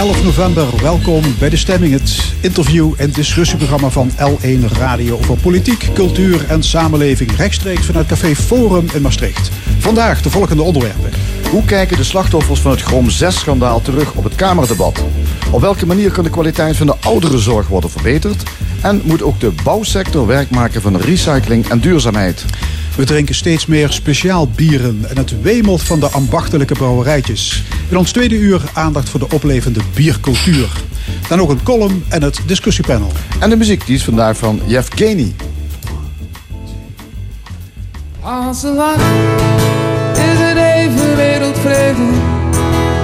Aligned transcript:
zondag 0.00 0.16
11 0.16 0.24
november. 0.24 0.82
Welkom 0.82 1.22
bij 1.38 1.48
De 1.48 1.56
Stemming, 1.56 1.92
het 1.92 2.34
interview- 2.40 2.92
en 2.96 3.10
discussieprogramma 3.10 3.88
van 3.88 4.10
L1 4.10 4.78
Radio 4.78 5.14
over 5.18 5.36
politiek, 5.36 5.88
cultuur 5.94 6.44
en 6.48 6.62
samenleving. 6.62 7.36
Rechtstreeks 7.36 7.86
vanuit 7.86 8.06
Café 8.06 8.34
Forum 8.34 8.86
in 8.94 9.02
Maastricht. 9.02 9.50
Vandaag 9.78 10.22
de 10.22 10.30
volgende 10.30 10.62
onderwerpen. 10.62 11.10
Hoe 11.50 11.64
kijken 11.64 11.96
de 11.96 12.04
slachtoffers 12.04 12.60
van 12.60 12.70
het 12.70 12.82
Grom 12.82 13.06
6-schandaal 13.08 13.82
terug 13.82 14.14
op 14.14 14.24
het 14.24 14.34
Kamerdebat? 14.34 15.04
Op 15.50 15.60
welke 15.60 15.86
manier 15.86 16.10
kan 16.10 16.24
de 16.24 16.30
kwaliteit 16.30 16.76
van 16.76 16.86
de 16.86 16.96
ouderenzorg 17.00 17.68
worden 17.68 17.90
verbeterd? 17.90 18.42
En 18.80 19.00
moet 19.04 19.22
ook 19.22 19.40
de 19.40 19.52
bouwsector 19.64 20.26
werk 20.26 20.50
maken 20.50 20.82
van 20.82 20.96
recycling 20.96 21.68
en 21.68 21.80
duurzaamheid? 21.80 22.44
We 22.96 23.04
drinken 23.04 23.34
steeds 23.34 23.66
meer 23.66 23.92
speciaal 23.92 24.48
bieren 24.48 25.04
en 25.08 25.16
het 25.16 25.42
wemelt 25.42 25.82
van 25.82 26.00
de 26.00 26.06
ambachtelijke 26.06 26.74
brouwerijtjes. 26.74 27.62
In 27.88 27.96
ons 27.96 28.12
tweede 28.12 28.34
uur 28.34 28.62
aandacht 28.72 29.08
voor 29.08 29.20
de 29.20 29.28
oplevende 29.30 29.80
biercultuur. 29.94 30.68
Dan 31.28 31.40
ook 31.40 31.50
een 31.50 31.62
column 31.62 32.04
en 32.08 32.22
het 32.22 32.40
discussiepanel. 32.46 33.12
En 33.38 33.50
de 33.50 33.56
muziek 33.56 33.86
die 33.86 33.94
is 33.94 34.04
vandaag 34.04 34.36
van 34.36 34.60
Jeff 34.66 34.88
Kenny. 34.88 35.34
Als 38.20 38.62
een 38.62 38.74
land 38.74 39.00
is 40.12 40.38
het 40.38 40.56
even 40.56 41.16
wereldvrede. 41.16 42.08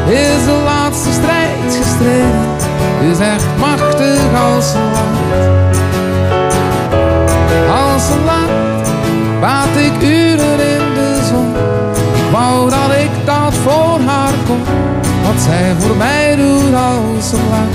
Is 0.08 0.44
de 0.44 0.60
laatste 0.64 1.12
strijd 1.12 1.76
gestreden. 1.82 2.56
Is 3.10 3.18
echt 3.18 3.44
machtig 3.58 4.34
als 4.34 4.74
een 4.74 4.90
land. 4.92 5.76
Als 7.68 8.10
een 8.10 8.24
land 8.24 8.65
Zij 15.38 15.74
voor 15.78 15.96
mij 15.96 16.36
doet 16.36 16.74
als 16.74 17.32
een 17.32 17.48
land. 17.48 17.74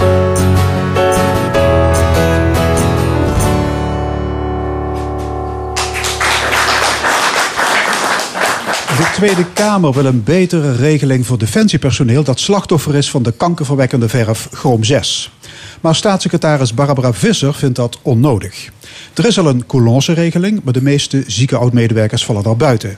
De 8.97 9.11
Tweede 9.13 9.45
Kamer 9.53 9.93
wil 9.93 10.05
een 10.05 10.23
betere 10.23 10.75
regeling 10.75 11.25
voor 11.25 11.37
defensiepersoneel 11.37 12.23
dat 12.23 12.39
slachtoffer 12.39 12.95
is 12.95 13.09
van 13.09 13.23
de 13.23 13.31
kankerverwekkende 13.31 14.09
verf 14.09 14.47
Chroom 14.51 14.83
6. 14.83 15.31
Maar 15.81 15.95
staatssecretaris 15.95 16.73
Barbara 16.73 17.13
Visser 17.13 17.53
vindt 17.53 17.75
dat 17.75 17.99
onnodig. 18.01 18.69
Er 19.13 19.25
is 19.25 19.39
al 19.39 19.47
een 19.47 19.65
coulance-regeling, 19.65 20.63
maar 20.63 20.73
de 20.73 20.81
meeste 20.81 21.23
zieke 21.27 21.57
oud-medewerkers 21.57 22.25
vallen 22.25 22.43
daar 22.43 22.57
buiten. 22.57 22.97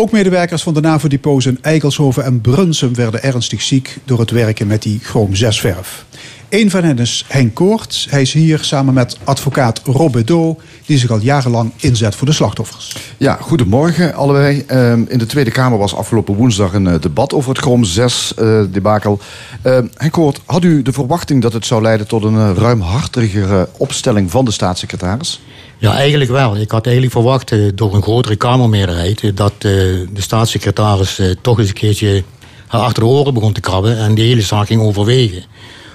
Ook 0.00 0.10
medewerkers 0.10 0.62
van 0.62 0.74
de 0.74 0.80
NAVO-depots 0.80 1.46
in 1.46 1.58
Eigelshoven 1.60 2.24
en 2.24 2.40
Brunsum 2.40 2.94
werden 2.94 3.22
ernstig 3.22 3.62
ziek 3.62 3.98
door 4.04 4.18
het 4.18 4.30
werken 4.30 4.66
met 4.66 4.82
die 4.82 4.98
Chroom 5.02 5.30
6-verf. 5.34 6.04
Een 6.48 6.70
van 6.70 6.84
hen 6.84 6.98
is 6.98 7.24
Henk 7.28 7.54
Koort. 7.54 8.06
Hij 8.10 8.20
is 8.20 8.32
hier 8.32 8.58
samen 8.62 8.94
met 8.94 9.16
advocaat 9.24 9.80
Rob 9.84 10.12
Bedeau, 10.12 10.56
die 10.86 10.98
zich 10.98 11.10
al 11.10 11.18
jarenlang 11.18 11.72
inzet 11.76 12.14
voor 12.14 12.26
de 12.26 12.32
slachtoffers. 12.32 12.96
Ja, 13.16 13.38
goedemorgen 13.40 14.14
allebei. 14.14 14.64
Ehm, 14.66 15.04
in 15.08 15.18
de 15.18 15.26
Tweede 15.26 15.50
Kamer 15.50 15.78
was 15.78 15.94
afgelopen 15.94 16.34
woensdag 16.34 16.72
een 16.72 16.86
eh, 16.86 17.00
debat 17.00 17.32
over 17.32 17.50
het 17.50 17.58
Grom 17.58 17.84
6 17.84 18.34
eh, 18.34 18.60
debakel. 18.70 19.20
Uh, 19.64 19.78
Henk 19.94 20.12
Koort, 20.12 20.40
had 20.44 20.64
u 20.64 20.82
de 20.82 20.92
verwachting 20.92 21.42
dat 21.42 21.52
het 21.52 21.66
zou 21.66 21.82
leiden 21.82 22.06
tot 22.06 22.24
een 22.24 22.34
uh, 22.34 22.50
ruimhartigere 22.56 23.68
opstelling 23.76 24.30
van 24.30 24.44
de 24.44 24.50
staatssecretaris? 24.50 25.40
Ja, 25.78 25.92
eigenlijk 25.94 26.30
wel. 26.30 26.56
Ik 26.56 26.70
had 26.70 26.84
eigenlijk 26.84 27.14
verwacht 27.14 27.52
door 27.74 27.94
een 27.94 28.02
grotere 28.02 28.36
Kamermeerderheid 28.36 29.36
dat 29.36 29.52
de 29.58 30.06
staatssecretaris 30.14 31.20
toch 31.42 31.58
eens 31.58 31.68
een 31.68 31.74
keertje 31.74 32.24
haar 32.68 32.80
achter 32.80 33.02
de 33.02 33.08
oren 33.08 33.34
begon 33.34 33.52
te 33.52 33.60
krabben 33.60 33.98
en 33.98 34.14
de 34.14 34.22
hele 34.22 34.42
zaak 34.42 34.66
ging 34.66 34.80
overwegen. 34.80 35.44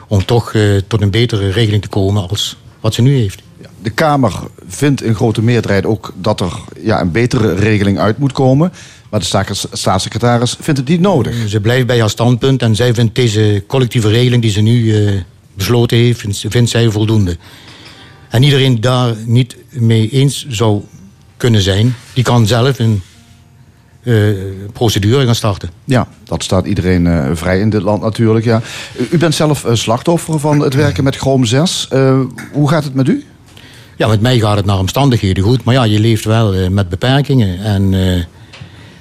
Om 0.08 0.26
toch 0.26 0.54
tot 0.88 1.02
een 1.02 1.12
betere 1.12 1.50
regeling 1.50 1.82
te 1.82 1.88
komen 1.88 2.30
als 2.30 2.58
wat 2.80 2.94
ze 2.94 3.02
nu 3.02 3.18
heeft. 3.18 3.42
De 3.82 3.90
Kamer 3.90 4.34
vindt 4.68 5.04
in 5.04 5.16
grote 5.16 5.42
meerderheid 5.42 5.86
ook 5.86 6.14
dat 6.16 6.40
er 6.40 6.54
ja, 6.82 7.02
een 7.02 7.12
betere 7.12 7.54
regeling 7.54 8.00
uit 8.00 8.18
moet 8.18 8.32
komen. 8.32 8.74
Maar 9.10 9.20
de 9.20 9.56
staatssecretaris 9.72 10.56
vindt 10.60 10.80
het 10.80 10.90
niet 10.90 11.00
nodig. 11.00 11.50
Ze 11.50 11.60
blijft 11.60 11.88
bij 11.88 12.00
haar 12.00 12.10
standpunt 12.10 12.62
en 12.62 12.76
zij 12.76 12.94
vindt 12.94 13.16
deze 13.16 13.64
collectieve 13.68 14.10
regeling 14.10 14.42
die 14.42 14.52
ze 14.52 14.62
nu 14.62 15.24
besloten 15.54 15.98
heeft, 15.98 16.20
vindt, 16.20 16.46
vindt 16.48 16.70
zij 16.70 16.90
voldoende. 16.90 17.38
En 18.30 18.44
iedereen 18.44 18.82
daar 18.82 19.16
niet 19.26 19.56
mee 19.70 20.10
eens 20.10 20.48
zou 20.48 20.82
kunnen 21.38 21.62
zijn, 21.62 21.96
die 22.14 22.24
kan 22.24 22.48
zelf 22.48 22.80
een 22.80 23.02
procedure 24.74 25.26
gaan 25.26 25.36
starten. 25.36 25.70
Ja, 25.84 26.08
dat 26.24 26.44
staat 26.44 26.66
iedereen 26.66 27.06
uh, 27.06 27.30
vrij 27.34 27.60
in 27.60 27.70
dit 27.70 27.82
land 27.82 28.02
natuurlijk. 28.02 28.46
Ja. 28.46 28.62
U, 29.12 29.18
bent 29.18 29.36
zelf 29.36 29.66
uh, 29.66 29.74
slachtoffer 29.74 30.40
van 30.40 30.60
het 30.60 30.74
werken 30.74 31.04
met 31.04 31.16
Chrome 31.16 31.46
6. 31.46 31.88
hoe 32.52 32.70
gaat 32.70 32.84
het 32.84 32.94
met 32.94 33.08
u? 33.08 33.26
Ja, 33.98 34.08
met 34.08 34.22
mij 34.22 34.40
gaat 34.40 34.56
het 34.56 34.66
naar 34.66 34.80
omstandigheden 34.80 35.44
goed. 35.44 35.64
Maar 35.64 35.74
ja, 35.74 35.84
je 35.84 36.00
leeft 36.00 36.26
wel 36.26 36.70
met 36.70 36.90
beperkingen. 36.90 37.60
En 37.60 37.92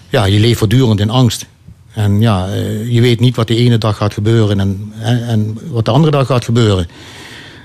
ja, 0.08 0.24
je 0.24 0.40
leeft 0.40 0.58
voortdurend 0.58 1.00
in 1.00 1.10
angst. 1.10 1.46
En 1.94 2.20
ja, 2.20 2.46
je 2.88 3.00
weet 3.00 3.20
niet 3.20 3.36
wat 3.36 3.48
de 3.48 3.56
ene 3.56 3.78
dag 3.78 3.96
gaat 3.96 4.14
gebeuren 4.14 4.60
en, 4.60 4.92
en, 5.00 5.26
en 5.26 5.58
wat 5.70 5.84
de 5.84 5.90
andere 5.90 6.12
dag 6.12 6.26
gaat 6.26 6.44
gebeuren. 6.44 6.88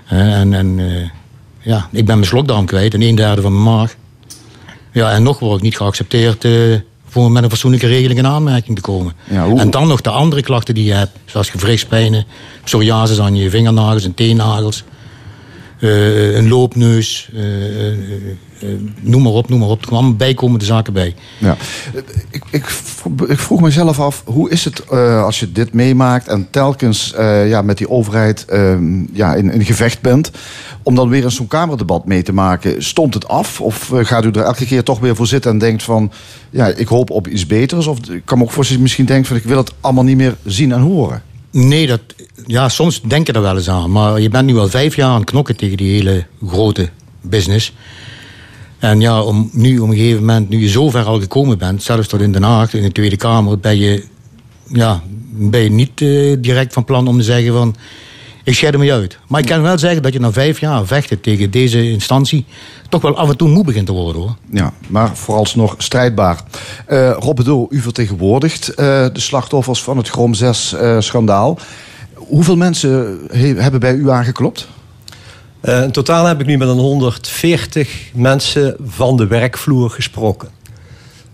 en 0.07 0.53
en 0.53 0.79
ja, 1.67 1.89
ik 1.91 2.05
ben 2.05 2.15
mijn 2.15 2.27
slokdarm 2.27 2.65
kwijt 2.65 2.93
en 2.93 3.01
een 3.01 3.15
derde 3.15 3.41
van 3.41 3.51
mijn 3.51 3.75
maag. 3.75 3.95
Ja, 4.91 5.11
en 5.11 5.23
nog 5.23 5.39
word 5.39 5.57
ik 5.57 5.63
niet 5.63 5.77
geaccepteerd 5.77 6.43
uh, 6.43 6.75
voor 7.09 7.31
met 7.31 7.43
een 7.43 7.49
fatsoenlijke 7.49 7.87
regeling 7.87 8.19
in 8.19 8.27
aanmerking 8.27 8.75
te 8.75 8.81
komen. 8.81 9.13
Ja. 9.29 9.45
En 9.55 9.69
dan 9.69 9.87
nog 9.87 10.01
de 10.01 10.09
andere 10.09 10.41
klachten 10.41 10.75
die 10.75 10.85
je 10.85 10.93
hebt, 10.93 11.11
zoals 11.25 11.49
gewrichtspijnen, 11.49 12.25
psoriasis 12.63 13.19
aan 13.19 13.35
je 13.35 13.49
vingernagels 13.49 14.03
en 14.03 14.13
teennagels, 14.13 14.83
uh, 15.79 16.35
een 16.35 16.47
loopneus, 16.47 17.29
uh, 17.33 17.41
noem 18.99 19.21
maar 19.21 19.31
op, 19.31 19.49
noem 19.49 19.59
maar 19.59 19.69
op. 19.69 19.81
Er 19.81 19.87
kwamen 19.87 20.17
bijkomende 20.17 20.65
zaken 20.65 20.93
bij. 20.93 21.15
Ja. 21.37 21.57
Ik, 22.29 22.43
ik, 22.49 22.65
ik 23.27 23.39
vroeg 23.39 23.61
mezelf 23.61 23.99
af, 23.99 24.23
hoe 24.25 24.49
is 24.49 24.65
het 24.65 24.83
uh, 24.91 25.23
als 25.23 25.39
je 25.39 25.51
dit 25.51 25.73
meemaakt 25.73 26.27
en 26.27 26.47
telkens 26.51 27.13
uh, 27.17 27.49
ja, 27.49 27.61
met 27.61 27.77
die 27.77 27.89
overheid 27.89 28.45
uh, 28.49 28.77
ja, 29.13 29.35
in, 29.35 29.51
in 29.51 29.65
gevecht 29.65 30.01
bent, 30.01 30.31
om 30.83 30.95
dan 30.95 31.09
weer 31.09 31.23
een 31.23 31.31
zo'n 31.31 31.47
kamerdebat 31.47 32.05
mee 32.05 32.23
te 32.23 32.33
maken? 32.33 32.83
Stond 32.83 33.13
het 33.13 33.27
af 33.27 33.61
of 33.61 33.91
gaat 33.93 34.25
u 34.25 34.29
er 34.29 34.41
elke 34.41 34.65
keer 34.65 34.83
toch 34.83 34.99
weer 34.99 35.15
voor 35.15 35.27
zitten 35.27 35.51
en 35.51 35.57
denkt 35.57 35.83
van, 35.83 36.11
ja, 36.49 36.67
ik 36.67 36.87
hoop 36.87 37.09
op 37.09 37.27
iets 37.27 37.45
beters? 37.45 37.87
Of 37.87 37.97
ik 38.09 38.21
kan 38.25 38.37
me 38.37 38.43
ook 38.43 38.51
voorstellen, 38.51 38.81
misschien 38.83 39.05
denkt 39.05 39.27
van, 39.27 39.37
ik 39.37 39.43
wil 39.43 39.57
het 39.57 39.73
allemaal 39.81 40.03
niet 40.03 40.17
meer 40.17 40.35
zien 40.45 40.71
en 40.71 40.81
horen. 40.81 41.21
Nee, 41.51 41.87
dat, 41.87 42.01
ja, 42.45 42.69
soms 42.69 43.01
denk 43.01 43.27
je 43.27 43.33
er 43.33 43.41
wel 43.41 43.57
eens 43.57 43.69
aan. 43.69 43.91
Maar 43.91 44.21
je 44.21 44.29
bent 44.29 44.45
nu 44.45 44.57
al 44.57 44.69
vijf 44.69 44.95
jaar 44.95 45.09
aan 45.09 45.19
het 45.19 45.29
knokken 45.29 45.55
tegen 45.55 45.77
die 45.77 45.91
hele 45.91 46.25
grote 46.47 46.89
business. 47.21 47.73
En 48.79 48.99
ja, 48.99 49.21
om, 49.21 49.49
nu 49.53 49.79
op 49.79 49.89
een 49.89 49.95
gegeven 49.95 50.19
moment, 50.19 50.49
nu 50.49 50.59
je 50.59 50.69
zo 50.69 50.89
ver 50.89 51.03
al 51.03 51.19
gekomen 51.19 51.57
bent, 51.57 51.83
zelfs 51.83 52.07
tot 52.07 52.21
in 52.21 52.31
Den 52.31 52.43
Haag, 52.43 52.73
in 52.73 52.81
de 52.81 52.91
Tweede 52.91 53.17
Kamer, 53.17 53.59
ben 53.59 53.77
je, 53.77 54.03
ja, 54.67 55.01
ben 55.29 55.59
je 55.61 55.69
niet 55.69 56.01
uh, 56.01 56.35
direct 56.39 56.73
van 56.73 56.85
plan 56.85 57.07
om 57.07 57.17
te 57.17 57.23
zeggen 57.23 57.53
van, 57.53 57.75
ik 58.47 58.53
scheid 58.53 58.81
je 58.81 58.93
uit. 58.93 59.17
Maar 59.27 59.41
ik 59.41 59.47
kan 59.47 59.61
wel 59.61 59.77
zeggen 59.77 60.01
dat 60.01 60.13
je 60.13 60.19
na 60.19 60.31
vijf 60.31 60.59
jaar 60.59 60.85
vechten 60.85 61.21
tegen 61.21 61.51
deze 61.51 61.91
instantie 61.91 62.45
toch 62.89 63.01
wel 63.01 63.17
af 63.17 63.29
en 63.29 63.37
toe 63.37 63.49
moe 63.49 63.63
begint 63.63 63.85
te 63.85 63.91
worden 63.91 64.21
hoor. 64.21 64.35
Ja, 64.51 64.73
maar 64.87 65.15
vooralsnog 65.15 65.75
strijdbaar. 65.77 66.43
Uh, 66.89 67.15
Rob 67.19 67.35
Bedoel, 67.35 67.67
u 67.69 67.79
vertegenwoordigt 67.79 68.69
uh, 68.69 68.75
de 68.75 69.09
slachtoffers 69.13 69.83
van 69.83 69.97
het 69.97 70.09
Grom 70.09 70.33
6-schandaal. 70.35 71.57
Hoeveel 72.13 72.55
mensen 72.55 73.19
hebben 73.57 73.79
bij 73.79 73.93
u 73.93 74.09
aangeklopt? 74.09 74.67
Uh, 75.67 75.83
in 75.83 75.91
totaal 75.91 76.25
heb 76.25 76.39
ik 76.39 76.45
nu 76.45 76.57
met 76.57 76.67
een 76.67 76.77
140 76.77 78.11
mensen 78.13 78.75
van 78.85 79.17
de 79.17 79.27
werkvloer 79.27 79.89
gesproken. 79.89 80.49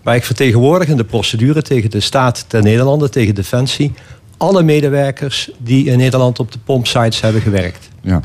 Maar 0.02 0.16
ik 0.16 0.24
vertegenwoordig 0.24 0.88
in 0.88 0.96
de 0.96 1.04
procedure 1.04 1.62
tegen 1.62 1.90
de 1.90 2.00
staat 2.00 2.44
ten 2.48 2.62
Nederlanden, 2.62 3.10
tegen 3.10 3.34
Defensie, 3.34 3.92
alle 4.36 4.62
medewerkers 4.62 5.50
die 5.58 5.84
in 5.86 5.98
Nederland 5.98 6.38
op 6.38 6.52
de 6.52 6.58
pompsites 6.64 7.20
hebben 7.20 7.42
gewerkt. 7.42 7.88
Ja. 8.00 8.20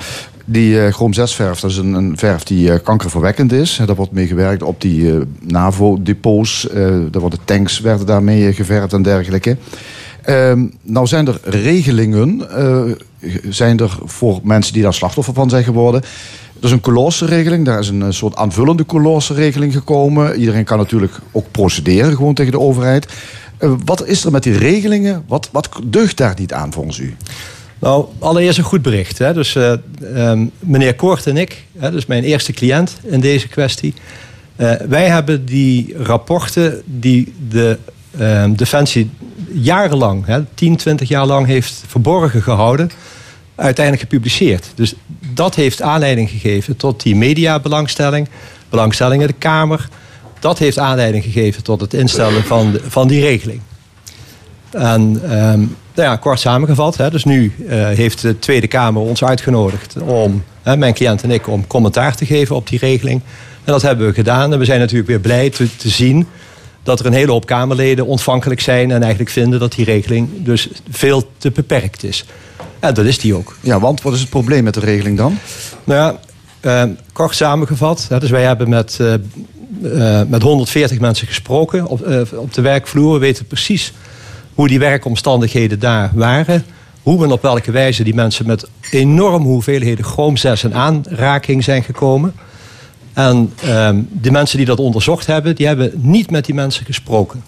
Die 0.46 0.74
uh, 0.74 0.94
chroom 0.94 1.14
6 1.14 1.36
verf, 1.36 1.60
dat 1.60 1.72
is 1.72 1.78
een, 1.78 1.94
een 1.94 2.18
verf 2.18 2.44
die 2.44 2.70
uh, 2.70 2.76
kankerverwekkend 2.84 3.52
is. 3.52 3.82
Daar 3.86 3.96
wordt 3.96 4.12
mee 4.12 4.28
gewerkt 4.28 4.64
op 4.64 4.82
die 4.82 5.02
uh, 5.02 5.22
NAVO-depots. 5.40 6.68
daar 7.12 7.20
worden 7.20 7.40
tanks 7.46 7.80
werden 7.80 8.06
daarmee 8.06 8.54
geverfd 8.54 8.94
en 8.94 9.02
dergelijke. 9.02 9.58
Um, 10.26 10.74
nou 10.82 11.08
zijn 11.08 11.28
er 11.28 11.40
regelingen, 11.44 12.48
zijn 13.50 13.80
er 13.80 13.98
voor 14.04 14.39
mensen 14.44 14.74
die 14.74 14.83
daar 14.83 14.94
slachtoffer 14.94 15.33
van 15.33 15.50
zijn 15.50 15.63
geworden. 15.63 16.01
Er 16.60 16.66
is 16.66 16.71
een 16.71 16.81
colosseregeling, 16.81 17.66
daar 17.66 17.80
is 17.80 17.89
een 17.89 18.13
soort 18.13 18.36
aanvullende 18.36 18.86
colosseregeling 18.86 19.74
gekomen. 19.74 20.36
Iedereen 20.36 20.63
kan 20.63 20.77
natuurlijk 20.77 21.13
ook 21.31 21.51
procederen 21.51 22.16
gewoon 22.16 22.33
tegen 22.33 22.51
de 22.51 22.60
overheid. 22.60 23.07
Uh, 23.60 23.74
wat 23.86 24.07
is 24.07 24.25
er 24.25 24.31
met 24.31 24.44
die 24.44 24.57
regelingen? 24.57 25.24
Wat, 25.27 25.50
wat 25.51 25.69
deugt 25.83 26.18
daar 26.18 26.36
niet 26.38 26.54
aan 26.54 26.74
volgens 26.74 26.98
u? 26.98 27.16
Nou, 27.80 28.06
allereerst 28.19 28.57
een 28.57 28.63
goed 28.63 28.81
bericht. 28.81 29.18
Hè. 29.18 29.33
Dus 29.33 29.56
uh, 29.56 29.74
um, 30.15 30.51
meneer 30.60 30.95
Koort 30.95 31.27
en 31.27 31.38
ik, 31.38 31.65
hè, 31.77 31.92
dus 31.92 32.06
mijn 32.06 32.24
eerste 32.24 32.51
cliënt 32.51 32.98
in 33.04 33.19
deze 33.19 33.48
kwestie. 33.48 33.94
wij 34.88 35.07
hebben 35.07 35.45
die 35.45 35.95
rapporten 35.98 36.81
die 36.86 37.33
de 37.50 37.77
Defensie 38.56 39.10
jarenlang, 39.54 40.25
hè, 40.25 40.44
10, 40.54 40.75
20 40.75 41.07
jaar 41.07 41.25
lang 41.25 41.48
heeft 41.48 41.84
verborgen 41.88 42.42
gehouden, 42.42 42.92
uiteindelijk 43.56 44.10
gepubliceerd. 44.10 44.72
Dus 44.75 44.94
dat 45.34 45.56
heeft 45.56 45.81
aanleiding 45.81 46.30
gegeven 46.30 46.75
tot 46.75 47.04
die 47.04 47.16
mediabelangstelling, 47.16 48.30
belangstelling 48.69 49.22
in 49.22 49.28
de 49.28 49.34
Kamer. 49.34 49.88
Dat 50.40 50.60
heeft 50.60 50.80
aanleiding 50.80 51.24
gegeven 51.24 51.63
tot 51.63 51.81
het 51.81 51.94
instellen 51.94 52.44
van, 52.44 52.80
van 52.88 53.07
die 53.07 53.22
regeling. 53.22 53.62
En 54.72 55.22
ehm, 55.24 55.60
nou 55.94 56.12
ja, 56.12 56.16
kort 56.16 56.40
samengevat, 56.40 56.98
hè, 56.98 57.10
dus 57.10 57.24
nu 57.24 57.54
eh, 57.68 57.88
heeft 57.88 58.22
de 58.22 58.40
Tweede 58.40 58.68
Kamer 58.68 59.01
ons 59.01 59.24
uitgenodigd 59.24 60.01
om, 60.01 60.44
hè, 60.63 60.78
mijn 60.78 60.94
cliënt 60.94 61.24
en 61.24 61.31
ik, 61.31 61.48
om 61.48 61.68
commentaar 61.68 62.16
te 62.16 62.25
geven 62.25 62.56
op 62.56 62.69
die 62.69 62.80
regeling. 62.80 63.22
En 63.63 63.72
dat 63.74 63.81
hebben 63.81 64.07
we 64.07 64.13
gedaan. 64.13 64.54
En 64.54 64.60
we 64.60 64.66
zijn 64.66 64.80
natuurlijk 64.80 65.10
weer 65.10 65.19
blij 65.19 65.50
te, 65.50 65.75
te 65.75 65.90
zien 65.90 66.28
dat 66.89 67.00
er 67.00 67.06
een 67.06 67.13
hele 67.13 67.31
hoop 67.31 67.45
Kamerleden 67.45 68.06
ontvankelijk 68.06 68.62
zijn 68.62 68.91
en 68.91 69.01
eigenlijk 69.01 69.31
vinden 69.31 69.59
dat 69.59 69.71
die 69.71 69.86
regeling 69.86 70.30
dus 70.38 70.69
veel 70.89 71.30
te 71.38 71.51
beperkt 71.51 72.03
is. 72.03 72.25
En 72.80 72.94
dat 72.94 73.06
is 73.06 73.19
die 73.19 73.36
ook. 73.36 73.56
Ja, 73.62 73.80
want 73.80 74.01
wat 74.01 74.13
is 74.13 74.19
het 74.19 74.30
probleem 74.30 74.63
met 74.63 74.74
de 74.74 74.80
regeling 74.80 75.18
dan? 75.18 75.38
Nou 75.83 76.00
ja, 76.00 76.19
eh, 76.59 76.89
kort 77.13 77.36
samengevat. 77.36 78.07
Dus 78.19 78.30
wij 78.30 78.44
hebben 78.44 78.69
met, 78.69 78.97
eh, 79.00 79.13
eh, 79.13 80.27
met 80.27 80.41
140 80.41 81.00
mensen 81.00 81.27
gesproken 81.27 81.88
op, 81.88 82.01
eh, 82.01 82.21
op 82.36 82.53
de 82.53 82.62
werkvloer. 82.62 83.13
We 83.13 83.19
weten 83.19 83.45
precies 83.45 83.94
hoe 84.53 84.68
die 84.68 84.80
werkomstandigheden 84.80 85.80
daar 85.80 86.12
waren. 86.13 86.65
Hoe 87.03 87.24
en 87.24 87.31
op 87.31 87.41
welke 87.41 87.71
wijze 87.71 88.03
die 88.03 88.13
mensen 88.13 88.47
met 88.47 88.68
enorme 88.91 89.45
hoeveelheden 89.45 90.06
chroom 90.06 90.38
6 90.38 90.63
in 90.63 90.74
aanraking 90.74 91.63
zijn 91.63 91.83
gekomen. 91.83 92.33
En 93.19 93.54
ehm, 93.62 94.01
de 94.12 94.31
mensen 94.31 94.57
die 94.57 94.66
dat 94.66 94.80
onderzocht 94.80 95.25
hebben, 95.25 95.56
die 95.56 95.68
hebben 95.68 95.92
niet 95.95 96.31
met 96.31 96.45
die 96.45 96.56
mensen 96.56 96.86
gesproken. 96.86 97.44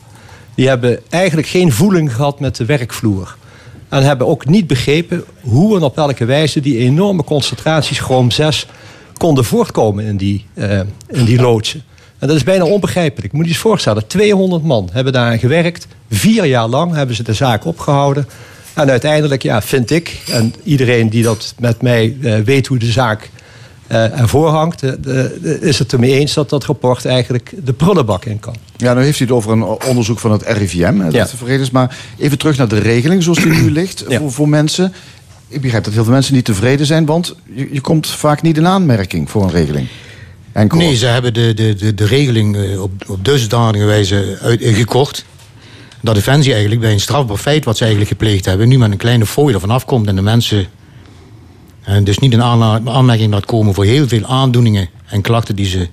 Die 0.55 0.67
hebben 0.67 0.99
eigenlijk 1.09 1.47
geen 1.47 1.71
voeling 1.71 2.15
gehad 2.15 2.39
met 2.39 2.55
de 2.55 2.65
werkvloer. 2.65 3.35
En 3.89 4.03
hebben 4.03 4.27
ook 4.27 4.45
niet 4.45 4.67
begrepen 4.67 5.23
hoe 5.41 5.77
en 5.77 5.83
op 5.83 5.95
welke 5.95 6.25
wijze 6.25 6.59
die 6.59 6.77
enorme 6.77 7.23
concentraties 7.23 7.99
chroom 7.99 8.31
6 8.31 8.67
konden 9.17 9.45
voortkomen 9.45 10.05
in 10.05 10.17
die, 10.17 10.45
eh, 10.53 10.79
in 11.07 11.25
die 11.25 11.41
loodsen. 11.41 11.83
En 12.19 12.27
dat 12.27 12.35
is 12.35 12.43
bijna 12.43 12.65
onbegrijpelijk. 12.65 13.33
Moet 13.33 13.41
je 13.41 13.47
je 13.47 13.53
eens 13.53 13.63
voorstellen, 13.63 14.07
200 14.07 14.63
man 14.63 14.89
hebben 14.91 15.13
daaraan 15.13 15.39
gewerkt. 15.39 15.87
Vier 16.09 16.45
jaar 16.45 16.67
lang 16.67 16.93
hebben 16.93 17.15
ze 17.15 17.23
de 17.23 17.33
zaak 17.33 17.65
opgehouden. 17.65 18.27
En 18.73 18.89
uiteindelijk, 18.89 19.43
ja, 19.43 19.61
vind 19.61 19.91
ik, 19.91 20.21
en 20.31 20.53
iedereen 20.63 21.09
die 21.09 21.23
dat 21.23 21.53
met 21.59 21.81
mij 21.81 22.15
eh, 22.21 22.39
weet 22.39 22.67
hoe 22.67 22.77
de 22.77 22.91
zaak 22.91 23.29
eh 23.91 24.19
ervoor 24.19 24.47
hangt, 24.49 24.79
de- 24.79 24.97
de- 25.01 25.57
is 25.61 25.79
het 25.79 25.93
ermee 25.93 26.11
eens 26.19 26.33
dat 26.33 26.49
dat 26.49 26.65
rapport 26.65 27.05
eigenlijk 27.05 27.53
de 27.63 27.73
prullenbak 27.73 28.25
in 28.25 28.39
kan. 28.39 28.55
Ja, 28.77 28.93
nu 28.93 29.03
heeft 29.03 29.17
hij 29.17 29.27
het 29.27 29.35
over 29.35 29.51
een 29.51 29.63
onderzoek 29.63 30.19
van 30.19 30.31
het 30.31 30.43
RIVM. 30.45 30.97
Dat 30.97 31.13
Ja. 31.13 31.19
het 31.21 31.33
verreden 31.35 31.61
is. 31.61 31.71
Maar 31.71 31.97
even 32.17 32.37
terug 32.37 32.57
naar 32.57 32.67
de 32.67 32.79
regeling 32.79 33.23
zoals 33.23 33.37
die 33.37 33.51
nu 33.51 33.71
ligt 33.81 34.03
Ja. 34.07 34.19
voor, 34.19 34.31
voor 34.31 34.49
mensen. 34.49 34.93
Ik 35.47 35.61
begrijp 35.61 35.83
dat 35.83 35.93
heel 35.93 36.03
veel 36.03 36.13
mensen 36.13 36.33
niet 36.33 36.45
tevreden 36.45 36.85
zijn, 36.85 37.05
want 37.05 37.35
je, 37.53 37.69
je 37.71 37.81
komt 37.81 38.07
vaak 38.07 38.41
niet 38.41 38.57
in 38.57 38.67
aanmerking 38.67 39.29
voor 39.29 39.43
een 39.43 39.51
regeling. 39.51 39.87
Enkel. 40.51 40.77
Nee, 40.77 40.95
ze 40.95 41.05
hebben 41.05 41.33
de, 41.33 41.53
de, 41.53 41.75
de, 41.75 41.93
de 41.93 42.05
regeling 42.05 42.55
eh, 42.57 42.81
op, 42.81 42.91
op 43.07 43.25
dusdanige 43.25 43.85
wijze 43.85 44.37
uit, 44.41 44.61
eh, 44.61 44.75
gekort. 44.75 45.25
Dat 46.01 46.15
Defensie 46.15 46.51
eigenlijk 46.51 46.81
bij 46.81 46.91
een 46.91 46.99
strafbaar 46.99 47.37
feit 47.37 47.65
wat 47.65 47.75
ze 47.77 47.81
eigenlijk 47.83 48.11
gepleegd 48.11 48.45
hebben, 48.45 48.67
nu 48.67 48.77
met 48.77 48.91
een 48.91 48.97
kleine 48.97 49.25
fooi 49.25 49.53
ervan 49.53 49.69
afkomt 49.69 50.07
en 50.07 50.15
de 50.15 50.21
mensen. 50.21 50.65
En 51.91 52.03
dus 52.03 52.19
niet 52.19 52.33
in 52.33 52.41
aanmerking 52.41 53.33
laat 53.33 53.45
komen 53.45 53.73
voor 53.73 53.85
heel 53.85 54.07
veel 54.07 54.25
aandoeningen 54.25 54.89
en 55.05 55.21
klachten 55.21 55.55
die 55.55 55.65
ze 55.65 55.87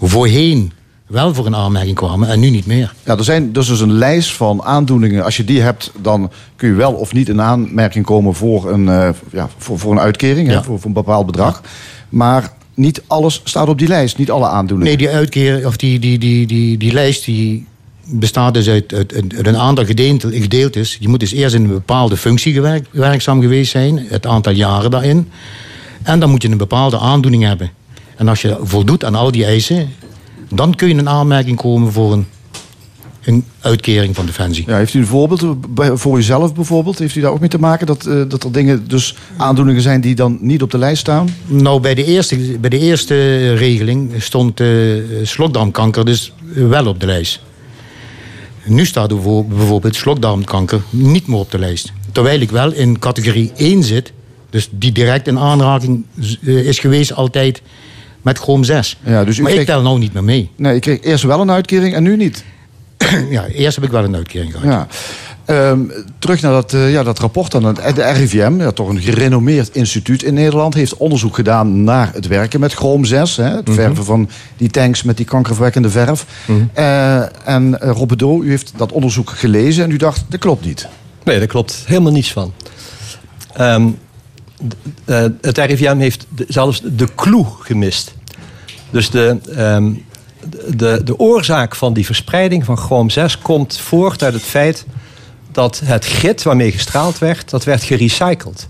voorheen 0.00 0.72
wel 1.06 1.34
voor 1.34 1.46
een 1.46 1.56
aanmerking 1.56 1.96
kwamen 1.96 2.28
en 2.28 2.40
nu 2.40 2.50
niet 2.50 2.66
meer. 2.66 2.94
Ja, 3.04 3.16
er 3.16 3.24
zijn 3.24 3.52
dus, 3.52 3.66
dus 3.66 3.80
een 3.80 3.92
lijst 3.92 4.32
van 4.32 4.62
aandoeningen. 4.62 5.24
Als 5.24 5.36
je 5.36 5.44
die 5.44 5.60
hebt, 5.60 5.92
dan 6.00 6.30
kun 6.56 6.68
je 6.68 6.74
wel 6.74 6.92
of 6.92 7.12
niet 7.12 7.28
in 7.28 7.40
aanmerking 7.40 8.04
komen 8.04 8.34
voor 8.34 8.70
een, 8.70 8.88
eh, 8.88 9.08
ja, 9.32 9.48
voor, 9.56 9.78
voor 9.78 9.92
een 9.92 10.00
uitkering, 10.00 10.48
hè, 10.48 10.62
voor, 10.62 10.78
voor 10.78 10.86
een 10.86 10.92
bepaald 10.92 11.26
bedrag. 11.26 11.62
Maar 12.08 12.52
niet 12.74 13.02
alles 13.06 13.40
staat 13.44 13.68
op 13.68 13.78
die 13.78 13.88
lijst, 13.88 14.18
niet 14.18 14.30
alle 14.30 14.48
aandoeningen. 14.48 14.98
Nee, 14.98 15.06
die 15.06 15.16
uitkeer, 15.16 15.66
of 15.66 15.76
die, 15.76 15.98
die, 15.98 16.18
die, 16.18 16.46
die, 16.46 16.78
die 16.78 16.92
lijst 16.92 17.24
die 17.24 17.66
bestaat 18.08 18.54
dus 18.54 18.68
uit, 18.68 18.94
uit, 18.94 19.14
uit 19.14 19.46
een 19.46 19.56
aantal 19.56 19.84
gedeelte- 19.84 20.40
gedeeltes. 20.40 20.96
Je 21.00 21.08
moet 21.08 21.20
dus 21.20 21.32
eerst 21.32 21.54
in 21.54 21.62
een 21.64 21.68
bepaalde 21.68 22.16
functie 22.16 22.52
gewerkt, 22.52 22.88
werkzaam 22.90 23.40
geweest 23.40 23.70
zijn, 23.70 24.06
het 24.08 24.26
aantal 24.26 24.52
jaren 24.52 24.90
daarin. 24.90 25.28
En 26.02 26.20
dan 26.20 26.30
moet 26.30 26.42
je 26.42 26.48
een 26.48 26.56
bepaalde 26.56 26.98
aandoening 26.98 27.42
hebben. 27.42 27.70
En 28.16 28.28
als 28.28 28.42
je 28.42 28.58
voldoet 28.62 29.04
aan 29.04 29.14
al 29.14 29.30
die 29.30 29.44
eisen, 29.44 29.88
dan 30.48 30.74
kun 30.74 30.88
je 30.88 30.94
in 30.94 31.08
aanmerking 31.08 31.56
komen 31.56 31.92
voor 31.92 32.12
een, 32.12 32.26
een 33.24 33.44
uitkering 33.60 34.14
van 34.14 34.26
Defensie. 34.26 34.64
Ja, 34.66 34.76
heeft 34.76 34.94
u 34.94 34.98
een 34.98 35.06
voorbeeld 35.06 35.42
eh, 35.76 35.90
voor 35.94 36.18
uzelf 36.18 36.54
bijvoorbeeld? 36.54 36.98
Heeft 36.98 37.14
u 37.14 37.20
daar 37.20 37.30
ook 37.30 37.40
mee 37.40 37.48
te 37.48 37.58
maken 37.58 37.86
dat, 37.86 38.06
eh, 38.06 38.22
dat 38.28 38.44
er 38.44 38.52
dingen, 38.52 38.88
dus 38.88 39.16
aandoeningen 39.36 39.82
zijn 39.82 40.00
die 40.00 40.14
dan 40.14 40.38
niet 40.40 40.62
op 40.62 40.70
de 40.70 40.78
lijst 40.78 41.00
staan? 41.00 41.28
Nou, 41.46 41.80
bij 41.80 41.94
de 41.94 42.04
eerste, 42.04 42.36
bij 42.60 42.70
de 42.70 42.78
eerste 42.78 43.54
regeling 43.54 44.12
stond 44.18 44.60
uh, 44.60 45.02
slokdarmkanker 45.22 46.04
dus 46.04 46.32
wel 46.54 46.86
op 46.86 47.00
de 47.00 47.06
lijst. 47.06 47.40
Nu 48.66 48.86
staat 48.86 49.10
er 49.10 49.22
voor- 49.22 49.46
bijvoorbeeld 49.46 49.96
slokdarmkanker 49.96 50.80
niet 50.90 51.26
meer 51.26 51.38
op 51.38 51.50
de 51.50 51.58
lijst. 51.58 51.92
Terwijl 52.12 52.40
ik 52.40 52.50
wel 52.50 52.72
in 52.72 52.98
categorie 52.98 53.52
1 53.56 53.82
zit, 53.82 54.12
dus 54.50 54.68
die 54.72 54.92
direct 54.92 55.26
in 55.26 55.38
aanraking 55.38 56.04
eh, 56.44 56.66
is 56.66 56.78
geweest 56.78 57.12
altijd 57.12 57.62
met 58.22 58.38
chroom 58.38 58.64
6. 58.64 58.96
Ja, 59.04 59.24
dus 59.24 59.38
maar 59.38 59.48
ik 59.50 59.54
kreeg- 59.54 59.66
tel 59.66 59.82
nou 59.82 59.98
niet 59.98 60.12
meer 60.12 60.24
mee. 60.24 60.50
Nee, 60.56 60.74
ik 60.74 60.80
kreeg 60.80 61.00
eerst 61.02 61.24
wel 61.24 61.40
een 61.40 61.50
uitkering 61.50 61.94
en 61.94 62.02
nu 62.02 62.16
niet. 62.16 62.44
ja, 63.30 63.46
eerst 63.46 63.74
heb 63.76 63.84
ik 63.84 63.90
wel 63.90 64.04
een 64.04 64.14
uitkering 64.16 64.52
gehad. 64.52 64.66
Ja. 64.66 64.86
Ehm, 65.46 65.80
terug 66.18 66.40
naar 66.42 66.52
dat, 66.52 66.72
eh, 66.72 66.92
ja, 66.92 67.02
dat 67.02 67.18
rapport 67.18 67.50
dan. 67.50 67.64
Het- 67.64 67.96
De 67.96 68.12
RIVM, 68.12 68.60
ja, 68.60 68.70
toch 68.72 68.88
een 68.88 69.00
gerenommeerd 69.00 69.74
instituut 69.76 70.22
in 70.22 70.34
Nederland, 70.34 70.74
heeft 70.74 70.96
onderzoek 70.96 71.34
gedaan 71.34 71.84
naar 71.84 72.10
het 72.12 72.26
werken 72.26 72.60
met 72.60 72.72
chroom 72.72 73.04
6. 73.04 73.36
Hè, 73.36 73.44
het 73.56 73.70
verven 73.70 74.04
van 74.04 74.28
die 74.56 74.70
tanks 74.70 75.02
met 75.02 75.16
die 75.16 75.26
kankerverwekkende 75.26 75.90
verf. 75.90 76.26
Eh, 76.72 77.48
en 77.48 77.78
uh, 77.82 78.40
u 78.42 78.48
heeft 78.50 78.72
dat 78.76 78.92
onderzoek 78.92 79.30
gelezen 79.30 79.84
en 79.84 79.90
u 79.90 79.96
dacht, 79.96 80.24
dat 80.28 80.40
klopt 80.40 80.64
niet. 80.64 80.88
Nee, 81.24 81.38
daar 81.38 81.46
klopt 81.46 81.82
helemaal 81.86 82.12
niets 82.12 82.32
van. 82.32 82.52
Ehm, 83.54 83.88
eh, 85.04 85.24
het 85.40 85.58
RIVM 85.58 85.98
heeft 85.98 86.26
de- 86.34 86.44
zelfs 86.48 86.80
de 86.84 87.08
clue 87.14 87.44
gemist. 87.60 88.14
Dus 88.90 89.10
de, 89.10 89.36
ehm, 89.56 89.92
de, 90.76 91.00
de 91.04 91.18
oorzaak 91.18 91.74
van 91.76 91.92
die 91.92 92.06
verspreiding 92.06 92.64
van 92.64 92.76
chroom 92.78 93.10
6 93.10 93.38
komt 93.38 93.78
voort 93.78 94.22
uit 94.22 94.34
het 94.34 94.42
feit 94.42 94.86
dat 95.56 95.80
het 95.84 96.04
git 96.04 96.42
waarmee 96.42 96.72
gestraald 96.72 97.18
werd, 97.18 97.50
dat 97.50 97.64
werd 97.64 97.82
gerecycled. 97.82 98.66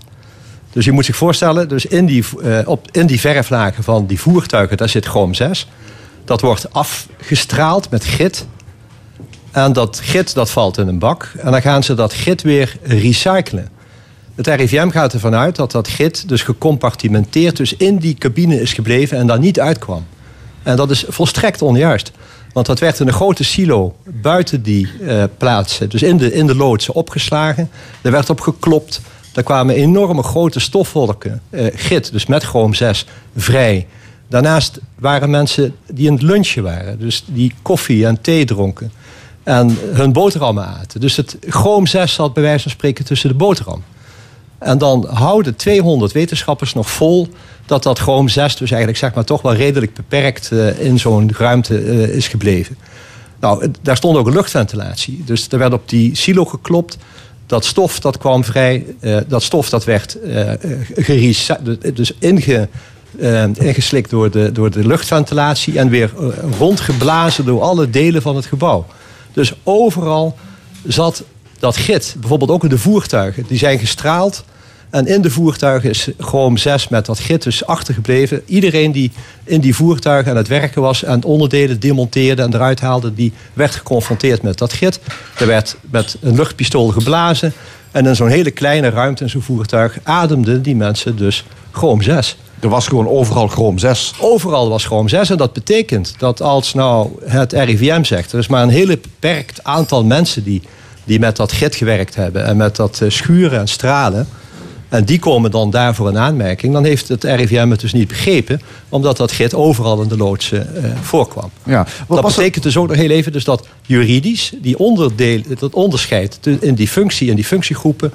Dus 0.71 0.85
je 0.85 0.91
moet 0.91 1.05
zich 1.05 1.15
voorstellen, 1.15 1.69
dus 1.69 1.85
in 1.85 2.05
die, 2.05 2.25
eh, 2.43 2.59
op, 2.65 2.87
in 2.91 3.07
die 3.07 3.19
verflagen 3.19 3.83
van 3.83 4.05
die 4.05 4.19
voertuigen, 4.19 4.77
daar 4.77 4.89
zit 4.89 5.05
chroom 5.05 5.33
6. 5.33 5.67
Dat 6.25 6.41
wordt 6.41 6.73
afgestraald 6.73 7.89
met 7.89 8.05
git. 8.05 8.47
En 9.51 9.73
dat 9.73 9.99
git 10.03 10.33
dat 10.33 10.49
valt 10.49 10.77
in 10.77 10.87
een 10.87 10.99
bak. 10.99 11.31
En 11.37 11.51
dan 11.51 11.61
gaan 11.61 11.83
ze 11.83 11.93
dat 11.93 12.13
git 12.13 12.41
weer 12.41 12.77
recyclen. 12.83 13.69
Het 14.35 14.47
RIVM 14.47 14.89
gaat 14.89 15.13
ervan 15.13 15.35
uit 15.35 15.55
dat 15.55 15.71
dat 15.71 15.87
git 15.87 16.29
dus 16.29 16.43
gecompartimenteerd 16.43 17.57
dus 17.57 17.75
in 17.75 17.97
die 17.97 18.13
cabine 18.13 18.61
is 18.61 18.73
gebleven 18.73 19.17
en 19.17 19.27
daar 19.27 19.39
niet 19.39 19.59
uitkwam. 19.59 20.05
En 20.63 20.75
dat 20.75 20.91
is 20.91 21.05
volstrekt 21.07 21.61
onjuist. 21.61 22.11
Want 22.57 22.69
dat 22.69 22.79
werd 22.79 22.99
in 22.99 23.07
een 23.07 23.13
grote 23.13 23.43
silo 23.43 23.95
buiten 24.03 24.61
die 24.61 24.89
eh, 25.01 25.23
plaatsen, 25.37 25.89
dus 25.89 26.03
in 26.03 26.17
de, 26.17 26.33
in 26.33 26.47
de 26.47 26.55
loodsen, 26.55 26.93
opgeslagen. 26.93 27.69
Er 28.01 28.11
werd 28.11 28.29
op 28.29 28.39
geklopt. 28.41 29.01
Er 29.33 29.43
kwamen 29.43 29.75
enorme 29.75 30.23
grote 30.23 30.59
stofwolken, 30.59 31.41
eh, 31.49 31.65
git, 31.73 32.11
dus 32.11 32.25
met 32.25 32.43
chroom 32.43 32.73
6, 32.73 33.05
vrij. 33.35 33.87
Daarnaast 34.27 34.79
waren 34.99 35.29
mensen 35.29 35.75
die 35.91 36.07
in 36.07 36.13
het 36.13 36.21
lunchen 36.21 36.63
waren, 36.63 36.99
dus 36.99 37.23
die 37.27 37.53
koffie 37.61 38.05
en 38.05 38.21
thee 38.21 38.45
dronken. 38.45 38.91
En 39.43 39.77
hun 39.93 40.13
boterhammen 40.13 40.65
aten. 40.65 40.99
Dus 40.99 41.15
het 41.15 41.37
chroom 41.41 41.87
6 41.87 42.13
zat 42.13 42.33
bij 42.33 42.43
wijze 42.43 42.63
van 42.63 42.71
spreken 42.71 43.05
tussen 43.05 43.29
de 43.29 43.35
boterham. 43.35 43.83
En 44.57 44.77
dan 44.77 45.07
houden 45.09 45.55
200 45.55 46.11
wetenschappers 46.11 46.73
nog 46.73 46.91
vol 46.91 47.27
dat 47.65 47.83
dat 47.83 47.99
chroom 47.99 48.29
6 48.29 48.55
dus 48.55 48.69
eigenlijk 48.69 48.99
zeg 48.99 49.13
maar 49.13 49.23
toch 49.23 49.41
wel 49.41 49.53
redelijk 49.55 49.93
beperkt 49.93 50.49
uh, 50.53 50.79
in 50.79 50.99
zo'n 50.99 51.31
ruimte 51.37 51.83
uh, 51.83 52.15
is 52.15 52.27
gebleven. 52.27 52.77
Nou, 53.39 53.71
daar 53.81 53.97
stond 53.97 54.17
ook 54.17 54.29
luchtventilatie. 54.29 55.23
Dus 55.25 55.47
er 55.49 55.57
werd 55.57 55.73
op 55.73 55.89
die 55.89 56.15
silo 56.15 56.45
geklopt. 56.45 56.97
Dat 57.45 57.65
stof 57.65 57.99
dat 57.99 58.17
kwam 58.17 58.43
vrij. 58.43 58.85
Uh, 58.99 59.17
dat 59.27 59.43
stof 59.43 59.69
dat 59.69 59.85
werd 59.85 60.17
dus 61.93 62.13
inge, 62.19 62.67
ingeslikt 63.53 64.09
door 64.09 64.31
de, 64.31 64.51
door 64.51 64.71
de 64.71 64.87
luchtventilatie. 64.87 65.79
En 65.79 65.89
weer 65.89 66.11
rondgeblazen 66.57 67.45
door 67.45 67.61
alle 67.61 67.89
delen 67.89 68.21
van 68.21 68.35
het 68.35 68.45
gebouw. 68.45 68.85
Dus 69.33 69.53
overal 69.63 70.37
zat 70.87 71.23
dat 71.59 71.77
git. 71.77 72.15
Bijvoorbeeld 72.19 72.51
ook 72.51 72.63
in 72.63 72.69
de 72.69 72.77
voertuigen. 72.77 73.45
Die 73.47 73.57
zijn 73.57 73.79
gestraald. 73.79 74.43
En 74.89 75.07
in 75.07 75.21
de 75.21 75.31
voertuigen 75.31 75.89
is 75.89 76.09
Chrome 76.17 76.57
6 76.57 76.87
met 76.87 77.05
dat 77.05 77.19
git 77.19 77.43
dus 77.43 77.65
achtergebleven. 77.65 78.41
Iedereen 78.45 78.91
die 78.91 79.11
in 79.43 79.61
die 79.61 79.75
voertuigen 79.75 80.31
aan 80.31 80.37
het 80.37 80.47
werken 80.47 80.81
was... 80.81 81.03
en 81.03 81.23
onderdelen 81.23 81.79
demonteerde 81.79 82.41
en 82.41 82.53
eruit 82.53 82.79
haalde... 82.79 83.13
die 83.13 83.33
werd 83.53 83.75
geconfronteerd 83.75 84.41
met 84.41 84.57
dat 84.57 84.73
git. 84.73 84.99
Er 85.37 85.47
werd 85.47 85.77
met 85.91 86.17
een 86.21 86.35
luchtpistool 86.35 86.87
geblazen. 86.87 87.53
En 87.91 88.05
in 88.05 88.15
zo'n 88.15 88.29
hele 88.29 88.51
kleine 88.51 88.89
ruimte 88.89 89.23
in 89.23 89.29
zo'n 89.29 89.41
voertuig... 89.41 89.97
ademden 90.03 90.61
die 90.61 90.75
mensen 90.75 91.15
dus 91.15 91.45
Chrome 91.71 92.03
6. 92.03 92.37
Er 92.59 92.69
was 92.69 92.87
gewoon 92.87 93.07
overal 93.07 93.47
Chrome 93.47 93.79
6. 93.79 94.13
Overal 94.19 94.69
was 94.69 94.85
Chrome 94.85 95.09
6. 95.09 95.29
En 95.29 95.37
dat 95.37 95.53
betekent 95.53 96.13
dat 96.17 96.41
als 96.41 96.73
nou 96.73 97.09
het 97.25 97.53
RIVM 97.53 98.03
zegt... 98.03 98.31
er 98.31 98.39
is 98.39 98.47
maar 98.47 98.63
een 98.63 98.69
hele 98.69 98.97
beperkt 98.97 99.63
aantal 99.63 100.03
mensen... 100.03 100.43
die, 100.43 100.61
die 101.07 101.19
met 101.19 101.35
dat 101.35 101.51
git 101.51 101.75
gewerkt 101.75 102.15
hebben... 102.15 102.45
en 102.45 102.57
met 102.57 102.75
dat 102.75 103.01
eh, 103.01 103.09
schuren 103.09 103.59
en 103.59 103.67
stralen... 103.67 104.27
En 104.89 105.05
die 105.05 105.19
komen 105.19 105.51
dan 105.51 105.69
daarvoor 105.69 106.09
in 106.09 106.17
aanmerking. 106.17 106.73
Dan 106.73 106.83
heeft 106.83 107.07
het 107.07 107.23
RIVM 107.23 107.69
het 107.69 107.79
dus 107.79 107.93
niet 107.93 108.07
begrepen. 108.07 108.61
Omdat 108.89 109.17
dat 109.17 109.31
git 109.31 109.53
overal 109.53 110.01
in 110.01 110.07
de 110.07 110.17
loodsen 110.17 110.69
uh, 110.75 110.83
voorkwam. 111.01 111.49
Ja, 111.63 111.87
dat 112.07 112.25
betekent 112.25 112.63
dus 112.63 112.77
ook 112.77 112.87
nog 112.87 112.97
heel 112.97 113.09
even 113.09 113.31
dus 113.31 113.43
dat 113.43 113.67
juridisch 113.81 114.53
die 114.61 114.79
onderdeel, 114.79 115.41
dat 115.59 115.73
onderscheid 115.73 116.39
in 116.59 116.75
die 116.75 116.87
functie 116.87 117.29
en 117.29 117.35
die 117.35 117.45
functiegroepen 117.45 118.11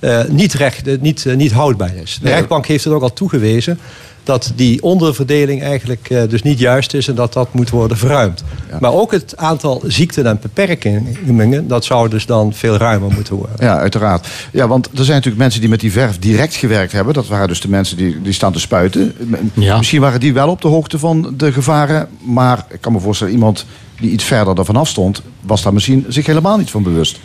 uh, 0.00 0.24
niet, 0.28 0.54
recht, 0.54 0.86
uh, 0.86 1.00
niet, 1.00 1.24
niet 1.36 1.52
houdbaar 1.52 1.94
is. 1.94 2.18
De 2.22 2.28
rechtbank 2.28 2.66
heeft 2.66 2.84
het 2.84 2.92
ook 2.92 3.02
al 3.02 3.12
toegewezen 3.12 3.78
dat 4.26 4.52
die 4.54 4.82
onderverdeling 4.82 5.62
eigenlijk 5.62 6.10
uh, 6.10 6.22
dus 6.28 6.42
niet 6.42 6.58
juist 6.58 6.94
is 6.94 7.08
en 7.08 7.14
dat 7.14 7.32
dat 7.32 7.54
moet 7.54 7.70
worden 7.70 7.96
verruimd. 7.96 8.44
Ja. 8.70 8.78
Maar 8.80 8.92
ook 8.92 9.12
het 9.12 9.36
aantal 9.36 9.82
ziekten 9.86 10.26
en 10.26 10.38
beperkingen, 10.42 11.68
dat 11.68 11.84
zou 11.84 12.08
dus 12.08 12.26
dan 12.26 12.52
veel 12.52 12.76
ruimer 12.76 13.12
moeten 13.12 13.34
worden. 13.34 13.56
Ja, 13.58 13.78
uiteraard. 13.78 14.26
Ja, 14.52 14.68
want 14.68 14.86
er 14.86 15.04
zijn 15.04 15.16
natuurlijk 15.16 15.36
mensen 15.36 15.60
die 15.60 15.70
met 15.70 15.80
die 15.80 15.92
verf 15.92 16.18
direct 16.18 16.54
gewerkt 16.54 16.92
hebben. 16.92 17.14
Dat 17.14 17.26
waren 17.26 17.48
dus 17.48 17.60
de 17.60 17.68
mensen 17.68 17.96
die, 17.96 18.22
die 18.22 18.32
staan 18.32 18.52
te 18.52 18.60
spuiten. 18.60 19.14
Ja. 19.54 19.76
Misschien 19.76 20.00
waren 20.00 20.20
die 20.20 20.32
wel 20.32 20.48
op 20.48 20.60
de 20.60 20.68
hoogte 20.68 20.98
van 20.98 21.34
de 21.36 21.52
gevaren. 21.52 22.08
Maar 22.24 22.66
ik 22.70 22.80
kan 22.80 22.92
me 22.92 23.00
voorstellen, 23.00 23.32
iemand 23.32 23.66
die 24.00 24.10
iets 24.10 24.24
verder 24.24 24.58
ervan 24.58 24.76
af 24.76 24.88
stond, 24.88 25.22
was 25.40 25.62
daar 25.62 25.72
misschien 25.72 26.04
zich 26.08 26.26
helemaal 26.26 26.58
niet 26.58 26.70
van 26.70 26.82
bewust. 26.82 27.20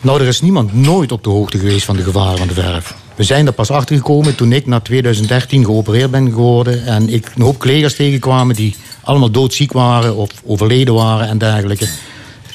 Nou, 0.00 0.20
er 0.20 0.26
is 0.26 0.40
niemand 0.40 0.74
nooit 0.74 1.12
op 1.12 1.24
de 1.24 1.30
hoogte 1.30 1.58
geweest 1.58 1.84
van 1.84 1.96
de 1.96 2.02
gevaren 2.02 2.38
van 2.38 2.48
de 2.48 2.54
verf. 2.54 2.94
We 3.16 3.22
zijn 3.22 3.46
er 3.46 3.52
pas 3.52 3.70
achter 3.70 3.96
gekomen 3.96 4.34
toen 4.34 4.52
ik 4.52 4.66
na 4.66 4.80
2013 4.80 5.64
geopereerd 5.64 6.10
ben 6.10 6.28
geworden. 6.28 6.86
En 6.86 7.08
ik 7.08 7.32
een 7.36 7.42
hoop 7.42 7.58
collega's 7.58 7.94
tegenkwamen 7.94 8.54
die 8.54 8.76
allemaal 9.02 9.30
doodziek 9.30 9.72
waren 9.72 10.16
of 10.16 10.30
overleden 10.44 10.94
waren 10.94 11.28
en 11.28 11.38
dergelijke. 11.38 11.88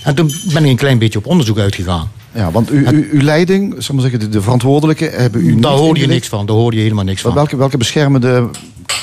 En 0.03 0.15
toen 0.15 0.31
ben 0.53 0.63
ik 0.63 0.69
een 0.69 0.75
klein 0.75 0.99
beetje 0.99 1.19
op 1.19 1.25
onderzoek 1.25 1.57
uitgegaan. 1.57 2.11
Ja, 2.33 2.51
want 2.51 2.71
u, 2.71 2.87
u, 2.87 3.09
uw 3.11 3.21
leiding, 3.21 3.75
zal 3.77 3.95
maar 3.95 4.03
zeggen, 4.03 4.19
de, 4.19 4.29
de 4.29 4.41
verantwoordelijke, 4.41 5.05
hebben 5.05 5.45
u 5.45 5.59
Daar 5.59 5.71
hoorde 5.71 5.99
je 5.99 6.07
niks 6.07 6.27
van, 6.27 6.45
daar 6.45 6.55
hoorde 6.55 6.75
je 6.77 6.83
helemaal 6.83 7.03
niks 7.03 7.21
van. 7.21 7.33
Welke, 7.33 7.57
welke 7.57 7.77
beschermende 7.77 8.49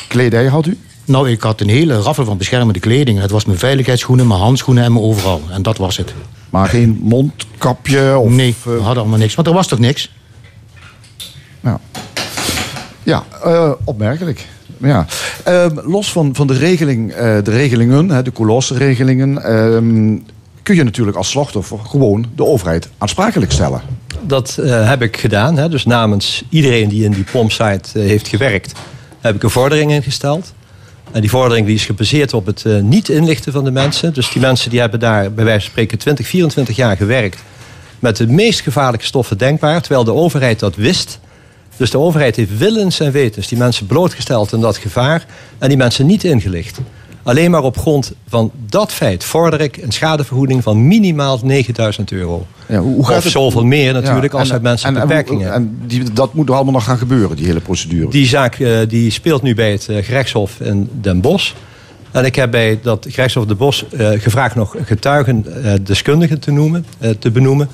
kledij 0.09 0.47
had 0.47 0.67
u? 0.67 0.79
Nou, 1.05 1.31
ik 1.31 1.41
had 1.41 1.61
een 1.61 1.69
hele 1.69 2.01
raffel 2.01 2.25
van 2.25 2.37
beschermende 2.37 2.81
kleding. 2.81 3.21
Het 3.21 3.31
was 3.31 3.45
mijn 3.45 3.59
veiligheidsschoenen, 3.59 4.27
mijn 4.27 4.41
handschoenen 4.41 4.85
en 4.85 4.93
mijn 4.93 5.05
overal. 5.05 5.43
En 5.51 5.63
dat 5.63 5.77
was 5.77 5.97
het. 5.97 6.15
Maar 6.51 6.69
geen 6.69 6.99
mondkapje? 7.03 8.19
Of, 8.19 8.31
nee, 8.31 8.55
we 8.63 8.71
hadden 8.71 9.03
allemaal 9.03 9.19
niks. 9.19 9.35
Want 9.35 9.47
er 9.47 9.55
was 9.55 9.67
toch 9.67 9.79
niks? 9.79 10.11
Ja, 11.61 11.81
ja 13.03 13.25
uh, 13.47 13.71
opmerkelijk. 13.85 14.47
Ja. 14.77 15.07
Uh, 15.49 15.67
los 15.75 16.13
van, 16.13 16.35
van 16.35 16.47
de, 16.47 16.55
regeling, 16.55 17.11
uh, 17.11 17.17
de 17.19 17.51
regelingen, 17.51 18.09
de 18.09 18.63
regelingen, 18.75 19.43
ehm, 19.43 20.17
kun 20.63 20.75
je 20.75 20.85
natuurlijk 20.85 21.17
als 21.17 21.31
slachtoffer 21.31 21.79
gewoon 21.79 22.27
de 22.37 22.45
overheid 22.45 22.89
aansprakelijk 22.99 23.53
stellen. 23.53 23.81
Dat 24.23 24.59
heb 24.63 25.03
ik 25.03 25.17
gedaan. 25.17 25.57
Hè. 25.57 25.69
Dus 25.69 25.85
namens 25.85 26.45
iedereen 26.49 26.89
die 26.89 27.05
in 27.05 27.13
die 27.13 27.25
pompsite 27.33 27.99
heeft 27.99 28.29
gewerkt, 28.29 28.73
heb 29.21 29.35
ik 29.35 29.43
een 29.43 29.51
vordering 29.51 29.93
ingesteld. 29.93 30.53
En 31.13 31.21
die 31.21 31.31
vordering 31.31 31.67
die 31.67 31.75
is 31.75 31.87
gebaseerd 31.87 32.35
op 32.35 32.47
het 32.47 32.65
niet 32.83 33.09
inlichten 33.09 33.53
van 33.53 33.65
de 33.65 33.71
mensen. 33.71 34.13
Dus 34.13 34.31
die 34.31 34.41
mensen 34.41 34.71
die 34.71 34.81
hebben 34.81 35.01
daar 35.01 35.33
bij 35.33 35.45
wijze 35.45 35.61
van 35.61 35.71
spreken 35.71 35.99
20, 35.99 36.27
24 36.27 36.77
jaar 36.77 36.97
gewerkt 36.97 37.39
met 37.99 38.17
de 38.17 38.27
meest 38.27 38.61
gevaarlijke 38.61 39.07
stoffen 39.07 39.39
denkbaar, 39.39 39.81
terwijl 39.81 40.05
de 40.05 40.13
overheid 40.13 40.59
dat 40.59 40.77
wist. 40.77 41.19
Dus 41.79 41.91
de 41.91 41.99
overheid 41.99 42.37
heeft 42.37 42.59
willens 42.59 43.01
en 43.01 43.13
wetens 43.13 43.49
die 43.49 43.59
mensen 43.59 43.87
blootgesteld 43.87 44.55
aan 44.55 44.61
dat 44.61 44.77
gevaar 44.77 45.27
en 45.59 45.69
die 45.69 45.77
mensen 45.77 46.07
niet 46.07 46.25
ingelicht. 46.25 46.81
Alleen 47.23 47.51
maar 47.51 47.63
op 47.63 47.79
grond 47.79 48.13
van 48.29 48.51
dat 48.67 48.93
feit 48.93 49.25
vorder 49.25 49.61
ik 49.61 49.77
een 49.77 49.93
schadevergoeding 49.93 50.63
van 50.63 50.87
minimaal 50.87 51.41
9000 51.43 52.13
euro. 52.13 52.47
Ja, 52.67 52.81
hoe 52.81 53.07
gaat 53.07 53.17
of 53.17 53.23
het? 53.23 53.33
zoveel 53.33 53.65
meer 53.65 53.93
natuurlijk 53.93 54.33
ja, 54.33 54.39
als 54.39 54.51
er 54.51 54.61
mensen 54.61 54.89
en, 54.89 55.01
beperkingen 55.01 55.47
en, 55.47 55.55
en 55.55 55.79
die, 55.87 56.13
dat 56.13 56.35
moet 56.35 56.49
er 56.49 56.55
allemaal 56.55 56.73
nog 56.73 56.85
gaan 56.85 56.99
gebeuren, 56.99 57.37
die 57.37 57.47
hele 57.47 57.61
procedure. 57.61 58.11
Die 58.11 58.27
zaak 58.27 58.59
uh, 58.59 58.79
die 58.89 59.11
speelt 59.11 59.43
nu 59.43 59.55
bij 59.55 59.73
het 59.73 59.87
uh, 59.91 60.05
gerechtshof 60.05 60.61
in 60.61 60.89
Den 61.01 61.21
Bosch. 61.21 61.53
En 62.11 62.25
ik 62.25 62.35
heb 62.35 62.51
bij 62.51 62.79
dat 62.83 63.07
gerechtshof 63.09 63.45
Den 63.47 63.57
Bosch 63.57 63.83
uh, 63.93 64.09
gevraagd 64.11 64.55
nog 64.55 64.77
getuigen 64.85 65.45
deskundigen 65.85 66.41
te, 66.41 66.51
noemen, 66.51 66.87
te 67.19 67.31
benoemen. 67.31 67.69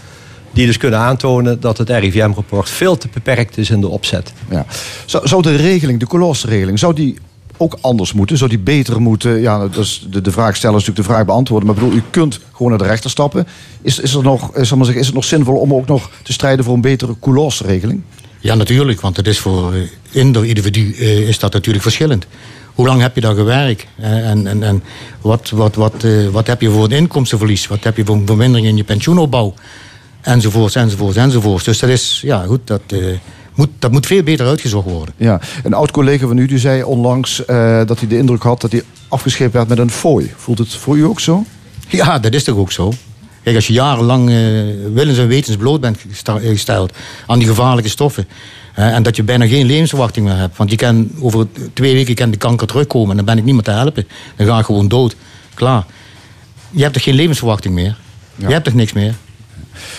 Die 0.54 0.66
dus 0.66 0.76
kunnen 0.76 0.98
aantonen 0.98 1.60
dat 1.60 1.78
het 1.78 1.90
RIVM-rapport 1.90 2.70
veel 2.70 2.96
te 2.96 3.08
beperkt 3.12 3.58
is 3.58 3.70
in 3.70 3.80
de 3.80 3.88
opzet. 3.88 4.32
Ja. 4.50 4.66
Zou, 5.04 5.28
zou 5.28 5.42
de 5.42 5.56
regeling, 5.56 6.00
de 6.00 6.06
kolosregeling, 6.06 6.78
zou 6.78 6.94
die 6.94 7.18
ook 7.56 7.78
anders 7.80 8.12
moeten? 8.12 8.36
Zou 8.36 8.50
die 8.50 8.58
beter 8.58 9.00
moeten? 9.00 9.40
Ja, 9.40 9.68
dus 9.68 10.06
de, 10.10 10.20
de 10.20 10.30
vraag 10.30 10.56
stellen 10.56 10.76
is 10.76 10.80
natuurlijk 10.86 11.08
de 11.08 11.14
vraag 11.14 11.26
beantwoorden. 11.26 11.68
Maar 11.68 11.76
ik 11.76 11.82
bedoel, 11.82 11.98
u 11.98 12.02
kunt 12.10 12.40
gewoon 12.52 12.68
naar 12.68 12.78
de 12.78 12.86
rechter 12.86 13.10
stappen. 13.10 13.46
Is, 13.82 13.98
is, 13.98 14.14
er 14.14 14.22
nog, 14.22 14.56
is, 14.56 14.72
maar 14.72 14.84
zeggen, 14.84 15.00
is 15.00 15.06
het 15.06 15.14
nog 15.14 15.24
zinvol 15.24 15.56
om 15.56 15.74
ook 15.74 15.86
nog 15.86 16.10
te 16.22 16.32
strijden 16.32 16.64
voor 16.64 16.74
een 16.74 16.80
betere 16.80 17.16
regeling? 17.64 18.02
Ja, 18.40 18.54
natuurlijk. 18.54 19.00
Want 19.00 19.16
het 19.16 19.26
is 19.26 19.38
voor 19.38 19.72
eh, 19.72 19.80
ieder 20.26 20.44
individu 20.44 20.80
uh, 20.80 21.28
is 21.28 21.38
dat 21.38 21.52
natuurlijk 21.52 21.82
verschillend. 21.82 22.26
Hoe 22.74 22.86
lang 22.86 23.00
heb 23.00 23.14
je 23.14 23.20
daar 23.20 23.34
gewerkt? 23.34 23.86
En, 23.96 24.46
en, 24.46 24.62
en 24.62 24.82
wat, 25.20 25.50
wat, 25.50 25.74
wat, 25.74 26.04
uh, 26.04 26.28
wat 26.28 26.46
heb 26.46 26.60
je 26.60 26.70
voor 26.70 26.84
een 26.84 26.90
inkomstenverlies? 26.90 27.66
Wat 27.66 27.84
heb 27.84 27.96
je 27.96 28.04
voor 28.04 28.16
een 28.16 28.26
vermindering 28.26 28.66
in 28.66 28.76
je 28.76 28.84
pensioenopbouw? 28.84 29.54
Enzovoorts, 30.24 30.74
enzovoorts, 30.74 31.16
enzovoorts. 31.16 31.64
Dus 31.64 31.78
dat 31.78 31.90
is, 31.90 32.20
ja 32.24 32.42
goed, 32.42 32.60
dat 32.64 32.82
moet, 33.54 33.68
dat 33.78 33.90
moet 33.90 34.06
veel 34.06 34.22
beter 34.22 34.46
uitgezocht 34.46 34.88
worden. 34.88 35.14
Ja, 35.16 35.40
een 35.62 35.74
oud 35.74 35.90
collega 35.90 36.26
van 36.26 36.38
u 36.38 36.46
die 36.46 36.58
zei 36.58 36.82
onlangs 36.82 37.42
uh, 37.46 37.80
dat 37.86 37.98
hij 37.98 38.08
de 38.08 38.18
indruk 38.18 38.42
had 38.42 38.60
dat 38.60 38.72
hij 38.72 38.82
afgescheept 39.08 39.52
werd 39.52 39.68
met 39.68 39.78
een 39.78 39.90
fooi. 39.90 40.32
Voelt 40.36 40.58
het 40.58 40.74
voor 40.74 40.96
u 40.96 41.04
ook 41.04 41.20
zo? 41.20 41.44
Ja, 41.88 42.18
dat 42.18 42.34
is 42.34 42.44
toch 42.44 42.56
ook 42.56 42.72
zo. 42.72 42.92
Kijk, 43.42 43.56
als 43.56 43.66
je 43.66 43.72
jarenlang 43.72 44.30
uh, 44.30 44.36
willens 44.94 45.18
en 45.18 45.28
wetens 45.28 45.56
bloot 45.56 45.80
bent 45.80 45.98
gesteld 46.40 46.92
aan 47.26 47.38
die 47.38 47.48
gevaarlijke 47.48 47.90
stoffen. 47.90 48.26
Uh, 48.78 48.94
en 48.94 49.02
dat 49.02 49.16
je 49.16 49.22
bijna 49.22 49.46
geen 49.46 49.66
levensverwachting 49.66 50.26
meer 50.26 50.36
hebt. 50.36 50.56
Want 50.56 50.70
je 50.70 50.76
kan 50.76 51.10
over 51.20 51.46
twee 51.72 51.94
weken 51.94 52.14
kan 52.14 52.30
de 52.30 52.36
kanker 52.36 52.66
terugkomen 52.66 53.10
en 53.10 53.16
dan 53.16 53.24
ben 53.24 53.38
ik 53.38 53.44
niet 53.44 53.54
meer 53.54 53.62
te 53.62 53.70
helpen. 53.70 54.06
Dan 54.36 54.46
ga 54.46 54.58
ik 54.58 54.64
gewoon 54.64 54.88
dood. 54.88 55.16
Klaar. 55.54 55.84
Je 56.70 56.82
hebt 56.82 56.94
toch 56.94 57.02
geen 57.02 57.14
levensverwachting 57.14 57.74
meer? 57.74 57.96
Ja. 58.36 58.46
Je 58.46 58.52
hebt 58.52 58.64
toch 58.64 58.74
niks 58.74 58.92
meer? 58.92 59.14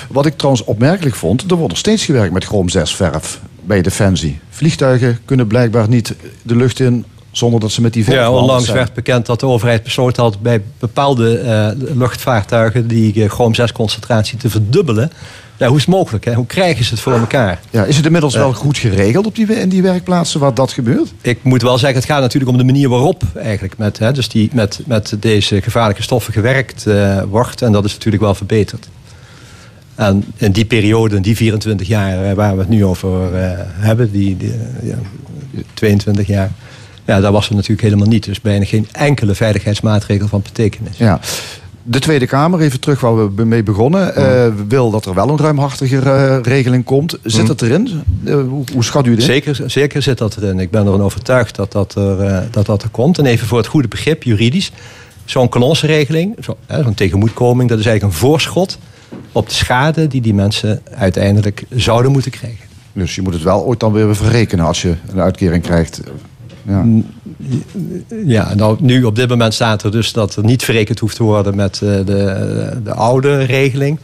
Wat 0.10 0.26
ik 0.26 0.38
trouwens 0.38 0.66
opmerkelijk 0.66 1.16
vond, 1.16 1.42
er 1.42 1.56
wordt 1.56 1.70
nog 1.70 1.78
steeds 1.78 2.06
gewerkt 2.06 2.34
met 2.34 2.46
chroom 2.46 2.70
6 2.70 2.96
verf 2.96 3.40
bij 3.64 3.82
Defensie. 3.82 4.40
Vliegtuigen 4.50 5.20
kunnen 5.26 5.48
blijkbaar 5.48 5.90
niet 5.90 6.16
de 6.42 6.56
lucht 6.56 6.80
in 6.80 7.06
zonder 7.38 7.60
dat 7.60 7.72
ze 7.72 7.82
met 7.82 7.94
die 7.94 8.04
verf 8.04 8.18
Ja, 8.18 8.32
onlangs 8.32 8.70
werd 8.70 8.94
bekend 8.94 9.26
dat 9.26 9.40
de 9.40 9.46
overheid 9.46 9.84
besloten 9.84 10.24
had 10.24 10.42
bij 10.42 10.62
bepaalde 10.80 11.42
uh, 11.42 11.96
luchtvaartuigen 11.98 12.88
die 12.88 13.14
uh, 13.16 13.30
chroom 13.30 13.54
6 13.54 13.72
concentratie 13.72 14.38
te 14.38 14.50
verdubbelen. 14.50 15.12
Ja, 15.58 15.68
hoe 15.68 15.78
is 15.78 15.86
het 15.86 15.96
mogelijk? 15.96 16.26
Hè? 16.26 16.34
Hoe 16.34 16.46
krijgen 16.46 16.86
ze 16.86 16.94
het 16.94 17.00
voor 17.00 17.14
elkaar? 17.14 17.60
Ja, 17.70 17.84
is 17.84 17.96
het 17.96 18.06
inmiddels 18.06 18.36
wel 18.36 18.54
goed 18.54 18.78
geregeld 18.78 19.26
op 19.26 19.36
die, 19.36 19.60
in 19.60 19.70
die 19.70 19.82
werkplaatsen 19.82 20.40
waar 20.40 20.54
dat 20.54 20.72
gebeurt? 20.72 21.14
Ik 21.22 21.44
moet 21.44 21.62
wel 21.62 21.78
zeggen, 21.78 22.00
het 22.00 22.10
gaat 22.10 22.22
natuurlijk 22.22 22.52
om 22.52 22.58
de 22.58 22.64
manier 22.64 22.90
waarop 22.90 23.24
eigenlijk 23.36 23.78
met, 23.78 24.00
hè, 24.00 24.12
dus 24.12 24.30
die, 24.30 24.50
met, 24.54 24.80
met 24.86 25.16
deze 25.20 25.62
gevaarlijke 25.62 26.04
stoffen 26.04 26.34
gewerkt 26.34 26.86
uh, 26.88 27.22
wordt. 27.30 27.62
En 27.62 27.72
dat 27.72 27.86
is 27.86 27.94
natuurlijk 27.94 28.24
wel 28.24 28.36
verbeterd. 28.36 28.88
En 29.96 30.24
in 30.38 30.52
die 30.52 30.66
periode, 30.66 31.16
in 31.16 31.22
die 31.22 31.36
24 31.36 31.88
jaar 31.88 32.30
eh, 32.30 32.34
waar 32.34 32.54
we 32.54 32.60
het 32.60 32.70
nu 32.70 32.86
over 32.86 33.34
uh, 33.34 33.50
hebben, 33.60 34.12
die, 34.12 34.38
die 34.38 34.54
ja, 34.84 34.96
22 35.74 36.28
jaar, 36.28 36.52
ja, 37.06 37.20
daar 37.20 37.32
was 37.32 37.46
het 37.46 37.54
natuurlijk 37.54 37.82
helemaal 37.82 38.08
niet. 38.08 38.26
Dus 38.26 38.42
bijna 38.42 38.66
geen 38.66 38.88
enkele 38.92 39.36
veiligheidsmaatregel 39.36 40.28
van 40.28 40.42
betekenis. 40.42 40.98
Ja. 40.98 41.20
De 41.84 42.00
Tweede 42.00 42.28
Kamer, 42.28 42.60
even 42.60 42.80
terug 42.80 43.00
waar 43.00 43.36
we 43.36 43.46
mee 43.46 43.64
begonnen, 43.64 44.14
mm. 44.16 44.24
uh, 44.24 44.68
wil 44.68 44.92
dat 44.92 45.06
er 45.06 45.14
wel 45.14 45.30
een 45.30 45.38
ruimhartige 45.38 46.42
regeling 46.42 46.84
komt. 46.84 47.18
Zit 47.24 47.42
mm. 47.42 47.48
dat 47.48 47.62
erin? 47.62 47.90
hoe, 48.24 48.64
hoe, 48.74 48.84
schat 48.84 49.06
u 49.08 49.16
dit? 49.16 49.24
Zeker, 49.24 49.64
zeker 49.66 50.02
zit 50.02 50.18
dat 50.18 50.38
erin. 50.38 50.60
Ik 50.60 50.72
ben 50.72 50.86
ervan 50.86 51.02
overtuigd 51.02 51.56
dat 51.56 51.72
dat 51.72 51.96
er, 51.96 52.48
dat 52.52 52.66
dat 52.66 52.84
er 52.84 52.90
komt. 52.90 53.18
En 53.18 53.26
even 53.26 53.48
voor 53.48 53.58
het 53.58 53.68
goede 53.68 53.88
begrip, 53.88 54.24
juridisch. 54.24 54.72
Zo'n 55.26 55.50
kolonsregeling, 55.50 56.38
zo'n 56.68 56.94
tegemoetkoming, 56.94 57.70
dat 57.70 57.80
is 57.80 57.86
eigenlijk 57.86 58.16
een 58.16 58.28
voorschot 58.28 58.78
op 59.32 59.48
de 59.48 59.54
schade 59.54 60.08
die 60.08 60.22
die 60.22 60.34
mensen 60.34 60.82
uiteindelijk 60.92 61.66
zouden 61.70 62.12
moeten 62.12 62.32
krijgen. 62.32 62.66
Dus 62.94 63.16
je 63.16 63.22
moet 63.22 63.34
het 63.34 63.44
wel 63.44 63.66
ooit 63.66 63.80
dan 63.80 63.92
weer 63.92 64.16
verrekenen 64.16 64.66
als 64.66 64.82
je 64.82 64.94
een 65.08 65.20
uitkering 65.20 65.64
krijgt. 65.64 66.02
Ja. 66.64 66.86
Ja, 68.26 68.54
nou, 68.56 68.78
nu 68.80 69.04
op 69.04 69.16
dit 69.16 69.30
moment 69.30 69.54
staat 69.54 69.84
er 69.84 69.92
dus 69.92 70.14
dat 70.14 70.36
er 70.36 70.44
niet 70.44 70.64
verrekend 70.64 71.00
hoeft 71.00 71.16
te 71.16 71.24
worden 71.24 71.56
met 71.56 71.74
eh, 71.74 71.90
de, 72.06 72.80
de 72.84 72.94
oude 72.94 73.44
regeling. 73.44 74.00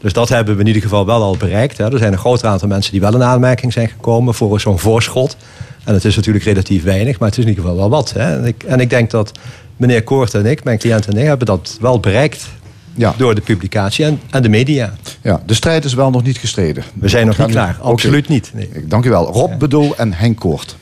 Dus 0.00 0.12
dat 0.12 0.28
hebben 0.28 0.54
we 0.54 0.60
in 0.60 0.66
ieder 0.66 0.82
geval 0.82 1.06
wel 1.06 1.22
al 1.22 1.36
bereikt. 1.36 1.78
Hè. 1.78 1.92
Er 1.92 1.98
zijn 1.98 2.12
een 2.12 2.18
groot 2.18 2.44
aantal 2.44 2.68
mensen 2.68 2.92
die 2.92 3.00
wel 3.00 3.14
in 3.14 3.22
aanmerking 3.22 3.72
zijn 3.72 3.88
gekomen 3.88 4.34
voor 4.34 4.60
zo'n 4.60 4.78
voorschot. 4.78 5.36
En 5.84 5.94
het 5.94 6.04
is 6.04 6.16
natuurlijk 6.16 6.44
relatief 6.44 6.82
weinig, 6.82 7.18
maar 7.18 7.28
het 7.28 7.38
is 7.38 7.44
in 7.44 7.50
ieder 7.50 7.64
geval 7.64 7.78
wel 7.78 7.90
wat. 7.90 8.12
Hè. 8.12 8.36
En, 8.36 8.44
ik, 8.44 8.62
en 8.62 8.80
ik 8.80 8.90
denk 8.90 9.10
dat 9.10 9.32
meneer 9.76 10.02
Koort 10.02 10.34
en 10.34 10.46
ik, 10.46 10.64
mijn 10.64 10.78
cliënt 10.78 11.06
en 11.06 11.16
ik, 11.16 11.26
hebben 11.26 11.46
dat 11.46 11.78
wel 11.80 12.00
bereikt. 12.00 12.48
Ja. 12.94 13.14
Door 13.16 13.34
de 13.34 13.40
publicatie 13.40 14.04
en, 14.04 14.20
en 14.30 14.42
de 14.42 14.48
media. 14.48 14.92
Ja, 15.22 15.42
de 15.46 15.54
strijd 15.54 15.84
is 15.84 15.94
wel 15.94 16.10
nog 16.10 16.22
niet 16.22 16.38
gestreden. 16.38 16.84
We 16.94 17.08
zijn 17.08 17.26
nog 17.26 17.38
niet 17.38 17.48
klaar. 17.50 17.76
Absoluut 17.80 18.28
niet. 18.28 18.50
Nee. 18.54 18.68
Dank 18.86 19.04
u 19.04 19.10
wel. 19.10 19.26
Rob 19.32 19.58
Bedoel 19.58 19.96
en 19.96 20.12
Henk 20.12 20.38
Koort. 20.38 20.76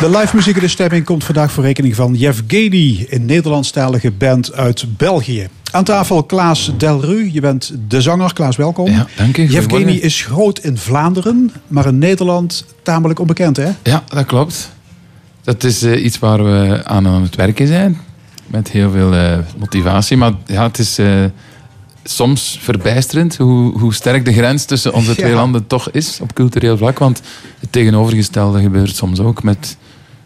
De 0.00 0.10
live 0.10 0.36
muziek 0.36 0.54
in 0.54 0.60
de 0.60 0.68
stemming 0.68 1.04
komt 1.04 1.24
vandaag 1.24 1.52
voor 1.52 1.64
rekening 1.64 1.94
van 1.94 2.14
Yevgeny, 2.14 3.06
een 3.10 3.24
Nederlandstalige 3.24 4.10
band 4.10 4.52
uit 4.52 4.84
België. 4.96 5.48
Aan 5.70 5.84
tafel 5.84 6.22
Klaas 6.22 6.72
Delru, 6.78 7.30
je 7.32 7.40
bent 7.40 7.72
de 7.88 8.00
zanger. 8.00 8.32
Klaas, 8.32 8.56
welkom. 8.56 8.90
Ja, 8.90 9.06
dank. 9.16 9.36
Yevgeny 9.36 9.60
Goedemorgen. 9.62 10.02
is 10.02 10.22
groot 10.22 10.58
in 10.58 10.76
Vlaanderen, 10.76 11.52
maar 11.66 11.86
in 11.86 11.98
Nederland 11.98 12.64
tamelijk 12.82 13.18
onbekend, 13.18 13.56
hè? 13.56 13.68
Ja, 13.82 14.04
dat 14.08 14.26
klopt. 14.26 14.70
Dat 15.42 15.64
is 15.64 15.82
eh, 15.82 16.04
iets 16.04 16.18
waar 16.18 16.44
we 16.44 16.80
aan 16.84 17.06
aan 17.06 17.22
het 17.22 17.34
werken 17.34 17.66
zijn. 17.66 18.00
Met 18.46 18.70
heel 18.70 18.90
veel 18.90 19.14
eh, 19.14 19.38
motivatie. 19.56 20.16
Maar 20.16 20.32
ja, 20.46 20.62
het 20.62 20.78
is 20.78 20.98
eh, 20.98 21.24
soms 22.04 22.58
verbijsterend 22.60 23.36
hoe, 23.36 23.78
hoe 23.78 23.94
sterk 23.94 24.24
de 24.24 24.32
grens 24.32 24.64
tussen 24.64 24.92
onze 24.92 25.14
twee 25.14 25.30
Ja. 25.30 25.36
landen 25.36 25.66
toch 25.66 25.90
is 25.90 26.18
op 26.22 26.34
cultureel 26.34 26.76
vlak. 26.76 26.98
Want 26.98 27.22
het 27.60 27.72
tegenovergestelde 27.72 28.60
gebeurt 28.60 28.96
soms 28.96 29.20
ook 29.20 29.42
met 29.42 29.76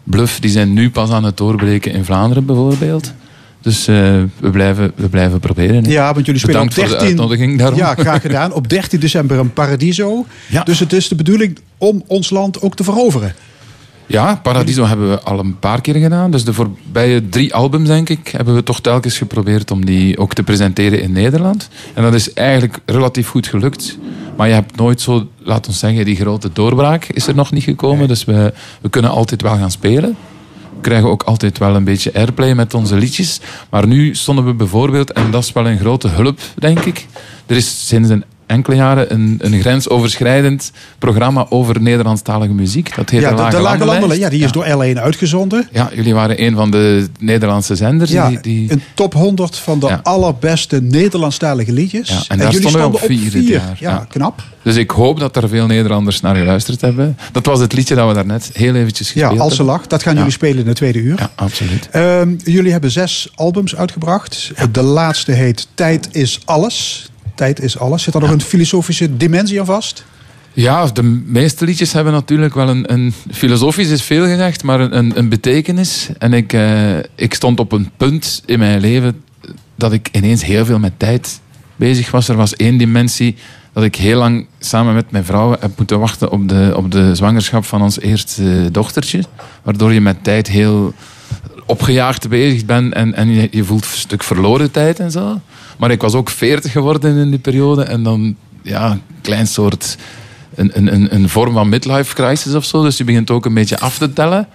Bluff. 0.03 0.39
Die 0.39 0.51
zijn 0.51 0.73
nu 0.73 0.89
pas 0.89 1.09
aan 1.09 1.23
het 1.23 1.37
doorbreken 1.37 1.91
in 1.91 2.05
Vlaanderen 2.05 2.45
bijvoorbeeld. 2.45 3.13
Dus 3.61 3.87
eh, 3.87 3.95
we, 4.39 4.49
blijven, 4.51 4.91
we 4.95 5.09
blijven 5.09 5.39
proberen. 5.39 5.83
Ja, 5.83 6.13
want 6.13 6.25
jullie 6.25 6.41
spelen 6.41 6.67
Bedankt 6.67 6.77
op 6.77 6.85
voor 6.85 6.93
de 6.93 7.03
13... 7.03 7.07
uitnodiging 7.07 7.57
daarom. 7.57 7.77
Ja, 7.77 7.95
graag 7.95 8.21
gedaan. 8.21 8.53
Op 8.53 8.69
13 8.69 8.99
december 8.99 9.39
in 9.39 9.53
Paradiso. 9.53 10.25
Ja. 10.47 10.63
Dus 10.63 10.79
het 10.79 10.93
is 10.93 11.07
de 11.07 11.15
bedoeling 11.15 11.59
om 11.77 12.03
ons 12.07 12.29
land 12.29 12.61
ook 12.61 12.75
te 12.75 12.83
veroveren. 12.83 13.33
Ja, 14.11 14.39
Paradiso 14.43 14.85
hebben 14.85 15.09
we 15.09 15.21
al 15.21 15.39
een 15.39 15.59
paar 15.59 15.81
keer 15.81 15.95
gedaan. 15.95 16.31
Dus 16.31 16.43
de 16.43 16.53
voorbije 16.53 17.29
drie 17.29 17.53
albums, 17.53 17.87
denk 17.87 18.09
ik, 18.09 18.27
hebben 18.27 18.55
we 18.55 18.63
toch 18.63 18.81
telkens 18.81 19.17
geprobeerd 19.17 19.71
om 19.71 19.85
die 19.85 20.17
ook 20.17 20.33
te 20.33 20.43
presenteren 20.43 21.01
in 21.01 21.11
Nederland. 21.11 21.69
En 21.93 22.03
dat 22.03 22.13
is 22.13 22.33
eigenlijk 22.33 22.79
relatief 22.85 23.27
goed 23.27 23.47
gelukt. 23.47 23.97
Maar 24.37 24.47
je 24.47 24.53
hebt 24.53 24.75
nooit 24.75 25.01
zo, 25.01 25.27
laat 25.37 25.67
ons 25.67 25.79
zeggen, 25.79 26.05
die 26.05 26.15
grote 26.15 26.49
doorbraak 26.53 27.05
is 27.05 27.27
er 27.27 27.35
nog 27.35 27.51
niet 27.51 27.63
gekomen. 27.63 28.07
Dus 28.07 28.25
we, 28.25 28.53
we 28.81 28.89
kunnen 28.89 29.11
altijd 29.11 29.41
wel 29.41 29.57
gaan 29.57 29.71
spelen. 29.71 30.15
We 30.75 30.81
krijgen 30.81 31.09
ook 31.09 31.23
altijd 31.23 31.57
wel 31.57 31.75
een 31.75 31.83
beetje 31.83 32.13
airplay 32.13 32.53
met 32.53 32.73
onze 32.73 32.95
liedjes. 32.95 33.39
Maar 33.69 33.87
nu 33.87 34.15
stonden 34.15 34.45
we 34.45 34.53
bijvoorbeeld, 34.53 35.11
en 35.11 35.31
dat 35.31 35.43
is 35.43 35.53
wel 35.53 35.67
een 35.67 35.79
grote 35.79 36.07
hulp, 36.07 36.39
denk 36.55 36.79
ik. 36.79 37.05
Er 37.45 37.55
is 37.55 37.87
sinds 37.87 38.09
een 38.09 38.23
enkele 38.51 38.75
jaren 38.75 39.13
een, 39.13 39.35
een 39.41 39.59
grensoverschrijdend 39.61 40.71
programma 40.99 41.45
over 41.49 41.81
Nederlandstalige 41.81 42.53
muziek. 42.53 42.95
Dat 42.95 43.09
heet 43.09 43.21
Ja, 43.21 43.29
de, 43.29 43.35
de, 43.35 43.41
Lage 43.41 43.55
de 43.55 43.61
Lage 43.61 43.77
Landenlijst. 43.77 43.99
Landen, 44.01 44.19
ja, 44.19 44.29
die 44.29 44.43
is 44.43 44.51
door 44.51 44.95
L1 44.95 44.97
uitgezonden. 45.01 45.67
Ja, 45.71 45.89
jullie 45.93 46.13
waren 46.13 46.43
een 46.43 46.55
van 46.55 46.71
de 46.71 47.07
Nederlandse 47.19 47.75
zenders. 47.75 48.11
Ja, 48.11 48.29
die, 48.29 48.39
die... 48.41 48.71
een 48.71 48.81
top 48.93 49.13
100 49.13 49.57
van 49.57 49.79
de 49.79 49.87
Ja. 49.87 49.99
allerbeste 50.03 50.81
Nederlandstalige 50.81 51.71
liedjes. 51.73 52.09
Ja, 52.09 52.21
en 52.27 52.37
daar 52.37 52.51
jullie 52.51 52.67
stonden 52.69 52.91
we 52.91 52.97
op 52.97 53.03
vier 53.05 53.31
dit 53.31 53.47
jaar. 53.47 53.75
Ja, 53.79 53.89
Ja. 53.89 54.05
knap. 54.09 54.43
Dus 54.63 54.75
ik 54.75 54.91
hoop 54.91 55.19
dat 55.19 55.35
er 55.35 55.49
veel 55.49 55.65
Nederlanders 55.65 56.21
naar 56.21 56.35
geluisterd 56.35 56.81
hebben. 56.81 57.17
Dat 57.31 57.45
was 57.45 57.59
het 57.59 57.73
liedje 57.73 57.95
dat 57.95 58.07
we 58.07 58.13
daarnet 58.13 58.49
heel 58.53 58.75
eventjes 58.75 59.13
Ja, 59.13 59.19
gespeeld 59.21 59.39
als 59.39 59.49
ze 59.51 59.57
hebben. 59.57 59.75
lacht. 59.75 59.89
Dat 59.89 60.01
gaan 60.03 60.11
Ja. 60.13 60.17
jullie 60.17 60.33
spelen 60.33 60.57
in 60.59 60.65
de 60.65 60.73
tweede 60.73 60.99
uur. 60.99 61.15
Ja, 61.19 61.29
absoluut. 61.35 61.89
Ehm, 61.91 62.33
jullie 62.43 62.71
hebben 62.71 62.91
zes 62.91 63.29
albums 63.35 63.75
uitgebracht. 63.75 64.51
De 64.71 64.81
laatste 64.81 65.31
heet 65.31 65.67
Tijd 65.75 66.07
is 66.11 66.39
alles. 66.45 67.09
Tijd 67.35 67.61
is 67.61 67.79
alles. 67.79 68.03
Zit 68.03 68.13
daar 68.13 68.21
nog 68.21 68.31
een 68.31 68.41
filosofische 68.41 69.17
dimensie 69.17 69.59
aan 69.59 69.65
vast? 69.65 70.05
Ja, 70.53 70.85
de 70.85 71.03
meeste 71.25 71.65
liedjes 71.65 71.93
hebben 71.93 72.13
natuurlijk 72.13 72.53
wel 72.53 72.69
een, 72.69 72.93
een 72.93 73.13
filosofisch 73.31 73.89
is 73.89 74.03
veel 74.03 74.25
gezegd, 74.25 74.63
maar 74.63 74.79
een, 74.79 75.17
een, 75.17 75.29
betekenis. 75.29 76.09
En 76.17 76.33
ik, 76.33 76.53
eh, 76.53 76.97
ik 77.15 77.33
stond 77.33 77.59
op 77.59 77.71
een 77.71 77.91
punt 77.97 78.43
in 78.45 78.59
mijn 78.59 78.79
leven 78.79 79.23
dat 79.75 79.93
ik 79.93 80.09
ineens 80.11 80.45
heel 80.45 80.65
veel 80.65 80.79
met 80.79 80.93
tijd 80.97 81.39
bezig 81.75 82.11
was. 82.11 82.27
Er 82.27 82.35
was 82.35 82.55
één 82.55 82.77
dimensie 82.77 83.35
dat 83.73 83.83
ik 83.83 83.95
heel 83.95 84.17
lang 84.17 84.47
samen 84.59 84.93
met 84.93 85.11
mijn 85.11 85.25
vrouw 85.25 85.55
heb 85.59 85.77
moeten 85.77 85.99
wachten 85.99 86.31
op 86.31 86.49
de, 86.49 86.73
op 86.75 86.91
de 86.91 87.15
zwangerschap 87.15 87.65
van 87.65 87.81
ons 87.81 87.99
eerste 87.99 88.69
dochtertje. 88.71 89.23
Waardoor 89.63 89.93
je 89.93 90.01
met 90.01 90.23
tijd 90.23 90.47
heel 90.47 90.93
opgejaagd 91.65 92.29
bezig 92.29 92.65
bent 92.65 92.93
en, 92.93 93.13
en 93.13 93.29
je, 93.29 93.47
je 93.51 93.63
voelt 93.63 93.83
een 93.83 93.97
stuk 93.97 94.23
verloren 94.23 94.71
tijd 94.71 94.99
en 94.99 95.11
zo. 95.11 95.41
Maar 95.81 95.91
ik 95.91 96.01
was 96.01 96.13
ook 96.13 96.29
veertig 96.29 96.71
geworden 96.71 97.17
in 97.17 97.29
die 97.29 97.39
periode 97.39 97.83
en 97.83 98.03
dan, 98.03 98.35
ja, 98.61 98.91
een 98.91 99.01
klein 99.21 99.47
soort, 99.47 99.97
een, 100.55 100.71
een, 100.73 100.93
een, 100.93 101.15
een 101.15 101.29
vorm 101.29 101.53
van 101.53 101.69
midlife 101.69 102.15
crisis 102.15 102.55
of 102.55 102.65
zo. 102.65 102.83
Dus 102.83 102.97
je 102.97 103.03
begint 103.03 103.31
ook 103.31 103.45
een 103.45 103.53
beetje 103.53 103.79
af 103.79 103.97
te 103.97 104.13
tellen. 104.13 104.47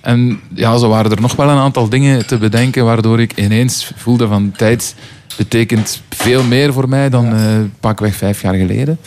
En 0.00 0.40
ja, 0.54 0.76
zo 0.76 0.88
waren 0.88 1.10
er 1.10 1.20
nog 1.20 1.36
wel 1.36 1.48
een 1.48 1.58
aantal 1.58 1.88
dingen 1.88 2.26
te 2.26 2.38
bedenken 2.38 2.84
waardoor 2.84 3.20
ik 3.20 3.38
ineens 3.38 3.92
voelde 3.96 4.26
van 4.26 4.52
tijd 4.56 4.94
betekent 5.36 6.02
veel 6.10 6.42
meer 6.42 6.72
voor 6.72 6.88
mij 6.88 7.10
dan 7.10 7.34
eh, 7.34 7.42
pakweg 7.80 8.16
vijf 8.16 8.42
jaar 8.42 8.54
geleden. 8.54 8.98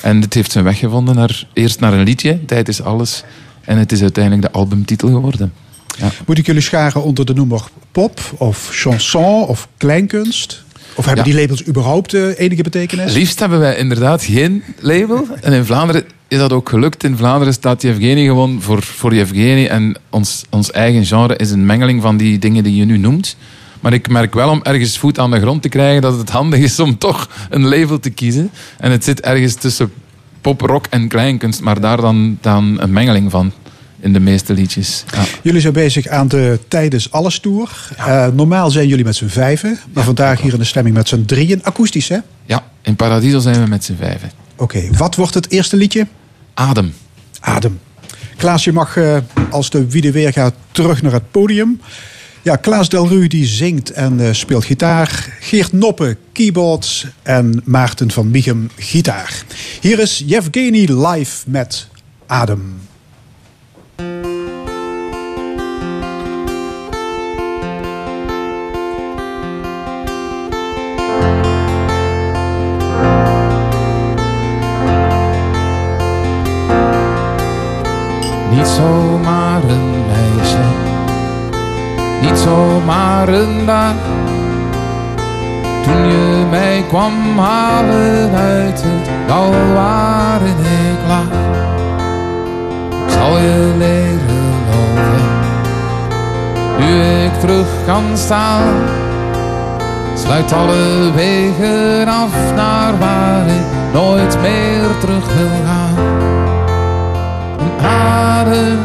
En 0.00 0.20
dit 0.20 0.34
heeft 0.34 0.52
zijn 0.52 0.64
weg 0.64 0.78
gevonden 0.78 1.14
naar, 1.14 1.46
eerst 1.52 1.80
naar 1.80 1.92
een 1.92 2.04
liedje, 2.04 2.44
Tijd 2.44 2.68
is 2.68 2.82
alles. 2.82 3.24
En 3.64 3.78
het 3.78 3.92
is 3.92 4.02
uiteindelijk 4.02 4.42
de 4.42 4.58
albumtitel 4.58 5.08
geworden. 5.08 5.52
Ja. 5.98 6.10
Moet 6.26 6.38
ik 6.38 6.46
jullie 6.46 6.62
scharen 6.62 7.02
onder 7.02 7.26
de 7.26 7.34
noemer 7.34 7.62
pop 7.92 8.20
of 8.36 8.68
chanson 8.72 9.46
of 9.46 9.68
kleinkunst? 9.76 10.64
Of 10.96 11.04
hebben 11.06 11.24
Ja. 11.24 11.30
die 11.30 11.40
labels 11.40 11.66
überhaupt 11.66 12.14
eh, 12.14 12.38
enige 12.38 12.62
betekenis? 12.62 13.12
Liefst 13.12 13.40
hebben 13.40 13.58
wij 13.58 13.76
inderdaad 13.76 14.24
geen 14.24 14.62
label. 14.80 15.26
En 15.40 15.52
in 15.52 15.64
Vlaanderen 15.64 16.04
is 16.28 16.38
dat 16.38 16.52
ook 16.52 16.68
gelukt. 16.68 17.04
In 17.04 17.16
Vlaanderen 17.16 17.52
staat 17.54 17.82
Yevgeny 17.82 18.24
gewoon 18.24 18.62
voor, 18.62 18.82
voor 18.82 19.14
Yevgeny. 19.14 19.66
En 19.66 19.96
ons, 20.10 20.44
ons 20.50 20.70
eigen 20.70 21.04
genre 21.06 21.36
is 21.36 21.50
een 21.50 21.66
mengeling 21.66 22.02
van 22.02 22.16
die 22.16 22.38
dingen 22.38 22.64
die 22.64 22.76
je 22.76 22.84
nu 22.84 22.98
noemt. 22.98 23.36
Maar 23.80 23.92
ik 23.92 24.08
merk 24.08 24.34
wel 24.34 24.48
om 24.50 24.60
ergens 24.62 24.98
voet 24.98 25.18
aan 25.18 25.30
de 25.30 25.40
grond 25.40 25.62
te 25.62 25.68
krijgen 25.68 26.02
dat 26.02 26.18
het 26.18 26.30
handig 26.30 26.60
is 26.60 26.80
om 26.80 26.98
toch 26.98 27.28
een 27.50 27.68
label 27.68 27.98
te 27.98 28.10
kiezen. 28.10 28.50
En 28.78 28.90
het 28.90 29.04
zit 29.04 29.20
ergens 29.20 29.54
tussen 29.54 29.92
pop, 30.40 30.60
rock 30.60 30.86
en 30.90 31.08
kleinkunst. 31.08 31.60
Maar 31.60 31.80
daar 31.80 32.00
dan, 32.00 32.38
dan 32.40 32.76
een 32.80 32.92
mengeling 32.92 33.30
van 33.30 33.52
in 34.06 34.12
de 34.12 34.20
meeste 34.20 34.52
liedjes. 34.52 35.04
Ja. 35.12 35.24
Jullie 35.42 35.60
zijn 35.60 35.72
bezig 35.72 36.08
aan 36.08 36.28
de 36.28 36.58
Tijdens 36.68 37.10
Alles 37.10 37.38
Tour. 37.38 37.88
Eh, 37.96 38.26
normaal 38.28 38.70
zijn 38.70 38.88
jullie 38.88 39.04
met 39.04 39.16
z'n 39.16 39.26
vijven. 39.26 39.78
Maar 39.92 40.04
vandaag 40.04 40.40
hier 40.40 40.52
in 40.52 40.58
de 40.58 40.64
stemming 40.64 40.96
met 40.96 41.08
z'n 41.08 41.24
drieën. 41.24 41.64
Akoestisch, 41.64 42.08
hè? 42.08 42.16
Oké, 42.16 42.26
ja, 42.44 42.64
in 42.82 42.96
Paradiso 42.96 43.38
zijn 43.38 43.62
we 43.62 43.68
met 43.68 43.84
z'n 43.84 43.96
vijven. 43.98 44.30
wat 44.96 45.14
wordt 45.14 45.34
het 45.34 45.50
eerste 45.50 45.76
liedje? 45.76 46.06
Adem. 46.54 46.94
Adem. 47.40 47.78
Klaas, 48.36 48.64
je 48.64 48.72
mag 48.72 48.96
eh, 48.96 49.16
als 49.50 49.70
de 49.70 49.90
wie 49.90 50.02
de 50.02 50.10
weer 50.10 50.32
gaat 50.32 50.54
terug 50.70 51.02
naar 51.02 51.12
het 51.12 51.30
podium. 51.30 51.80
Ja, 52.42 52.56
Klaas 52.56 52.88
Delru 52.88 53.26
die 53.26 53.46
zingt 53.46 53.90
en 53.90 54.20
eh, 54.20 54.32
speelt 54.32 54.64
gitaar. 54.64 55.36
Geert 55.40 55.72
Noppe 55.72 56.16
keyboards 56.32 57.06
en 57.22 57.62
Maarten 57.64 58.10
van 58.10 58.30
Mieghem 58.30 58.70
gitaar. 58.76 59.44
Hier 59.80 59.98
is 59.98 60.22
Yevgeny 60.26 60.84
live 60.92 61.42
met 61.46 61.88
Adem. 62.26 62.85
Niet 78.56 78.66
zomaar 78.66 79.62
een 79.68 80.04
meisje, 80.06 80.64
niet 82.20 82.38
zomaar 82.38 83.28
een 83.28 83.66
dag. 83.66 83.94
Toen 85.82 86.06
je 86.06 86.46
mij 86.50 86.84
kwam 86.88 87.38
halen 87.38 88.34
uit 88.34 88.82
het 88.84 89.28
dal 89.28 89.52
waarin 89.74 90.58
ik 90.58 90.98
lag. 91.08 91.32
Zal 93.06 93.38
je 93.38 93.74
leren 93.78 94.54
lopen, 94.70 95.24
nu 96.78 97.02
ik 97.24 97.40
terug 97.40 97.68
kan 97.86 98.04
staan. 98.14 98.74
Sluit 100.14 100.52
alle 100.52 101.12
wegen 101.14 102.08
af 102.08 102.54
naar 102.54 102.98
waar 102.98 103.46
ik 103.46 103.92
nooit 103.92 104.40
meer 104.40 104.98
terug 105.00 105.34
wil 105.34 105.48
gaan 105.66 106.45
adem, 107.82 108.78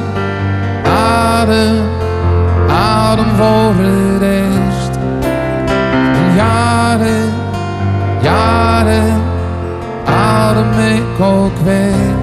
adem, 0.83 1.75
adem 2.69 3.35
voor 3.35 3.75
de 3.75 4.17
rest. 4.17 4.97
En 6.13 6.35
jaren, 6.35 7.33
jaren, 8.21 9.21
adem 10.05 10.79
ik 10.79 11.19
ook 11.19 11.57
weer. 11.63 12.19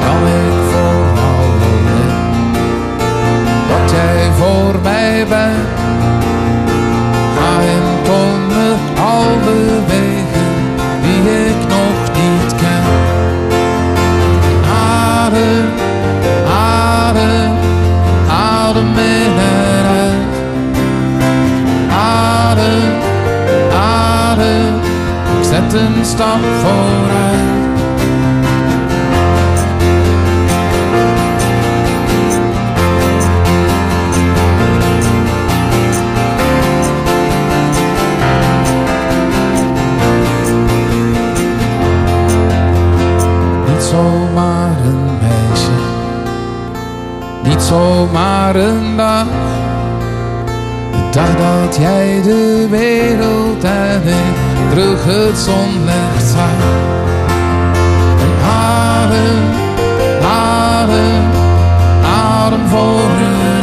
Kan 0.00 0.26
ik 0.26 0.52
voor 0.70 1.06
jou 1.14 1.48
jij 3.90 4.30
voor 4.36 4.74
mij 4.82 5.26
bent. 5.28 5.77
een 25.78 26.04
stap 26.04 26.38
vooruit. 26.60 27.38
Niet 43.66 43.82
zomaar 43.82 44.76
een 44.84 45.04
meisje, 45.20 45.70
niet 47.42 47.62
zomaar 47.62 48.56
een 48.56 48.96
dag. 48.96 49.26
De 50.90 51.08
dag 51.10 51.36
dat 51.36 51.76
jij 51.76 52.22
de 52.22 52.66
wereld 52.70 53.64
en 53.64 54.02
ik 54.06 54.37
terug 54.70 55.04
het 55.04 55.38
zonlicht 55.38 56.26
zag. 56.34 56.58
En 58.24 58.32
adem, 58.44 59.44
adem, 60.22 61.24
adem 62.04 62.68
voor 62.68 63.10
het 63.10 63.57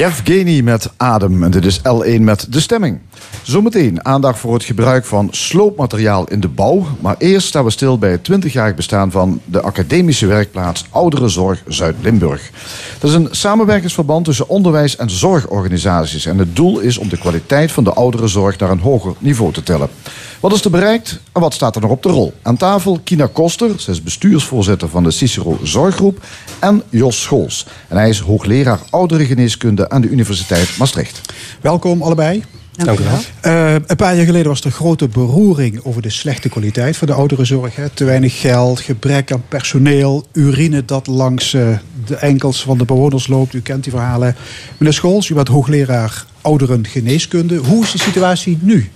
Yevgeny 0.00 0.60
met 0.60 0.90
Adem. 0.96 1.42
En 1.42 1.50
dit 1.50 1.64
is 1.64 1.78
L1 1.78 2.20
met 2.20 2.52
De 2.52 2.60
Stemming. 2.60 2.98
Zometeen 3.50 4.04
aandacht 4.04 4.38
voor 4.38 4.54
het 4.54 4.64
gebruik 4.64 5.04
van 5.04 5.28
sloopmateriaal 5.30 6.28
in 6.28 6.40
de 6.40 6.48
bouw. 6.48 6.86
Maar 7.00 7.14
eerst 7.18 7.46
staan 7.46 7.64
we 7.64 7.70
stil 7.70 7.98
bij 7.98 8.10
het 8.10 8.30
20-jarig 8.32 8.74
bestaan 8.74 9.10
van 9.10 9.40
de 9.44 9.60
academische 9.60 10.26
werkplaats 10.26 10.84
Ouderenzorg 10.90 11.62
Zuid-Limburg. 11.66 12.50
Dat 12.98 13.10
is 13.10 13.16
een 13.16 13.28
samenwerkingsverband 13.30 14.24
tussen 14.24 14.48
onderwijs- 14.48 14.96
en 14.96 15.10
zorgorganisaties. 15.10 16.26
En 16.26 16.38
het 16.38 16.56
doel 16.56 16.78
is 16.78 16.98
om 16.98 17.08
de 17.08 17.18
kwaliteit 17.18 17.72
van 17.72 17.84
de 17.84 17.92
ouderenzorg 17.92 18.58
naar 18.58 18.70
een 18.70 18.80
hoger 18.80 19.14
niveau 19.18 19.52
te 19.52 19.62
tillen. 19.62 19.88
Wat 20.40 20.52
is 20.52 20.64
er 20.64 20.70
bereikt 20.70 21.20
en 21.32 21.40
wat 21.40 21.54
staat 21.54 21.74
er 21.74 21.80
nog 21.80 21.90
op 21.90 22.02
de 22.02 22.08
rol? 22.08 22.32
Aan 22.42 22.56
tafel 22.56 23.00
Kina 23.04 23.28
Koster, 23.32 23.70
zij 23.76 23.94
is 23.94 24.02
bestuursvoorzitter 24.02 24.88
van 24.88 25.02
de 25.02 25.10
Cicero 25.10 25.58
Zorggroep. 25.62 26.18
En 26.58 26.82
Jos 26.88 27.22
Scholz. 27.22 27.64
En 27.88 27.96
hij 27.96 28.08
is 28.08 28.18
hoogleraar 28.18 28.80
ouderengeneeskunde 28.90 29.88
aan 29.88 30.00
de 30.00 30.08
Universiteit 30.08 30.76
Maastricht. 30.78 31.20
Welkom 31.60 32.02
allebei. 32.02 32.44
Dank 32.84 32.98
u 32.98 33.04
wel. 33.04 33.18
Eh, 33.40 33.72
een 33.72 33.96
paar 33.96 34.16
jaar 34.16 34.24
geleden 34.24 34.48
was 34.48 34.60
er 34.60 34.70
grote 34.70 35.08
beroering 35.08 35.80
over 35.84 36.02
de 36.02 36.10
slechte 36.10 36.48
kwaliteit 36.48 36.96
van 36.96 37.06
de 37.06 37.12
ouderenzorg. 37.12 37.76
Hè. 37.76 37.88
Te 37.88 38.04
weinig 38.04 38.40
geld, 38.40 38.80
gebrek 38.80 39.32
aan 39.32 39.42
personeel, 39.48 40.26
urine 40.32 40.84
dat 40.84 41.06
langs 41.06 41.54
eh, 41.54 41.78
de 42.06 42.16
enkels 42.16 42.62
van 42.62 42.78
de 42.78 42.84
bewoners 42.84 43.26
loopt. 43.26 43.54
U 43.54 43.60
kent 43.60 43.82
die 43.82 43.92
verhalen. 43.92 44.36
Meneer 44.78 44.94
Scholz, 44.94 45.28
u 45.28 45.34
bent 45.34 45.48
hoogleraar 45.48 46.24
ouderengeneeskunde. 46.40 47.56
Hoe 47.56 47.84
is 47.84 47.92
de 47.92 47.98
situatie 47.98 48.58
nu? 48.60 48.90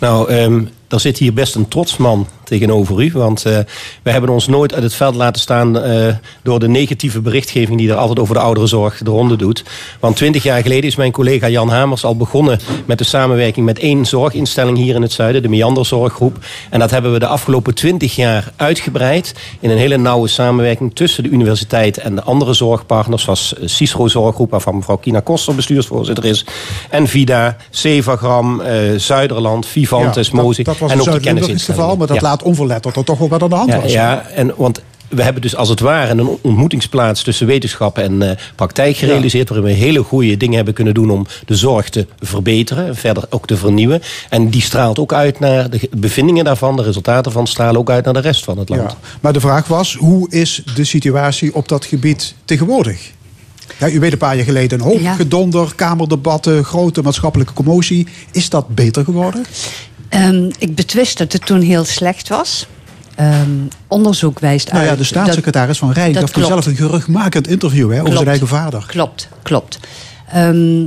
Nou, 0.00 0.30
ehm 0.30 0.62
er 0.92 1.00
zit 1.00 1.18
hier 1.18 1.32
best 1.32 1.54
een 1.54 1.68
trots 1.68 1.96
man 1.96 2.26
tegenover 2.44 3.02
u. 3.02 3.10
Want 3.12 3.46
uh, 3.46 3.58
we 4.02 4.10
hebben 4.10 4.30
ons 4.30 4.46
nooit 4.46 4.74
uit 4.74 4.82
het 4.82 4.94
veld 4.94 5.14
laten 5.14 5.40
staan 5.40 5.76
uh, 5.76 6.14
door 6.42 6.58
de 6.58 6.68
negatieve 6.68 7.20
berichtgeving 7.20 7.78
die 7.78 7.90
er 7.90 7.96
altijd 7.96 8.18
over 8.18 8.34
de 8.34 8.40
ouderenzorg 8.40 8.98
de 8.98 9.10
ronde 9.10 9.36
doet. 9.36 9.64
Want 10.00 10.16
twintig 10.16 10.42
jaar 10.42 10.62
geleden 10.62 10.84
is 10.84 10.96
mijn 10.96 11.12
collega 11.12 11.48
Jan 11.48 11.68
Hamers 11.68 12.04
al 12.04 12.16
begonnen 12.16 12.60
met 12.84 12.98
de 12.98 13.04
samenwerking 13.04 13.66
met 13.66 13.78
één 13.78 14.06
zorginstelling 14.06 14.76
hier 14.76 14.94
in 14.94 15.02
het 15.02 15.12
zuiden, 15.12 15.42
de 15.42 15.48
Meanderzorggroep. 15.48 16.36
En 16.70 16.78
dat 16.78 16.90
hebben 16.90 17.12
we 17.12 17.18
de 17.18 17.26
afgelopen 17.26 17.74
twintig 17.74 18.16
jaar 18.16 18.52
uitgebreid 18.56 19.34
in 19.60 19.70
een 19.70 19.78
hele 19.78 19.96
nauwe 19.96 20.28
samenwerking 20.28 20.94
tussen 20.94 21.22
de 21.22 21.28
universiteit 21.28 21.98
en 21.98 22.14
de 22.14 22.22
andere 22.22 22.52
zorgpartners, 22.52 23.22
zoals 23.22 23.54
Cicero 23.64 24.08
Zorggroep, 24.08 24.50
waarvan 24.50 24.76
mevrouw 24.76 24.96
Kina 24.96 25.20
Koster 25.20 25.54
bestuursvoorzitter 25.54 26.24
is, 26.24 26.44
en 26.90 27.08
Vida, 27.08 27.56
Sevagram, 27.70 28.60
uh, 28.60 28.66
Zuiderland, 28.96 29.66
Vivantes, 29.66 30.30
Ja, 30.79 30.79
was 30.80 30.90
en 30.90 30.98
ook 30.98 31.04
de 31.04 31.10
Zuid-Limburgs 31.10 31.64
geval, 31.64 31.96
maar 31.96 32.06
dat 32.06 32.16
Ja. 32.20 32.22
laat 32.22 32.42
onverlet 32.42 32.82
dat 32.82 32.96
er 32.96 33.04
toch 33.04 33.18
wel 33.18 33.28
wat 33.28 33.42
aan 33.42 33.48
de 33.48 33.54
hand 33.54 33.70
Ja, 33.72 33.80
was. 33.80 33.92
ja 33.92 34.26
en, 34.34 34.52
want 34.56 34.80
we 35.08 35.22
hebben 35.22 35.42
dus 35.42 35.56
als 35.56 35.68
het 35.68 35.80
ware 35.80 36.10
een 36.10 36.26
ontmoetingsplaats 36.40 37.22
tussen 37.22 37.46
wetenschap 37.46 37.98
en 37.98 38.22
eh, 38.30 38.36
praktijk 38.56 38.96
gerealiseerd. 38.96 39.48
Waarin 39.48 39.66
we 39.66 39.72
hele 39.74 40.02
goede 40.02 40.36
dingen 40.36 40.56
hebben 40.56 40.74
kunnen 40.74 40.94
doen 40.94 41.10
om 41.10 41.26
de 41.46 41.54
zorg 41.56 41.88
te 41.88 42.06
verbeteren. 42.20 42.86
En 42.86 42.96
verder 42.96 43.24
ook 43.30 43.46
te 43.46 43.56
vernieuwen. 43.56 44.02
En 44.28 44.48
die 44.48 44.62
straalt 44.62 44.98
ook 44.98 45.12
uit 45.12 45.40
naar 45.40 45.70
de 45.70 45.88
bevindingen 45.96 46.44
daarvan. 46.44 46.76
De 46.76 46.82
resultaten 46.82 47.32
van 47.32 47.46
stralen 47.46 47.80
ook 47.80 47.90
uit 47.90 48.04
naar 48.04 48.14
de 48.14 48.20
rest 48.20 48.44
van 48.44 48.58
het 48.58 48.68
land. 48.68 48.90
Ja. 48.90 48.96
Maar 49.20 49.32
de 49.32 49.40
vraag 49.40 49.66
was, 49.66 49.94
hoe 49.94 50.30
is 50.30 50.62
de 50.74 50.84
situatie 50.84 51.54
op 51.54 51.68
dat 51.68 51.84
gebied 51.84 52.34
tegenwoordig? 52.44 53.10
Ja, 53.78 53.88
u 53.88 54.00
weet 54.00 54.12
een 54.12 54.18
paar 54.18 54.36
jaar 54.36 54.44
geleden 54.44 54.78
een 54.80 54.84
hoop 54.84 55.00
Ja. 55.00 55.14
gedonder, 55.14 55.72
kamerdebatten, 55.74 56.64
grote 56.64 57.02
maatschappelijke 57.02 57.52
commotie. 57.52 58.06
Is 58.32 58.48
dat 58.48 58.74
beter 58.74 59.04
geworden? 59.04 59.44
Ehm, 60.10 60.50
ik 60.58 60.74
betwist 60.74 61.18
dat 61.18 61.32
het 61.32 61.46
toen 61.46 61.60
heel 61.60 61.84
slecht 61.84 62.28
was. 62.28 62.66
Ehm, 63.14 63.50
onderzoek 63.86 64.38
wijst 64.38 64.72
Nou 64.72 64.84
ja, 64.84 64.90
uit... 64.90 64.98
de 64.98 65.04
staatssecretaris 65.04 65.78
van 65.78 65.92
Rijn 65.92 66.12
dat 66.12 66.22
gaf 66.22 66.30
toen 66.30 66.44
zelf 66.44 66.66
een 66.66 66.76
geruchtmakend 66.76 67.48
interview 67.48 67.90
hè, 67.92 68.00
over 68.00 68.02
Klopt. 68.02 68.16
zijn 68.16 68.28
eigen 68.28 68.48
vader. 68.48 68.84
Klopt, 68.86 69.28
klopt. 69.42 69.78
Ehm, 70.32 70.84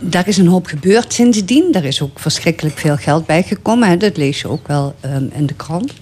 daar 0.00 0.28
is 0.28 0.36
een 0.36 0.46
hoop 0.46 0.66
gebeurd 0.66 1.12
sindsdien. 1.12 1.72
Daar 1.72 1.84
is 1.84 2.02
ook 2.02 2.18
verschrikkelijk 2.18 2.78
veel 2.78 2.96
geld 2.96 3.26
bijgekomen. 3.26 3.88
Hè. 3.88 3.96
Dat 3.96 4.16
lees 4.16 4.40
je 4.40 4.48
ook 4.48 4.66
wel 4.66 4.94
in 5.32 5.46
de 5.46 5.54
krant. 5.54 5.92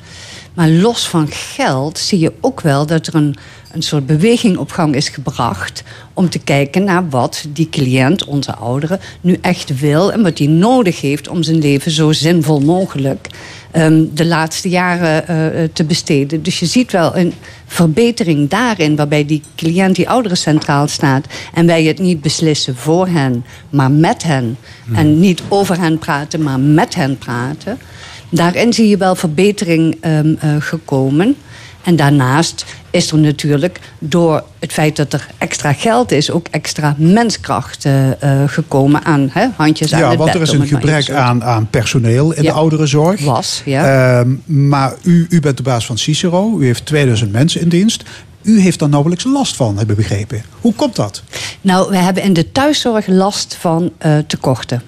Maar 0.55 0.69
los 0.69 1.09
van 1.09 1.29
geld 1.31 1.99
zie 1.99 2.19
je 2.19 2.33
ook 2.41 2.61
wel 2.61 2.87
dat 2.87 3.07
er 3.07 3.15
een, 3.15 3.37
een 3.73 3.83
soort 3.83 4.07
beweging 4.07 4.57
op 4.57 4.71
gang 4.71 4.95
is 4.95 5.09
gebracht. 5.09 5.83
om 6.13 6.29
te 6.31 6.39
kijken 6.39 6.85
naar 6.85 7.09
wat 7.09 7.45
die 7.49 7.69
cliënt, 7.69 8.25
onze 8.25 8.55
ouderen, 8.55 9.01
nu 9.21 9.39
echt 9.41 9.81
wil. 9.81 10.13
en 10.13 10.23
wat 10.23 10.39
hij 10.39 10.47
nodig 10.47 11.01
heeft 11.01 11.29
om 11.29 11.43
zijn 11.43 11.59
leven 11.59 11.91
zo 11.91 12.13
zinvol 12.13 12.61
mogelijk. 12.61 13.29
ehm, 13.71 14.05
de 14.13 14.25
laatste 14.27 14.69
jaren 14.69 15.29
eh, 15.29 15.63
eh, 15.63 15.71
te 15.73 15.85
besteden. 15.85 16.43
Dus 16.43 16.59
je 16.59 16.67
ziet 16.67 16.93
wel 16.93 17.17
een 17.17 17.33
verbetering 17.67 18.51
daarin, 18.51 18.97
waarbij 18.97 19.27
die 19.27 19.43
cliënt, 19.57 19.97
die 19.97 20.09
ouderen 20.09 20.37
centraal 20.37 20.89
staat. 20.89 21.27
En 21.55 21.67
wij 21.67 21.85
het 21.85 21.99
niet 21.99 22.21
beslissen 22.21 22.77
voor 22.77 23.09
hen, 23.09 23.45
maar 23.71 23.91
met 23.91 24.23
hen. 24.23 24.57
En 24.93 25.21
niet 25.21 25.43
over 25.49 25.81
hen 25.81 25.99
praten, 25.99 26.43
maar 26.43 26.61
met 26.61 26.95
hen 26.95 27.19
praten. 27.19 27.79
Daarin 28.29 28.73
zie 28.73 28.89
je 28.89 28.97
wel 28.97 29.15
verbetering 29.15 29.97
ehm, 30.01 30.35
eh, 30.39 30.51
gekomen. 30.59 31.37
En 31.85 31.97
daarnaast 31.97 32.65
is 32.91 33.11
er 33.11 33.19
natuurlijk 33.19 33.81
door 33.99 34.45
het 34.59 34.73
feit 34.73 34.97
dat 34.97 35.13
er 35.13 35.27
extra 35.39 35.73
geld 35.73 36.13
is, 36.13 36.31
ook 36.31 36.47
extra 36.51 36.95
menskracht 36.99 37.85
eh, 37.85 38.23
eh, 38.23 38.49
gekomen 38.49 39.05
aan 39.05 39.29
hè, 39.33 39.47
handjes 39.57 39.93
aan 39.93 39.99
Ja, 40.01 40.09
het 40.09 40.19
want 40.19 40.33
bed, 40.33 40.41
er 40.41 40.47
is 40.49 40.59
een 40.59 40.67
gebrek 40.67 41.11
aan, 41.11 41.45
aan 41.45 41.69
personeel 41.71 42.33
in 42.33 42.43
Ja. 42.43 42.51
de 42.53 42.57
ouderenzorg. 42.59 43.25
Was, 43.25 43.63
ja. 43.65 44.19
Ehm, 44.21 44.31
maar 44.69 44.95
u, 45.03 45.27
u 45.31 45.41
bent 45.41 45.57
de 45.57 45.63
baas 45.63 45.87
van 45.87 45.99
Cicero. 45.99 46.59
U 46.59 46.65
heeft 46.65 46.87
2000 46.87 47.33
mensen 47.33 47.61
in 47.61 47.69
dienst. 47.69 48.03
U 48.43 48.61
heeft 48.61 48.79
daar 48.79 48.89
nauwelijks 48.89 49.25
last 49.25 49.57
van, 49.57 49.77
hebben 49.77 49.97
we 49.97 50.03
begrepen. 50.03 50.43
Hoe 50.61 50.75
komt 50.75 50.97
dat? 50.97 51.23
Nou, 51.61 51.91
we 51.91 51.97
hebben 51.97 52.23
in 52.23 52.33
de 52.33 52.53
thuiszorg 52.53 53.07
last 53.07 53.57
van 53.61 53.93
eh, 53.99 54.19
tekorten. 54.27 54.83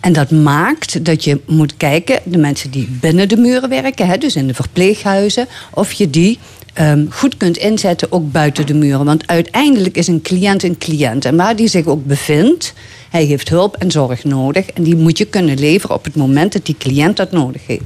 En 0.00 0.12
dat 0.12 0.30
maakt 0.30 1.04
dat 1.04 1.24
je 1.24 1.40
moet 1.46 1.76
kijken, 1.76 2.20
de 2.24 2.38
mensen 2.38 2.70
die 2.70 2.88
binnen 3.00 3.28
de 3.28 3.36
muren 3.36 3.68
werken, 3.68 4.06
hè, 4.06 4.18
dus 4.18 4.36
in 4.36 4.46
de 4.46 4.54
verpleeghuizen, 4.54 5.46
of 5.70 5.92
je 5.92 6.10
die 6.10 6.38
ehm, 6.72 7.06
goed 7.10 7.36
kunt 7.36 7.56
inzetten 7.56 8.12
ook 8.12 8.32
buiten 8.32 8.66
de 8.66 8.74
muren. 8.74 9.04
Want 9.04 9.26
uiteindelijk 9.26 9.96
is 9.96 10.06
een 10.06 10.22
cliënt 10.22 10.62
een 10.62 10.78
cliënt. 10.78 11.24
En 11.24 11.36
waar 11.36 11.56
die 11.56 11.68
zich 11.68 11.86
ook 11.86 12.04
bevindt, 12.04 12.72
hij 13.10 13.24
heeft 13.24 13.48
hulp 13.48 13.76
en 13.76 13.90
zorg 13.90 14.24
nodig. 14.24 14.70
En 14.70 14.82
die 14.82 14.96
moet 14.96 15.18
je 15.18 15.24
kunnen 15.24 15.58
leveren 15.58 15.96
op 15.96 16.04
het 16.04 16.16
moment 16.16 16.52
dat 16.52 16.66
die 16.66 16.76
cliënt 16.78 17.16
dat 17.16 17.32
nodig 17.32 17.66
heeft. 17.66 17.82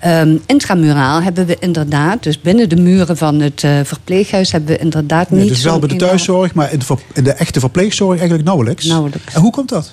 Ehm, 0.00 0.36
intramuraal 0.46 1.22
hebben 1.22 1.46
we 1.46 1.56
inderdaad, 1.58 2.22
dus 2.22 2.40
binnen 2.40 2.68
de 2.68 2.76
muren 2.76 3.16
van 3.16 3.40
het 3.40 3.64
eh, 3.64 3.80
verpleeghuis, 3.84 4.52
hebben 4.52 4.70
we 4.70 4.78
inderdaad 4.78 5.30
Nee, 5.30 5.40
niet 5.40 5.48
dus 5.48 5.62
wel 5.62 5.78
bij 5.78 5.88
de 5.88 5.96
thuiszorg, 5.96 6.54
maar 6.54 6.72
in 6.72 6.78
de, 6.78 6.96
in 7.14 7.24
de 7.24 7.32
echte 7.32 7.60
verpleegzorg 7.60 8.18
eigenlijk 8.18 8.44
nauwelijks. 8.44 8.84
Nauwelijks. 8.84 9.34
En 9.34 9.40
hoe 9.40 9.50
komt 9.50 9.68
dat? 9.68 9.90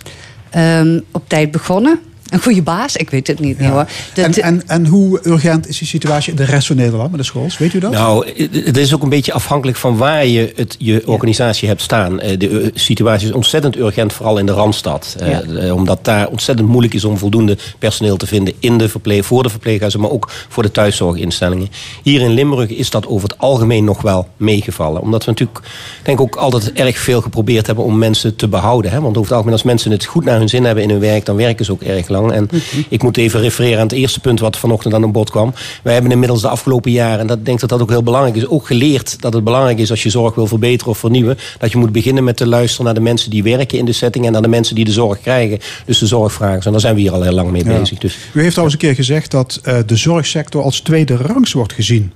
Ehm, 0.49 0.99
op 1.11 1.29
tijd 1.29 1.51
begonnen. 1.51 1.99
Een 2.29 2.41
goede 2.41 2.61
baas? 2.61 2.95
Ik 2.95 3.09
weet 3.09 3.27
het 3.27 3.39
niet, 3.39 3.57
Ja. 3.59 3.69
hoor. 3.69 3.85
Dat- 4.13 4.25
En, 4.37 4.43
en, 4.43 4.61
en 4.67 4.85
hoe 4.85 5.19
urgent 5.27 5.67
is 5.67 5.77
die 5.77 5.87
situatie 5.87 6.31
in 6.31 6.37
de 6.37 6.43
rest 6.43 6.67
van 6.67 6.75
Nederland 6.75 7.09
met 7.11 7.19
de 7.19 7.25
schools? 7.25 7.57
Weet 7.57 7.73
u 7.73 7.79
dat? 7.79 7.91
Nou, 7.91 8.27
het 8.63 8.77
is 8.77 8.93
ook 8.93 9.03
een 9.03 9.09
beetje 9.09 9.33
afhankelijk 9.33 9.77
van 9.77 9.97
waar 9.97 10.25
je 10.25 10.51
het, 10.55 10.75
je 10.79 11.01
organisatie 11.05 11.67
hebt 11.67 11.81
staan. 11.81 12.19
Eh, 12.19 12.39
De 12.39 12.61
eh, 12.61 12.69
situatie 12.73 13.27
is 13.27 13.33
ontzettend 13.33 13.75
urgent, 13.75 14.13
vooral 14.13 14.37
in 14.37 14.45
de 14.45 14.51
Randstad. 14.51 15.15
Eh, 15.19 15.29
Ja. 15.29 15.41
eh, 15.41 15.75
Omdat 15.75 15.99
daar 16.05 16.27
ontzettend 16.27 16.67
moeilijk 16.69 16.93
is 16.93 17.05
om 17.05 17.17
voldoende 17.17 17.57
personeel 17.79 18.17
te 18.17 18.27
vinden 18.27 18.53
in 18.59 18.77
de 18.77 18.89
verpleeg, 18.89 19.25
voor 19.25 19.43
de 19.43 19.49
verpleeghuizen, 19.49 19.99
maar 19.99 20.09
ook 20.11 20.29
voor 20.49 20.63
de 20.63 20.71
thuiszorginstellingen. 20.71 21.67
Hier 22.03 22.21
in 22.21 22.29
Limburg 22.31 22.69
is 22.69 22.89
dat 22.89 23.07
over 23.07 23.29
het 23.29 23.37
algemeen 23.37 23.83
nog 23.83 24.01
wel 24.01 24.27
meegevallen. 24.37 25.01
Omdat 25.01 25.25
we 25.25 25.31
natuurlijk, 25.31 25.59
denk 26.03 26.19
ik, 26.19 26.23
ook 26.25 26.35
altijd 26.35 26.73
erg 26.73 26.97
veel 26.97 27.21
geprobeerd 27.21 27.65
hebben 27.67 27.83
om 27.85 27.97
mensen 27.97 28.35
te 28.35 28.47
behouden. 28.47 28.91
Hè? 28.91 29.01
Want 29.01 29.09
over 29.17 29.21
het 29.21 29.31
algemeen, 29.31 29.53
als 29.53 29.63
mensen 29.63 29.91
het 29.91 30.05
goed 30.05 30.25
naar 30.25 30.37
hun 30.37 30.49
zin 30.49 30.63
hebben 30.63 30.83
in 30.83 30.89
hun 30.89 30.99
werk, 30.99 31.25
dan 31.25 31.35
werken 31.35 31.65
ze 31.65 31.71
ook 31.71 31.81
erg 31.81 32.07
lang. 32.07 32.16
En 32.25 32.49
ik 32.89 33.03
moet 33.03 33.17
even 33.17 33.39
refereren 33.39 33.77
aan 33.79 33.87
het 33.87 33.95
eerste 33.95 34.19
punt 34.19 34.39
wat 34.39 34.57
vanochtend 34.57 34.93
aan 34.93 35.11
bod 35.11 35.29
kwam. 35.29 35.53
Wij 35.83 35.93
hebben 35.93 36.11
inmiddels 36.11 36.41
de 36.41 36.47
afgelopen 36.47 36.91
jaren, 36.91 37.19
en 37.19 37.27
dat 37.27 37.37
ik 37.37 37.45
denk 37.45 37.59
dat 37.59 37.69
dat 37.69 37.81
ook 37.81 37.89
heel 37.89 38.03
belangrijk 38.03 38.35
is, 38.35 38.47
ook 38.47 38.67
geleerd 38.67 39.21
dat 39.21 39.33
het 39.33 39.43
belangrijk 39.43 39.79
is 39.79 39.89
als 39.89 40.03
je 40.03 40.09
zorg 40.09 40.35
wil 40.35 40.47
verbeteren 40.47 40.91
of 40.91 40.97
vernieuwen, 40.97 41.37
dat 41.59 41.71
je 41.71 41.77
moet 41.77 41.91
beginnen 41.91 42.23
met 42.23 42.37
te 42.37 42.47
luisteren 42.47 42.85
naar 42.85 42.93
de 42.93 42.99
mensen 43.01 43.29
die 43.29 43.43
werken 43.43 43.77
in 43.77 43.85
de 43.85 43.91
setting 43.91 44.25
en 44.25 44.31
naar 44.31 44.41
de 44.41 44.47
mensen 44.47 44.75
die 44.75 44.85
de 44.85 44.91
zorg 44.91 45.21
krijgen. 45.21 45.59
Dus 45.85 45.99
de 45.99 46.05
zorgvragers. 46.07 46.65
En 46.65 46.71
daar 46.71 46.81
zijn 46.81 46.95
we 46.95 47.01
hier 47.01 47.11
al 47.11 47.21
heel 47.21 47.31
lang 47.31 47.51
mee 47.51 47.65
Ja. 47.65 47.79
bezig. 47.79 47.97
Dus 47.97 48.17
U 48.33 48.39
heeft 48.39 48.51
trouwens 48.51 48.73
een 48.81 48.87
keer 48.87 48.95
gezegd 48.95 49.31
dat 49.31 49.59
eh, 49.63 49.77
de 49.85 49.95
zorgsector 49.95 50.63
als 50.63 50.79
tweede 50.79 51.15
rangs 51.15 51.53
wordt 51.53 51.73
gezien. 51.73 52.11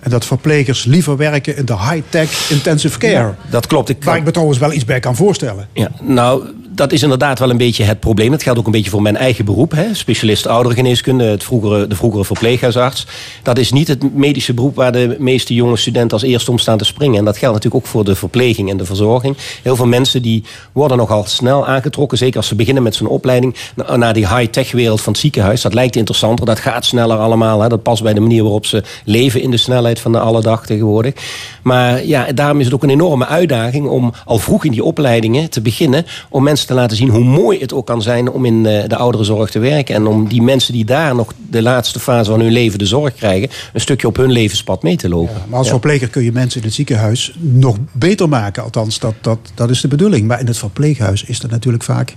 En 0.00 0.10
dat 0.10 0.24
verplegers 0.26 0.84
liever 0.84 1.16
werken 1.16 1.56
in 1.56 1.64
de 1.64 1.76
high-tech 1.78 2.50
intensive 2.50 2.98
care. 2.98 3.34
dat 3.50 3.66
klopt. 3.66 3.88
Ik 3.88 4.04
Waar 4.04 4.16
ik 4.16 4.24
me 4.24 4.30
trouwens 4.30 4.58
wel 4.58 4.72
iets 4.72 4.84
bij 4.84 5.00
kan 5.00 5.16
voorstellen. 5.16 5.68
Ja, 5.72 5.90
nou, 6.02 6.44
dat 6.78 6.92
is 6.92 7.02
inderdaad 7.02 7.38
wel 7.38 7.50
een 7.50 7.56
beetje 7.56 7.84
het 7.84 8.00
probleem. 8.00 8.30
Dat 8.30 8.42
geldt 8.42 8.58
ook 8.58 8.66
een 8.66 8.72
beetje 8.72 8.90
voor 8.90 9.02
mijn 9.02 9.16
eigen 9.16 9.44
beroep. 9.44 9.72
Hè? 9.72 9.94
Specialist 9.94 10.46
ouderengeneeskunde, 10.46 11.24
het 11.24 11.44
vroegere, 11.44 11.86
de 11.86 11.94
vroegere 11.94 12.24
verpleeghuisarts. 12.24 13.06
Dat 13.42 13.58
is 13.58 13.72
niet 13.72 13.88
het 13.88 14.14
medische 14.14 14.54
beroep 14.54 14.74
waar 14.74 14.92
de 14.92 15.16
meeste 15.18 15.54
jonge 15.54 15.76
studenten 15.76 16.12
als 16.12 16.22
eerste 16.22 16.50
om 16.50 16.58
staan 16.58 16.78
te 16.78 16.84
springen. 16.84 17.18
En 17.18 17.24
dat 17.24 17.38
geldt 17.38 17.54
natuurlijk 17.54 17.84
ook 17.84 17.90
voor 17.90 18.04
de 18.04 18.14
verpleging 18.14 18.70
en 18.70 18.76
de 18.76 18.84
verzorging. 18.84 19.36
Heel 19.62 19.76
veel 19.76 19.86
mensen 19.86 20.22
die 20.22 20.44
worden 20.72 20.96
nogal 20.96 21.24
snel 21.26 21.66
aangetrokken. 21.66 22.18
Zeker 22.18 22.36
als 22.36 22.46
ze 22.46 22.54
beginnen 22.54 22.82
met 22.82 22.94
zo'n 22.94 23.06
opleiding 23.06 23.54
na- 23.74 23.96
naar 23.96 24.14
die 24.14 24.28
high-tech 24.34 24.72
wereld 24.72 25.00
van 25.00 25.12
het 25.12 25.22
ziekenhuis. 25.22 25.62
Dat 25.62 25.74
lijkt 25.74 25.96
interessanter, 25.96 26.46
dat 26.46 26.58
gaat 26.58 26.84
sneller 26.84 27.16
allemaal. 27.16 27.60
Hè? 27.60 27.68
Dat 27.68 27.82
past 27.82 28.02
bij 28.02 28.14
de 28.14 28.20
manier 28.20 28.42
waarop 28.42 28.66
ze 28.66 28.82
leven 29.04 29.42
in 29.42 29.50
de 29.50 29.56
snelheid 29.56 30.00
van 30.00 30.12
de 30.12 30.18
alledag 30.18 30.66
tegenwoordig. 30.66 31.14
Maar 31.62 32.04
ja, 32.04 32.32
daarom 32.32 32.58
is 32.58 32.64
het 32.64 32.74
ook 32.74 32.82
een 32.82 32.90
enorme 32.90 33.26
uitdaging 33.26 33.86
om 33.88 34.12
al 34.24 34.38
vroeg 34.38 34.64
in 34.64 34.72
die 34.72 34.84
opleidingen 34.84 35.50
te 35.50 35.60
beginnen. 35.60 36.06
Om 36.28 36.42
mensen 36.42 36.66
te 36.68 36.74
laten 36.74 36.96
zien 36.96 37.08
hoe 37.08 37.24
mooi 37.24 37.58
het 37.60 37.72
ook 37.72 37.86
kan 37.86 38.02
zijn 38.02 38.30
om 38.30 38.44
in 38.44 38.66
eh, 38.66 38.88
de 38.88 38.96
ouderenzorg 38.96 39.50
te 39.50 39.58
werken. 39.58 39.94
En 39.94 40.06
om 40.06 40.28
die 40.28 40.42
mensen 40.42 40.72
die 40.72 40.84
daar 40.84 41.14
nog 41.14 41.32
de 41.50 41.62
laatste 41.62 42.00
fase 42.00 42.30
van 42.30 42.40
hun 42.40 42.52
leven 42.52 42.78
de 42.78 42.86
zorg 42.86 43.14
krijgen, 43.14 43.48
een 43.72 43.80
stukje 43.80 44.06
op 44.06 44.16
hun 44.16 44.32
levenspad 44.32 44.82
mee 44.82 44.96
te 44.96 45.08
lopen. 45.08 45.34
Maar 45.48 45.58
als 45.58 45.66
Ja. 45.66 45.72
verpleger 45.72 46.08
kun 46.08 46.22
je 46.24 46.32
mensen 46.32 46.60
in 46.60 46.66
het 46.66 46.74
ziekenhuis 46.76 47.32
nog 47.38 47.76
beter 47.92 48.28
maken. 48.28 48.62
Althans, 48.62 48.98
dat, 48.98 49.14
dat, 49.20 49.38
dat 49.54 49.70
is 49.70 49.80
de 49.80 49.88
bedoeling. 49.88 50.26
Maar 50.26 50.40
in 50.40 50.46
het 50.46 50.58
verpleeghuis 50.58 51.24
is 51.24 51.40
dat 51.40 51.50
natuurlijk 51.50 51.84
vaak... 51.84 52.14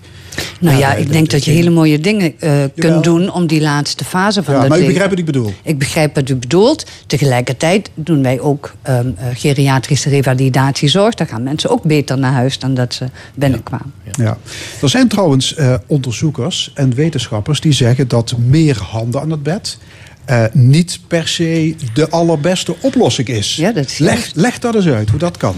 nou 0.60 0.78
ja, 0.78 0.90
Ja, 0.92 0.94
ik 0.96 1.12
denk 1.12 1.24
dat 1.24 1.32
dat 1.32 1.46
je 1.46 1.52
hele 1.52 1.70
mooie 1.70 2.00
dingen 2.00 2.34
eh, 2.40 2.52
kunt 2.76 3.04
doen 3.04 3.34
om 3.34 3.48
die 3.48 3.62
laatste 3.62 4.06
fase 4.06 4.44
van 4.44 4.54
Ja, 4.54 4.60
dat 4.60 4.70
maar 4.70 4.78
u 4.78 4.82
leven- 4.82 4.94
begrijpt 4.94 5.20
wat 5.20 5.28
ik 5.28 5.34
bedoel. 5.34 5.54
Ik 5.64 5.78
begrijp 5.80 6.16
wat 6.16 6.30
u 6.30 6.36
bedoelt. 6.36 6.86
Tegelijkertijd 7.08 7.90
doen 7.96 8.24
wij 8.24 8.40
ook 8.40 8.74
ehm, 8.82 9.12
eh, 9.18 9.26
geriatrische 9.34 10.10
revalidatiezorg. 10.10 11.14
Daar 11.14 11.28
gaan 11.28 11.44
mensen 11.44 11.70
ook 11.70 11.84
beter 11.84 12.18
naar 12.18 12.32
huis 12.34 12.60
dan 12.60 12.74
dat 12.74 12.94
ze 12.94 13.06
binnenkwamen. 13.36 13.94
Ja. 14.18 14.38
Er 14.82 14.90
zijn 14.90 15.08
trouwens 15.08 15.56
eh, 15.56 15.74
onderzoekers 15.88 16.72
en 16.74 16.94
wetenschappers 16.94 17.62
die 17.62 17.72
zeggen 17.72 18.08
dat 18.08 18.38
meer 18.38 18.78
handen 18.78 19.22
aan 19.22 19.32
het 19.32 19.44
bed 19.44 19.78
eh, 20.26 20.44
niet 20.52 21.00
per 21.08 21.28
se 21.28 21.76
de 21.94 22.10
allerbeste 22.10 22.76
oplossing 22.82 23.28
is. 23.28 23.56
Ja, 23.56 23.72
dat 23.72 23.86
is 23.86 23.98
leg, 23.98 24.32
leg 24.36 24.60
dat 24.60 24.76
eens 24.76 24.88
uit, 24.88 25.10
hoe 25.10 25.20
dat 25.20 25.38
kan. 25.38 25.56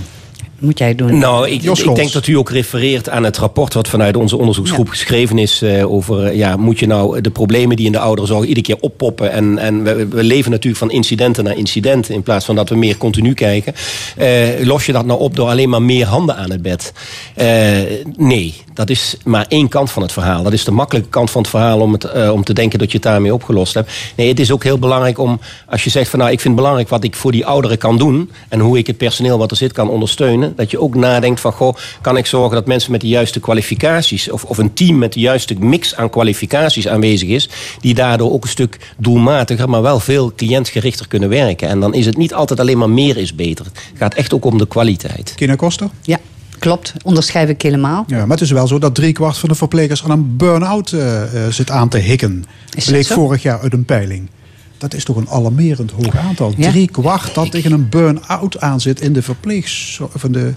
Moet 0.63 0.77
jij 0.77 0.95
doen. 0.95 1.17
Nou, 1.17 1.49
ik, 1.49 1.63
ik 1.63 1.95
denk 1.95 2.11
dat 2.11 2.27
u 2.27 2.33
ook 2.33 2.49
refereert 2.49 3.09
aan 3.09 3.23
het 3.23 3.37
rapport 3.37 3.73
wat 3.73 3.87
vanuit 3.87 4.17
onze 4.17 4.37
onderzoeksgroep 4.37 4.85
Ja. 4.85 4.91
geschreven 4.91 5.37
is 5.37 5.61
eh, 5.61 5.91
over, 5.91 6.25
eh, 6.25 6.35
ja, 6.35 6.55
moet 6.57 6.79
je 6.79 6.87
nou 6.87 7.21
de 7.21 7.29
problemen 7.29 7.75
die 7.75 7.85
in 7.85 7.91
de 7.91 7.99
ouderenzorg 7.99 8.45
iedere 8.45 8.65
keer 8.65 8.77
oppoppen. 8.79 9.31
En, 9.31 9.57
en 9.57 9.83
we, 9.83 10.07
we 10.07 10.23
leven 10.23 10.51
natuurlijk 10.51 10.77
van 10.77 10.91
incidenten 10.91 11.43
naar 11.43 11.57
incidenten 11.57 12.13
in 12.13 12.23
plaats 12.23 12.45
van 12.45 12.55
dat 12.55 12.69
we 12.69 12.75
meer 12.75 12.97
continu 12.97 13.33
kijken. 13.33 13.73
Eh, 14.17 14.27
los 14.61 14.85
je 14.85 14.91
dat 14.91 15.05
nou 15.05 15.19
op 15.19 15.35
door 15.35 15.47
alleen 15.47 15.69
maar 15.69 15.81
meer 15.81 16.05
handen 16.05 16.35
aan 16.35 16.51
het 16.51 16.61
bed? 16.61 16.93
Eh, 17.35 17.47
nee, 18.17 18.53
dat 18.73 18.89
is 18.89 19.17
maar 19.23 19.45
één 19.47 19.67
kant 19.67 19.91
van 19.91 20.01
het 20.01 20.11
verhaal. 20.11 20.43
Dat 20.43 20.53
is 20.53 20.63
de 20.63 20.71
makkelijke 20.71 21.09
kant 21.09 21.31
van 21.31 21.41
het 21.41 21.49
verhaal 21.49 21.79
om, 21.79 21.93
het, 21.93 22.29
om 22.31 22.43
te 22.43 22.53
denken 22.53 22.79
dat 22.79 22.91
je 22.91 22.97
het 22.97 23.05
daarmee 23.05 23.33
opgelost 23.33 23.73
hebt. 23.73 23.91
Nee, 24.15 24.27
het 24.27 24.39
is 24.39 24.51
ook 24.51 24.63
heel 24.63 24.79
belangrijk 24.79 25.19
om, 25.19 25.39
als 25.69 25.83
je 25.83 25.89
zegt 25.89 26.09
van 26.09 26.19
nou, 26.19 26.31
ik 26.31 26.39
vind 26.39 26.53
het 26.53 26.63
belangrijk 26.63 26.89
wat 26.89 27.03
ik 27.03 27.15
voor 27.15 27.31
die 27.31 27.45
ouderen 27.45 27.77
kan 27.77 27.97
doen. 27.97 28.31
En 28.49 28.59
hoe 28.59 28.77
ik 28.77 28.87
het 28.87 28.97
personeel 28.97 29.37
wat 29.37 29.51
er 29.51 29.57
zit 29.57 29.71
kan 29.71 29.89
ondersteunen. 29.89 30.52
Dat 30.55 30.71
je 30.71 30.79
ook 30.79 30.95
nadenkt 30.95 31.39
van, 31.39 31.51
goh, 31.51 31.75
kan 32.01 32.17
ik 32.17 32.25
zorgen 32.25 32.55
dat 32.55 32.67
mensen 32.67 32.91
met 32.91 33.01
de 33.01 33.07
juiste 33.07 33.39
kwalificaties. 33.39 34.31
Of, 34.31 34.43
of 34.43 34.57
een 34.57 34.73
team 34.73 34.97
met 34.97 35.13
de 35.13 35.19
juiste 35.19 35.55
mix 35.59 35.95
aan 35.95 36.09
kwalificaties 36.09 36.87
aanwezig 36.87 37.29
is. 37.29 37.49
Die 37.79 37.93
daardoor 37.93 38.31
ook 38.31 38.43
een 38.43 38.49
stuk 38.49 38.93
doelmatiger, 38.97 39.69
maar 39.69 39.81
wel 39.81 39.99
veel 39.99 40.33
cliëntgerichter 40.35 41.07
kunnen 41.07 41.29
werken. 41.29 41.67
En 41.67 41.79
dan 41.79 41.93
is 41.93 42.05
het 42.05 42.17
niet 42.17 42.33
altijd 42.33 42.59
alleen 42.59 42.77
maar 42.77 42.89
meer 42.89 43.17
is 43.17 43.35
beter. 43.35 43.65
Het 43.65 43.97
gaat 43.97 44.13
echt 44.13 44.33
ook 44.33 44.45
om 44.45 44.57
de 44.57 44.67
kwaliteit. 44.67 45.33
Kina 45.35 45.55
Koster? 45.55 45.89
Ja, 46.01 46.19
klopt. 46.59 46.93
Onderschrijf 47.03 47.49
ik 47.49 47.61
helemaal. 47.61 48.03
Ja, 48.07 48.17
maar 48.17 48.37
het 48.37 48.41
is 48.41 48.51
wel 48.51 48.67
zo 48.67 48.79
dat 48.79 48.95
driekwart 48.95 49.37
van 49.37 49.49
de 49.49 49.55
verplegers 49.55 50.03
aan 50.03 50.11
een 50.11 50.37
burn-out 50.37 50.91
eh, 50.91 51.23
eh, 51.23 51.51
zit 51.51 51.71
aan 51.71 51.89
te 51.89 51.97
hikken. 51.97 52.45
Is 52.75 52.85
dat 52.85 52.93
Bleek 52.93 53.05
zo? 53.05 53.15
vorig 53.15 53.41
jaar 53.41 53.59
uit 53.59 53.73
een 53.73 53.85
peiling. 53.85 54.29
Dat 54.83 54.93
is 54.93 55.03
toch 55.03 55.15
een 55.15 55.29
alarmerend 55.29 55.91
hoog 55.91 56.17
aantal. 56.17 56.53
Ja. 56.57 56.71
Drie 56.71 56.87
kwart 56.87 57.35
dat 57.35 57.51
tegen 57.51 57.71
een 57.71 57.89
burn-out 57.89 58.59
aan 58.59 58.81
zit 58.81 59.01
in 59.01 59.13
de 59.13 59.21
verpleegzorg. 59.21 60.11
Van 60.15 60.31
de, 60.31 60.53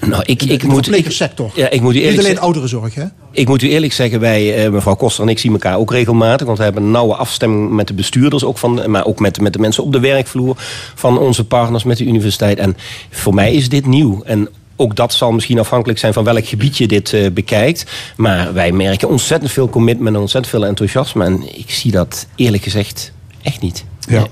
Nou, 0.00 0.22
ik, 0.26 0.42
ik 0.42 0.60
de 0.60 0.66
moet, 0.66 0.94
ik, 0.94 1.10
ja, 1.54 1.70
ik 1.70 1.80
moet 1.80 1.92
u 1.92 1.94
Niet 1.94 2.02
eerlijk 2.02 2.04
alleen 2.04 2.22
zeggen. 2.22 2.40
ouderenzorg, 2.40 2.94
hè? 2.94 3.04
Ik 3.32 3.48
moet 3.48 3.62
u 3.62 3.68
eerlijk 3.70 3.92
zeggen, 3.92 4.20
wij, 4.20 4.64
eh, 4.64 4.70
mevrouw 4.70 4.94
Koster 4.94 5.24
en 5.24 5.30
ik 5.30 5.38
zien 5.38 5.52
elkaar 5.52 5.76
ook 5.76 5.90
regelmatig. 5.90 6.46
Want 6.46 6.58
we 6.58 6.64
hebben 6.64 6.82
een 6.82 6.90
nauwe 6.90 7.14
afstemming 7.14 7.70
met 7.70 7.86
de 7.86 7.94
bestuurders, 7.94 8.44
ook 8.44 8.58
van, 8.58 8.90
maar 8.90 9.06
ook 9.06 9.20
met, 9.20 9.40
met 9.40 9.52
de 9.52 9.58
mensen 9.58 9.82
op 9.82 9.92
de 9.92 10.00
werkvloer 10.00 10.54
van 10.94 11.18
onze 11.18 11.44
partners 11.44 11.84
met 11.84 11.96
de 11.96 12.04
universiteit. 12.04 12.58
En 12.58 12.76
voor 13.10 13.34
mij 13.34 13.54
is 13.54 13.68
dit 13.68 13.86
nieuw. 13.86 14.22
En 14.22 14.48
ook 14.76 14.96
dat 14.96 15.14
zal 15.14 15.32
misschien 15.32 15.58
afhankelijk 15.58 15.98
zijn 15.98 16.12
van 16.12 16.24
welk 16.24 16.46
gebied 16.46 16.76
je 16.76 16.86
dit 16.86 17.12
eh, 17.12 17.30
bekijkt. 17.30 17.84
Maar 18.16 18.52
wij 18.52 18.72
merken 18.72 19.08
ontzettend 19.08 19.52
veel 19.52 19.68
commitment 19.68 20.14
en 20.14 20.20
ontzettend 20.20 20.54
veel 20.54 20.66
enthousiasme. 20.66 21.24
En 21.24 21.58
ik 21.58 21.70
zie 21.70 21.90
dat 21.90 22.26
eerlijk 22.36 22.62
gezegd 22.62 23.14
echt 23.46 23.60
niet. 23.60 23.84
Ja. 24.08 24.26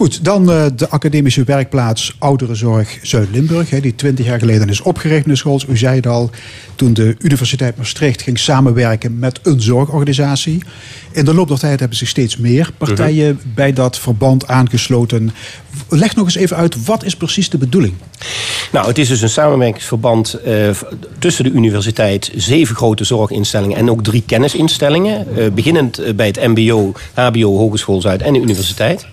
Goed, 0.00 0.24
dan 0.24 0.50
eh, 0.50 0.64
de 0.76 0.88
academische 0.88 1.44
werkplaats 1.44 2.16
Ouderenzorg 2.18 2.98
Zuid-Limburg. 3.02 3.68
Die 3.68 3.94
20 3.94 4.26
jaar 4.26 4.38
geleden 4.38 4.68
is 4.68 4.80
opgericht, 4.80 5.20
meneer 5.22 5.36
Scholz. 5.36 5.64
U 5.68 5.76
zei 5.76 5.96
het 5.96 6.06
al, 6.06 6.30
toen 6.74 6.94
de 6.94 7.16
Universiteit 7.18 7.76
Maastricht 7.76 8.22
ging 8.22 8.38
samenwerken 8.38 9.18
met 9.18 9.40
een 9.42 9.60
zorgorganisatie. 9.60 10.62
In 11.12 11.24
de 11.24 11.34
loop 11.34 11.48
der 11.48 11.58
tijd 11.58 11.80
hebben 11.80 11.98
zich 11.98 12.08
steeds 12.08 12.36
meer 12.36 12.70
partijen 12.78 13.34
Mhm. 13.34 13.54
bij 13.54 13.72
dat 13.72 13.98
verband 13.98 14.46
aangesloten. 14.46 15.30
Leg 15.88 16.16
nog 16.16 16.24
eens 16.24 16.36
even 16.36 16.56
uit, 16.56 16.84
wat 16.84 17.04
is 17.04 17.16
precies 17.16 17.50
de 17.50 17.58
bedoeling? 17.58 17.94
Nou, 18.72 18.86
het 18.86 18.98
is 18.98 19.08
dus 19.08 19.20
een 19.20 19.28
samenwerkingsverband 19.28 20.32
eh, 20.34 20.70
tussen 21.18 21.44
de 21.44 21.50
universiteit, 21.50 22.32
zeven 22.36 22.76
grote 22.76 23.04
zorginstellingen 23.04 23.76
en 23.76 23.90
ook 23.90 24.02
drie 24.04 24.22
kennisinstellingen. 24.26 25.36
eh, 25.36 25.50
beginnend 25.50 26.16
bij 26.16 26.26
het 26.26 26.46
MBO, 26.46 26.92
HBO, 27.14 27.56
Hogeschool 27.56 28.00
Zuid 28.00 28.22
en 28.22 28.32
de 28.32 28.40
universiteit. 28.40 29.06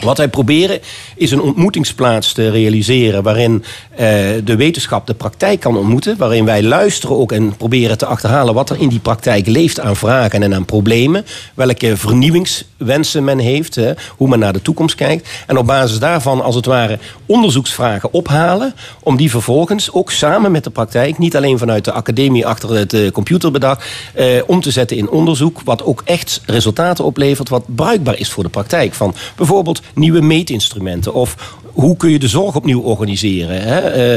Wat 0.00 0.18
wij 0.18 0.28
proberen 0.28 0.80
is 1.16 1.30
een 1.30 1.40
ontmoetingsplaats 1.40 2.32
te 2.32 2.50
realiseren 2.50 3.22
waarin 3.22 3.64
eh, 3.90 4.06
de 4.44 4.56
wetenschap 4.56 5.06
de 5.06 5.14
praktijk 5.14 5.60
kan 5.60 5.76
ontmoeten. 5.76 6.16
Waarin 6.16 6.44
wij 6.44 6.62
luisteren 6.62 7.16
ook 7.16 7.32
en 7.32 7.56
proberen 7.56 7.98
te 7.98 8.06
achterhalen 8.06 8.54
wat 8.54 8.70
er 8.70 8.80
in 8.80 8.88
die 8.88 8.98
praktijk 8.98 9.46
leeft 9.46 9.80
aan 9.80 9.96
vragen 9.96 10.42
en 10.42 10.54
aan 10.54 10.64
problemen. 10.64 11.24
Welke 11.54 11.96
vernieuwingswensen 11.96 13.24
men 13.24 13.38
heeft, 13.38 13.78
hoe 14.16 14.28
men 14.28 14.38
naar 14.38 14.52
de 14.52 14.62
toekomst 14.62 14.94
kijkt. 14.94 15.28
En 15.46 15.58
op 15.58 15.66
basis 15.66 15.98
daarvan 15.98 16.42
als 16.42 16.54
het 16.54 16.66
ware 16.66 16.98
onderzoeksvragen 17.26 18.12
ophalen. 18.12 18.74
Om 19.02 19.16
die 19.16 19.30
vervolgens 19.30 19.92
ook 19.92 20.10
samen 20.10 20.52
met 20.52 20.64
de 20.64 20.70
praktijk, 20.70 21.18
niet 21.18 21.36
alleen 21.36 21.58
vanuit 21.58 21.84
de 21.84 21.92
academie 21.92 22.46
achter 22.46 22.70
het 22.70 22.92
eh, 22.92 23.06
eh, 23.06 24.42
om 24.46 24.60
te 24.60 24.70
zetten 24.70 24.96
in 24.96 25.10
onderzoek. 25.10 25.60
Wat 25.64 25.84
ook 25.84 26.02
echt 26.04 26.40
resultaten 26.46 27.04
oplevert 27.04 27.48
wat 27.48 27.64
bruikbaar 27.74 28.18
is 28.18 28.30
voor 28.30 28.42
de 28.42 28.48
praktijk. 28.48 28.94
Van 28.94 29.14
bijvoorbeeld 29.36 29.69
nieuwe 29.94 30.20
meetinstrumenten 30.20 31.14
of 31.14 31.58
hoe 31.72 31.96
kun 31.96 32.10
je 32.10 32.18
de 32.18 32.28
zorg 32.28 32.54
opnieuw 32.56 32.80
organiseren? 32.80 33.62
Hè? 33.62 33.78
Eh, 33.80 34.16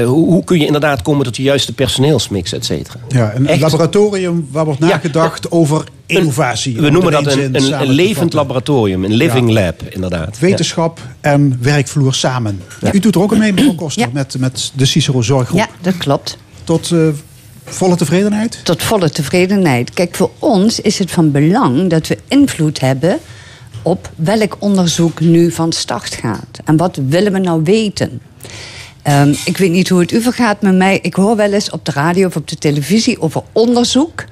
eh, 0.00 0.06
hoe, 0.06 0.26
hoe 0.26 0.44
kun 0.44 0.58
je 0.58 0.66
inderdaad 0.66 1.02
komen 1.02 1.24
tot 1.24 1.34
de 1.36 1.42
juiste 1.42 1.72
personeelsmix, 1.72 2.52
et 2.52 2.64
cetera? 2.64 2.98
Ja, 3.08 3.34
een 3.34 3.46
Echt- 3.46 3.60
laboratorium 3.60 4.48
waar 4.50 4.64
wordt 4.64 4.80
Ja, 4.80 4.86
nagedacht 4.86 5.50
over 5.50 5.84
innovatie. 6.06 6.76
We 6.80 6.90
noemen 6.90 7.12
dat 7.12 7.26
een, 7.32 7.54
een, 7.54 7.80
een 7.80 7.88
levend 7.90 8.32
laboratorium, 8.32 9.04
een 9.04 9.12
living 9.14 9.50
lab, 9.50 9.82
inderdaad. 9.88 10.38
Wetenschap 10.38 11.00
en 11.20 11.58
werkvloer 11.60 12.14
samen. 12.14 12.62
U 12.92 12.98
doet 12.98 13.14
er 13.14 13.20
ook 13.20 13.32
aan 13.32 13.38
mee, 13.38 13.52
mevrouw 13.52 13.74
Koster, 13.74 14.02
Ja. 14.02 14.08
met, 14.12 14.34
met 14.38 14.72
de 14.74 14.84
Cicero 14.84 15.22
Zorggroep. 15.22 15.58
Ja, 15.58 15.68
dat 15.80 15.96
klopt. 15.96 16.36
Tot 16.64 16.90
eh, 16.92 16.98
volle 17.64 17.96
tevredenheid? 17.96 18.60
Tot 18.62 18.82
volle 18.82 19.10
tevredenheid. 19.10 19.90
Kijk, 19.90 20.14
voor 20.14 20.30
ons 20.38 20.80
is 20.80 20.98
het 20.98 21.10
van 21.10 21.30
belang 21.30 21.90
dat 21.90 22.06
we 22.06 22.18
invloed 22.28 22.80
hebben 22.80 23.18
op 23.82 24.10
welk 24.16 24.56
onderzoek 24.58 25.20
nu 25.20 25.50
van 25.50 25.72
start 25.72 26.14
gaat. 26.14 26.58
En 26.64 26.76
wat 26.76 27.00
willen 27.08 27.32
we 27.32 27.38
nou 27.38 27.60
weten? 27.64 28.20
Ehm, 29.02 29.34
ik 29.44 29.56
weet 29.56 29.70
niet 29.70 29.88
hoe 29.88 30.00
het 30.00 30.12
u 30.12 30.20
vergaat 30.20 30.62
met 30.62 30.74
mij. 30.76 30.98
Ik 31.02 31.14
hoor 31.14 31.36
wel 31.36 31.52
eens 31.52 31.70
op 31.70 31.84
de 31.84 31.92
radio 31.92 32.26
of 32.26 32.36
op 32.36 32.48
de 32.48 32.56
televisie 32.56 33.20
over 33.20 33.42
onderzoek. 33.52 34.24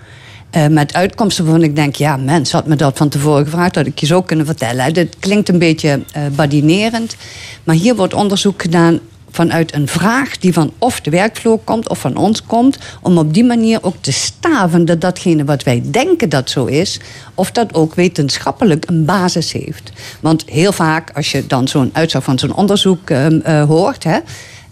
eh, 0.51 0.67
met 0.67 0.95
uitkomsten 0.95 1.45
waarvan 1.45 1.63
ik 1.63 1.77
denk, 1.77 1.95
ja, 1.97 2.17
mens 2.17 2.53
had 2.53 2.67
me 2.67 2.77
dat 2.77 2.97
van 2.97 3.09
tevoren 3.09 3.45
gevraagd, 3.45 3.75
dat 3.75 3.87
ik 3.87 3.99
je 3.99 4.07
zo 4.07 4.23
kunnen 4.23 4.47
vertellen. 4.47 4.95
Dit 4.95 5.17
klinkt 5.19 5.49
een 5.49 5.59
beetje 5.59 6.03
eh 6.13 6.23
badinerend. 6.35 7.17
Maar 7.65 7.75
hier 7.75 7.97
wordt 7.97 8.15
onderzoek 8.15 8.63
gedaan 8.63 9.01
vanuit 9.37 9.75
een 9.75 9.89
vraag 9.89 10.39
die 10.39 10.53
van 10.53 10.73
of 10.79 11.01
de 11.01 11.11
werkvloer 11.11 11.59
komt 11.65 11.89
of 11.89 11.99
van 11.99 12.17
ons 12.17 12.43
komt, 12.43 12.79
om 13.03 13.19
op 13.19 13.35
die 13.35 13.45
manier 13.45 13.79
ook 13.83 13.97
te 14.01 14.13
staven 14.13 14.85
dat 14.85 15.01
datgene 15.01 15.45
wat 15.45 15.63
wij 15.63 15.83
denken 15.85 16.29
dat 16.29 16.51
zo 16.51 16.65
is, 16.65 17.01
of 17.35 17.51
dat 17.51 17.75
ook 17.75 17.95
wetenschappelijk 17.95 18.85
een 18.89 19.05
basis 19.05 19.53
heeft. 19.53 19.93
Want 20.21 20.45
heel 20.47 20.73
vaak, 20.73 21.11
als 21.15 21.31
je 21.33 21.47
dan 21.47 21.69
zo'n 21.69 21.91
uitslag 21.93 22.25
van 22.25 22.39
zo'n 22.39 22.55
onderzoek 22.55 23.11
ehm, 23.11 23.41
eh, 23.43 23.65
hoort, 23.65 24.05
hè, 24.05 24.19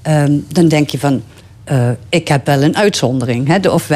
ehm, 0.02 0.32
dan 0.48 0.68
denk 0.68 0.90
je 0.90 0.98
van. 0.98 1.22
eh, 1.64 1.90
ik 2.08 2.28
heb 2.28 2.46
wel 2.46 2.62
een 2.62 2.76
uitzondering, 2.76 3.48
hè, 3.48 3.68
of 3.68 3.86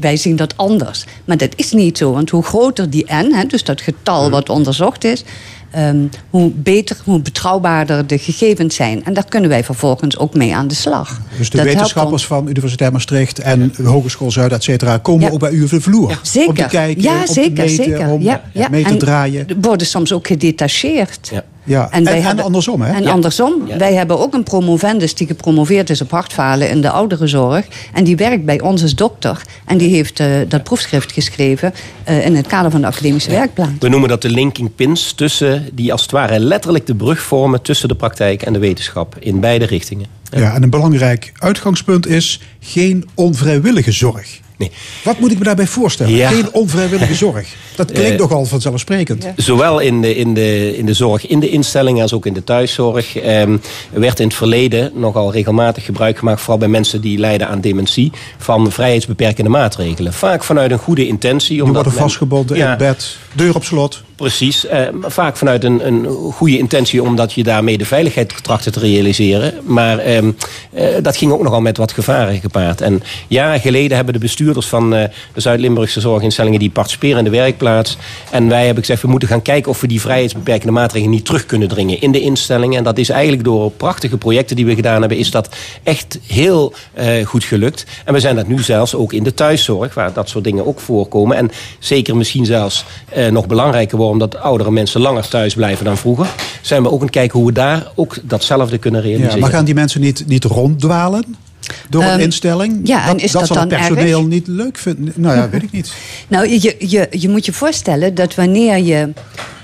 wij 0.00 0.16
zien 0.16 0.36
dat 0.36 0.56
anders. 0.56 1.04
Maar 1.24 1.36
dat 1.36 1.52
is 1.56 1.72
niet 1.72 1.98
zo, 1.98 2.12
want 2.12 2.30
hoe 2.30 2.42
groter 2.42 2.90
die 2.90 3.06
N, 3.12 3.32
hè, 3.32 3.44
dus 3.44 3.64
dat 3.64 3.80
getal 3.80 4.30
wat 4.30 4.48
onderzocht 4.48 5.04
is, 5.04 5.24
ehm, 5.72 5.96
hoe 6.30 6.50
beter, 6.50 6.96
hoe 7.04 7.20
betrouwbaarder 7.20 8.06
de 8.06 8.18
gegevens 8.18 8.74
zijn. 8.74 9.04
En 9.04 9.14
daar 9.14 9.24
kunnen 9.28 9.50
wij 9.50 9.64
vervolgens 9.64 10.18
ook 10.18 10.34
mee 10.34 10.54
aan 10.54 10.68
de 10.68 10.74
slag. 10.74 11.20
Dus 11.38 11.50
de 11.50 11.56
Dat 11.56 11.66
wetenschappers 11.66 12.26
van 12.26 12.48
Universiteit 12.48 12.92
Maastricht 12.92 13.38
en 13.38 13.72
Hogeschool 13.84 14.30
Zuid, 14.30 14.52
et 14.52 14.62
cetera, 14.62 14.98
komen 14.98 15.26
Ja. 15.26 15.30
ook 15.32 15.38
bij 15.40 15.50
u 15.50 15.62
op 15.62 15.70
de 15.70 15.80
vloer. 15.80 16.08
Om 16.08 16.16
Zeker. 16.22 16.54
te 16.54 16.64
kijken, 16.66 17.02
ja, 17.02 17.18
om 17.20 17.24
te 17.24 17.32
zeker, 17.32 17.64
meten, 17.64 17.84
zeker. 17.84 18.08
om 18.08 18.22
ja, 18.22 18.42
ja. 18.52 18.68
mee 18.70 18.82
te 18.84 18.88
En 18.90 18.98
draaien. 18.98 19.46
worden 19.60 19.86
soms 19.86 20.12
ook 20.12 20.26
gedetacheerd. 20.26 21.28
Ja. 21.32 21.44
Ja. 21.64 21.88
En, 21.90 22.04
wij 22.04 22.16
en 22.16 22.22
hebben- 22.22 22.44
andersom, 22.44 22.82
hè? 22.82 22.92
En 22.92 23.02
Ja. 23.02 23.10
andersom. 23.10 23.62
Ja. 23.66 23.76
Wij 23.76 23.94
hebben 23.94 24.18
ook 24.18 24.34
een 24.34 24.42
promovendus 24.42 25.14
die 25.14 25.26
gepromoveerd 25.26 25.90
is 25.90 26.00
op 26.00 26.10
hartfalen 26.10 26.70
in 26.70 26.80
de 26.80 26.90
ouderenzorg. 26.90 27.66
En 27.92 28.04
die 28.04 28.16
werkt 28.16 28.44
bij 28.44 28.60
ons 28.60 28.82
als 28.82 28.94
dokter. 28.94 29.42
En 29.64 29.78
die 29.78 29.88
heeft 29.94 30.20
eh, 30.20 30.26
dat 30.48 30.62
proefschrift 30.62 31.12
geschreven 31.12 31.74
eh, 32.04 32.26
in 32.26 32.36
het 32.36 32.46
kader 32.46 32.70
van 32.70 32.80
de 32.80 32.86
academische 32.86 33.30
werkplan. 33.30 33.76
We 33.78 33.88
noemen 33.88 34.08
dat 34.08 34.22
de 34.22 34.30
linking 34.30 34.74
pins 34.74 35.12
tussen 35.12 35.68
die 35.72 35.92
als 35.92 36.02
het 36.02 36.10
ware 36.10 36.38
letterlijk 36.38 36.86
de 36.86 36.94
brug 36.94 37.20
vormen 37.20 37.62
tussen 37.62 37.88
de 37.88 37.94
praktijk 37.94 38.42
en 38.42 38.52
de 38.52 38.58
wetenschap 38.58 39.16
in 39.18 39.40
beide 39.40 39.66
richtingen. 39.66 40.06
Ja, 40.30 40.54
en 40.54 40.62
een 40.62 40.70
belangrijk 40.70 41.32
uitgangspunt 41.38 42.06
is 42.06 42.40
geen 42.60 43.08
onvrijwillige 43.14 43.92
zorg. 43.92 44.40
Nee. 44.62 44.70
Wat 45.04 45.18
moet 45.18 45.30
ik 45.30 45.38
me 45.38 45.44
daarbij 45.44 45.66
voorstellen? 45.66 46.14
Ja. 46.14 46.28
Geen 46.30 46.52
onvrijwillige 46.52 47.14
zorg. 47.14 47.54
Dat 47.76 47.92
klinkt 47.92 48.12
Eh, 48.12 48.18
nogal 48.18 48.44
vanzelfsprekend. 48.44 49.26
Zowel 49.36 49.78
in 49.78 50.00
de, 50.00 50.16
in, 50.16 50.34
de, 50.34 50.76
in 50.76 50.86
de 50.86 50.94
zorg, 50.94 51.26
in 51.26 51.40
de 51.40 51.48
instellingen 51.48 52.02
als 52.02 52.12
ook 52.12 52.26
in 52.26 52.32
de 52.32 52.44
thuiszorg 52.44 53.16
ehm, 53.16 53.56
werd 53.90 54.20
in 54.20 54.26
het 54.26 54.36
verleden 54.36 54.90
nogal 54.94 55.32
regelmatig 55.32 55.84
gebruik 55.84 56.18
gemaakt, 56.18 56.40
vooral 56.40 56.58
bij 56.58 56.68
mensen 56.68 57.00
die 57.00 57.18
lijden 57.18 57.48
aan 57.48 57.60
dementie, 57.60 58.12
van 58.38 58.72
vrijheidsbeperkende 58.72 59.50
maatregelen. 59.50 60.12
Vaak 60.12 60.44
vanuit 60.44 60.70
een 60.70 60.78
goede 60.78 61.06
intentie. 61.06 61.52
Die 61.54 61.64
omdat 61.64 61.84
worden 61.84 62.00
vastgebonden 62.00 62.56
in 62.56 62.62
Ja, 62.62 62.76
bed, 62.76 63.16
deur 63.32 63.54
op 63.54 63.64
slot. 63.64 64.02
Precies, 64.22 64.66
eh, 64.66 64.88
vaak 65.00 65.36
vanuit 65.36 65.64
een, 65.64 65.86
een 65.86 66.06
goede 66.32 66.58
intentie, 66.58 67.02
omdat 67.02 67.32
je 67.32 67.42
daarmee 67.42 67.78
de 67.78 67.84
veiligheid 67.84 68.42
trachtte 68.42 68.70
te 68.70 68.80
realiseren. 68.80 69.54
Maar 69.64 69.98
ehm, 69.98 70.32
eh, 70.72 70.86
dat 71.02 71.16
ging 71.16 71.32
ook 71.32 71.42
nogal 71.42 71.60
met 71.60 71.76
wat 71.76 71.92
gevaren 71.92 72.40
gepaard. 72.40 72.80
En 72.80 73.02
jaren 73.28 73.60
geleden 73.60 73.96
hebben 73.96 74.14
de 74.14 74.20
bestuurders 74.20 74.66
van 74.66 74.94
eh, 74.94 75.04
de 75.34 75.40
Zuid-Limburgse 75.40 76.00
zorginstellingen 76.00 76.58
die 76.58 76.70
participeren 76.70 77.18
in 77.18 77.24
de 77.24 77.30
werkplaats. 77.30 77.96
En 78.30 78.48
wij 78.48 78.64
hebben 78.64 78.84
gezegd, 78.84 79.02
we 79.02 79.08
moeten 79.08 79.28
gaan 79.28 79.42
kijken 79.42 79.70
of 79.70 79.80
we 79.80 79.86
die 79.86 80.00
vrijheidsbeperkende 80.00 80.72
maatregelen 80.72 81.14
niet 81.14 81.24
terug 81.24 81.46
kunnen 81.46 81.68
dringen 81.68 82.00
in 82.00 82.12
de 82.12 82.20
instellingen. 82.20 82.78
En 82.78 82.84
dat 82.84 82.98
is 82.98 83.08
eigenlijk 83.08 83.44
door 83.44 83.70
prachtige 83.70 84.16
projecten 84.16 84.56
die 84.56 84.66
we 84.66 84.74
gedaan 84.74 85.00
hebben, 85.00 85.18
is 85.18 85.30
dat 85.30 85.56
echt 85.82 86.18
heel 86.26 86.72
eh, 86.94 87.26
goed 87.26 87.44
gelukt. 87.44 87.86
En 88.04 88.12
we 88.12 88.20
zijn 88.20 88.36
dat 88.36 88.46
nu 88.46 88.58
zelfs 88.58 88.94
ook 88.94 89.12
in 89.12 89.22
de 89.22 89.34
thuiszorg, 89.34 89.94
waar 89.94 90.12
dat 90.12 90.28
soort 90.28 90.44
dingen 90.44 90.66
ook 90.66 90.80
voorkomen. 90.80 91.36
En 91.36 91.50
zeker 91.78 92.16
misschien 92.16 92.46
zelfs 92.46 92.84
eh, 93.08 93.26
nog 93.26 93.46
belangrijker 93.46 93.98
worden, 93.98 94.10
omdat 94.12 94.36
oudere 94.36 94.70
mensen 94.70 95.00
langer 95.00 95.28
thuis 95.28 95.54
blijven 95.54 95.84
dan 95.84 95.96
vroeger. 95.96 96.26
Zijn 96.60 96.82
we 96.82 96.88
ook 96.88 96.94
aan 96.98 97.00
het 97.00 97.10
kijken 97.10 97.38
hoe 97.38 97.48
we 97.48 97.54
daar 97.54 97.86
ook 97.94 98.16
datzelfde 98.22 98.78
kunnen 98.78 99.00
realiseren. 99.00 99.34
Ja, 99.34 99.40
maar 99.40 99.50
gaan 99.50 99.64
die 99.64 99.74
mensen 99.74 100.00
niet, 100.00 100.24
niet 100.26 100.44
ronddwalen? 100.44 101.36
Door 101.88 102.02
een 102.02 102.08
Ehm, 102.08 102.20
instelling? 102.20 102.80
ja, 102.84 103.08
en 103.08 103.18
is 103.18 103.32
dat 103.32 103.42
het 103.42 103.52
dan 103.52 103.68
personeel 103.68 104.18
erg? 104.18 104.28
niet 104.28 104.46
leuk 104.46 104.76
vinden. 104.78 105.12
Nou 105.16 105.36
ja, 105.36 105.48
weet 105.48 105.62
ik 105.62 105.72
niet. 105.72 105.92
Nou, 106.28 106.48
je, 106.48 106.76
je, 106.78 107.06
je 107.10 107.28
moet 107.28 107.46
je 107.46 107.52
voorstellen 107.52 108.14
dat 108.14 108.34
wanneer 108.34 108.78
je 108.78 109.12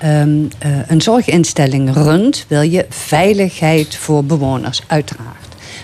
ehm, 0.00 0.28
eh, 0.58 0.70
een 0.86 1.00
zorginstelling 1.00 1.94
runt, 1.94 2.44
wil 2.48 2.60
je 2.62 2.86
veiligheid 2.88 3.96
voor 3.96 4.24
bewoners, 4.24 4.82
uiteraard. 4.86 5.36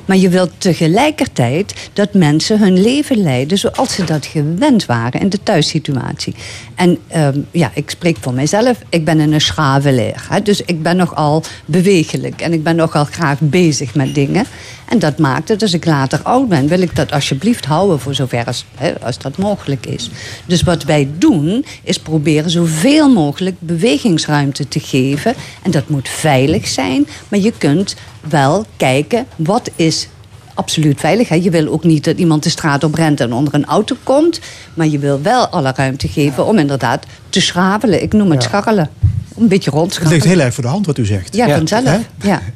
Maar 0.05 0.16
je 0.16 0.29
wilt 0.29 0.50
tegelijkertijd 0.59 1.74
dat 1.92 2.14
mensen 2.14 2.59
hun 2.59 2.83
leven 2.83 3.16
leiden 3.22 3.59
zoals 3.59 3.94
ze 3.94 4.05
dat 4.05 4.27
gewend 4.27 4.87
waren 4.87 5.20
in 5.20 5.29
de 5.29 5.42
thuissituatie. 5.42 6.35
En 6.75 6.99
ehm, 7.09 7.41
ja, 7.51 7.71
ik 7.75 7.91
spreek 7.91 8.17
voor 8.21 8.35
mijzelf. 8.35 8.79
Ik 8.89 9.05
ben 9.05 9.19
een 9.19 9.41
schravelaar. 9.41 10.27
Hè, 10.29 10.43
dus 10.43 10.61
ik 10.61 10.83
ben 10.83 10.97
nogal 10.97 11.43
bewegelijk 11.65 12.41
en 12.41 12.53
ik 12.53 12.63
ben 12.63 12.77
nogal 12.77 13.05
graag 13.05 13.41
bezig 13.41 13.95
met 13.95 14.15
dingen. 14.15 14.47
En 14.89 14.99
dat 14.99 15.19
maakt 15.19 15.49
dat 15.49 15.63
als 15.63 15.73
ik 15.73 15.85
later 15.85 16.21
oud 16.23 16.49
ben, 16.49 16.69
wil 16.69 16.81
ik 16.81 16.97
dat 16.97 17.13
alsjeblieft 17.13 17.65
houden 17.65 18.01
voor 18.01 18.15
zover 18.15 18.45
als, 18.47 18.65
hè, 18.75 19.01
als 19.01 19.19
dat 19.19 19.39
mogelijk 19.39 19.87
is. 19.87 20.11
Dus 20.47 20.63
wat 20.63 20.85
wij 20.85 21.09
doen, 21.19 21.65
is 21.83 21.99
proberen 21.99 22.51
zoveel 22.51 23.09
mogelijk 23.09 23.57
bewegingsruimte 23.59 24.69
te 24.69 24.81
geven. 24.81 25.35
En 25.63 25.71
dat 25.71 25.89
moet 25.89 26.09
veilig 26.09 26.69
zijn, 26.69 27.07
maar 27.29 27.41
je 27.41 27.53
kunt 27.59 27.97
wel 28.29 28.67
kijken 28.77 29.27
wat 29.37 29.71
is 29.77 30.09
absoluut 30.55 31.01
veilig. 31.01 31.29
Hè. 31.29 31.35
Je 31.35 31.51
wil 31.51 31.69
ook 31.73 31.85
niet 31.85 32.05
dat 32.05 32.19
iemand 32.19 32.43
de 32.43 32.51
straat 32.51 32.85
op 32.85 32.95
rent 32.95 33.21
en 33.21 33.33
onder 33.33 33.55
een 33.55 33.64
auto 33.64 33.97
komt. 34.03 34.40
Maar 34.75 34.87
je 34.87 34.99
wil 34.99 35.23
wel 35.23 35.47
alle 35.47 35.73
ruimte 35.77 36.09
geven 36.09 36.47
om 36.47 36.59
inderdaad 36.59 37.07
te 37.29 37.40
schravelen. 37.40 38.03
Ik 38.03 38.12
noem 38.12 38.31
het 38.31 38.43
scharrelen. 38.43 38.90
Een 39.38 39.49
beetje 39.49 39.81
Het 39.81 40.09
ligt 40.09 40.25
heel 40.25 40.40
erg 40.40 40.55
voor 40.55 40.64
de 40.64 40.71
hand 40.71 40.87
wat 40.87 40.99
u 40.99 41.07
zegt. 41.07 41.37
Ja, 41.37 41.47
Ja. 41.47 41.57
vanzelf. 41.57 42.01
Ja. 42.23 42.43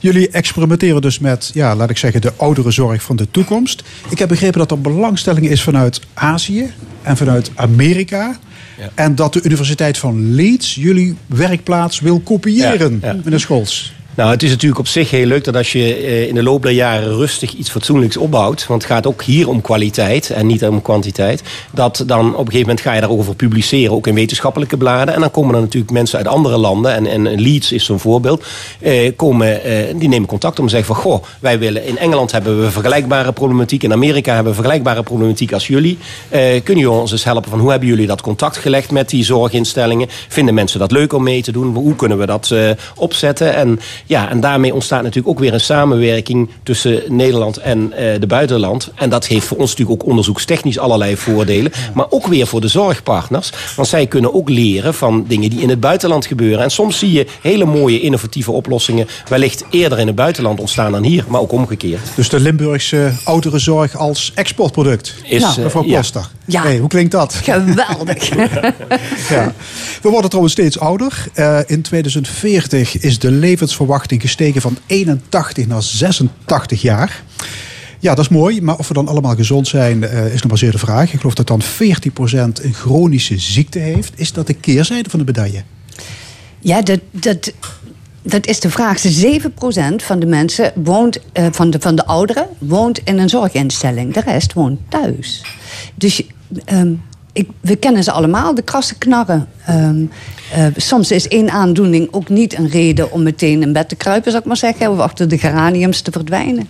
Jullie 0.00 0.30
experimenteren 0.30 1.00
dus 1.02 1.18
met, 1.18 1.50
ja, 1.54 1.76
laat 1.76 1.90
ik 1.90 1.96
zeggen, 1.98 2.20
de 2.20 2.32
ouderenzorg 2.36 3.02
van 3.02 3.16
de 3.16 3.30
toekomst. 3.30 3.82
Ik 4.08 4.18
heb 4.18 4.28
begrepen 4.28 4.58
dat 4.58 4.70
er 4.70 4.80
belangstelling 4.80 5.48
is 5.48 5.62
vanuit 5.62 6.00
Azië 6.14 6.72
en 7.02 7.16
vanuit 7.16 7.50
Amerika. 7.54 8.36
Ja. 8.78 8.90
En 8.94 9.14
dat 9.14 9.32
de 9.32 9.42
Universiteit 9.42 9.98
van 9.98 10.34
Leeds 10.34 10.74
jullie 10.74 11.16
werkplaats 11.26 12.00
wil 12.00 12.20
kopiëren, 12.20 12.98
Ja, 13.02 13.08
ja. 13.12 13.16
meneer 13.24 13.40
Scholz. 13.40 13.92
Nou, 14.20 14.32
het 14.32 14.42
is 14.42 14.50
natuurlijk 14.50 14.80
op 14.80 14.86
zich 14.86 15.10
heel 15.10 15.26
leuk 15.26 15.44
dat 15.44 15.56
als 15.56 15.72
je 15.72 15.94
eh, 15.94 16.28
in 16.28 16.34
de 16.34 16.42
loop 16.42 16.62
der 16.62 16.72
jaren 16.72 17.14
rustig 17.14 17.52
iets 17.52 17.70
fatsoenlijks 17.70 18.16
opbouwt, 18.16 18.66
want 18.66 18.82
het 18.82 18.90
gaat 18.92 19.06
ook 19.06 19.22
hier 19.22 19.48
om 19.48 19.60
kwaliteit 19.60 20.30
en 20.30 20.46
niet 20.46 20.64
om 20.64 20.82
kwantiteit, 20.82 21.42
dat 21.72 22.02
dan 22.06 22.26
op 22.26 22.30
een 22.30 22.36
gegeven 22.36 22.60
moment 22.60 22.80
ga 22.80 22.92
je 22.92 23.00
daarover 23.00 23.34
publiceren, 23.34 23.94
ook 23.94 24.06
in 24.06 24.14
wetenschappelijke 24.14 24.76
bladen. 24.76 25.14
En 25.14 25.20
dan 25.20 25.30
komen 25.30 25.54
er 25.54 25.60
natuurlijk 25.60 25.92
mensen 25.92 26.18
uit 26.18 26.26
andere 26.26 26.56
landen, 26.56 26.94
en, 26.94 27.06
en 27.06 27.40
Leeds 27.40 27.72
is 27.72 27.84
zo'n 27.84 27.98
voorbeeld, 27.98 28.44
eh, 28.80 29.12
komen, 29.16 29.62
eh, 29.62 29.94
die 29.96 30.08
nemen 30.08 30.28
contact 30.28 30.58
om 30.58 30.64
te 30.64 30.70
zeggen 30.70 30.94
van, 30.94 31.02
goh, 31.02 31.24
wij 31.40 31.58
willen, 31.58 31.86
in 31.86 31.98
Engeland 31.98 32.32
hebben 32.32 32.60
we 32.62 32.70
vergelijkbare 32.70 33.32
problematiek, 33.32 33.82
in 33.82 33.92
Amerika 33.92 34.34
hebben 34.34 34.52
we 34.52 34.58
vergelijkbare 34.58 35.02
problematiek 35.02 35.52
als 35.52 35.66
jullie. 35.66 35.98
Eh, 36.28 36.40
kunnen 36.40 36.82
jullie 36.84 36.90
ons 36.90 37.12
eens 37.12 37.24
helpen 37.24 37.50
van 37.50 37.60
hoe 37.60 37.70
hebben 37.70 37.88
jullie 37.88 38.06
dat 38.06 38.20
contact 38.20 38.56
gelegd 38.56 38.90
met 38.90 39.08
die 39.08 39.24
zorginstellingen? 39.24 40.08
Vinden 40.28 40.54
mensen 40.54 40.78
dat 40.78 40.92
leuk 40.92 41.12
om 41.12 41.22
mee 41.22 41.42
te 41.42 41.52
doen? 41.52 41.74
Hoe 41.74 41.96
kunnen 41.96 42.18
we 42.18 42.26
dat 42.26 42.50
eh, 42.50 42.70
opzetten? 42.96 43.54
En 43.54 43.80
ja, 44.10 44.30
en 44.30 44.40
daarmee 44.40 44.74
ontstaat 44.74 45.02
natuurlijk 45.02 45.28
ook 45.28 45.38
weer 45.38 45.52
een 45.52 45.60
samenwerking 45.60 46.48
tussen 46.62 47.02
Nederland 47.08 47.56
en 47.56 47.92
eh 47.92 48.20
de 48.20 48.26
buitenland. 48.26 48.90
En 48.94 49.10
dat 49.10 49.26
heeft 49.26 49.46
voor 49.46 49.56
ons 49.56 49.70
natuurlijk 49.70 50.02
ook 50.02 50.08
onderzoekstechnisch 50.08 50.78
allerlei 50.78 51.16
voordelen. 51.16 51.72
Maar 51.94 52.06
ook 52.10 52.26
weer 52.26 52.46
voor 52.46 52.60
de 52.60 52.68
zorgpartners. 52.68 53.52
Want 53.76 53.88
zij 53.88 54.06
kunnen 54.06 54.34
ook 54.34 54.48
leren 54.48 54.94
van 54.94 55.24
dingen 55.28 55.50
die 55.50 55.60
in 55.60 55.68
het 55.68 55.80
buitenland 55.80 56.26
gebeuren. 56.26 56.62
En 56.62 56.70
soms 56.70 56.98
zie 56.98 57.12
je 57.12 57.26
hele 57.40 57.64
mooie 57.64 58.00
innovatieve 58.00 58.52
oplossingen 58.52 59.08
wellicht 59.28 59.64
eerder 59.70 59.98
in 59.98 60.06
het 60.06 60.16
buitenland 60.16 60.60
ontstaan 60.60 60.92
dan 60.92 61.02
hier. 61.02 61.24
Maar 61.28 61.40
ook 61.40 61.52
omgekeerd. 61.52 62.00
Dus 62.14 62.28
de 62.28 62.40
Limburgse 62.40 63.12
ouderenzorg 63.24 63.96
als 63.96 64.32
exportproduct. 64.34 65.14
Is, 65.22 65.40
Nou, 65.42 65.56
eh, 65.56 65.62
Mevrouw 65.62 65.84
ja. 65.84 65.96
Koster. 65.96 66.20
Ja. 66.20 66.39
Hey, 66.58 66.78
hoe 66.78 66.88
klinkt 66.88 67.10
dat? 67.10 67.34
Geweldig. 67.34 68.28
Ja. 69.28 69.54
We 70.02 70.08
worden 70.08 70.28
trouwens 70.28 70.54
steeds 70.54 70.78
ouder. 70.78 71.26
Eh, 71.34 71.58
in 71.66 71.82
2040 71.82 72.98
is 72.98 73.18
de 73.18 73.30
levensverwachting 73.30 74.20
gestegen 74.20 74.60
van 74.60 74.78
81 74.86 75.66
naar 75.66 75.82
86 75.82 76.82
jaar. 76.82 77.22
Ja, 77.98 78.14
dat 78.14 78.24
is 78.24 78.30
mooi, 78.30 78.62
maar 78.62 78.76
of 78.76 78.88
we 78.88 78.94
dan 78.94 79.08
allemaal 79.08 79.34
gezond 79.34 79.68
zijn, 79.68 80.04
eh, 80.04 80.26
is 80.26 80.40
nog 80.40 80.48
maar 80.48 80.58
zeer 80.58 80.70
de 80.70 80.78
vraag. 80.78 81.12
Ik 81.12 81.20
geloof 81.20 81.34
dat 81.34 81.46
dan 81.46 81.62
40% 81.62 82.64
een 82.64 82.74
chronische 82.74 83.38
ziekte 83.38 83.78
heeft. 83.78 84.12
Is 84.16 84.32
dat 84.32 84.46
de 84.46 84.54
keerzijde 84.54 85.10
van 85.10 85.18
de 85.18 85.24
medaille? 85.24 85.62
Ja, 86.60 86.82
dat, 86.82 87.00
dat, 87.10 87.52
dat 88.22 88.46
is 88.46 88.60
de 88.60 88.70
vraag. 88.70 88.98
7% 88.98 89.02
van 89.96 90.20
de 90.20 90.26
mensen 90.26 90.72
woont, 90.74 91.20
eh, 91.32 91.46
van, 91.50 91.70
de, 91.70 91.80
van 91.80 91.94
de 91.94 92.06
ouderen 92.06 92.46
woont 92.58 93.00
in 93.04 93.18
een 93.18 93.28
zorginstelling. 93.28 94.14
De 94.14 94.20
rest 94.20 94.52
woont 94.52 94.80
thuis. 94.88 95.42
Dus 95.94 96.22
ehm, 96.64 96.92
ik, 97.32 97.48
we 97.60 97.76
kennen 97.76 98.04
ze 98.04 98.12
allemaal, 98.12 98.54
de 98.54 98.62
krassen 98.62 98.98
knarren. 98.98 99.48
Ehm, 99.66 100.04
eh, 100.52 100.66
soms 100.76 101.10
is 101.10 101.28
één 101.28 101.50
aandoening 101.50 102.08
ook 102.10 102.28
niet 102.28 102.58
een 102.58 102.68
reden 102.68 103.12
om 103.12 103.22
meteen 103.22 103.62
in 103.62 103.72
bed 103.72 103.88
te 103.88 103.96
kruipen, 103.96 104.30
zou 104.30 104.42
ik 104.42 104.48
maar 104.48 104.56
zeggen. 104.56 104.90
Of 104.90 104.98
achter 104.98 105.28
de 105.28 105.38
geraniums 105.38 106.00
te 106.00 106.10
verdwijnen. 106.10 106.68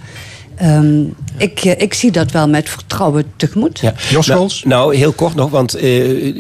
Ehm, 0.57 1.05
ik, 1.37 1.61
eh, 1.65 1.81
ik 1.81 1.95
zie 1.95 2.11
dat 2.11 2.31
wel 2.31 2.49
met 2.49 2.69
vertrouwen 2.69 3.25
tegemoet. 3.37 3.79
Ja. 3.79 3.95
Jos 4.11 4.27
nou, 4.27 4.39
Scholz? 4.39 4.63
nou, 4.63 4.97
heel 4.97 5.13
kort 5.13 5.35
nog, 5.35 5.51
want 5.51 5.75
eh, 5.75 5.83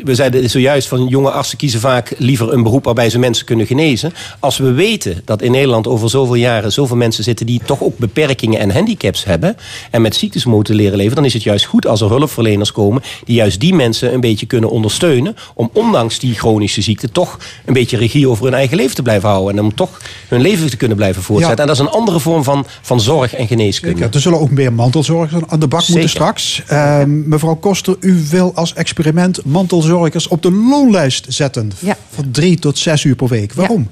we 0.04 0.14
zeiden 0.14 0.50
zojuist 0.50 0.88
van 0.88 1.06
jonge 1.06 1.30
artsen 1.30 1.58
kiezen 1.58 1.80
vaak 1.80 2.14
liever 2.18 2.52
een 2.52 2.62
beroep 2.62 2.84
waarbij 2.84 3.10
ze 3.10 3.18
mensen 3.18 3.46
kunnen 3.46 3.66
genezen. 3.66 4.12
Als 4.38 4.58
we 4.58 4.72
weten 4.72 5.22
dat 5.24 5.42
in 5.42 5.50
Nederland 5.50 5.86
over 5.86 6.10
zoveel 6.10 6.34
jaren 6.34 6.72
zoveel 6.72 6.96
mensen 6.96 7.24
zitten 7.24 7.46
die 7.46 7.60
toch 7.64 7.82
ook 7.82 7.98
beperkingen 7.98 8.60
en 8.60 8.70
handicaps 8.70 9.24
hebben 9.24 9.56
en 9.90 10.02
met 10.02 10.16
ziektes 10.16 10.44
moeten 10.44 10.74
leren 10.74 10.96
leven, 10.96 11.14
dan 11.14 11.24
is 11.24 11.32
het 11.32 11.42
juist 11.42 11.64
goed 11.64 11.86
als 11.86 12.00
er 12.00 12.08
hulpverleners 12.08 12.72
komen 12.72 13.02
die 13.24 13.34
juist 13.36 13.60
die 13.60 13.74
mensen 13.74 14.14
een 14.14 14.20
beetje 14.20 14.46
kunnen 14.46 14.70
ondersteunen 14.70 15.36
om 15.54 15.70
ondanks 15.72 16.18
die 16.18 16.34
chronische 16.34 16.82
ziekte 16.82 17.10
toch 17.10 17.38
een 17.64 17.72
beetje 17.72 17.96
regie 17.96 18.28
over 18.28 18.44
hun 18.44 18.54
eigen 18.54 18.76
leven 18.76 18.94
te 18.94 19.02
blijven 19.02 19.28
houden 19.28 19.58
en 19.58 19.64
om 19.64 19.74
toch 19.74 20.00
hun 20.28 20.40
leven 20.40 20.70
te 20.70 20.76
kunnen 20.76 20.96
blijven 20.96 21.22
voortzetten. 21.22 21.56
Ja. 21.56 21.62
En 21.62 21.76
dat 21.76 21.86
is 21.86 21.92
een 21.92 22.00
andere 22.00 22.20
vorm 22.20 22.44
van, 22.44 22.66
van 22.80 23.00
zorg 23.00 23.34
en 23.34 23.46
geneeskunde. 23.46 24.00
Ja, 24.00 24.08
er 24.12 24.20
zullen 24.20 24.40
ook 24.40 24.50
meer 24.50 24.72
mantelzorgers 24.80 25.42
aan 25.46 25.60
de 25.60 25.68
bak 25.68 25.88
moeten 25.88 26.08
straks. 26.08 26.62
Ehm, 26.66 27.28
mevrouw 27.28 27.54
Koster, 27.54 27.96
u 28.00 28.24
wil 28.30 28.54
als 28.54 28.74
experiment 28.74 29.44
mantelzorgers 29.44 30.28
op 30.28 30.42
de 30.42 30.50
loonlijst 30.50 31.26
zetten. 31.28 31.72
Ja. 31.78 31.96
Van 32.10 32.30
drie 32.30 32.58
tot 32.58 32.78
zes 32.78 33.04
uur 33.04 33.16
per 33.16 33.28
week. 33.28 33.52
Waarom? 33.52 33.88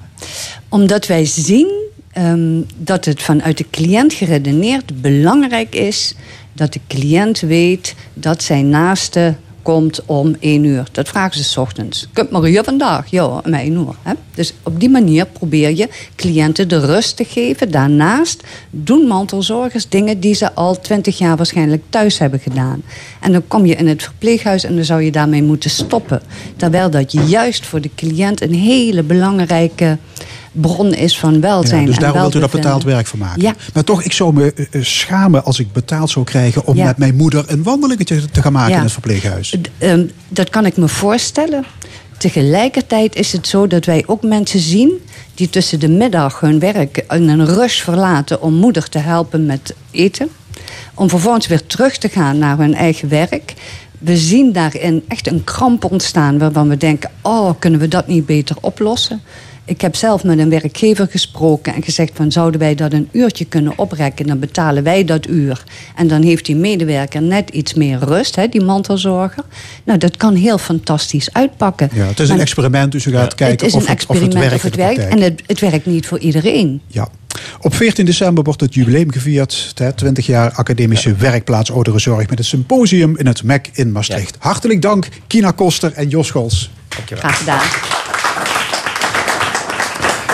Omdat 0.68 1.07
wij 1.07 1.24
zien 1.24 1.68
ehm, 2.12 2.61
dat 2.76 3.05
het 3.05 3.22
vanuit 3.22 3.59
de 3.59 3.66
cliënt 3.70 4.12
geredeneerd 4.12 5.01
belangrijk 5.01 5.74
is 5.74 6.14
dat 6.53 6.72
de 6.72 6.80
cliënt 6.86 7.41
weet 7.41 7.95
dat 8.14 8.43
zijn 8.43 8.68
naaste 8.68 9.34
komt 9.63 10.01
om 10.07 10.37
één 10.41 10.65
uur. 10.65 10.87
Dat 10.93 11.09
vragen 11.09 11.37
ze 11.37 11.45
's 11.45 11.57
ochtends. 11.57 12.09
Kunt 12.13 12.31
maar 12.31 12.65
vandaag? 12.65 13.11
Ja, 13.11 13.27
om 13.27 13.53
één 13.53 13.73
uur. 13.73 13.95
Hè? 14.03 14.13
Dus 14.35 14.55
op 14.63 14.81
die 14.81 14.89
manier 14.89 15.27
probeer 15.27 15.77
je 15.77 15.89
cliënten 16.17 16.69
de 16.69 16.81
rust 16.81 17.17
te 17.17 17.25
geven. 17.25 17.71
Daarnaast 17.71 18.43
doen 18.71 19.07
mantelzorgers 19.07 19.89
dingen 19.89 20.21
die 20.21 20.35
ze 20.35 20.55
al 20.55 20.81
twintig 20.81 21.19
jaar 21.19 21.37
waarschijnlijk 21.37 21.83
thuis 21.89 22.19
hebben 22.19 22.41
gedaan. 22.41 22.83
En 23.21 23.33
dan 23.33 23.43
kom 23.49 23.67
je 23.67 23.75
in 23.75 23.87
het 23.87 24.03
verpleeghuis 24.03 24.65
en 24.65 24.75
dan 24.75 24.85
zou 24.85 25.03
je 25.03 25.11
daarmee 25.11 25.43
moeten 25.43 25.71
stoppen. 25.71 26.23
Terwijl 26.57 26.91
dat 26.91 27.13
juist 27.13 27.67
voor 27.67 27.81
de 27.81 27.91
cliënt 27.95 28.41
een 28.41 28.55
hele 28.55 29.03
belangrijke 29.03 29.99
bron 30.53 30.95
is 30.95 31.19
van 31.19 31.41
welzijn. 31.41 31.81
Ja, 31.81 31.87
dus 31.87 31.99
daarom 31.99 32.21
wilt 32.21 32.35
u 32.35 32.39
daar 32.39 32.49
welbevinden. 32.49 32.79
betaald 32.79 32.95
werk 32.95 33.07
van 33.07 33.19
maken. 33.19 33.43
Ja. 33.43 33.55
Maar 33.75 33.85
toch, 33.85 34.03
ik 34.03 34.13
zou 34.13 34.33
me 34.35 34.53
eh, 34.53 34.67
eh, 34.71 34.85
schamen 34.85 35.45
als 35.45 35.59
ik 35.59 35.73
betaald 35.73 36.11
zou 36.11 36.25
krijgen... 36.25 36.67
om 36.67 36.77
Ja. 36.77 36.85
met 36.85 36.99
mijn 36.99 37.17
moeder 37.17 37.45
een 37.47 37.63
wandelingetje 37.63 38.31
te 38.31 38.43
gaan 38.43 38.53
maken 38.53 38.75
in 38.75 38.83
het 38.83 38.93
verpleeghuis. 38.93 39.57
Ehm, 39.79 40.07
dat 40.29 40.51
kan 40.51 40.67
ik 40.67 40.77
me 40.77 40.89
voorstellen. 40.89 41.65
Tegelijkertijd 42.19 43.15
is 43.15 43.33
het 43.33 43.47
zo 43.47 43.67
dat 43.67 43.85
wij 43.85 44.05
ook 44.07 44.23
mensen 44.23 44.61
zien 44.61 44.93
die 45.35 45.51
tussen 45.51 45.81
de 45.81 45.89
middag 45.89 46.41
hun 46.41 46.59
werk 46.59 47.05
in 47.09 47.29
een 47.29 47.47
rush 47.47 47.81
verlaten 47.81 48.43
om 48.43 48.55
moeder 48.55 48.89
te 48.89 48.99
helpen 48.99 49.47
met 49.47 49.75
eten. 49.91 50.29
Om 50.95 51.09
vervolgens 51.09 51.47
weer 51.47 51.67
terug 51.67 51.97
te 51.97 52.09
gaan 52.09 52.39
naar 52.39 52.59
hun 52.59 52.75
eigen 52.75 53.09
werk. 53.09 53.55
We 53.99 54.17
zien 54.17 54.53
daarin 54.53 55.05
echt 55.09 55.27
een 55.27 55.45
kramp 55.45 55.85
ontstaan 55.85 56.39
waarvan 56.39 56.69
we 56.69 56.77
denken: 56.77 57.11
oh, 57.23 57.51
kunnen 57.59 57.81
we 57.81 57.89
dat 57.89 58.07
niet 58.07 58.27
beter 58.27 58.57
oplossen? 58.61 59.23
Ik 59.69 59.81
heb 59.81 59.97
zelf 59.97 60.25
met 60.25 60.39
een 60.39 60.51
werkgever 60.51 61.07
gesproken 61.11 61.75
en 61.75 61.83
gezegd 61.83 62.12
van 62.14 62.33
zouden 62.33 62.61
wij 62.61 62.75
dat 62.75 62.93
een 62.93 63.09
uurtje 63.12 63.45
kunnen 63.45 63.73
oprekken, 63.77 64.27
dan 64.27 64.39
betalen 64.39 64.83
wij 64.83 65.05
dat 65.05 65.29
uur. 65.29 65.64
En 65.97 66.09
dan 66.09 66.23
heeft 66.23 66.47
die 66.47 66.57
medewerker 66.57 67.23
net 67.23 67.51
iets 67.51 67.75
meer 67.75 67.99
rust, 67.99 68.37
hè, 68.37 68.49
die 68.49 68.61
mantelzorger. 68.61 69.45
Nou, 69.85 69.99
dat 69.99 70.16
kan 70.16 70.35
heel 70.35 70.59
fantastisch 70.59 71.33
uitpakken. 71.33 71.91
Ja, 71.93 72.07
het 72.07 72.21
is 72.21 72.29
een 72.29 72.41
experiment, 72.41 72.93
dus 72.93 73.05
u 73.05 73.11
gaat 73.11 73.35
kijken 73.35 73.57
het 73.57 73.66
is 73.66 73.75
of, 73.75 73.83
een 73.83 73.89
het, 73.89 74.07
of 74.07 74.21
het 74.21 74.35
werkt. 74.35 74.55
of 74.55 74.62
het 74.62 74.77
werkt. 74.77 74.99
En 74.99 75.21
het, 75.21 75.43
het 75.47 75.61
werkt 75.61 75.87
niet 75.87 76.07
voor 76.07 76.19
iedereen. 76.19 76.81
Ja. 76.87 77.09
Op 77.61 77.75
14 77.75 78.05
december 78.05 78.45
wordt 78.45 78.61
het 78.61 78.75
jubileum 78.75 79.12
gevierd. 79.12 79.73
hè, 79.75 79.93
20 79.93 80.27
jaar 80.27 80.53
academische 80.53 81.14
werkplaats 81.14 81.73
ouderenzorg 81.73 82.29
met 82.29 82.39
het 82.39 82.47
symposium 82.47 83.16
in 83.16 83.27
het 83.27 83.43
MEC 83.43 83.71
in 83.73 83.93
Maastricht. 83.93 84.37
Hartelijk 84.39 84.83
dank, 84.83 85.09
Kina 85.27 85.51
Koster 85.51 85.93
en 85.93 86.09
Jos 86.09 86.27
Scholz. 86.27 86.69
Graag 87.07 87.39
gedaan. 87.39 87.66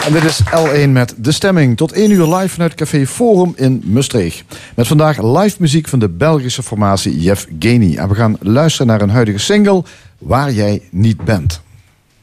En 0.05 0.12
dit 0.12 0.24
is 0.24 0.40
L1 0.42 0.88
met 0.88 1.14
De 1.16 1.32
Stemming. 1.32 1.76
Tot 1.76 1.92
1 1.92 2.11
uur 2.11 2.34
live 2.34 2.48
vanuit 2.48 2.74
Café 2.74 3.07
Forum 3.07 3.52
in 3.57 3.82
Maastricht. 3.84 4.44
Met 4.76 4.86
vandaag 4.86 5.22
live 5.22 5.57
muziek 5.59 5.88
van 5.88 5.98
de 5.98 6.09
Belgische 6.09 6.62
formatie 6.62 7.20
Jeff 7.20 7.46
Geni. 7.59 7.96
En 7.96 8.09
we 8.09 8.14
gaan 8.14 8.36
luisteren 8.40 8.86
naar 8.86 9.00
een 9.00 9.11
huidige 9.11 9.38
single, 9.38 9.84
Waar 10.18 10.52
jij 10.52 10.82
niet 10.90 11.24
bent. 11.24 11.61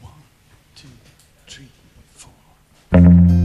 Wat 0.00 0.10
doe 2.90 3.41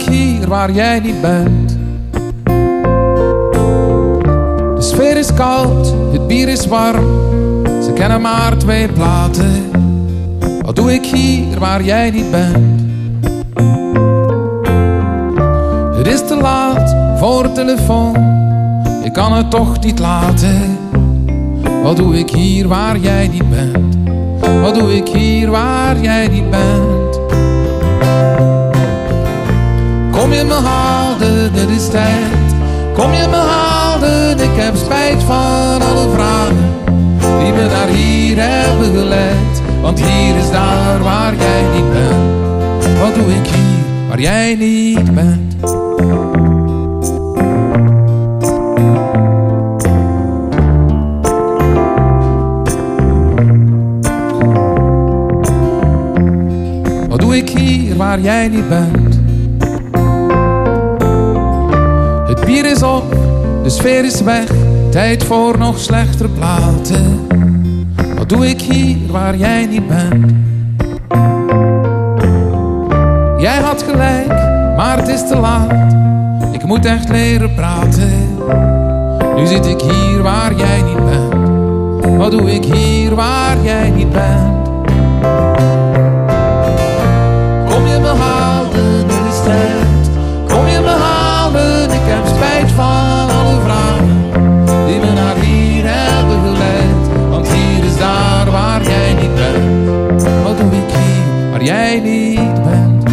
ik 0.00 0.08
hier 0.08 0.48
waar 0.48 0.72
jij 0.72 1.00
niet 1.00 1.20
bent? 1.20 1.78
De 4.76 4.82
sfeer 4.82 5.16
is 5.16 5.34
koud, 5.34 5.94
het 6.12 6.26
bier 6.26 6.48
is 6.48 6.66
warm. 6.66 7.06
Ze 7.82 7.92
kennen 7.94 8.20
maar 8.20 8.56
twee 8.56 8.88
platen. 8.88 9.70
Wat 10.62 10.76
doe 10.76 10.92
ik 10.92 11.04
hier 11.04 11.58
waar 11.58 11.82
jij 11.82 12.10
niet 12.10 12.30
bent? 12.30 12.80
Het 15.96 16.06
is 16.06 16.26
te 16.26 16.36
laat 16.36 17.18
voor 17.18 17.52
telefoon. 17.52 18.16
Ik 19.04 19.12
kan 19.12 19.32
het 19.32 19.50
toch 19.50 19.80
niet 19.80 19.98
laten. 19.98 20.78
Wat 21.82 21.96
doe 21.96 22.18
ik 22.18 22.30
hier 22.30 22.68
waar 22.68 22.98
jij 22.98 23.28
niet 23.28 23.50
bent? 23.50 23.96
Wat 24.62 24.74
doe 24.74 24.96
ik 24.96 25.08
hier 25.08 25.50
waar 25.50 26.00
jij 26.00 26.28
niet 26.28 26.50
bent? 26.50 27.20
Kom 30.18 30.32
je 30.32 30.44
me 30.44 30.54
halen, 30.54 31.52
het 31.52 31.68
is 31.68 31.88
tijd. 31.88 32.54
Kom 32.94 33.12
je 33.12 33.26
me 33.30 33.36
halen, 33.36 34.38
ik 34.38 34.50
heb 34.56 34.76
spijt 34.76 35.22
van 35.22 35.82
alle 35.82 36.10
vragen 36.14 36.56
die 37.38 37.52
me 37.52 37.68
naar 37.70 37.88
hier 37.88 38.36
hebben 38.38 38.98
geleid. 38.98 39.62
Want 39.80 40.00
hier 40.00 40.36
is 40.36 40.50
daar 40.50 41.02
waar 41.02 41.34
jij 41.36 41.62
niet 41.74 41.92
bent. 41.92 42.98
Wat 42.98 43.14
doe 43.14 43.34
ik 43.34 43.46
hier 43.46 44.08
waar 44.08 44.20
jij 44.20 44.54
niet 44.54 45.14
bent? 45.14 45.54
Wat 57.08 57.20
doe 57.20 57.36
ik 57.36 57.48
hier 57.48 57.96
waar 57.96 58.20
jij 58.20 58.48
niet 58.48 58.68
bent? 58.68 59.07
De 62.78 63.70
sfeer 63.70 64.04
is 64.04 64.20
weg. 64.20 64.50
Tijd 64.90 65.24
voor 65.24 65.58
nog 65.58 65.78
slechtere 65.78 66.28
platen. 66.28 67.26
Wat 68.16 68.28
doe 68.28 68.48
ik 68.48 68.60
hier 68.60 68.96
waar 69.10 69.36
jij 69.36 69.66
niet 69.66 69.88
bent? 69.88 70.32
Jij 73.40 73.60
had 73.60 73.82
gelijk, 73.82 74.28
maar 74.76 74.96
het 74.96 75.08
is 75.08 75.28
te 75.28 75.36
laat. 75.36 75.92
Ik 76.52 76.64
moet 76.64 76.84
echt 76.84 77.08
leren 77.08 77.54
praten. 77.54 78.38
Nu 79.36 79.46
zit 79.46 79.66
ik 79.66 79.80
hier 79.80 80.22
waar 80.22 80.54
jij 80.54 80.82
niet 80.82 81.04
bent. 81.04 82.16
Wat 82.16 82.30
doe 82.30 82.50
ik 82.52 82.64
hier 82.64 83.14
waar 83.14 83.56
jij 83.62 83.90
niet 83.90 84.12
bent? 84.12 84.47
Jij 101.68 102.00
niet 102.00 102.62
bent? 102.62 103.10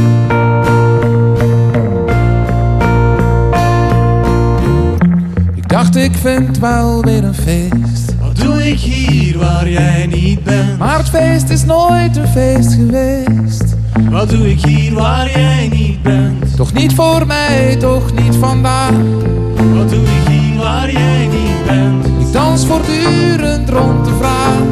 Ik 5.55 5.69
dacht 5.69 5.95
ik 5.95 6.15
vind 6.15 6.59
wel 6.59 7.03
weer 7.03 7.23
een 7.23 7.33
feest. 7.33 8.15
Wat 8.19 8.35
doe 8.35 8.69
ik 8.69 8.79
hier 8.79 9.37
waar 9.37 9.69
jij 9.69 10.07
niet 10.07 10.43
bent? 10.43 10.77
Maar 10.77 10.97
het 10.97 11.09
feest 11.09 11.49
is 11.49 11.65
nooit 11.65 12.17
een 12.17 12.27
feest 12.27 12.73
geweest. 12.73 13.75
Wat 14.09 14.29
doe 14.29 14.49
ik 14.49 14.65
hier 14.65 14.93
waar 14.93 15.29
jij 15.29 15.69
niet 15.71 16.01
bent? 16.01 16.55
Toch 16.55 16.73
niet 16.73 16.93
voor 16.93 17.27
mij, 17.27 17.75
toch 17.79 18.13
niet 18.13 18.35
vandaag. 18.35 18.95
Wat 19.73 19.89
doe 19.89 20.03
ik 20.03 20.27
hier 20.27 20.57
waar 20.57 20.91
jij 20.91 21.27
niet 21.27 21.65
bent? 21.67 22.05
Ik 22.05 22.33
dans 22.33 22.65
voortdurend 22.65 23.69
rond 23.69 24.05
de 24.05 24.15
vraag. 24.19 24.64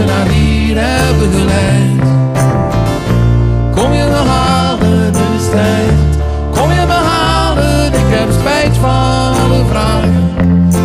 Me 0.00 0.06
naar 0.06 0.28
hier 0.28 0.76
hebben 0.78 1.30
geleid. 1.30 2.08
Kom 3.74 3.92
je 3.92 4.04
me 4.04 4.22
halen, 4.32 5.04
het 5.04 5.16
is 5.16 5.50
tijd. 5.50 5.92
Kom 6.50 6.70
je 6.70 6.84
me 6.86 7.00
halen, 7.12 7.86
ik 7.86 8.10
heb 8.18 8.28
spijt 8.40 8.76
van 8.76 9.32
alle 9.42 9.64
vragen 9.70 10.34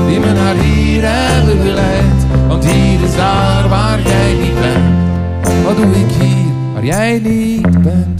die 0.07 0.19
me 0.19 0.31
naar 0.33 0.55
hier 0.55 1.01
hebben 1.05 1.57
geleid. 1.65 2.47
Want 2.47 2.65
hier 2.65 3.03
is 3.03 3.15
daar 3.15 3.69
waar 3.69 3.99
jij 4.01 4.33
niet 4.33 4.59
bent. 4.59 5.63
Wat 5.65 5.75
doe 5.75 5.95
ik 5.95 6.11
hier 6.19 6.51
waar 6.73 6.85
jij 6.85 7.19
niet 7.19 7.81
bent? 7.81 8.14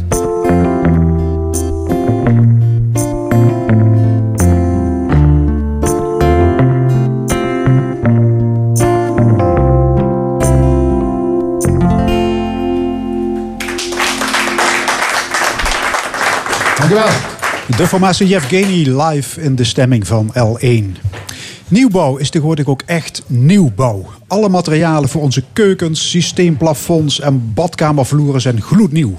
De 17.78 17.88
formatie 17.88 18.28
Yevgeny 18.28 19.02
live 19.02 19.42
in 19.42 19.56
de 19.56 19.64
stemming 19.64 20.08
van 20.08 20.34
L1. 20.38 21.02
Nieuwbouw 21.68 22.18
is 22.18 22.30
tegenwoordig 22.30 22.66
ook 22.66 22.82
echt 22.86 23.24
nieuwbouw. 23.28 24.06
Alle 24.28 24.50
materialen 24.50 25.10
voor 25.10 25.22
onze 25.22 25.44
keukens, 25.54 26.10
systeemplafonds 26.10 27.20
en 27.20 27.54
badkamervloeren 27.54 28.42
zijn 28.42 28.62
gloednieuw. 28.62 29.18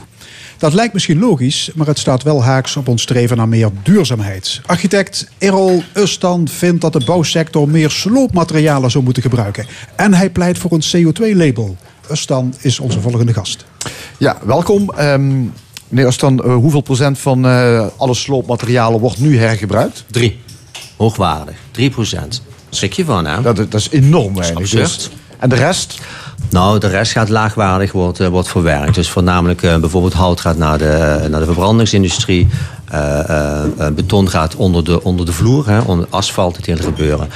Dat 0.59 0.73
lijkt 0.73 0.93
misschien 0.93 1.19
logisch, 1.19 1.71
maar 1.75 1.87
het 1.87 1.99
staat 1.99 2.23
wel 2.23 2.43
haaks 2.43 2.77
op 2.77 2.89
ons 2.89 3.03
streven 3.03 3.37
naar 3.37 3.49
meer 3.49 3.71
duurzaamheid. 3.83 4.61
Architect 4.67 5.31
Errol 5.39 5.83
Ustan 5.95 6.49
vindt 6.49 6.81
dat 6.81 6.93
de 6.93 7.05
bouwsector 7.05 7.69
meer 7.69 7.91
sloopmaterialen 7.91 8.91
zou 8.91 9.05
moeten 9.05 9.23
gebruiken. 9.23 9.67
En 9.97 10.15
hij 10.15 10.31
pleit 10.31 10.59
voor 10.59 10.73
een 10.73 10.85
CO2-label. 10.97 11.77
Ustan 12.11 12.55
is 12.61 12.81
onze 12.81 13.01
volgende 13.01 13.33
gast. 13.33 13.65
Ja, 14.19 14.39
welkom. 14.45 14.91
Ehm 14.91 15.45
meneer 15.89 16.07
Astan, 16.07 16.43
eh, 16.43 16.55
hoeveel 16.55 16.81
procent 16.81 17.19
van 17.19 17.47
eh, 17.47 17.87
alle 17.97 18.15
sloopmaterialen 18.15 19.01
wordt 19.01 19.19
nu 19.19 19.39
hergebruikt? 19.39 20.05
Drie. 20.11 20.41
Hoogwaardig. 20.97 21.57
3 21.71 21.91
procent. 21.91 22.43
Schrik 22.71 22.93
je 22.93 23.05
van, 23.05 23.27
hè? 23.27 23.43
Dat, 23.43 23.57
dat 23.57 23.75
is 23.75 23.91
enorm 23.91 24.35
weinig. 24.35 24.71
Dus- 24.71 25.11
en 25.39 25.49
de 25.49 25.55
rest? 25.55 26.01
Nou, 26.51 26.79
de 26.79 26.87
rest 26.87 27.13
gaat 27.13 27.29
laagwaardig, 27.29 27.93
wordt, 27.93 28.21
eh, 28.21 28.29
wordt 28.29 28.49
verwerkt. 28.49 28.95
Dus 28.95 29.11
voornamelijk 29.11 29.61
bijvoorbeeld 29.61 30.13
hout 30.13 30.41
gaat 30.41 30.57
naar 30.57 30.79
de, 30.79 31.27
naar 31.31 31.41
de 31.41 31.47
verbrandingsindustrie. 31.47 32.49
Beton 33.95 34.29
gaat 34.29 34.57
onder 34.57 34.85
de, 34.85 35.03
onder 35.03 35.27
de 35.27 35.33
vloer, 35.33 35.69
hè, 35.69 35.81
onder 35.81 36.07
asfalt, 36.11 36.57
het 36.57 36.67
hele 36.67 36.83
gebeuren. 36.83 37.29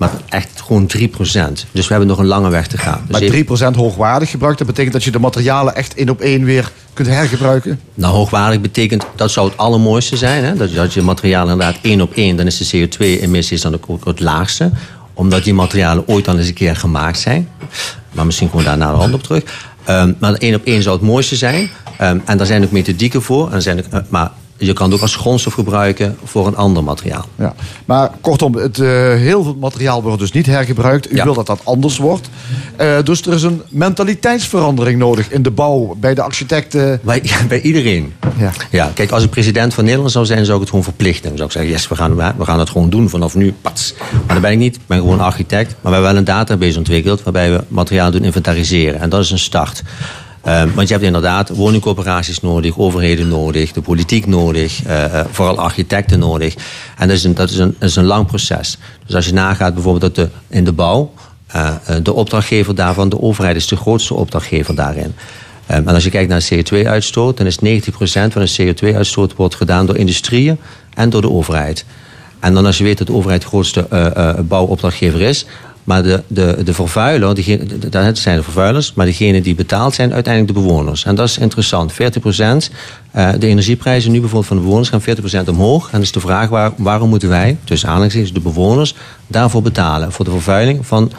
Maar 0.00 0.10
echt 0.28 0.60
gewoon 0.60 0.86
3 0.86 1.08
procent. 1.08 1.66
Dus 1.72 1.82
we 1.86 1.90
hebben 1.90 2.08
nog 2.08 2.18
een 2.18 2.26
lange 2.26 2.48
weg 2.50 2.66
te 2.66 2.78
gaan. 2.78 3.00
Dus 3.06 3.10
Maar 3.10 3.20
even- 3.20 3.32
3% 3.72 3.76
hoogwaardig 3.76 4.30
gebruikt, 4.30 4.58
dat 4.58 4.66
betekent 4.66 4.92
dat 4.92 5.04
je 5.04 5.10
de 5.10 5.18
materialen 5.18 5.74
echt 5.74 5.94
één 5.94 6.08
op 6.08 6.20
één 6.20 6.44
weer 6.44 6.70
kunt 6.92 7.08
hergebruiken? 7.08 7.80
Nou, 7.94 8.14
hoogwaardig 8.14 8.60
betekent, 8.60 9.06
dat 9.16 9.30
zou 9.30 9.48
het 9.48 9.56
allermooiste 9.58 10.16
zijn. 10.16 10.44
Hè? 10.44 10.54
Dat, 10.56 10.74
dat 10.74 10.92
je 10.92 11.02
materialen 11.02 11.52
inderdaad 11.52 11.78
één 11.82 12.00
op 12.00 12.12
één, 12.14 12.36
dan 12.36 12.46
is 12.46 12.56
de 12.56 12.88
CO2-emissie 12.88 13.60
dan 13.60 13.74
ook, 13.88 14.04
het 14.04 14.20
laagste. 14.20 14.70
Omdat 15.14 15.44
die 15.44 15.54
materialen 15.54 16.08
ooit 16.08 16.24
dan 16.24 16.38
eens 16.38 16.48
een 16.48 16.54
keer 16.54 16.76
gemaakt 16.76 17.18
zijn. 17.18 17.48
Maar 18.12 18.26
misschien 18.26 18.50
komen 18.50 18.64
we 18.64 18.70
daar 18.70 18.78
naar 18.78 18.92
de 18.92 18.98
hand 19.00 19.14
op 19.14 19.22
terug. 19.22 19.42
Ehm, 19.84 20.12
maar 20.18 20.32
één 20.34 20.54
op 20.54 20.64
één 20.64 20.82
zou 20.82 20.96
het 20.96 21.06
mooiste 21.06 21.36
zijn. 21.36 21.70
Ehm, 21.98 22.18
en 22.24 22.36
daar 22.36 22.46
zijn 22.46 22.64
ook 22.64 22.70
methodieken 22.70 23.22
voor. 23.22 23.52
En 23.52 23.62
zijn 23.62 23.78
ook, 23.78 23.92
eh, 23.92 24.00
maar 24.08 24.30
je 24.66 24.72
kan 24.72 24.86
het 24.86 24.94
ook 24.94 25.02
als 25.02 25.16
grondstof 25.16 25.52
gebruiken 25.54 26.16
voor 26.24 26.46
een 26.46 26.56
ander 26.56 26.84
materiaal. 26.84 27.24
Ja. 27.38 27.54
Maar 27.84 28.10
kortom, 28.20 28.54
het, 28.54 28.78
eh, 28.78 28.88
heel 29.14 29.42
veel 29.42 29.56
materiaal 29.60 30.02
wordt 30.02 30.18
dus 30.18 30.32
niet 30.32 30.46
hergebruikt. 30.46 31.12
U 31.12 31.16
Ja. 31.16 31.24
wil 31.24 31.34
dat 31.34 31.46
dat 31.46 31.60
anders 31.64 31.98
wordt. 31.98 32.28
Eh, 32.76 33.02
dus 33.04 33.22
er 33.26 33.32
is 33.32 33.42
een 33.42 33.62
mentaliteitsverandering 33.68 34.98
nodig 34.98 35.30
in 35.30 35.42
de 35.42 35.50
bouw, 35.50 35.94
bij 36.00 36.14
de 36.14 36.22
architecten. 36.22 37.00
Bij, 37.02 37.22
bij 37.48 37.60
iedereen. 37.60 38.12
Ja. 38.38 38.52
Ja, 38.70 38.90
kijk, 38.94 39.10
als 39.10 39.22
ik 39.24 39.30
president 39.30 39.74
van 39.74 39.84
Nederland 39.84 40.12
zou 40.12 40.24
zijn, 40.26 40.44
zou 40.44 40.54
ik 40.54 40.60
het 40.60 40.70
gewoon 40.70 40.84
verplichten. 40.84 41.28
Dan 41.28 41.36
zou 41.36 41.48
ik 41.48 41.54
zeggen, 41.54 41.70
yes, 41.72 41.88
we 41.88 41.96
gaan, 41.96 42.16
we 42.38 42.44
gaan 42.44 42.58
het 42.58 42.70
gewoon 42.70 42.90
doen 42.90 43.08
vanaf 43.08 43.34
nu. 43.34 43.54
Pats. 43.60 43.94
Maar 44.12 44.34
dat 44.34 44.40
ben 44.40 44.50
ik 44.52 44.58
niet. 44.58 44.74
Ik 44.76 44.86
ben 44.86 44.98
gewoon 44.98 45.20
architect. 45.20 45.68
Maar 45.68 45.76
we 45.82 45.90
hebben 45.90 46.08
wel 46.10 46.16
een 46.18 46.24
database 46.24 46.78
ontwikkeld 46.78 47.22
waarbij 47.22 47.50
we 47.50 47.64
materiaal 47.68 48.10
doen 48.10 48.24
inventariseren. 48.24 49.00
En 49.00 49.08
dat 49.08 49.20
is 49.20 49.30
een 49.30 49.38
start. 49.38 49.82
Ehm, 50.42 50.74
want 50.74 50.88
je 50.88 50.94
hebt 50.94 51.06
inderdaad 51.06 51.48
woningcoöperaties 51.48 52.40
nodig, 52.40 52.78
overheden 52.78 53.28
nodig, 53.28 53.72
de 53.72 53.80
politiek 53.80 54.26
nodig, 54.26 54.82
eh, 54.82 55.04
eh, 55.04 55.26
vooral 55.30 55.58
architecten 55.58 56.18
nodig. 56.18 56.54
En 56.98 57.08
dat 57.08 57.16
is, 57.16 57.24
een, 57.24 57.34
dat, 57.34 57.50
is 57.50 57.58
een, 57.58 57.76
dat 57.78 57.88
is 57.88 57.96
een 57.96 58.04
lang 58.04 58.26
proces. 58.26 58.78
Dus 59.06 59.14
als 59.14 59.26
je 59.26 59.32
nagaat 59.32 59.74
bijvoorbeeld 59.74 60.14
dat 60.14 60.24
de, 60.24 60.56
in 60.56 60.64
de 60.64 60.72
bouw, 60.72 61.12
eh, 61.46 61.74
de 62.02 62.12
opdrachtgever 62.12 62.74
daarvan, 62.74 63.08
de 63.08 63.20
overheid 63.20 63.56
is 63.56 63.66
de 63.66 63.76
grootste 63.76 64.14
opdrachtgever 64.14 64.74
daarin. 64.74 65.14
Ehm, 65.66 65.88
en 65.88 65.94
als 65.94 66.04
je 66.04 66.10
kijkt 66.10 66.28
naar 66.28 66.48
CO2-uitstoot, 66.48 67.36
dan 67.36 67.46
is 67.46 67.58
90% 67.58 68.32
van 68.32 68.42
de 68.42 68.54
CO2-uitstoot 68.56 69.34
wordt 69.34 69.54
gedaan 69.54 69.86
door 69.86 69.96
industrieën 69.96 70.58
en 70.94 71.10
door 71.10 71.20
de 71.20 71.30
overheid. 71.30 71.84
En 72.40 72.54
dan 72.54 72.66
als 72.66 72.78
je 72.78 72.84
weet 72.84 72.98
dat 72.98 73.06
de 73.06 73.12
overheid 73.12 73.40
de 73.42 73.46
grootste 73.46 73.88
bouwopdrachtgever 74.48 75.20
is, 75.20 75.46
maar 75.84 76.02
de, 76.02 76.22
de, 76.26 76.58
de 76.64 76.74
vervuiler, 76.74 77.34
dat 77.90 78.18
zijn 78.18 78.36
de 78.36 78.42
vervuilers, 78.42 78.94
maar 78.94 79.06
degene 79.06 79.40
die 79.40 79.54
betaalt 79.54 79.94
zijn 79.94 80.12
uiteindelijk 80.12 80.54
de 80.54 80.60
bewoners. 80.60 81.04
En 81.04 81.14
dat 81.14 81.28
is 81.28 81.38
interessant. 81.38 81.92
40%, 81.92 81.96
eh, 83.10 83.30
de 83.38 83.46
energieprijzen 83.46 84.10
nu 84.10 84.20
bijvoorbeeld 84.20 84.46
van 84.46 84.56
de 84.56 84.62
bewoners 84.62 84.88
gaan 84.88 85.00
40% 85.00 85.48
omhoog. 85.48 85.84
En 85.84 85.90
dan 85.92 86.00
is 86.00 86.12
de 86.12 86.20
vraag 86.20 86.48
waar, 86.48 86.72
waarom 86.76 87.08
moeten 87.08 87.28
wij, 87.28 87.56
tussen 87.64 87.88
aanhalingstekens 87.88 88.32
de 88.32 88.40
bewoners, 88.40 88.94
daarvoor 89.26 89.62
betalen? 89.62 90.12
Voor 90.12 90.24
de 90.24 90.30
vervuiling 90.30 90.86
van 90.86 91.12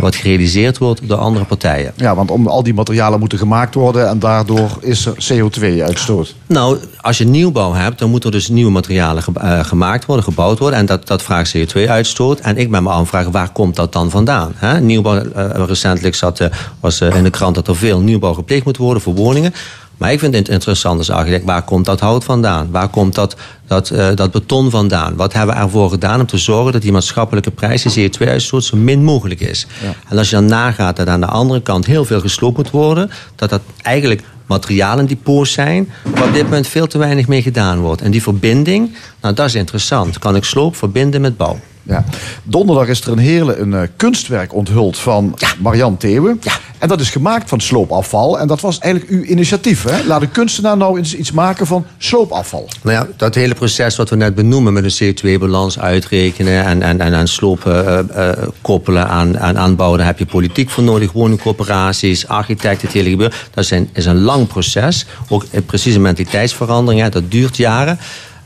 wat 0.00 0.14
gerealiseerd 0.16 0.78
wordt 0.78 1.08
door 1.08 1.18
andere 1.18 1.44
partijen. 1.44 1.92
Ja, 1.96 2.14
want 2.14 2.30
om 2.30 2.46
al 2.46 2.62
die 2.62 2.74
materialen 2.74 3.18
moeten 3.18 3.38
gemaakt 3.38 3.74
worden 3.74 4.08
en 4.08 4.18
daardoor 4.18 4.70
is 4.80 5.06
er 5.06 5.14
CO2-uitstoot. 5.32 6.34
Nou, 6.46 6.78
als 7.00 7.18
je 7.18 7.24
nieuwbouw 7.24 7.72
hebt, 7.72 7.98
dan 7.98 8.10
moeten 8.10 8.30
er 8.30 8.36
dus 8.36 8.48
nieuwe 8.48 8.70
materialen 8.70 9.22
ge- 9.22 9.32
eh, 9.40 9.64
gemaakt 9.64 10.04
worden, 10.04 10.24
gebouwd 10.24 10.58
worden. 10.58 10.78
En 10.78 10.86
dat, 10.86 11.06
dat 11.06 11.22
vraagt 11.22 11.56
CO2-uitstoot. 11.56 12.40
En 12.40 12.56
ik 12.56 12.70
ben 12.70 12.82
me 12.82 12.88
afvragen, 12.90 13.30
waar 13.32 13.50
komt 13.52 13.76
dat 13.76 13.92
dan 13.92 14.10
vandaan? 14.10 14.52
Hè? 14.56 14.80
Nieuwbouw, 14.80 15.14
eh, 15.22 15.64
recentelijk 15.66 16.14
zat, 16.14 16.40
eh, 16.40 16.48
was 16.80 17.00
eh, 17.00 17.16
in 17.16 17.22
de 17.24 17.30
krant 17.30 17.54
dat 17.54 17.68
er 17.68 17.76
veel 17.76 18.00
nieuwbouw 18.00 18.32
gepleegd 18.34 18.64
moet 18.64 18.76
worden 18.76 19.02
voor 19.02 19.14
woningen. 19.14 19.54
Maar 20.02 20.12
ik 20.12 20.18
vind 20.18 20.34
het 20.34 20.48
interessant 20.48 20.98
als 20.98 21.10
architect, 21.10 21.44
waar 21.44 21.62
komt 21.62 21.84
dat 21.84 22.00
hout 22.00 22.24
vandaan? 22.24 22.70
Waar 22.70 22.88
komt 22.88 23.14
dat, 23.14 23.36
dat, 23.66 23.90
eh, 23.90 24.08
dat 24.14 24.30
beton 24.30 24.70
vandaan? 24.70 25.16
Wat 25.16 25.32
hebben 25.32 25.54
we 25.54 25.60
ervoor 25.60 25.90
gedaan 25.90 26.20
om 26.20 26.26
te 26.26 26.38
zorgen 26.38 26.72
dat 26.72 26.82
die 26.82 26.92
maatschappelijke 26.92 27.50
prijs, 27.50 27.82
die 27.82 28.10
CO2-uitstoot, 28.10 28.64
zo 28.64 28.76
min 28.76 29.04
mogelijk 29.04 29.40
is? 29.40 29.66
En 30.08 30.18
als 30.18 30.30
je 30.30 30.36
dan 30.36 30.44
nagaat 30.44 30.96
dat 30.96 31.08
aan 31.08 31.20
de 31.20 31.26
andere 31.26 31.60
kant 31.60 31.86
heel 31.86 32.04
veel 32.04 32.20
gesloopt 32.20 32.56
moet 32.56 32.70
worden, 32.70 33.10
dat 33.36 33.50
dat 33.50 33.60
eigenlijk 33.82 34.22
materialendepots 34.46 35.52
zijn, 35.52 35.92
waar 36.14 36.26
op 36.26 36.34
dit 36.34 36.42
moment 36.42 36.66
veel 36.66 36.86
te 36.86 36.98
weinig 36.98 37.28
mee 37.28 37.42
gedaan 37.42 37.78
wordt. 37.78 38.02
En 38.02 38.10
die 38.10 38.22
verbinding, 38.22 38.94
nou 39.20 39.34
dat 39.34 39.46
is 39.46 39.54
interessant. 39.54 40.18
Kan 40.18 40.36
ik 40.36 40.44
sloop 40.44 40.76
verbinden 40.76 41.20
met 41.20 41.36
bouw? 41.36 41.58
Ja. 41.82 42.04
Donderdag 42.42 42.88
is 42.88 43.00
er 43.00 43.12
een 43.12 43.18
hele 43.18 43.56
een, 43.56 43.74
eh, 43.74 43.82
kunstwerk 43.96 44.54
onthuld 44.54 44.98
van 44.98 45.38
Marian 45.58 45.96
Theeuwen. 45.96 46.38
Ja. 46.42 46.52
En 46.78 46.88
dat 46.88 47.00
is 47.00 47.10
gemaakt 47.10 47.48
van 47.48 47.60
sloopafval. 47.60 48.38
En 48.38 48.46
dat 48.46 48.60
was 48.60 48.78
eigenlijk 48.78 49.12
uw 49.12 49.22
initiatief. 49.22 49.84
Hè? 49.84 50.04
Laat 50.04 50.22
een 50.22 50.30
kunstenaar 50.30 50.76
nou 50.76 50.98
eens 50.98 51.16
iets 51.16 51.32
maken 51.32 51.66
van 51.66 51.86
sloopafval. 51.98 52.68
Nou 52.82 52.96
ja, 52.96 53.06
dat 53.16 53.34
hele 53.34 53.54
proces 53.54 53.96
wat 53.96 54.10
we 54.10 54.16
net 54.16 54.34
benoemen 54.34 54.72
met 54.72 55.00
een 55.00 55.14
CO2-balans 55.14 55.78
uitrekenen 55.78 56.64
en, 56.64 56.82
en, 56.82 57.00
en 57.00 57.14
aan 57.14 57.28
sloop 57.28 57.66
eh, 57.66 57.98
eh, 57.98 58.38
koppelen 58.60 59.08
aan, 59.08 59.38
aan 59.38 59.58
aanbouwen, 59.58 59.98
daar 59.98 60.06
heb 60.06 60.18
je 60.18 60.26
politiek 60.26 60.70
voor 60.70 60.82
nodig, 60.82 61.12
woningcorporaties, 61.12 62.28
architecten, 62.28 62.86
het 62.86 62.96
hele 62.96 63.10
gebeuren. 63.10 63.36
Dat 63.54 63.64
is 63.64 63.70
een, 63.70 63.88
is 63.92 64.06
een 64.06 64.20
lang 64.20 64.46
proces. 64.46 65.06
Ook 65.28 65.44
precies 65.66 65.94
een 65.94 66.02
mentaliteitsverandering, 66.02 67.02
hè, 67.02 67.08
dat 67.08 67.30
duurt 67.30 67.56
jaren. 67.56 67.98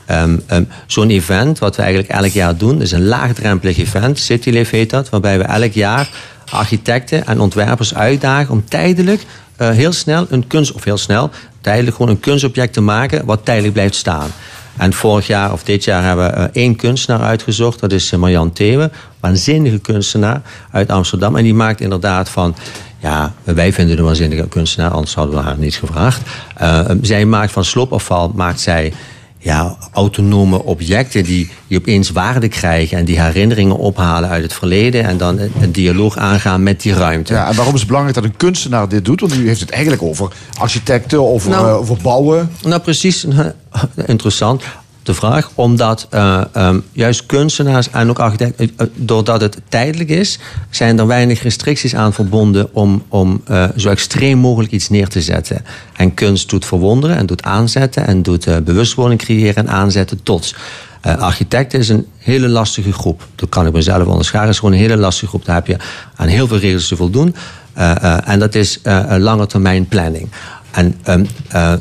Ehm, 0.07 0.63
Zo'n 0.87 1.09
event, 1.09 1.59
wat 1.59 1.75
we 1.75 1.81
eigenlijk 1.81 2.11
elk 2.11 2.31
jaar 2.31 2.57
doen, 2.57 2.81
is 2.81 2.91
een 2.91 3.05
laagdrempelig 3.05 3.77
event. 3.77 4.19
Citylife 4.19 4.75
heet 4.75 4.89
dat, 4.89 5.09
waarbij 5.09 5.37
we 5.37 5.43
elk 5.43 5.71
jaar 5.71 6.09
architecten 6.49 7.25
en 7.25 7.39
ontwerpers 7.39 7.93
uitdagen 7.93 8.53
om 8.53 8.63
tijdelijk 8.69 9.21
eh, 9.55 9.69
heel 9.69 9.91
snel 9.91 10.25
een 10.29 10.47
kunst, 10.47 10.71
of 10.71 10.83
heel 10.83 10.97
snel, 10.97 11.29
tijdelijk 11.61 11.95
gewoon 11.95 12.11
een 12.11 12.19
kunstobject 12.19 12.73
te 12.73 12.81
maken 12.81 13.25
wat 13.25 13.45
tijdelijk 13.45 13.73
blijft 13.73 13.95
staan. 13.95 14.29
En 14.77 14.93
vorig 14.93 15.27
jaar 15.27 15.51
of 15.51 15.63
dit 15.63 15.83
jaar 15.83 16.03
hebben 16.03 16.25
we 16.25 16.31
eh, 16.31 16.45
één 16.51 16.75
kunstenaar 16.75 17.21
uitgezocht. 17.21 17.79
Dat 17.79 17.91
is 17.91 18.11
eh, 18.11 18.19
Marjan 18.19 18.51
Thewe. 18.51 18.91
Waanzinnige 19.19 19.79
kunstenaar 19.79 20.41
uit 20.71 20.89
Amsterdam. 20.89 21.35
En 21.35 21.43
die 21.43 21.53
maakt 21.53 21.81
inderdaad 21.81 22.29
van... 22.29 22.55
Ja, 22.99 23.33
wij 23.43 23.73
vinden 23.73 23.97
een 23.97 24.03
waanzinnige 24.03 24.47
kunstenaar, 24.47 24.91
anders 24.91 25.13
hadden 25.13 25.35
we 25.35 25.41
haar 25.41 25.57
niet 25.57 25.75
gevraagd. 25.75 26.21
Eh, 26.55 26.85
zij 27.01 27.25
maakt 27.25 27.51
van 27.51 27.65
sloopafval, 27.65 28.31
maakt 28.35 28.59
zij 28.59 28.93
ja, 29.39 29.77
autonome 29.91 30.63
objecten 30.63 31.23
die, 31.23 31.49
die 31.67 31.77
opeens 31.77 32.09
waarde 32.09 32.47
krijgen 32.47 32.97
en 32.97 33.05
die 33.05 33.21
herinneringen 33.21 33.77
ophalen 33.77 34.29
uit 34.29 34.43
het 34.43 34.53
verleden 34.53 35.03
en 35.03 35.17
dan 35.17 35.39
een, 35.39 35.71
dialoog 35.71 36.17
aangaan 36.17 36.63
met 36.63 36.81
die 36.81 36.93
ruimte. 36.93 37.33
Ja, 37.33 37.47
en 37.47 37.55
waarom 37.55 37.73
is 37.73 37.79
het 37.79 37.87
belangrijk 37.87 38.17
dat 38.17 38.25
een 38.25 38.37
kunstenaar 38.37 38.89
dit 38.89 39.05
doet? 39.05 39.19
Want 39.19 39.35
u 39.35 39.47
heeft 39.47 39.59
het 39.59 39.69
eigenlijk 39.69 40.01
over 40.01 40.31
architecten, 40.57 41.27
over, 41.27 41.49
Nou, 41.49 41.67
eh, 41.67 41.75
over 41.75 41.97
bouwen. 42.01 42.51
Nou, 42.63 42.81
precies. 42.81 43.25
Interessant. 44.05 44.63
De 45.07 45.13
vraag, 45.13 45.51
omdat 45.55 46.07
eh, 46.09 46.41
ehm, 46.53 46.79
juist 46.91 47.25
kunstenaars 47.25 47.89
en 47.89 48.09
ook 48.09 48.19
architecten, 48.19 48.71
eh, 48.77 48.87
doordat 48.95 49.41
het 49.41 49.61
tijdelijk 49.69 50.09
is, 50.09 50.39
zijn 50.69 50.99
er 50.99 51.07
weinig 51.07 51.41
restricties 51.41 51.95
aan 51.95 52.13
verbonden 52.13 52.73
om, 52.73 53.03
om 53.07 53.41
eh, 53.45 53.65
zo 53.75 53.89
extreem 53.89 54.37
mogelijk 54.37 54.71
iets 54.71 54.89
neer 54.89 55.07
te 55.07 55.21
zetten. 55.21 55.65
En 55.95 56.13
kunst 56.13 56.49
doet 56.49 56.65
verwonderen 56.65 57.17
en 57.17 57.25
doet 57.25 57.43
aanzetten 57.43 58.07
en 58.07 58.21
doet 58.21 58.47
eh, 58.47 58.57
bewustwording 58.57 59.19
creëren 59.19 59.55
en 59.55 59.69
aanzetten 59.69 60.23
tot. 60.23 60.55
Eh, 61.01 61.17
architecten 61.17 61.79
is 61.79 61.89
een 61.89 62.05
hele 62.17 62.47
lastige 62.47 62.93
groep. 62.93 63.27
Dat 63.35 63.49
kan 63.49 63.67
ik 63.67 63.73
mezelf 63.73 64.05
onderscharen. 64.05 64.45
Het 64.45 64.53
is 64.53 64.59
gewoon 64.59 64.73
een 64.73 64.81
hele 64.81 64.97
lastige 64.97 65.27
groep. 65.27 65.45
Daar 65.45 65.55
heb 65.55 65.67
je 65.67 65.77
aan 66.15 66.27
heel 66.27 66.47
veel 66.47 66.57
regels 66.57 66.87
te 66.87 66.95
voldoen. 66.95 67.35
Eh, 67.73 68.03
eh, 68.03 68.17
en 68.25 68.39
dat 68.39 68.55
is 68.55 68.81
eh, 68.81 69.15
lange 69.17 69.45
termijn 69.45 69.87
planning. 69.87 70.29
En 70.71 70.95
ehm, 71.03 71.25
eh, 71.47 71.73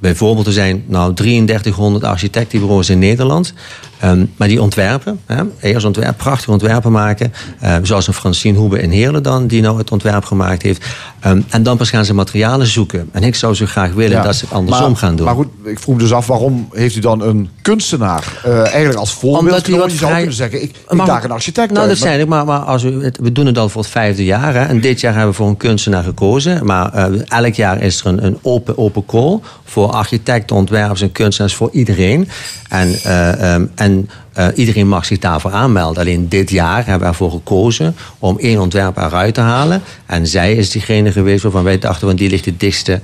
bijvoorbeeld, 0.00 0.46
er 0.46 0.52
zijn 0.52 0.84
nou 0.86 1.14
3300 1.14 2.04
architectenbureaus 2.04 2.90
in 2.90 2.98
Nederland. 2.98 3.52
Ehm, 3.98 4.24
maar 4.36 4.48
die 4.48 4.62
ontwerpen, 4.62 5.20
hè, 5.26 5.42
eerst 5.60 5.86
ontwerp, 5.86 6.16
prachtige 6.16 6.50
ontwerpen 6.50 6.92
maken. 6.92 7.32
eh, 7.60 7.76
zoals 7.82 8.06
een 8.06 8.12
Francine 8.14 8.58
Hoebe 8.58 8.80
in 8.82 8.90
Heerlen 8.90 9.22
dan, 9.22 9.46
die 9.46 9.62
nou 9.62 9.78
het 9.78 9.90
ontwerp 9.90 10.24
gemaakt 10.24 10.62
heeft. 10.62 10.84
Ehm, 11.20 11.40
en 11.48 11.62
dan 11.62 11.76
pas 11.76 11.90
gaan 11.90 12.04
ze 12.04 12.14
materialen 12.14 12.66
zoeken. 12.66 13.08
En 13.12 13.22
ik 13.22 13.34
zou 13.34 13.54
zo 13.54 13.66
graag 13.66 13.92
willen 13.92 14.16
Ja. 14.16 14.22
dat 14.22 14.34
ze 14.36 14.44
het 14.44 14.54
andersom 14.54 14.86
maar, 14.86 14.96
gaan 14.96 15.16
doen. 15.16 15.26
Maar 15.26 15.34
goed, 15.34 15.46
ik 15.64 15.78
vroeg 15.78 15.94
me 15.94 16.00
dus 16.00 16.12
af, 16.12 16.26
waarom 16.26 16.68
heeft 16.72 16.96
u 16.96 17.00
dan 17.00 17.20
een 17.22 17.50
kunstenaar 17.62 18.40
eh, 18.44 18.58
eigenlijk 18.58 18.94
als 18.94 19.12
voorbeeld 19.12 19.42
Omdat 19.44 19.64
genomen? 19.64 19.82
wat 19.84 19.92
Je 19.92 19.98
zou 19.98 20.10
vrij- 20.10 20.22
kunnen 20.22 20.36
zeggen, 20.38 20.62
ik, 20.62 20.70
ik 20.88 20.92
Maar- 20.96 21.06
daag 21.06 21.24
een 21.24 21.30
architect 21.30 21.70
Nou, 21.72 21.80
uit, 21.80 21.88
dat 21.90 21.98
maar- 21.98 22.08
zijn 22.08 22.20
ik. 22.20 22.28
Maar, 22.28 22.44
maar 22.44 22.58
als 22.58 22.82
we, 22.82 23.12
we 23.20 23.32
doen 23.32 23.46
het 23.46 23.58
al 23.58 23.68
voor 23.68 23.82
het 23.82 23.90
vijfde 23.90 24.24
jaar. 24.24 24.54
Hè, 24.54 24.64
en 24.64 24.80
dit 24.80 25.00
jaar 25.00 25.12
hebben 25.12 25.30
we 25.30 25.36
voor 25.36 25.48
een 25.48 25.56
kunstenaar 25.56 26.02
gekozen. 26.02 26.66
Maar 26.66 26.92
eh, 26.92 27.04
elk 27.28 27.54
jaar 27.54 27.82
is 27.82 28.00
er 28.00 28.06
een, 28.06 28.24
een 28.24 28.38
open, 28.42 28.78
open 28.78 29.04
call. 29.06 29.38
Voor 29.68 29.90
architecten, 29.90 30.56
ontwerpers 30.56 31.00
en 31.00 31.12
kunstenaars. 31.12 31.54
Voor 31.54 31.70
iedereen. 31.72 32.28
En, 32.68 32.94
eh, 33.02 33.54
ehm, 33.54 33.66
en 33.74 34.10
eh, 34.32 34.46
iedereen 34.54 34.88
mag 34.88 35.04
zich 35.04 35.18
daarvoor 35.18 35.52
aanmelden. 35.52 36.02
Alleen 36.02 36.28
dit 36.28 36.50
jaar 36.50 36.76
hebben 36.76 37.00
we 37.00 37.06
ervoor 37.06 37.30
gekozen 37.30 37.96
om 38.18 38.38
één 38.38 38.60
ontwerp 38.60 38.96
eruit 38.96 39.34
te 39.34 39.40
halen. 39.40 39.82
En 40.06 40.26
zij 40.26 40.54
is 40.54 40.70
diegene 40.70 41.12
geweest 41.12 41.42
waarvan 41.42 41.64
wij 41.64 41.78
dachten... 41.78 42.06
Want 42.06 42.18
die 42.18 42.30
ligt 42.30 42.44
het 42.44 42.60
dichtste 42.60 43.00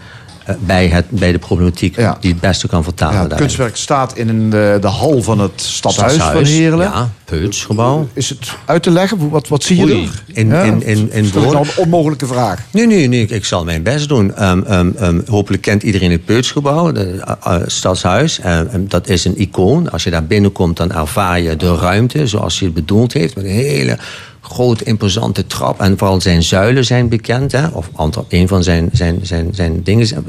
bij, 0.58 0.88
het, 0.88 1.10
bij 1.10 1.32
de 1.32 1.38
problematiek. 1.38 1.96
Ja. 1.96 2.16
Die 2.20 2.30
het 2.30 2.40
beste 2.40 2.68
kan 2.68 2.84
vertalen. 2.84 3.14
Ja, 3.16 3.22
het 3.22 3.34
kunstwerk 3.34 3.76
staat 3.76 4.16
in 4.16 4.28
een, 4.28 4.44
eh, 4.44 4.80
de 4.80 4.86
hal 4.86 5.22
van 5.22 5.38
het 5.40 5.52
stadhuis, 5.60 6.16
van 6.16 6.44
Heerlen. 6.44 6.86
Ja, 6.86 7.10
Peutsgebouw. 7.24 8.08
Is 8.12 8.28
het 8.28 8.52
uit 8.64 8.82
te 8.82 8.90
leggen? 8.90 9.28
Wat, 9.28 9.48
wat 9.48 9.62
zie 9.62 9.76
je 9.76 9.82
Oei, 9.82 10.04
er? 10.04 10.22
in- 10.36 10.48
Ja, 10.48 10.62
in- 10.62 10.82
in- 10.82 11.12
in 11.12 11.30
dat 11.32 11.44
is 11.44 11.52
nou 11.52 11.56
een 11.66 11.76
onmogelijke 11.76 12.26
vraag. 12.26 12.60
Nee, 12.70 12.86
nee, 12.86 13.08
nee. 13.08 13.26
Ik 13.26 13.44
zal 13.44 13.64
mijn 13.64 13.82
best 13.82 14.08
doen. 14.08 14.34
Ehm, 14.34 14.62
ehm, 14.62 14.90
ehm, 14.96 15.20
hopelijk 15.26 15.62
kent 15.62 15.82
iedereen 15.82 16.10
het 16.10 16.24
Peutsgebouw, 16.24 16.92
het 16.94 17.22
stadshuis. 17.66 18.38
Ehm, 18.40 18.66
dat 18.88 19.08
is 19.08 19.24
een 19.24 19.40
icoon. 19.40 19.90
Als 19.90 20.04
je 20.04 20.10
daar 20.10 20.24
binnenkomt, 20.26 20.76
dan 20.76 20.92
ervaar 20.92 21.40
je 21.40 21.56
de 21.56 21.76
ruimte 21.76 22.26
zoals 22.26 22.58
hij 22.58 22.66
het 22.66 22.76
bedoeld 22.76 23.12
heeft. 23.12 23.34
Met 23.36 23.44
een 23.44 23.50
hele 23.50 23.98
grote, 24.44 24.84
imposante 24.84 25.46
trap. 25.46 25.80
En 25.80 25.98
vooral 25.98 26.20
zijn 26.20 26.42
zuilen 26.42 26.84
zijn 26.84 27.08
bekend. 27.08 27.52
Hè? 27.52 27.66
Of 27.66 27.90
een 28.28 28.48
van 28.48 28.62
zijn, 28.62 28.88
zijn, 28.92 29.18
zijn, 29.22 29.54
zijn 29.54 29.82
dingen, 29.82 30.06
zijn- 30.06 30.24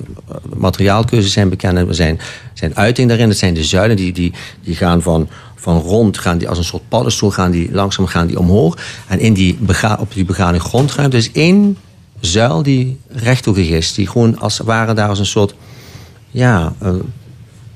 materiaalkeuzes 0.55 1.31
zijn 1.31 1.49
bekend. 1.49 1.77
En 1.77 1.95
zijn, 1.95 2.19
zijn 2.53 2.75
uiting 2.75 3.07
daarin, 3.07 3.27
dat 3.27 3.37
zijn 3.37 3.53
de 3.53 3.63
zuilen. 3.63 3.97
Die, 3.97 4.13
die, 4.13 4.33
die 4.63 4.75
gaan 4.75 5.01
van, 5.01 5.27
van 5.55 5.79
rond, 5.79 6.17
gaan 6.17 6.37
die 6.37 6.49
als 6.49 6.57
een 6.57 6.63
soort 6.63 6.89
paddenstoel, 6.89 7.31
gaan 7.31 7.51
die, 7.51 7.71
langzaam 7.71 8.05
gaan 8.05 8.27
die 8.27 8.39
omhoog. 8.39 8.77
En 9.07 9.19
in 9.19 9.33
die 9.33 9.57
op 9.99 10.13
die 10.13 10.25
begane 10.25 10.59
grondruimte 10.59 11.17
is 11.17 11.31
één 11.31 11.77
zuil 12.19 12.63
die 12.63 12.97
rechthoekig 13.09 13.69
is. 13.69 13.93
Die 13.93 14.07
gewoon 14.07 14.39
als 14.39 14.57
het 14.57 14.67
ware 14.67 14.93
daar 14.93 15.09
als 15.09 15.19
een 15.19 15.25
soort 15.25 15.55
ja, 16.31 16.73
een 16.79 17.01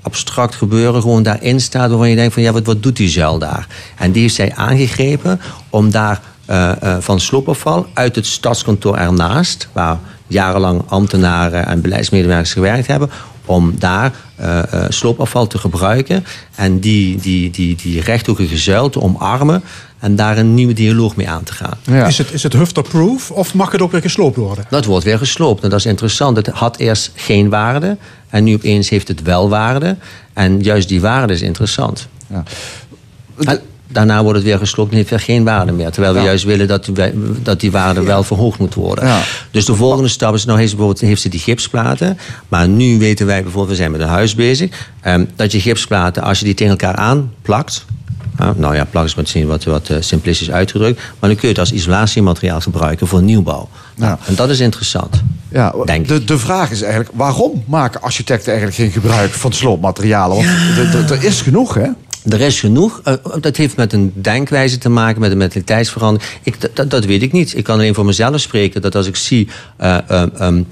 abstract 0.01 0.55
gebeuren 0.55 1.01
gewoon 1.01 1.23
daarin 1.23 1.61
staat... 1.61 1.89
waarvan 1.89 2.09
je 2.09 2.15
denkt 2.15 2.33
van 2.33 2.43
ja, 2.43 2.51
wat, 2.51 2.65
wat 2.65 2.83
doet 2.83 2.95
die 2.95 3.09
zuil 3.09 3.39
daar? 3.39 3.67
En 3.97 4.11
die 4.11 4.21
heeft 4.21 4.35
zij 4.35 4.55
aangegrepen 4.55 5.41
om 5.69 5.91
daar 5.91 6.21
eh, 6.45 6.81
eh, 6.81 6.97
van 6.99 7.19
sloopafval 7.19 7.87
uit 7.93 8.15
het 8.15 8.25
stadskantoor 8.25 8.95
ernaast... 8.97 9.67
waar 9.71 9.99
jarenlang 10.27 10.81
ambtenaren 10.87 11.65
en 11.65 11.81
beleidsmedewerkers 11.81 12.53
gewerkt 12.53 12.87
hebben... 12.87 13.09
om 13.45 13.75
daar 13.79 14.13
eh, 14.35 14.73
eh, 14.73 14.85
sloopafval 14.89 15.47
te 15.47 15.57
gebruiken 15.57 16.25
en 16.55 16.79
die, 16.79 17.17
die, 17.17 17.51
die, 17.51 17.75
die 17.75 18.01
rechthoekige 18.01 18.57
zuil 18.57 18.89
te 18.89 19.01
omarmen... 19.01 19.63
en 19.99 20.15
daar 20.15 20.37
een 20.37 20.53
nieuwe 20.53 20.73
dialoog 20.73 21.15
mee 21.15 21.29
aan 21.29 21.43
te 21.43 21.53
gaan. 21.53 21.77
Ja. 21.83 22.07
Is 22.07 22.17
het, 22.17 22.31
is 22.31 22.43
het 22.43 22.53
Hufter-proof 22.53 23.31
of 23.31 23.53
mag 23.53 23.71
het 23.71 23.81
ook 23.81 23.91
weer 23.91 24.01
gesloopt 24.01 24.35
worden? 24.35 24.65
Dat 24.69 24.85
wordt 24.85 25.05
weer 25.05 25.17
gesloopt. 25.17 25.63
En 25.63 25.69
dat 25.69 25.79
is 25.79 25.85
interessant. 25.85 26.35
Het 26.37 26.47
had 26.47 26.77
eerst 26.77 27.11
geen 27.15 27.49
waarde. 27.49 27.97
En 28.29 28.43
nu 28.43 28.53
opeens 28.53 28.89
heeft 28.89 29.07
het 29.07 29.21
wel 29.21 29.49
waarde. 29.49 29.95
En 30.33 30.61
juist 30.61 30.87
die 30.87 31.01
waarde 31.01 31.33
is 31.33 31.41
interessant. 31.41 32.07
Ja. 32.27 32.43
En 33.39 33.59
daarna 33.91 34.21
wordt 34.21 34.37
het 34.37 34.47
weer 34.47 34.57
gesloopt 34.57 34.91
en 34.91 34.97
heeft 34.97 35.09
weer 35.09 35.19
geen 35.19 35.43
waarde 35.43 35.71
meer. 35.71 35.91
Terwijl 35.91 36.13
we 36.13 36.19
Ja. 36.19 36.25
juist 36.25 36.43
willen 36.43 36.67
dat, 36.67 36.85
die- 36.85 36.93
dat 37.43 37.59
die 37.59 37.71
waarde 37.71 38.01
wel 38.03 38.23
verhoogd 38.23 38.59
moet 38.59 38.73
worden. 38.73 39.05
Ja. 39.05 39.21
Dus 39.51 39.65
de 39.65 39.75
volgende 39.75 40.07
stap 40.09 40.33
is, 40.33 40.45
nou 40.45 40.57
heeft 40.57 40.69
ze, 40.69 40.75
bijvoorbeeld, 40.75 41.07
heeft 41.09 41.21
ze 41.21 41.29
die 41.29 41.39
gipsplaten. 41.39 42.17
Maar 42.47 42.67
nu 42.67 42.99
weten 42.99 43.25
wij 43.25 43.41
bijvoorbeeld, 43.43 43.69
we 43.69 43.75
zijn 43.81 43.91
met 43.91 44.01
een 44.01 44.07
huis 44.07 44.35
bezig. 44.35 44.87
ehm, 45.01 45.25
dat 45.35 45.51
je 45.51 45.59
gipsplaten, 45.61 46.23
als 46.23 46.39
je 46.39 46.45
die 46.45 46.53
tegen 46.53 46.71
elkaar 46.71 46.95
aanplakt. 46.95 47.85
nou 48.55 48.75
ja, 48.75 48.85
plak 48.85 49.05
is 49.05 49.15
misschien 49.15 49.47
wat, 49.47 49.63
wat 49.63 49.89
eh, 49.89 49.97
simplistisch 49.99 50.51
uitgedrukt. 50.51 50.97
Maar 51.19 51.29
dan 51.29 51.39
kun 51.39 51.41
je 51.41 51.47
het 51.47 51.59
als 51.59 51.71
isolatiemateriaal 51.71 52.61
gebruiken 52.61 53.07
voor 53.07 53.21
nieuwbouw. 53.21 53.69
Nou, 53.99 54.11
Ja. 54.21 54.27
en 54.27 54.35
dat 54.35 54.49
is 54.49 54.59
interessant. 54.59 55.21
Ja, 55.51 55.73
Denk 55.85 56.07
de, 56.07 56.23
de 56.23 56.37
vraag 56.39 56.71
is 56.71 56.81
eigenlijk, 56.81 57.11
waarom 57.15 57.63
maken 57.67 58.01
architecten 58.01 58.47
eigenlijk 58.47 58.75
geen 58.81 58.91
gebruik 58.91 59.31
van 59.31 59.53
sloopmaterialen? 59.53 60.35
Want 60.91 61.09
er- 61.11 61.23
is 61.23 61.41
genoeg, 61.41 61.73
hè? 61.73 61.87
Er 62.29 62.41
is 62.41 62.59
genoeg. 62.59 63.01
Eh, 63.03 63.13
dat 63.41 63.55
heeft 63.57 63.75
met 63.75 63.93
een 63.93 64.11
denkwijze 64.15 64.77
te 64.77 64.89
maken, 64.89 65.21
met 65.21 65.31
een 65.31 65.37
mentaliteitsverandering. 65.37 66.31
Ik, 66.43 66.57
dat- 66.89 67.05
weet 67.05 67.21
ik 67.21 67.31
niet. 67.31 67.57
Ik 67.57 67.63
kan 67.63 67.75
alleen 67.75 67.93
voor 67.95 68.05
mezelf 68.05 68.39
spreken 68.39 68.81
dat 68.81 68.95
als 68.95 69.07
ik 69.07 69.15
zie 69.15 69.47
eh, 69.77 69.97
eh, 70.07 70.23
ehm, 70.39 70.63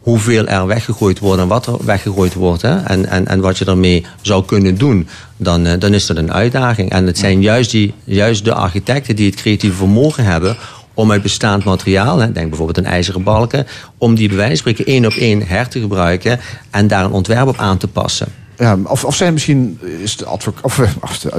hoeveel 0.00 0.46
er 0.46 0.66
weggegooid 0.66 1.18
wordt 1.18 1.40
en 1.42 1.48
wat 1.48 1.66
er 1.66 1.76
weggegooid 1.84 2.34
wordt, 2.34 2.62
hè, 2.62 2.76
en, 2.82 3.06
en, 3.06 3.26
en 3.26 3.40
wat 3.40 3.58
je 3.58 3.64
ermee 3.64 4.06
zou 4.22 4.44
kunnen 4.44 4.78
doen, 4.78 5.08
dan, 5.36 5.66
eh, 5.66 5.78
dan 5.78 5.94
is 5.94 6.06
dat 6.06 6.16
een 6.16 6.32
uitdaging. 6.32 6.90
En 6.90 7.06
het 7.06 7.18
zijn 7.18 7.42
juist, 7.42 7.70
die, 7.70 7.94
juist 8.04 8.44
de 8.44 8.54
architecten 8.54 9.16
die 9.16 9.26
het 9.30 9.34
creatieve 9.40 9.76
vermogen 9.76 10.24
hebben 10.24 10.56
om 10.96 11.12
uit 11.12 11.22
bestaand 11.22 11.64
materiaal, 11.64 12.16
denk 12.16 12.48
bijvoorbeeld 12.48 12.78
aan 12.78 12.92
ijzeren 12.92 13.22
balken, 13.22 13.66
om 13.98 14.14
die 14.14 14.28
bij 14.28 14.36
wijze 14.36 14.62
van 14.62 14.72
spreken 14.72 14.92
één 14.92 15.06
op 15.06 15.12
één 15.12 15.46
her 15.46 15.68
te 15.68 15.80
gebruiken 15.80 16.40
en 16.70 16.86
daar 16.86 17.04
een 17.04 17.10
ontwerp 17.12 17.46
op 17.46 17.58
aan 17.58 17.78
te 17.78 17.88
passen. 17.88 18.28
Ja, 18.58 18.78
of, 18.84 19.04
of 19.04 19.16
zijn 19.16 19.32
misschien, 19.32 19.78
is 20.02 20.16
de, 20.16 20.30
of, 20.62 20.78
eh, 20.78 20.90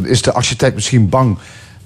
is 0.03 0.22
de 0.22 0.34
architect 0.34 0.76
misschien 0.76 1.10
bang 1.10 1.38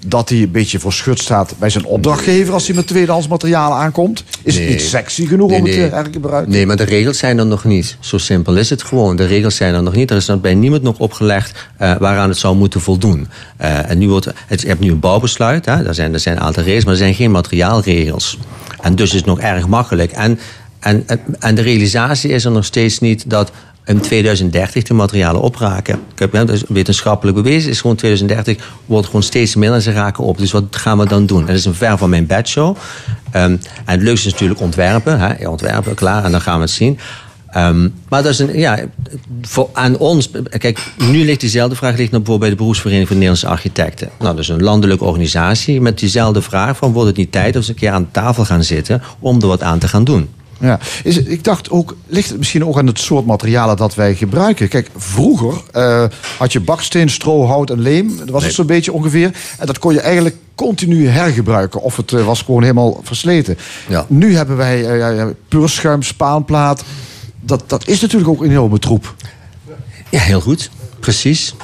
dat 0.06 0.28
hij 0.28 0.38
een 0.38 0.50
beetje 0.50 0.78
voor 0.78 0.92
schut 0.92 1.18
staat 1.18 1.54
bij 1.58 1.70
zijn 1.70 1.84
opdrachtgever 1.84 2.54
als 2.54 2.66
hij 2.66 2.76
met 2.76 2.86
tweedehands 2.86 3.28
materialen 3.28 3.76
aankomt? 3.78 4.24
Is 4.42 4.58
het 4.58 4.68
niet 4.68 4.80
sexy 4.80 5.26
genoeg 5.26 5.52
om 5.52 5.64
het 5.64 5.92
eh, 5.92 6.02
te 6.02 6.12
gebruiken? 6.12 6.52
Nee, 6.52 6.66
maar 6.66 6.76
de 6.76 6.84
regels 6.84 7.18
zijn 7.18 7.38
er 7.38 7.46
nog 7.46 7.64
niet. 7.64 7.96
Zo 8.00 8.18
simpel 8.18 8.56
is 8.56 8.70
het 8.70 8.82
gewoon. 8.82 9.16
De 9.16 9.26
regels 9.26 9.56
zijn 9.56 9.74
er 9.74 9.82
nog 9.82 9.94
niet. 9.94 10.10
Er 10.10 10.16
is 10.16 10.40
bij 10.40 10.54
niemand 10.54 10.82
nog 10.82 10.98
opgelegd 10.98 11.68
eh, 11.76 11.96
waaraan 11.96 12.28
het 12.28 12.38
zou 12.38 12.56
moeten 12.56 12.80
voldoen. 12.80 13.28
Eh, 13.56 13.90
en 13.90 13.98
nu 13.98 14.08
wordt, 14.08 14.28
het, 14.46 14.60
je 14.60 14.68
hebt 14.68 14.80
nu 14.80 14.90
een 14.90 15.00
bouwbesluit. 15.00 15.64
Hè? 15.64 15.86
Er, 15.86 15.94
zijn, 15.94 16.12
er 16.12 16.20
zijn 16.20 16.36
een 16.36 16.42
aantal 16.42 16.62
regels, 16.62 16.84
maar 16.84 16.92
er 16.92 16.98
zijn 16.98 17.14
geen 17.14 17.30
materiaalregels. 17.30 18.38
En 18.80 18.94
dus 18.94 19.08
is 19.08 19.16
het 19.16 19.26
nog 19.26 19.40
erg 19.40 19.68
makkelijk. 19.68 20.12
En, 20.12 20.38
en, 20.80 21.06
en 21.38 21.54
de 21.54 21.62
realisatie 21.62 22.30
is 22.30 22.44
er 22.44 22.50
nog 22.50 22.64
steeds 22.64 22.98
niet 22.98 23.30
dat 23.30 23.50
in 23.84 24.00
2030 24.00 24.82
de 24.82 24.94
materialen 24.94 25.40
opraken. 25.40 25.94
Ik 26.12 26.18
heb 26.18 26.32
dat 26.32 26.48
is 26.48 26.64
wetenschappelijk 26.68 27.36
bewezen. 27.36 27.70
Is 27.70 27.80
gewoon 27.80 27.96
2030 27.96 28.70
wordt 28.86 29.06
gewoon 29.06 29.22
steeds 29.22 29.54
minder 29.54 29.76
en 29.76 29.82
ze 29.82 29.92
raken 29.92 30.24
op. 30.24 30.38
Dus 30.38 30.52
wat 30.52 30.64
gaan 30.70 30.98
we 30.98 31.06
dan 31.06 31.26
doen? 31.26 31.46
Dat 31.46 31.56
is 31.56 31.64
een 31.64 31.74
ver 31.74 31.98
van 31.98 32.10
mijn 32.10 32.26
bedshow. 32.26 32.76
Ehm, 33.30 33.44
en 33.44 33.60
het 33.84 34.02
leukste 34.02 34.26
is 34.26 34.32
natuurlijk 34.32 34.60
ontwerpen. 34.60 35.18
Hè? 35.18 35.48
Ontwerpen, 35.48 35.94
klaar. 35.94 36.24
En 36.24 36.30
dan 36.30 36.40
gaan 36.40 36.56
we 36.56 36.62
het 36.62 36.70
zien. 36.70 36.98
Ehm, 37.52 37.88
maar 38.08 38.22
dat 38.22 38.32
is 38.32 38.38
een, 38.38 38.58
ja, 38.58 38.78
voor, 39.42 39.68
aan 39.72 39.98
ons, 39.98 40.30
kijk, 40.58 40.92
nu 40.98 41.24
ligt 41.24 41.40
diezelfde 41.40 41.76
vraag 41.76 41.96
ligt 41.96 42.10
bijvoorbeeld 42.10 42.40
bij 42.40 42.50
de 42.50 42.56
Beroepsvereniging 42.56 43.08
van 43.08 43.18
Nederlandse 43.18 43.48
Architecten. 43.48 44.10
Nou, 44.18 44.30
dat 44.30 44.38
is 44.38 44.48
een 44.48 44.62
landelijke 44.62 45.04
organisatie 45.04 45.80
met 45.80 45.98
diezelfde 45.98 46.42
vraag 46.42 46.76
van 46.76 46.92
wordt 46.92 47.08
het 47.08 47.16
niet 47.16 47.32
tijd 47.32 47.52
we 47.52 47.58
eens 47.58 47.68
een 47.68 47.74
keer 47.74 47.90
aan 47.90 48.08
tafel 48.10 48.44
gaan 48.44 48.64
zitten 48.64 49.02
om 49.18 49.40
er 49.40 49.46
wat 49.46 49.62
aan 49.62 49.78
te 49.78 49.88
gaan 49.88 50.04
doen. 50.04 50.28
Ja. 50.62 50.78
Is, 51.04 51.18
ik 51.18 51.44
dacht 51.44 51.70
ook, 51.70 51.96
ligt 52.06 52.28
het 52.28 52.38
misschien 52.38 52.64
ook 52.64 52.78
aan 52.78 52.86
het 52.86 52.98
soort 52.98 53.26
materialen 53.26 53.76
dat 53.76 53.94
wij 53.94 54.14
gebruiken? 54.14 54.68
Kijk, 54.68 54.90
vroeger 54.96 55.62
eh, 55.72 56.04
had 56.38 56.52
je 56.52 56.60
baksteen, 56.60 57.10
stro, 57.10 57.46
hout 57.46 57.70
en 57.70 57.80
leem. 57.80 58.16
Dat 58.16 58.28
was 58.30 58.44
het 58.44 58.52
zo'n 58.52 58.66
beetje 58.66 58.92
ongeveer. 58.92 59.30
En 59.58 59.66
dat 59.66 59.78
kon 59.78 59.92
je 59.92 60.00
eigenlijk 60.00 60.36
continu 60.54 61.08
hergebruiken. 61.08 61.80
Of 61.82 61.96
het 61.96 62.12
eh, 62.12 62.24
was 62.24 62.42
gewoon 62.42 62.62
helemaal 62.62 63.00
versleten. 63.02 63.56
Ja. 63.88 64.04
Nu 64.08 64.36
hebben 64.36 64.56
wij 64.56 64.82
ja, 64.82 65.08
ja, 65.08 65.30
puurschuim, 65.48 66.02
spaanplaat. 66.02 66.84
Dat, 67.40 67.62
dat 67.66 67.88
is 67.88 68.00
natuurlijk 68.00 68.30
ook 68.30 68.42
een 68.42 68.50
enorme 68.50 68.78
troep. 68.78 69.14
Ja, 70.10 70.20
heel 70.20 70.40
goed. 70.40 70.70
Precies. 71.00 71.54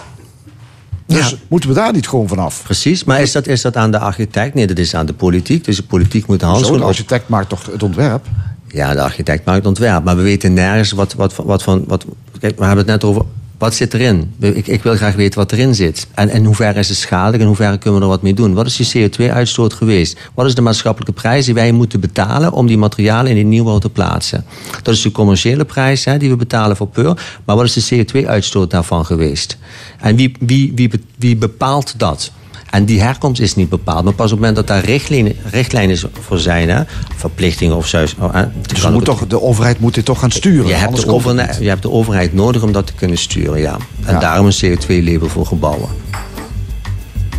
Dus 1.06 1.30
Ja. 1.30 1.36
moeten 1.48 1.68
we 1.68 1.74
daar 1.74 1.92
niet 1.92 2.08
gewoon 2.08 2.28
vanaf? 2.28 2.62
Precies. 2.62 3.04
Maar 3.04 3.20
is 3.20 3.32
dat, 3.32 3.46
is 3.46 3.60
dat 3.62 3.76
aan 3.76 3.90
de 3.90 3.98
architect? 3.98 4.54
Nee, 4.54 4.66
dat 4.66 4.78
is 4.78 4.94
aan 4.94 5.06
de 5.06 5.12
politiek. 5.12 5.64
Dus 5.64 5.76
de 5.76 5.82
politiek 5.82 6.26
moet 6.26 6.40
de 6.40 6.44
Zo, 6.46 6.50
handschoen 6.52 6.76
de 6.76 6.82
op. 6.82 6.88
architect 6.88 7.28
maakt 7.28 7.48
toch 7.48 7.66
het 7.72 7.82
ontwerp? 7.82 8.26
Ja, 8.68 8.92
de 8.92 9.02
architect 9.02 9.44
maakt 9.44 9.58
het 9.58 9.66
ontwerp. 9.66 10.04
Maar 10.04 10.16
we 10.16 10.22
weten 10.22 10.52
nergens 10.52 10.92
wat, 10.92 11.14
wat, 11.14 11.36
wat 11.36 11.62
van... 11.62 11.84
Wat, 11.86 12.04
kijk, 12.40 12.58
we 12.58 12.64
hebben 12.64 12.84
het 12.84 13.02
net 13.02 13.04
over... 13.04 13.24
Wat 13.58 13.74
zit 13.74 13.94
erin? 13.94 14.34
Ik, 14.38 14.66
ik 14.66 14.82
wil 14.82 14.96
graag 14.96 15.14
weten 15.14 15.38
wat 15.38 15.52
erin 15.52 15.74
zit. 15.74 16.06
En 16.14 16.30
in 16.30 16.44
hoeverre 16.44 16.78
is 16.78 16.88
het 16.88 16.98
schadelijk? 16.98 17.40
In 17.42 17.46
hoeverre 17.46 17.78
kunnen 17.78 17.98
we 17.98 18.04
er 18.04 18.12
wat 18.12 18.22
mee 18.22 18.34
doen? 18.34 18.54
Wat 18.54 18.66
is 18.66 18.76
die 18.76 19.10
CO2-uitstoot 19.10 19.72
geweest? 19.72 20.18
Wat 20.34 20.46
is 20.46 20.54
de 20.54 20.60
maatschappelijke 20.60 21.12
prijs 21.12 21.44
die 21.44 21.54
wij 21.54 21.72
moeten 21.72 22.00
betalen... 22.00 22.52
om 22.52 22.66
die 22.66 22.78
materialen 22.78 23.30
in 23.30 23.34
die 23.34 23.44
nieuwbouw 23.44 23.78
te 23.78 23.90
plaatsen? 23.90 24.44
Dat 24.82 24.94
is 24.94 25.02
de 25.02 25.10
commerciële 25.10 25.64
prijs 25.64 26.04
hè, 26.04 26.18
die 26.18 26.30
we 26.30 26.36
betalen 26.36 26.76
voor 26.76 26.88
peur. 26.88 27.40
Maar 27.44 27.56
wat 27.56 27.64
is 27.64 27.86
de 27.86 28.04
CO2-uitstoot 28.04 28.70
daarvan 28.70 29.06
geweest? 29.06 29.58
En 30.00 30.16
wie, 30.16 30.32
wie, 30.40 30.90
wie 31.18 31.36
bepaalt 31.36 31.98
dat? 31.98 32.30
En 32.70 32.84
die 32.84 33.00
herkomst 33.00 33.40
is 33.40 33.54
niet 33.54 33.68
bepaald. 33.68 34.04
Maar 34.04 34.12
pas 34.12 34.24
op 34.24 34.30
het 34.30 34.38
moment 34.40 34.56
dat 34.56 34.66
daar 34.66 34.84
richtlijnen, 34.84 35.36
richtlijnen 35.50 35.98
voor 36.20 36.38
zijn, 36.38 36.68
hè, 36.68 36.82
verplichtingen 37.16 37.76
of 37.76 37.86
zo. 37.86 38.04
oh, 38.18 38.34
Dus 38.62 38.88
moet 38.90 39.04
toch, 39.04 39.26
de 39.26 39.42
overheid 39.42 39.80
moet 39.80 39.94
dit 39.94 40.04
toch 40.04 40.18
gaan 40.20 40.30
sturen? 40.30 40.66
je 40.68 40.74
hebt, 40.74 40.96
de 41.00 41.06
overheid, 41.12 41.56
je 41.60 41.68
hebt 41.68 41.82
de 41.82 41.90
overheid 41.90 42.34
nodig 42.34 42.62
om 42.62 42.72
dat 42.72 42.86
te 42.86 42.92
kunnen 42.92 43.18
sturen, 43.18 43.60
ja. 43.60 43.76
En 44.04 44.14
Ja. 44.14 44.20
daarom 44.20 44.46
een 44.46 44.52
CO2-label 44.78 45.28
voor 45.28 45.46
gebouwen. 45.46 45.88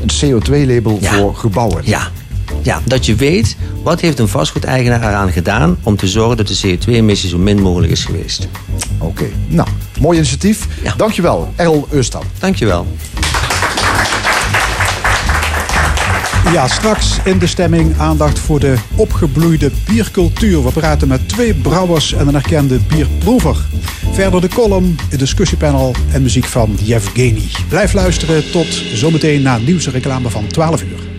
Een 0.01 0.09
CO2-label 0.41 0.97
Ja. 1.01 1.13
voor 1.13 1.35
gebouwen. 1.35 1.81
Ja. 1.85 2.07
ja, 2.61 2.81
dat 2.85 3.05
je 3.05 3.15
weet, 3.15 3.55
wat 3.83 3.99
heeft 4.01 4.19
een 4.19 4.27
vastgoedeigenaar 4.27 5.01
eraan 5.03 5.31
gedaan... 5.31 5.77
om 5.83 5.95
te 5.95 6.07
zorgen 6.07 6.37
dat 6.37 6.47
de 6.47 6.57
CO2-emissie 6.77 7.29
zo 7.29 7.37
min 7.37 7.61
mogelijk 7.61 7.91
is 7.91 8.05
geweest. 8.05 8.47
Oké, 8.97 9.25
nou, 9.47 9.67
mooi 9.99 10.17
initiatief. 10.17 10.67
Ja. 10.83 10.93
Dankjewel, 10.97 11.53
Errol 11.55 11.87
Eustam. 11.89 12.21
Dankjewel. 12.39 12.87
Ja, 16.51 16.67
straks 16.67 17.17
in 17.23 17.39
de 17.39 17.47
stemming 17.47 17.97
aandacht 17.97 18.39
voor 18.39 18.59
de 18.59 18.75
opgebloeide 18.95 19.71
biercultuur. 19.85 20.63
We 20.63 20.71
praten 20.71 21.07
met 21.07 21.29
twee 21.29 21.53
brouwers 21.53 22.13
en 22.13 22.27
een 22.27 22.35
erkende 22.35 22.79
bierproever. 22.79 23.57
Verder 24.11 24.41
de 24.41 24.47
column, 24.47 24.97
het 25.09 25.19
discussiepanel 25.19 25.95
en 26.11 26.21
muziek 26.21 26.45
van 26.45 26.77
Yevgeny. 26.83 27.43
Blijf 27.67 27.93
luisteren 27.93 28.51
tot 28.51 28.67
zometeen 28.93 29.41
na 29.41 29.57
nieuws 29.57 29.87
reclame 29.87 30.29
van 30.29 30.47
12 30.47 30.83
uur. 30.83 31.09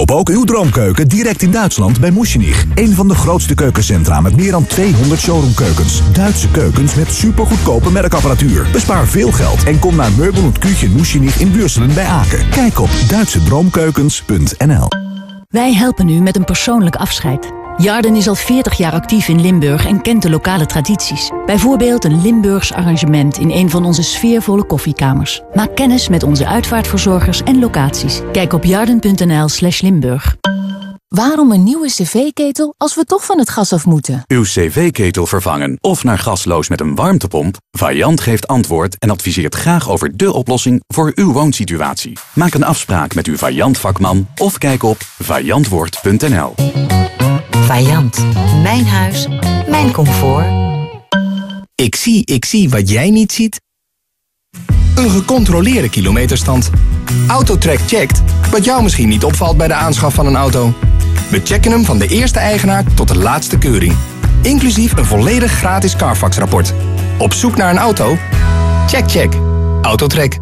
Koop 0.00 0.10
ook 0.10 0.28
uw 0.28 0.44
droomkeuken 0.44 1.08
direct 1.08 1.42
in 1.42 1.50
Duitsland 1.50 2.00
bij 2.00 2.10
Muschenich. 2.10 2.66
Een 2.74 2.94
van 2.94 3.08
de 3.08 3.14
grootste 3.14 3.54
keukencentra 3.54 4.20
met 4.20 4.36
meer 4.36 4.50
dan 4.50 4.66
200 4.66 5.20
showroomkeukens. 5.20 6.02
Duitse 6.12 6.48
keukens 6.50 6.94
met 6.94 7.12
supergoedkope 7.12 7.90
merkapparatuur. 7.90 8.66
Bespaar 8.72 9.06
veel 9.06 9.32
geld 9.32 9.64
en 9.64 9.78
kom 9.78 9.96
naar 9.96 10.12
Meubel 10.12 10.42
und 10.42 10.58
Küchen 10.58 11.30
in 11.38 11.52
Buurselen 11.52 11.94
bij 11.94 12.06
Aken. 12.06 12.48
Kijk 12.50 12.80
op 12.80 12.90
duitserdroomkeukens.nl 13.08 14.88
Wij 15.48 15.74
helpen 15.74 16.08
u 16.08 16.20
met 16.20 16.36
een 16.36 16.44
persoonlijk 16.44 16.96
afscheid. 16.96 17.59
Jarden 17.80 18.16
is 18.16 18.28
al 18.28 18.34
40 18.34 18.76
jaar 18.76 18.92
actief 18.92 19.28
in 19.28 19.40
Limburg 19.40 19.86
en 19.86 20.02
kent 20.02 20.22
de 20.22 20.30
lokale 20.30 20.66
tradities. 20.66 21.30
Bijvoorbeeld 21.46 22.04
een 22.04 22.22
Limburgs 22.22 22.72
arrangement 22.72 23.38
in 23.38 23.50
een 23.50 23.70
van 23.70 23.84
onze 23.84 24.02
sfeervolle 24.02 24.64
koffiekamers. 24.64 25.40
Maak 25.54 25.76
kennis 25.76 26.08
met 26.08 26.22
onze 26.22 26.46
uitvaartverzorgers 26.46 27.42
en 27.42 27.58
locaties. 27.58 28.20
Kijk 28.32 28.52
op 28.52 28.64
jarden.nl 28.64 29.48
slash 29.48 29.80
Limburg. 29.80 30.36
Waarom 31.16 31.52
een 31.52 31.62
nieuwe 31.62 31.86
cv-ketel 31.86 32.74
als 32.76 32.94
we 32.94 33.04
toch 33.04 33.24
van 33.24 33.38
het 33.38 33.50
gas 33.50 33.72
af 33.72 33.86
moeten? 33.86 34.22
Uw 34.26 34.42
cv-ketel 34.42 35.26
vervangen 35.26 35.78
of 35.80 36.04
naar 36.04 36.18
gasloos 36.18 36.68
met 36.68 36.80
een 36.80 36.94
warmtepomp? 36.94 37.56
Variant 37.70 38.20
geeft 38.20 38.46
antwoord 38.46 38.98
en 38.98 39.10
adviseert 39.10 39.54
graag 39.54 39.90
over 39.90 40.16
de 40.16 40.32
oplossing 40.32 40.82
voor 40.86 41.12
uw 41.14 41.32
woonsituatie. 41.32 42.18
Maak 42.34 42.54
een 42.54 42.64
afspraak 42.64 43.14
met 43.14 43.26
uw 43.26 43.36
Variant-vakman 43.36 44.28
of 44.36 44.58
kijk 44.58 44.82
op 44.82 44.98
variantwoord.nl. 45.18 46.54
Vajant. 47.50 48.24
Mijn 48.62 48.86
huis, 48.86 49.28
mijn 49.68 49.92
comfort. 49.92 50.46
Ik 51.74 51.94
zie, 51.94 52.26
ik 52.26 52.44
zie 52.44 52.70
wat 52.70 52.88
jij 52.88 53.10
niet 53.10 53.32
ziet. 53.32 53.60
Een 54.94 55.10
gecontroleerde 55.10 55.88
kilometerstand. 55.88 56.70
Autotrack 57.28 57.78
checkt 57.86 58.22
wat 58.50 58.64
jou 58.64 58.82
misschien 58.82 59.08
niet 59.08 59.24
opvalt 59.24 59.56
bij 59.56 59.68
de 59.68 59.74
aanschaf 59.74 60.14
van 60.14 60.26
een 60.26 60.36
auto. 60.36 60.74
We 61.30 61.40
checken 61.44 61.70
hem 61.70 61.84
van 61.84 61.98
de 61.98 62.06
eerste 62.06 62.38
eigenaar 62.38 62.84
tot 62.94 63.08
de 63.08 63.18
laatste 63.18 63.58
keuring. 63.58 63.94
Inclusief 64.42 64.96
een 64.96 65.04
volledig 65.04 65.52
gratis 65.52 65.96
Carfax-rapport. 65.96 66.74
Op 67.18 67.32
zoek 67.32 67.56
naar 67.56 67.70
een 67.70 67.78
auto? 67.78 68.16
Check, 68.86 69.10
check. 69.10 69.32
Autotrack. 69.82 70.38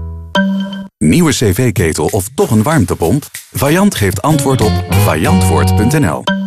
Nieuwe 0.99 1.30
cv-ketel 1.30 2.07
of 2.07 2.28
toch 2.34 2.51
een 2.51 2.62
warmtepomp? 2.62 3.26
Variant 3.53 3.94
geeft 3.94 4.22
antwoord 4.22 4.61
op 4.61 4.84
variantwoord.nl. 4.90 6.38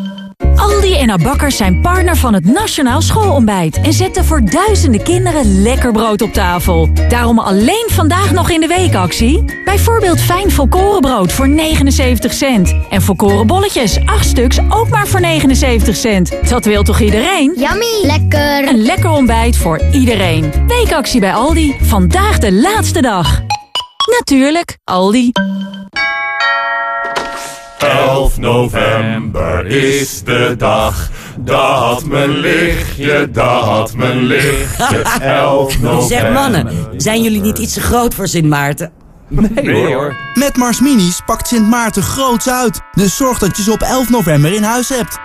Aldi 0.56 0.96
en 0.96 1.12
Abakkers 1.12 1.58
zijn 1.58 1.82
partner 1.82 2.16
van 2.16 2.34
het 2.34 2.46
Nationaal 2.46 3.02
Schoolontbijt... 3.02 3.82
en 3.82 3.94
zetten 3.94 4.26
voor 4.26 4.46
duizenden 4.46 5.04
kinderen 5.04 5.62
lekker 5.62 5.92
brood 5.92 6.22
op 6.22 6.34
tafel. 6.34 6.90
Daarom 7.10 7.40
alleen 7.40 7.86
vandaag 7.88 8.32
nog 8.32 8.50
in 8.50 8.60
de 8.60 8.68
weekactie. 8.68 9.44
Bijvoorbeeld 9.66 10.22
fijn 10.22 10.52
volkorenbrood 10.52 11.32
voor 11.32 11.50
79 11.50 12.34
cent. 12.34 12.76
En 12.90 13.02
volkorenbolletjes, 13.02 14.00
8 14.06 14.28
stuks, 14.28 14.60
ook 14.70 14.90
maar 14.90 15.08
voor 15.08 15.20
79 15.20 15.96
cent. 15.96 16.50
Dat 16.50 16.66
wil 16.66 16.84
toch 16.84 17.00
iedereen? 17.00 17.54
Yummy! 17.58 18.00
Lekker! 18.02 18.68
Een 18.68 18.82
lekker 18.82 19.10
ontbijt 19.10 19.58
voor 19.58 19.82
iedereen. 19.92 20.52
Weekactie 20.68 21.20
bij 21.20 21.34
Aldi. 21.34 21.76
Vandaag 21.82 22.38
de 22.38 22.54
laatste 22.54 23.02
dag. 23.02 23.42
Natuurlijk, 24.20 24.78
Aldi. 24.84 25.32
11 28.32 28.40
november 28.40 29.66
is 29.66 30.24
de 30.24 30.56
dag 30.58 31.10
dat 31.40 32.06
mijn 32.06 32.30
lichtje, 32.30 33.30
dat 33.32 33.96
mijn 33.96 34.24
lichtje. 34.24 35.02
11 35.22 35.80
november. 35.80 36.08
Zeg 36.08 36.34
mannen, 36.34 36.68
zijn 36.98 37.22
jullie 37.22 37.42
niet 37.42 37.58
iets 37.58 37.74
te 37.74 37.82
groot 37.82 38.14
voor 38.14 38.28
Sint 38.28 38.48
Maarten? 38.48 38.92
Nee, 39.28 39.86
hoor. 39.86 40.16
Met 40.34 40.58
Mars 40.58 40.80
Minis 40.80 41.22
pakt 41.26 41.48
Sint 41.48 41.68
Maarten 41.68 42.04
groots 42.04 42.50
uit. 42.50 42.82
Dus 42.92 43.18
zorg 43.18 43.40
dat 43.40 43.58
je 43.58 43.64
ze 43.64 43.72
op 43.72 43.82
11 43.82 44.10
november 44.10 44.54
in 44.54 44.64
huis 44.64 44.90
hebt. 44.90 45.20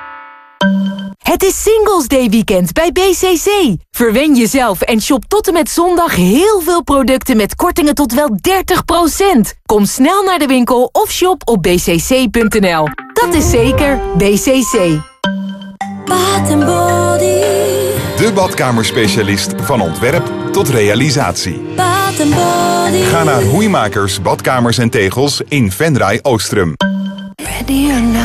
Het 1.19 1.43
is 1.43 1.63
Singles 1.63 2.09
Day 2.09 2.29
weekend 2.31 2.73
bij 2.73 2.93
BCC. 2.93 3.77
Verwen 3.91 4.37
jezelf 4.37 4.81
en 4.81 5.01
shop 5.01 5.25
tot 5.29 5.47
en 5.47 5.53
met 5.53 5.71
zondag 5.71 6.15
heel 6.15 6.61
veel 6.61 6.83
producten 6.83 7.37
met 7.37 7.55
kortingen 7.55 7.95
tot 7.95 8.15
wel 8.15 8.39
30%. 8.49 9.59
Kom 9.67 9.85
snel 9.85 10.23
naar 10.23 10.39
de 10.39 10.47
winkel 10.47 10.89
of 10.93 11.11
shop 11.11 11.43
op 11.45 11.63
bcc.nl. 11.63 12.89
Dat 13.13 13.35
is 13.35 13.51
zeker 13.51 14.01
BCC. 14.17 15.01
Bath 16.05 16.49
Body. 16.49 17.41
De 18.17 18.31
badkamerspecialist 18.35 19.53
van 19.57 19.81
ontwerp 19.81 20.31
tot 20.53 20.69
realisatie. 20.69 21.61
Bath 21.77 22.17
Body. 22.17 23.03
Ga 23.03 23.25
naar 23.25 23.43
Hoeimakers 23.43 24.23
Badkamers 24.23 24.79
en 24.79 24.91
Tegels 24.91 25.41
in 25.49 25.73
Venray 25.73 26.19
Oostrum. 26.23 26.75
Ready 27.35 27.91
or 27.91 28.03
not, 28.03 28.23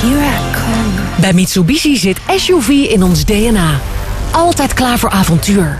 here 0.00 0.20
I 0.20 0.52
come. 0.52 0.83
Bij 1.20 1.32
Mitsubishi 1.32 1.96
zit 1.96 2.18
SUV 2.36 2.68
in 2.68 3.02
ons 3.02 3.24
DNA. 3.24 3.80
Altijd 4.30 4.74
klaar 4.74 4.98
voor 4.98 5.10
avontuur. 5.10 5.78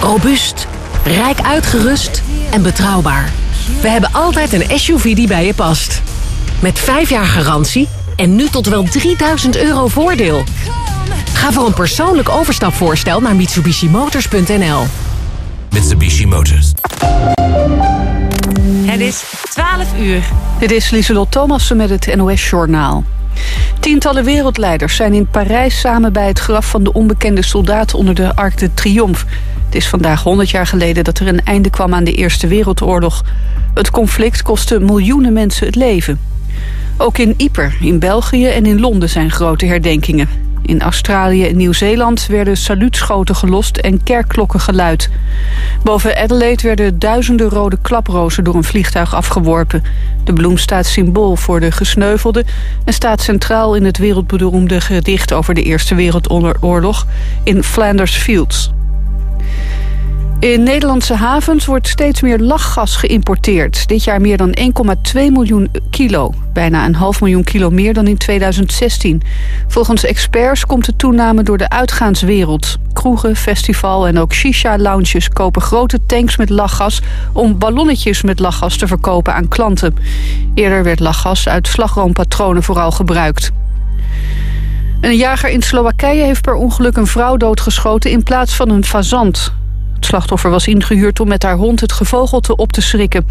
Robuust, 0.00 0.66
rijk 1.04 1.40
uitgerust 1.40 2.22
en 2.50 2.62
betrouwbaar. 2.62 3.32
We 3.80 3.88
hebben 3.88 4.12
altijd 4.12 4.52
een 4.52 4.78
SUV 4.78 5.14
die 5.14 5.26
bij 5.26 5.46
je 5.46 5.54
past. 5.54 6.02
Met 6.60 6.78
5 6.78 7.10
jaar 7.10 7.26
garantie 7.26 7.88
en 8.16 8.36
nu 8.36 8.48
tot 8.48 8.66
wel 8.66 8.82
3000 8.82 9.56
euro 9.56 9.88
voordeel. 9.88 10.44
Ga 11.32 11.52
voor 11.52 11.66
een 11.66 11.74
persoonlijk 11.74 12.28
overstapvoorstel 12.28 13.20
naar 13.20 13.36
mitsubishimotors.nl. 13.36 14.84
Mitsubishi 15.70 16.26
Motors. 16.26 16.72
Het 18.84 19.00
is 19.00 19.22
12 19.50 19.98
uur. 19.98 20.22
Dit 20.58 20.70
is 20.70 20.90
Lieselot 20.90 21.30
Thomassen 21.30 21.76
met 21.76 21.90
het 21.90 22.16
NOS-journaal. 22.16 23.04
Tientallen 23.80 24.24
wereldleiders 24.24 24.96
zijn 24.96 25.12
in 25.12 25.26
Parijs 25.26 25.80
samen 25.80 26.12
bij 26.12 26.26
het 26.26 26.38
graf 26.38 26.66
van 26.66 26.84
de 26.84 26.92
onbekende 26.92 27.44
soldaat 27.44 27.94
onder 27.94 28.14
de 28.14 28.36
Arc 28.36 28.58
de 28.58 28.74
Triomphe. 28.74 29.24
Het 29.64 29.74
is 29.74 29.88
vandaag 29.88 30.22
100 30.22 30.50
jaar 30.50 30.66
geleden 30.66 31.04
dat 31.04 31.18
er 31.18 31.28
een 31.28 31.44
einde 31.44 31.70
kwam 31.70 31.94
aan 31.94 32.04
de 32.04 32.12
Eerste 32.12 32.46
Wereldoorlog. 32.46 33.24
Het 33.74 33.90
conflict 33.90 34.42
kostte 34.42 34.80
miljoenen 34.80 35.32
mensen 35.32 35.66
het 35.66 35.76
leven. 35.76 36.20
Ook 36.96 37.18
in 37.18 37.34
Ieper, 37.36 37.76
in 37.80 37.98
België 37.98 38.46
en 38.46 38.66
in 38.66 38.80
Londen 38.80 39.08
zijn 39.08 39.30
grote 39.30 39.66
herdenkingen. 39.66 40.28
In 40.66 40.80
Australië 40.80 41.46
en 41.46 41.56
Nieuw-Zeeland 41.56 42.26
werden 42.26 42.56
saluutschoten 42.56 43.36
gelost 43.36 43.76
en 43.76 44.02
kerkklokken 44.02 44.60
geluid. 44.60 45.10
Boven 45.82 46.16
Adelaide 46.16 46.62
werden 46.62 46.98
duizenden 46.98 47.48
rode 47.48 47.78
klaprozen 47.82 48.44
door 48.44 48.54
een 48.54 48.64
vliegtuig 48.64 49.14
afgeworpen. 49.14 49.82
De 50.24 50.32
bloem 50.32 50.58
staat 50.58 50.86
symbool 50.86 51.36
voor 51.36 51.60
de 51.60 51.70
gesneuvelden... 51.70 52.44
en 52.84 52.92
staat 52.92 53.20
centraal 53.20 53.74
in 53.74 53.84
het 53.84 53.98
wereldberoemde 53.98 54.80
gedicht 54.80 55.32
over 55.32 55.54
de 55.54 55.62
Eerste 55.62 55.94
Wereldoorlog 55.94 57.06
in 57.42 57.62
Flanders 57.62 58.16
Fields. 58.16 58.72
In 60.44 60.62
Nederlandse 60.62 61.14
havens 61.14 61.66
wordt 61.66 61.88
steeds 61.88 62.20
meer 62.20 62.38
lachgas 62.38 62.96
geïmporteerd. 62.96 63.88
Dit 63.88 64.04
jaar 64.04 64.20
meer 64.20 64.36
dan 64.36 64.56
1,2 64.58 64.62
miljoen 65.14 65.70
kilo. 65.90 66.34
Bijna 66.52 66.84
een 66.84 66.94
half 66.94 67.20
miljoen 67.20 67.44
kilo 67.44 67.70
meer 67.70 67.94
dan 67.94 68.06
in 68.06 68.16
2016. 68.16 69.22
Volgens 69.68 70.04
experts 70.04 70.66
komt 70.66 70.84
de 70.84 70.96
toename 70.96 71.42
door 71.42 71.58
de 71.58 71.68
uitgaanswereld. 71.68 72.76
Kroegen, 72.92 73.36
festival 73.36 74.06
en 74.06 74.18
ook 74.18 74.32
shisha-lounges 74.32 75.28
kopen 75.28 75.62
grote 75.62 75.98
tanks 76.06 76.36
met 76.36 76.50
lachgas... 76.50 77.00
om 77.32 77.58
ballonnetjes 77.58 78.22
met 78.22 78.38
lachgas 78.38 78.76
te 78.76 78.86
verkopen 78.86 79.34
aan 79.34 79.48
klanten. 79.48 79.96
Eerder 80.54 80.82
werd 80.84 81.00
lachgas 81.00 81.48
uit 81.48 81.68
slagroompatronen 81.68 82.62
vooral 82.62 82.90
gebruikt. 82.90 83.50
Een 85.00 85.16
jager 85.16 85.50
in 85.50 85.62
Slowakije 85.62 86.24
heeft 86.24 86.42
per 86.42 86.54
ongeluk 86.54 86.96
een 86.96 87.06
vrouw 87.06 87.36
doodgeschoten 87.36 88.10
in 88.10 88.22
plaats 88.22 88.54
van 88.54 88.70
een 88.70 88.84
fazant. 88.84 89.62
Het 90.04 90.12
slachtoffer 90.12 90.50
was 90.50 90.66
ingehuurd 90.66 91.20
om 91.20 91.28
met 91.28 91.42
haar 91.42 91.56
hond 91.56 91.80
het 91.80 91.92
gevogelte 91.92 92.56
op 92.56 92.72
te 92.72 92.80
schrikken. 92.80 93.26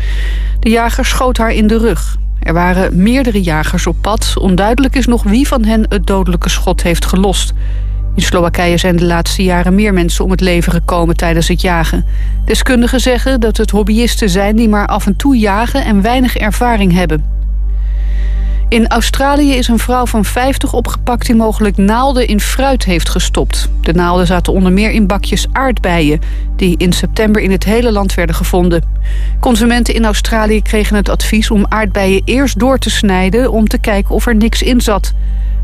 De 0.59 0.69
jager 0.69 1.05
schoot 1.05 1.37
haar 1.37 1.51
in 1.51 1.67
de 1.67 1.77
rug. 1.77 2.17
Er 2.39 2.53
waren 2.53 3.03
meerdere 3.03 3.41
jagers 3.41 3.87
op 3.87 3.95
pad. 4.01 4.33
Onduidelijk 4.39 4.95
is 4.95 5.05
nog 5.05 5.23
wie 5.23 5.47
van 5.47 5.63
hen 5.63 5.85
het 5.89 6.07
dodelijke 6.07 6.49
schot 6.49 6.83
heeft 6.83 7.05
gelost. 7.05 7.53
In 8.15 8.21
Slowakije 8.21 8.77
zijn 8.77 8.95
de 8.95 9.05
laatste 9.05 9.43
jaren 9.43 9.75
meer 9.75 9.93
mensen 9.93 10.25
om 10.25 10.31
het 10.31 10.41
leven 10.41 10.71
gekomen 10.71 11.15
tijdens 11.15 11.47
het 11.47 11.61
jagen. 11.61 12.05
Deskundigen 12.45 12.99
zeggen 12.99 13.39
dat 13.39 13.57
het 13.57 13.71
hobbyisten 13.71 14.29
zijn 14.29 14.55
die 14.55 14.69
maar 14.69 14.87
af 14.87 15.05
en 15.05 15.15
toe 15.15 15.37
jagen 15.37 15.85
en 15.85 16.01
weinig 16.01 16.35
ervaring 16.35 16.93
hebben. 16.93 17.42
In 18.69 18.87
Australië 18.87 19.53
is 19.53 19.67
een 19.67 19.79
vrouw 19.79 20.05
van 20.05 20.25
50 20.25 20.73
opgepakt 20.73 21.25
die 21.25 21.35
mogelijk 21.35 21.77
naalden 21.77 22.27
in 22.27 22.39
fruit 22.39 22.85
heeft 22.85 23.09
gestopt. 23.09 23.69
De 23.81 23.93
naalden 23.93 24.27
zaten 24.27 24.53
onder 24.53 24.71
meer 24.71 24.91
in 24.91 25.07
bakjes 25.07 25.47
aardbeien... 25.51 26.19
die 26.55 26.77
in 26.77 26.93
september 26.93 27.41
in 27.41 27.51
het 27.51 27.63
hele 27.63 27.91
land 27.91 28.13
werden 28.13 28.35
gevonden. 28.35 28.83
Consumenten 29.39 29.93
in 29.93 30.05
Australië 30.05 30.61
kregen 30.61 30.95
het 30.95 31.09
advies 31.09 31.51
om 31.51 31.65
aardbeien 31.69 32.21
eerst 32.25 32.59
door 32.59 32.77
te 32.77 32.89
snijden... 32.89 33.51
om 33.51 33.67
te 33.67 33.77
kijken 33.77 34.15
of 34.15 34.27
er 34.27 34.35
niks 34.35 34.61
in 34.61 34.81
zat. 34.81 35.13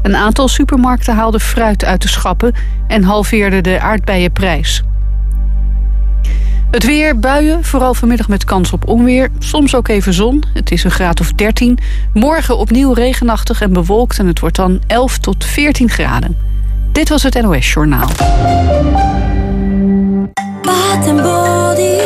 Een 0.01 0.15
aantal 0.15 0.47
supermarkten 0.47 1.15
haalden 1.15 1.41
fruit 1.41 1.85
uit 1.85 2.01
de 2.01 2.07
schappen... 2.07 2.53
en 2.87 3.03
halveerden 3.03 3.63
de 3.63 3.79
aardbeienprijs. 3.79 4.83
Het 6.71 6.85
weer, 6.85 7.19
buien, 7.19 7.63
vooral 7.63 7.93
vanmiddag 7.93 8.27
met 8.27 8.43
kans 8.43 8.71
op 8.71 8.87
onweer. 8.87 9.29
Soms 9.39 9.75
ook 9.75 9.87
even 9.87 10.13
zon, 10.13 10.43
het 10.53 10.71
is 10.71 10.83
een 10.83 10.91
graad 10.91 11.19
of 11.19 11.31
13. 11.31 11.79
Morgen 12.13 12.57
opnieuw 12.57 12.93
regenachtig 12.93 13.61
en 13.61 13.73
bewolkt 13.73 14.19
en 14.19 14.27
het 14.27 14.39
wordt 14.39 14.55
dan 14.55 14.81
11 14.87 15.17
tot 15.17 15.45
14 15.45 15.89
graden. 15.89 16.37
Dit 16.91 17.09
was 17.09 17.23
het 17.23 17.41
NOS 17.41 17.73
Journaal. 17.73 18.07
Body. 20.61 21.97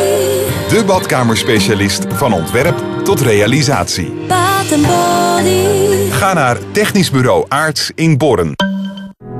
De 0.68 0.82
badkamerspecialist 0.86 2.04
van 2.08 2.32
ontwerp 2.32 2.84
tot 3.04 3.20
realisatie. 3.20 4.12
Body. 4.28 6.10
Ga 6.10 6.32
naar 6.32 6.56
Technisch 6.70 7.10
Bureau 7.10 7.44
Aarts 7.48 7.90
in 7.94 8.18
Borren. 8.18 8.52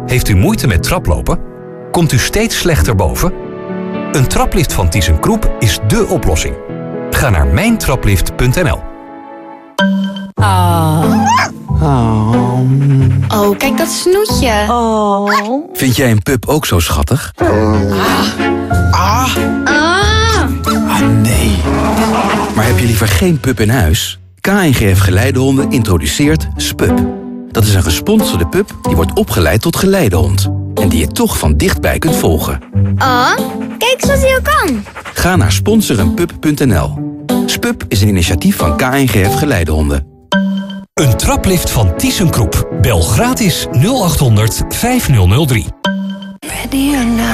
Heeft 0.07 0.29
u 0.29 0.35
moeite 0.35 0.67
met 0.67 0.83
traplopen? 0.83 1.39
Komt 1.91 2.13
u 2.13 2.19
steeds 2.19 2.59
slechter 2.59 2.95
boven? 2.95 3.44
Een 4.15 4.27
traplift 4.27 4.73
van 4.73 4.89
ThyssenKroep 4.89 5.57
is 5.59 5.79
dé 5.87 5.99
oplossing. 5.99 6.55
Ga 7.11 7.31
naar 7.31 7.47
mijntraplift.nl 7.47 8.83
Oh. 10.35 11.05
Oh, 13.29 13.59
kijk 13.59 13.77
dat 13.77 13.89
snoetje. 13.89 14.65
Oh. 14.69 15.71
Vind 15.73 15.97
jij 15.97 16.11
een 16.11 16.23
pup 16.23 16.47
ook 16.47 16.67
zo 16.67 16.79
schattig? 16.79 17.33
Ah. 17.37 17.47
Ah. 18.91 19.37
Ah, 19.65 20.49
nee. 21.23 21.57
Maar 22.55 22.67
heb 22.67 22.79
je 22.79 22.87
liever 22.87 23.09
geen 23.09 23.41
pup 23.41 23.61
in 23.61 23.71
huis? 23.71 24.19
KNGF 24.41 25.01
Geleidehonden 25.01 25.71
introduceert 25.71 26.49
SPUP. 26.57 27.24
Dat 27.55 27.65
is 27.65 27.75
een 27.75 27.83
gesponsorde 27.83 28.47
pup 28.47 28.79
die 28.83 28.97
wordt 28.97 29.13
opgeleid 29.13 29.61
tot 29.63 29.77
geleidehond. 29.77 30.49
En 30.75 30.89
die 30.89 30.99
je 30.99 31.07
toch 31.07 31.39
van 31.39 31.57
dichtbij 31.57 31.99
kunt 31.99 32.17
volgen. 32.17 32.61
Oh, 32.99 33.33
kijk 33.79 33.97
zoals 33.99 34.21
hij 34.21 34.37
ook 34.37 34.45
kan. 34.45 34.85
Ga 35.15 35.37
naar 35.37 35.53
sponsorenpup.nl. 35.53 36.99
SPUP 37.47 37.85
is 37.89 38.03
een 38.03 38.09
initiatief 38.09 38.57
van 38.57 38.77
KNGF 38.77 39.35
Geleidehonden. 39.35 40.07
Een 40.95 41.17
traplift 41.17 41.71
van 41.71 41.97
ThyssenKroep. 41.97 42.69
Bel 42.81 43.01
gratis 43.01 43.67
0800 43.73 44.63
5003. 44.69 45.67
Ready 46.39 46.97
or 46.97 47.07
not, 47.07 47.27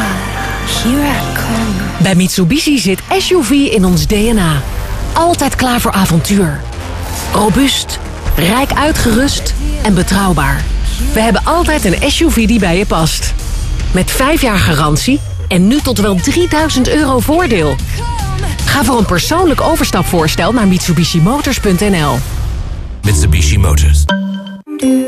here 0.82 1.06
I 1.06 1.34
come. 1.34 2.02
Bij 2.02 2.14
Mitsubishi 2.14 2.78
zit 2.78 3.00
SUV 3.18 3.50
in 3.50 3.84
ons 3.84 4.06
DNA. 4.06 4.62
Altijd 5.12 5.54
klaar 5.54 5.80
voor 5.80 5.92
avontuur. 5.92 6.60
Robuust, 7.32 7.98
rijk 8.36 8.72
uitgerust 8.72 9.54
en 9.82 9.94
betrouwbaar. 9.94 10.64
We 11.12 11.20
hebben 11.20 11.44
altijd 11.44 11.84
een 11.84 12.10
SUV 12.10 12.46
die 12.46 12.58
bij 12.58 12.78
je 12.78 12.86
past. 12.86 13.34
Met 13.92 14.10
5 14.10 14.42
jaar 14.42 14.58
garantie 14.58 15.20
en 15.48 15.66
nu 15.66 15.80
tot 15.80 15.98
wel 16.00 16.14
3000 16.14 16.88
euro 16.88 17.18
voordeel. 17.20 17.76
Ga 18.64 18.84
voor 18.84 18.98
een 18.98 19.06
persoonlijk 19.06 19.60
overstapvoorstel 19.60 20.52
naar 20.52 20.68
mitsubishimotors.nl. 20.68 22.18
Mitsubishi 23.02 23.58
Motors. 23.58 24.04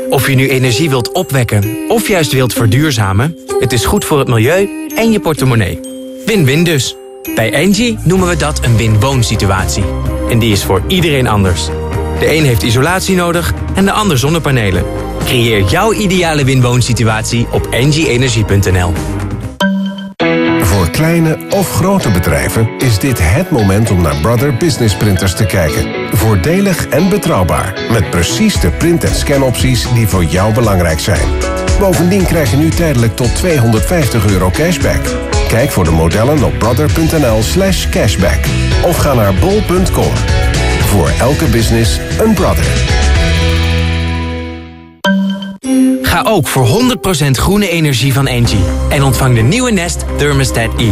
Of 0.09 0.27
je 0.27 0.35
nu 0.35 0.49
energie 0.49 0.89
wilt 0.89 1.11
opwekken 1.11 1.75
of 1.87 2.07
juist 2.07 2.31
wilt 2.31 2.53
verduurzamen... 2.53 3.37
het 3.59 3.73
is 3.73 3.85
goed 3.85 4.05
voor 4.05 4.19
het 4.19 4.27
milieu 4.27 4.69
en 4.95 5.11
je 5.11 5.19
portemonnee. 5.19 5.79
Win-win 6.25 6.63
dus. 6.63 6.95
Bij 7.35 7.53
Engie 7.53 7.97
noemen 8.03 8.27
we 8.27 8.35
dat 8.35 8.65
een 8.65 8.77
win-woon 8.77 9.23
situatie. 9.23 9.83
En 10.29 10.39
die 10.39 10.51
is 10.51 10.63
voor 10.63 10.83
iedereen 10.87 11.27
anders. 11.27 11.69
De 12.23 12.35
een 12.35 12.43
heeft 12.43 12.63
isolatie 12.63 13.15
nodig 13.15 13.53
en 13.75 13.85
de 13.85 13.91
ander 13.91 14.17
zonnepanelen. 14.17 14.85
Creëer 15.25 15.63
jouw 15.63 15.93
ideale 15.93 16.43
win-woon 16.43 16.81
situatie 16.81 17.47
op 17.51 17.67
engieenergie.nl. 17.69 18.93
Voor 20.61 20.89
kleine 20.89 21.37
of 21.49 21.71
grote 21.71 22.11
bedrijven 22.11 22.69
is 22.77 22.99
dit 22.99 23.19
het 23.21 23.49
moment 23.49 23.91
om 23.91 24.01
naar 24.01 24.15
Brother 24.15 24.57
Business 24.57 24.97
Printers 24.97 25.35
te 25.35 25.45
kijken. 25.45 25.91
Voordelig 26.11 26.87
en 26.87 27.09
betrouwbaar. 27.09 27.73
Met 27.91 28.09
precies 28.09 28.59
de 28.59 28.69
print- 28.69 29.03
en 29.03 29.15
scanopties 29.15 29.93
die 29.93 30.07
voor 30.07 30.23
jou 30.23 30.53
belangrijk 30.53 30.99
zijn. 30.99 31.27
Bovendien 31.79 32.25
krijg 32.25 32.51
je 32.51 32.57
nu 32.57 32.69
tijdelijk 32.69 33.15
tot 33.15 33.35
250 33.35 34.29
euro 34.29 34.49
cashback. 34.49 35.01
Kijk 35.47 35.71
voor 35.71 35.83
de 35.83 35.91
modellen 35.91 36.43
op 36.43 36.59
brother.nl 36.59 37.41
slash 37.41 37.89
cashback. 37.89 38.45
Of 38.85 38.97
ga 38.97 39.13
naar 39.13 39.33
bol.com. 39.33 40.52
Voor 40.93 41.09
elke 41.19 41.45
business 41.45 41.99
een 42.19 42.33
brother. 42.33 42.65
Ga 46.01 46.23
ook 46.27 46.47
voor 46.47 46.67
100% 47.27 47.29
groene 47.31 47.69
energie 47.69 48.13
van 48.13 48.27
Engie. 48.27 48.63
En 48.89 49.03
ontvang 49.03 49.35
de 49.35 49.41
nieuwe 49.41 49.71
Nest 49.71 50.05
Thermostat 50.17 50.69
E. 50.77 50.91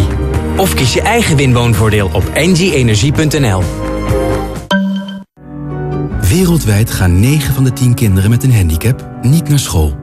Of 0.57 0.73
kies 0.73 0.93
je 0.93 1.01
eigen 1.01 1.35
winwoonvoordeel 1.35 2.09
op 2.13 2.23
engieenergie.nl. 2.33 3.63
Wereldwijd 6.21 6.91
gaan 6.91 7.19
9 7.19 7.53
van 7.53 7.63
de 7.63 7.73
10 7.73 7.93
kinderen 7.93 8.29
met 8.29 8.43
een 8.43 8.55
handicap 8.55 9.09
niet 9.21 9.49
naar 9.49 9.59
school. 9.59 9.95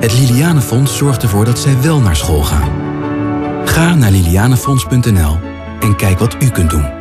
Het 0.00 0.18
Lilianenfonds 0.18 0.96
zorgt 0.96 1.22
ervoor 1.22 1.44
dat 1.44 1.58
zij 1.58 1.80
wel 1.82 2.00
naar 2.00 2.16
school 2.16 2.42
gaan. 2.42 2.70
Ga 3.64 3.94
naar 3.94 4.10
lilianenfonds.nl 4.10 5.38
en 5.80 5.96
kijk 5.96 6.18
wat 6.18 6.36
u 6.42 6.48
kunt 6.48 6.70
doen. 6.70 6.99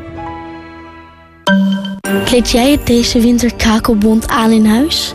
Kleed 2.25 2.49
jij 2.49 2.71
het 2.71 2.85
deze 2.85 3.19
winter 3.19 3.55
kakelbond 3.55 4.27
aan 4.27 4.51
in 4.51 4.65
huis? 4.65 5.13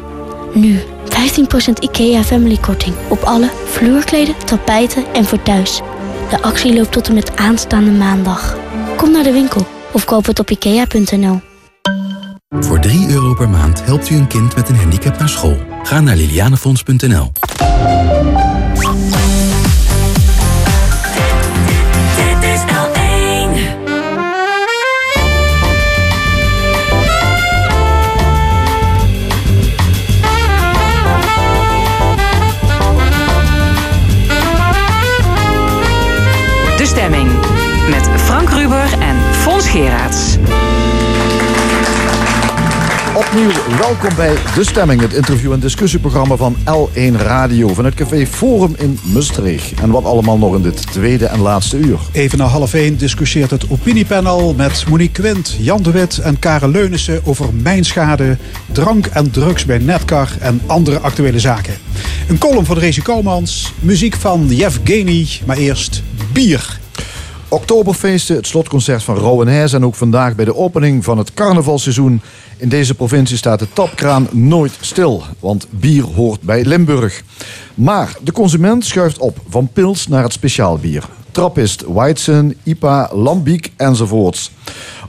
Nu 0.54 0.78
15% 0.78 1.72
IKEA 1.80 2.22
Family 2.22 2.56
Korting 2.56 2.94
op 3.08 3.22
alle 3.22 3.50
vloerkleden, 3.66 4.34
tapijten 4.44 5.04
en 5.12 5.24
voor 5.24 5.42
thuis. 5.42 5.80
De 6.30 6.42
actie 6.42 6.74
loopt 6.74 6.92
tot 6.92 7.08
en 7.08 7.14
met 7.14 7.36
aanstaande 7.36 7.90
maandag. 7.90 8.56
Kom 8.96 9.10
naar 9.10 9.22
de 9.22 9.32
winkel 9.32 9.66
of 9.92 10.04
koop 10.04 10.26
het 10.26 10.38
op 10.38 10.50
ikea.nl. 10.50 11.40
Voor 12.60 12.80
3 12.80 13.10
euro 13.10 13.34
per 13.34 13.48
maand 13.48 13.84
helpt 13.84 14.10
u 14.10 14.16
een 14.16 14.26
kind 14.26 14.56
met 14.56 14.68
een 14.68 14.76
handicap 14.76 15.18
naar 15.18 15.28
school. 15.28 15.56
Ga 15.82 16.00
naar 16.00 16.16
lilianenfonds.nl. 16.16 17.32
Geraerts. 39.74 40.36
Opnieuw 43.14 43.50
welkom 43.78 44.14
bij 44.16 44.34
De 44.54 44.64
Stemming, 44.64 45.00
het 45.00 45.12
interview- 45.12 45.52
en 45.52 45.60
discussieprogramma 45.60 46.36
van 46.36 46.56
L1 46.56 47.16
Radio 47.16 47.74
van 47.74 47.84
het 47.84 47.94
café 47.94 48.26
Forum 48.26 48.74
in 48.78 48.98
Maastricht. 49.02 49.80
En 49.80 49.90
wat 49.90 50.04
allemaal 50.04 50.38
nog 50.38 50.54
in 50.54 50.62
dit 50.62 50.92
tweede 50.92 51.26
en 51.26 51.40
laatste 51.40 51.76
uur. 51.76 51.98
Even 52.12 52.38
na 52.38 52.44
half 52.44 52.74
één 52.74 52.96
discussieert 52.96 53.50
het 53.50 53.70
opiniepanel 53.70 54.54
met 54.54 54.84
Monique 54.88 55.22
Quint, 55.22 55.56
Jan 55.58 55.82
de 55.82 55.90
Wit 55.90 56.18
en 56.18 56.38
Karen 56.38 56.70
Leunissen 56.70 57.20
over 57.24 57.54
mijnschade, 57.54 58.36
drank 58.72 59.06
en 59.06 59.30
drugs 59.30 59.64
bij 59.64 59.78
Netcar 59.78 60.28
en 60.40 60.60
andere 60.66 60.98
actuele 60.98 61.40
zaken. 61.40 61.74
Een 62.28 62.38
column 62.38 62.64
van 62.64 62.78
Rezi 62.78 63.02
Koumans, 63.02 63.72
muziek 63.80 64.14
van 64.14 64.46
Yevgeny, 64.48 65.28
maar 65.46 65.56
eerst 65.56 66.02
bier. 66.32 66.82
Oktoberfeesten, 67.54 68.36
het 68.36 68.46
slotconcert 68.46 69.02
van 69.02 69.16
Rowan 69.16 69.48
en 69.48 69.84
ook 69.84 69.94
vandaag 69.94 70.34
bij 70.34 70.44
de 70.44 70.56
opening 70.56 71.04
van 71.04 71.18
het 71.18 71.34
carnavalseizoen. 71.34 72.20
In 72.56 72.68
deze 72.68 72.94
provincie 72.94 73.36
staat 73.36 73.58
de 73.58 73.66
tapkraan 73.72 74.28
nooit 74.32 74.72
stil, 74.80 75.22
want 75.40 75.66
bier 75.70 76.02
hoort 76.02 76.40
bij 76.40 76.64
Limburg. 76.64 77.22
Maar 77.74 78.16
de 78.22 78.32
consument 78.32 78.84
schuift 78.84 79.18
op 79.18 79.38
van 79.48 79.68
pils 79.72 80.08
naar 80.08 80.22
het 80.22 80.32
speciaalbier. 80.32 81.04
Trappist, 81.30 81.84
Weizen, 81.86 82.56
IPA, 82.62 83.10
Lambiek 83.12 83.72
enzovoorts. 83.76 84.50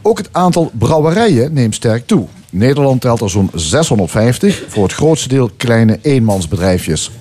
Ook 0.02 0.18
het 0.18 0.30
aantal 0.32 0.72
brouwerijen 0.74 1.54
neemt 1.54 1.76
sterk 1.76 2.08
toe. 2.08 2.28
Nederland 2.50 3.02
telt 3.02 3.22
er 3.22 3.30
zo'n 3.30 3.52
650, 3.54 4.64
voor 4.68 4.84
het 4.84 4.94
grootste 4.94 5.28
deel 5.28 5.50
kleine 5.58 6.00
eenmansbedrijfjes. 6.02 7.12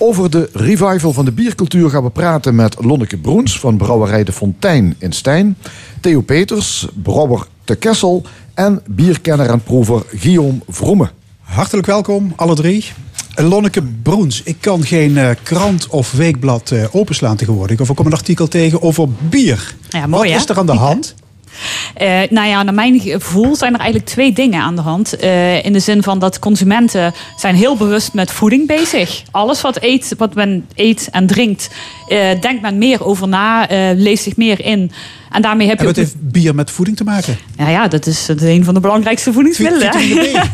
Over 0.00 0.30
de 0.30 0.48
revival 0.52 1.12
van 1.12 1.24
de 1.24 1.32
biercultuur 1.32 1.90
gaan 1.90 2.02
we 2.02 2.10
praten 2.10 2.54
met 2.54 2.76
Lonneke 2.84 3.16
Broens 3.16 3.58
van 3.58 3.76
Brouwerij 3.76 4.24
de 4.24 4.32
Fontein 4.32 4.94
in 4.98 5.12
Stijn, 5.12 5.56
Theo 6.00 6.20
Peters, 6.20 6.86
brouwer 7.02 7.46
te 7.64 7.74
Kessel 7.74 8.22
en 8.54 8.82
bierkenner 8.86 9.50
en 9.50 9.62
proever 9.62 10.02
Guillaume 10.14 10.58
Vroeme. 10.68 11.10
Hartelijk 11.40 11.86
welkom, 11.86 12.32
alle 12.36 12.54
drie. 12.54 12.84
Lonneke 13.34 13.82
Broens, 14.02 14.42
ik 14.42 14.56
kan 14.60 14.84
geen 14.84 15.10
uh, 15.10 15.30
krant 15.42 15.86
of 15.88 16.12
weekblad 16.12 16.70
uh, 16.70 16.84
openslaan 16.90 17.36
tegenwoordig. 17.36 17.80
Of 17.80 17.88
ik 17.88 17.96
kom 17.96 18.06
een 18.06 18.12
artikel 18.12 18.48
tegen 18.48 18.82
over 18.82 19.08
bier. 19.28 19.74
Ja, 19.88 20.06
mooi, 20.06 20.30
Wat 20.30 20.40
is 20.40 20.48
er 20.48 20.58
aan 20.58 20.66
de 20.66 20.72
hand? 20.88 21.14
Uh, 22.02 22.20
nou 22.30 22.48
ja, 22.48 22.62
naar 22.62 22.74
mijn 22.74 23.00
gevoel 23.00 23.56
zijn 23.56 23.72
er 23.72 23.80
eigenlijk 23.80 24.10
twee 24.10 24.32
dingen 24.32 24.62
aan 24.62 24.76
de 24.76 24.82
hand. 24.82 25.24
Uh, 25.24 25.64
in 25.64 25.72
de 25.72 25.80
zin 25.80 26.02
van 26.02 26.18
dat 26.18 26.38
consumenten 26.38 27.14
zijn 27.36 27.54
heel 27.54 27.76
bewust 27.76 28.12
met 28.12 28.30
voeding 28.30 28.66
bezig. 28.66 29.22
Alles 29.30 29.60
wat, 29.60 29.82
eet, 29.82 30.14
wat 30.18 30.34
men 30.34 30.66
eet 30.74 31.08
en 31.10 31.26
drinkt, 31.26 31.70
uh, 32.08 32.18
denkt 32.40 32.62
men 32.62 32.78
meer 32.78 33.04
over 33.04 33.28
na, 33.28 33.66
leest 33.94 34.22
zich 34.22 34.36
meer 34.36 34.64
in. 34.64 34.90
En 35.30 35.42
daarmee 35.42 35.68
heb 35.68 35.78
en 35.78 35.82
je. 35.82 35.88
wat 35.88 35.96
heeft 35.96 36.14
bier 36.18 36.54
met 36.54 36.70
voeding 36.70 36.96
te 36.96 37.04
maken? 37.04 37.38
Ja, 37.58 37.68
ja 37.68 37.88
dat 37.88 38.06
is 38.06 38.28
een 38.28 38.64
van 38.64 38.74
de 38.74 38.80
belangrijkste 38.80 39.32
voedingsmiddelen. 39.32 39.92
Vitamine 39.92 40.40
B. 40.40 40.46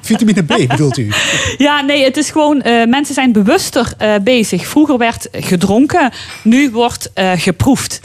Vitamine 0.00 0.42
B 0.42 0.68
bedoelt 0.68 0.98
u? 0.98 1.10
Ja, 1.58 1.80
nee, 1.80 2.04
het 2.04 2.16
is 2.16 2.30
gewoon. 2.30 2.62
mensen 2.88 3.14
zijn 3.14 3.32
bewuster 3.32 3.92
bezig. 4.22 4.66
Vroeger 4.66 4.98
werd 4.98 5.28
gedronken, 5.32 6.10
nu 6.42 6.70
wordt 6.70 7.10
geproefd. 7.36 8.00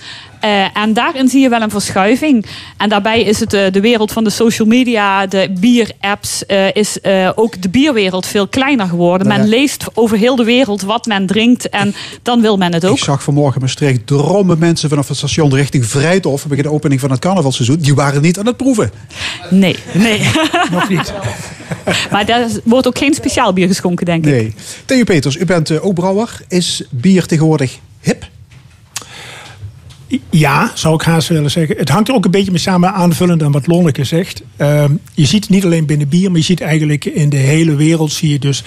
Uh, 0.48 0.78
en 0.78 0.94
daarin 0.94 1.28
zie 1.28 1.42
je 1.42 1.50
wel 1.50 1.62
een 1.62 1.70
verschuiving. 1.70 2.46
En 2.78 2.90
daarbij 2.90 3.22
is 3.22 3.40
het 3.40 3.54
uh, 3.54 3.72
de 3.72 3.82
wereld 3.82 4.12
van 4.12 4.24
de 4.24 4.30
social 4.30 4.68
media, 4.68 5.26
de 5.26 5.54
bierapps, 5.60 6.44
uh, 6.48 6.76
is 6.76 6.98
ook 7.36 7.62
de 7.62 7.70
bierwereld 7.70 8.26
veel 8.26 8.48
kleiner 8.48 8.88
geworden. 8.88 9.28
Nou 9.28 9.40
ja. 9.40 9.46
Men 9.48 9.58
leest 9.58 9.86
over 9.94 10.18
heel 10.18 10.36
de 10.36 10.44
wereld 10.44 10.82
wat 10.82 11.06
men 11.06 11.26
drinkt 11.26 11.70
en 11.70 11.96
dan 12.22 12.42
wil 12.42 12.58
men 12.58 12.74
het 12.74 12.86
ook. 12.86 12.98
Ik 12.98 13.04
zag 13.04 13.24
vanmorgen 13.24 13.62
Maastricht 13.62 14.08
drommen 14.08 14.60
mensen 14.60 14.90
vanaf 14.90 15.08
het 15.08 15.18
station 15.18 15.56
richting 15.56 15.86
Vrijthof 15.86 16.48
bij 16.48 16.62
de 16.62 16.72
opening 16.72 17.00
van 17.00 17.12
het 17.12 17.20
carnavalseizoen. 17.20 17.78
Die 17.78 17.96
waren 17.96 18.22
niet 18.22 18.40
aan 18.40 18.46
het 18.46 18.58
proeven. 18.58 18.92
Nee, 19.50 19.76
nee. 19.94 20.22
Nog 20.72 20.90
niet. 20.90 21.14
maar 22.12 22.26
daar 22.26 22.48
wordt 22.64 22.88
ook 22.88 22.98
geen 22.98 23.14
speciaal 23.14 23.54
bier 23.54 23.68
geschonken, 23.68 24.06
denk 24.06 24.26
ik. 24.26 24.32
Nee. 24.32 24.54
Theo 24.86 25.04
Peters, 25.04 25.38
u 25.38 25.46
bent 25.46 25.82
ook 25.82 25.94
brouwer. 25.94 26.42
Is 26.48 26.84
bier 26.90 27.26
tegenwoordig 27.26 27.80
hip? 28.02 28.28
Ja, 30.30 30.72
zou 30.74 30.96
ik 30.96 31.02
haast 31.02 31.28
willen 31.28 31.52
zeggen. 31.52 31.78
Het 31.78 31.90
hangt 31.90 32.08
er 32.08 32.16
ook 32.16 32.26
een 32.26 32.32
beetje 32.32 32.52
mee 32.52 32.60
samen 32.60 32.94
aanvullend 32.94 33.44
aan 33.44 33.52
wat 33.52 33.68
Lonneke 33.68 34.04
zegt. 34.04 34.42
Uh, 34.58 34.84
je 35.14 35.26
ziet 35.26 35.50
niet 35.50 35.66
alleen 35.66 35.86
binnen 35.86 36.10
bier, 36.10 36.30
maar 36.30 36.40
je 36.40 36.46
ziet 36.46 36.62
eigenlijk 36.62 37.06
in 37.06 37.30
de 37.30 37.38
hele 37.38 37.76
wereld 37.76 38.12
zie 38.12 38.32
je 38.32 38.40
dus 38.40 38.64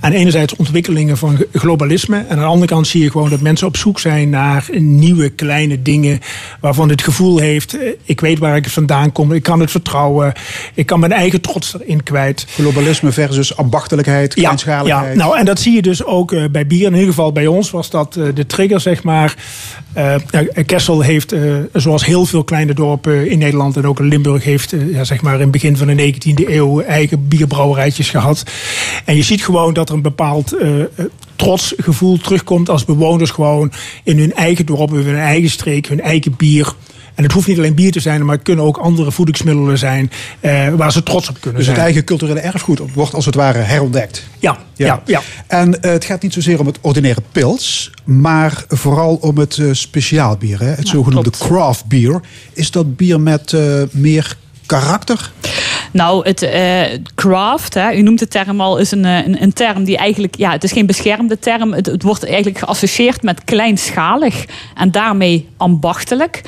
aan 0.00 0.12
enerzijds 0.12 0.56
ontwikkelingen 0.56 1.16
van 1.16 1.44
globalisme. 1.52 2.16
En 2.16 2.30
aan 2.30 2.38
de 2.38 2.44
andere 2.44 2.66
kant 2.66 2.86
zie 2.86 3.02
je 3.02 3.10
gewoon 3.10 3.30
dat 3.30 3.40
mensen 3.40 3.66
op 3.66 3.76
zoek 3.76 4.00
zijn 4.00 4.30
naar 4.30 4.68
nieuwe 4.78 5.28
kleine 5.28 5.82
dingen 5.82 6.20
waarvan 6.60 6.88
het 6.88 7.02
gevoel 7.02 7.38
heeft, 7.38 7.76
ik 8.04 8.20
weet 8.20 8.38
waar 8.38 8.56
ik 8.56 8.68
vandaan 8.68 9.12
kom, 9.12 9.32
ik 9.32 9.42
kan 9.42 9.60
het 9.60 9.70
vertrouwen, 9.70 10.32
ik 10.74 10.86
kan 10.86 11.00
mijn 11.00 11.12
eigen 11.12 11.40
trots 11.40 11.74
erin 11.74 12.02
kwijt. 12.02 12.46
Globalisme 12.48 13.12
versus 13.12 13.56
ambachtelijkheid, 13.56 14.34
kleinschaligheid. 14.34 15.04
Ja, 15.04 15.10
ja, 15.10 15.16
nou 15.16 15.38
en 15.38 15.44
dat 15.44 15.60
zie 15.60 15.74
je 15.74 15.82
dus 15.82 16.04
ook 16.04 16.32
uh, 16.32 16.44
bij 16.50 16.66
bier. 16.66 16.86
In 16.86 16.92
ieder 16.92 17.08
geval 17.08 17.32
bij 17.32 17.46
ons 17.46 17.70
was 17.70 17.90
dat 17.90 18.16
uh, 18.16 18.24
de 18.34 18.46
trigger, 18.46 18.80
zeg 18.80 19.02
maar. 19.02 19.36
Uh, 19.96 20.14
Kessel 20.66 21.00
heeft, 21.00 21.32
uh, 21.32 21.56
zoals 21.72 22.04
heel 22.04 22.26
veel 22.26 22.44
kleine 22.44 22.74
dorpen 22.74 23.30
in 23.30 23.38
Nederland 23.38 23.76
en 23.76 23.86
ook 23.86 24.00
in 24.00 24.08
Limburg, 24.08 24.44
heeft 24.44 24.72
uh, 24.72 24.94
ja, 24.94 25.04
zeg 25.04 25.22
maar 25.22 25.34
in 25.34 25.40
het 25.40 25.50
begin 25.50 25.76
van 25.76 25.86
de 25.86 26.12
19e 26.14 26.48
eeuw 26.48 26.80
eigen 26.80 27.28
bierbrouwerijtjes 27.28 28.10
gehad. 28.10 28.42
En 29.04 29.16
je 29.16 29.22
ziet 29.22 29.44
gewoon 29.44 29.74
dat 29.74 29.88
er 29.88 29.94
een 29.94 30.02
bepaald 30.02 30.56
trots 31.36 31.74
gevoel 31.76 32.18
terugkomt 32.18 32.68
als 32.68 32.84
bewoners 32.84 33.30
gewoon 33.30 33.72
in 34.04 34.18
hun 34.18 34.34
eigen 34.34 34.66
dorp, 34.66 34.92
in 34.92 35.04
hun 35.04 35.18
eigen 35.18 35.50
streek, 35.50 35.86
hun 35.86 36.00
eigen 36.00 36.34
bier. 36.36 36.74
En 37.20 37.26
het 37.26 37.34
hoeft 37.34 37.46
niet 37.46 37.58
alleen 37.58 37.74
bier 37.74 37.92
te 37.92 38.00
zijn, 38.00 38.24
maar 38.24 38.34
het 38.34 38.44
kunnen 38.44 38.64
ook 38.64 38.76
andere 38.76 39.12
voedingsmiddelen 39.12 39.78
zijn 39.78 40.10
uh, 40.40 40.68
waar 40.74 40.92
ze 40.92 41.02
trots 41.02 41.28
op 41.28 41.34
kunnen 41.40 41.54
dus 41.54 41.64
zijn. 41.64 41.76
Dus 41.76 41.84
het 41.84 41.94
eigen 41.94 42.04
culturele 42.04 42.40
erfgoed 42.40 42.80
wordt 42.94 43.14
als 43.14 43.26
het 43.26 43.34
ware 43.34 43.58
herontdekt. 43.58 44.26
Ja, 44.38 44.58
ja, 44.74 44.86
ja. 44.86 45.02
ja. 45.04 45.20
En 45.46 45.68
uh, 45.68 45.90
het 45.90 46.04
gaat 46.04 46.22
niet 46.22 46.32
zozeer 46.32 46.60
om 46.60 46.66
het 46.66 46.78
ordinaire 46.80 47.22
pils, 47.32 47.90
maar 48.04 48.64
vooral 48.68 49.14
om 49.14 49.38
het 49.38 49.56
uh, 49.56 49.72
speciaalbier, 49.72 50.60
hè? 50.60 50.66
het 50.66 50.86
ja, 50.86 50.92
zogenoemde 50.92 51.30
klopt. 51.30 51.52
craft 51.52 51.86
beer. 51.86 52.20
Is 52.52 52.70
dat 52.70 52.96
bier 52.96 53.20
met 53.20 53.54
meer 53.90 54.36
karakter? 54.66 55.30
Nou, 55.92 56.28
het 56.28 56.42
uh, 56.42 56.82
craft, 57.14 57.74
hè, 57.74 57.92
u 57.92 58.02
noemt 58.02 58.18
de 58.18 58.28
term 58.28 58.60
al, 58.60 58.78
is 58.78 58.90
een, 58.90 59.04
een, 59.04 59.42
een, 59.42 59.52
term 59.52 59.84
die 59.84 59.96
eigenlijk, 59.96 60.36
ja, 60.36 60.50
het 60.50 60.64
is 60.64 60.72
geen 60.72 60.86
beschermde 60.86 61.38
term. 61.38 61.72
Het, 61.72 61.86
het 61.86 62.02
wordt 62.02 62.24
eigenlijk 62.24 62.58
geassocieerd 62.58 63.22
met 63.22 63.44
kleinschalig 63.44 64.44
en 64.74 64.90
daarmee 64.90 65.48
ambachtelijk. 65.56 66.42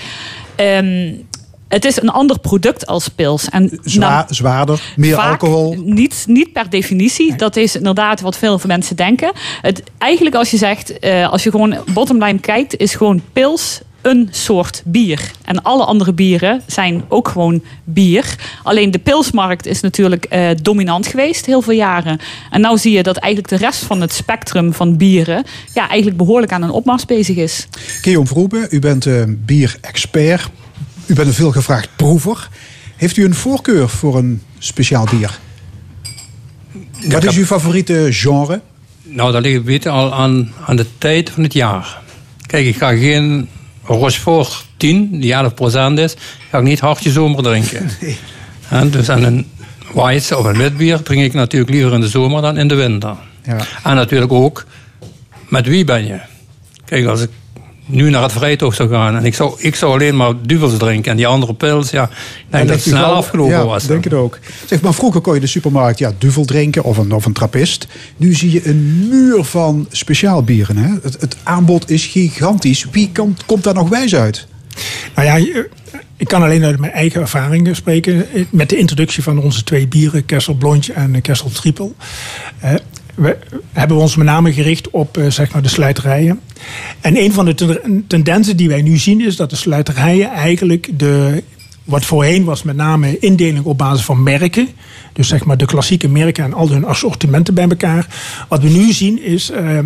Um, 0.61 1.26
het 1.72 1.84
is 1.84 2.03
een 2.03 2.09
ander 2.09 2.38
product 2.38 2.86
als 2.86 3.09
pils. 3.09 3.48
En 3.48 3.80
nou, 3.82 4.24
zwaarder, 4.28 4.82
meer 4.96 5.16
alcohol? 5.16 5.76
Niet, 5.84 6.24
niet 6.26 6.53
per 6.53 6.70
definitie. 6.70 7.28
Nee. 7.28 7.38
Dat 7.38 7.57
is 7.57 7.76
inderdaad 7.76 8.20
wat 8.20 8.36
veel 8.36 8.61
mensen 8.66 8.96
denken. 8.96 9.32
Het, 9.62 9.82
eigenlijk 9.98 10.34
als 10.36 10.50
je 10.50 10.57
zegt, 10.57 11.05
uh, 11.05 11.30
als 11.30 11.42
je 11.42 11.50
gewoon 11.50 11.76
bottomline 11.92 12.38
kijkt, 12.38 12.76
is 12.76 12.94
gewoon 12.94 13.22
pils 13.32 13.80
een 14.03 14.28
soort 14.30 14.82
bier. 14.84 15.30
En 15.44 15.62
alle 15.62 15.84
andere 15.84 16.12
bieren 16.12 16.62
zijn 16.66 17.05
ook 17.09 17.28
gewoon 17.28 17.62
bier. 17.84 18.36
Alleen 18.62 18.90
de 18.90 18.98
pilsmarkt 18.98 19.66
is 19.66 19.80
natuurlijk 19.80 20.26
uh, 20.30 20.50
dominant 20.62 21.07
geweest 21.07 21.46
heel 21.46 21.62
veel 21.62 21.74
jaren. 21.74 22.18
En 22.50 22.61
nu 22.61 22.78
zie 22.78 22.92
je 22.92 23.03
dat 23.03 23.16
eigenlijk 23.16 23.61
de 23.61 23.66
rest 23.66 23.84
van 23.84 24.00
het 24.00 24.12
spectrum 24.12 24.72
van 24.72 24.96
bieren... 24.96 25.44
ja, 25.74 25.88
eigenlijk 25.88 26.16
behoorlijk 26.16 26.53
aan 26.53 26.62
een 26.62 26.70
opmars 26.70 27.05
bezig 27.05 27.36
is. 27.36 27.66
Guillaume 28.00 28.28
Vroebe, 28.28 28.66
u 28.70 28.78
bent 28.78 29.07
uh, 29.07 29.22
bierexpert. 29.28 30.50
U 31.07 31.14
bent 31.14 31.28
een 31.28 31.34
veelgevraagd 31.34 31.88
proever. 31.96 32.48
Heeft 32.96 33.16
u 33.16 33.24
een 33.24 33.34
voorkeur 33.34 33.88
voor 33.88 34.16
een 34.16 34.42
speciaal 34.59 35.07
bier? 35.11 35.38
Ja, 36.98 37.09
Wat 37.09 37.24
is 37.24 37.36
uw 37.36 37.44
favoriete 37.44 38.09
genre? 38.11 38.61
Nou, 39.03 39.32
dat 39.32 39.42
ligt 39.42 39.57
een 39.57 39.64
beetje 39.64 39.90
al 39.90 40.14
aan, 40.14 40.53
aan 40.66 40.76
de 40.76 40.86
tijd 40.98 41.30
van 41.30 41.42
het 41.42 41.53
jaar. 41.53 42.00
Kijk, 42.46 42.66
ik 42.66 42.76
ga 42.76 42.96
geen 42.96 43.48
Rochefort 43.84 44.64
10, 44.76 45.20
die 45.20 45.32
11 45.32 45.54
procent 45.54 45.98
is, 45.98 46.14
ga 46.50 46.58
ik 46.58 46.64
niet 46.64 46.80
hartje 46.80 47.10
zomer 47.10 47.42
drinken. 47.42 47.90
Nee. 48.00 48.18
En 48.80 48.90
dus 48.90 49.08
aan 49.10 49.22
een 49.22 49.50
white 49.92 50.36
of 50.36 50.44
een 50.44 50.56
witbier 50.56 51.02
drink 51.02 51.22
ik 51.22 51.32
natuurlijk 51.32 51.72
liever 51.72 51.92
in 51.92 52.00
de 52.00 52.08
zomer 52.08 52.42
dan 52.42 52.58
in 52.58 52.68
de 52.68 52.74
winter. 52.74 53.16
Ja. 53.42 53.58
En 53.84 53.94
natuurlijk 53.94 54.32
ook, 54.32 54.66
met 55.48 55.66
wie 55.66 55.84
ben 55.84 56.06
je? 56.06 56.20
Kijk, 56.84 57.06
als 57.06 57.22
ik 57.22 57.30
nu 57.93 58.11
naar 58.11 58.22
het 58.22 58.32
vrijtocht 58.32 58.76
zou 58.76 58.88
gaan 58.88 59.16
en 59.16 59.24
ik 59.24 59.34
zou, 59.34 59.55
ik 59.59 59.74
zou 59.74 59.93
alleen 59.93 60.16
maar 60.16 60.32
duvels 60.43 60.76
drinken 60.76 61.11
en 61.11 61.16
die 61.16 61.26
andere 61.26 61.55
pils, 61.55 61.90
ja, 61.90 62.05
ik 62.05 62.11
denk 62.51 62.66
dat 62.66 62.76
het 62.76 62.84
snel 62.84 63.01
wel, 63.01 63.14
afgelopen 63.14 63.53
ja, 63.53 63.64
was. 63.64 63.86
denk 63.86 64.05
het 64.05 64.14
ook. 64.14 64.38
Zeg 64.66 64.80
maar, 64.80 64.95
vroeger 64.95 65.20
kon 65.20 65.32
je 65.32 65.38
in 65.38 65.45
de 65.45 65.51
supermarkt 65.51 65.99
ja, 65.99 66.12
duvel 66.18 66.45
drinken 66.45 66.84
of 66.84 66.97
een, 66.97 67.12
of 67.12 67.24
een 67.24 67.32
trappist. 67.32 67.86
Nu 68.16 68.34
zie 68.34 68.53
je 68.53 68.68
een 68.68 69.09
muur 69.09 69.45
van 69.45 69.86
speciaalbieren. 69.90 70.76
Hè? 70.76 70.90
Het, 71.03 71.20
het 71.20 71.36
aanbod 71.43 71.90
is 71.90 72.07
gigantisch. 72.07 72.86
Wie 72.90 73.11
kan, 73.12 73.36
komt 73.47 73.64
daar 73.64 73.74
nog 73.74 73.88
wijs 73.88 74.14
uit? 74.14 74.47
Nou 75.14 75.26
ja, 75.26 75.62
ik 76.16 76.28
kan 76.28 76.43
alleen 76.43 76.64
uit 76.64 76.78
mijn 76.78 76.93
eigen 76.93 77.20
ervaringen 77.20 77.76
spreken. 77.76 78.26
Met 78.51 78.68
de 78.68 78.76
introductie 78.76 79.22
van 79.22 79.38
onze 79.38 79.64
twee 79.64 79.88
bieren, 79.88 80.24
Kessel 80.24 80.55
Blondje 80.55 80.93
en 80.93 81.20
Kessel 81.20 81.51
Triple. 81.51 81.93
We, 83.14 83.38
hebben 83.72 83.96
ons 83.96 84.16
met 84.16 84.26
name 84.26 84.52
gericht 84.52 84.90
op 84.90 85.16
eh, 85.16 85.26
zeg 85.30 85.52
maar 85.52 85.62
de 85.62 85.68
slijterijen. 85.68 86.40
En 87.00 87.16
een 87.16 87.32
van 87.32 87.44
de 87.44 87.54
ten- 87.54 88.04
tendensen 88.06 88.56
die 88.56 88.68
wij 88.68 88.82
nu 88.82 88.96
zien 88.96 89.20
is 89.20 89.36
dat 89.36 89.50
de 89.50 89.56
slijterijen 89.56 90.30
eigenlijk 90.30 90.98
de, 90.98 91.42
wat 91.84 92.04
voorheen 92.04 92.44
was 92.44 92.62
met 92.62 92.76
name 92.76 93.18
indeling 93.18 93.64
op 93.64 93.78
basis 93.78 94.04
van 94.04 94.22
merken. 94.22 94.68
Dus 95.12 95.28
zeg 95.28 95.44
maar 95.44 95.56
de 95.56 95.64
klassieke 95.64 96.08
merken 96.08 96.44
en 96.44 96.52
al 96.52 96.68
hun 96.68 96.84
assortimenten 96.84 97.54
bij 97.54 97.68
elkaar. 97.68 98.06
Wat 98.48 98.62
we 98.62 98.68
nu 98.68 98.92
zien 98.92 99.22
is, 99.22 99.50
eh, 99.50 99.78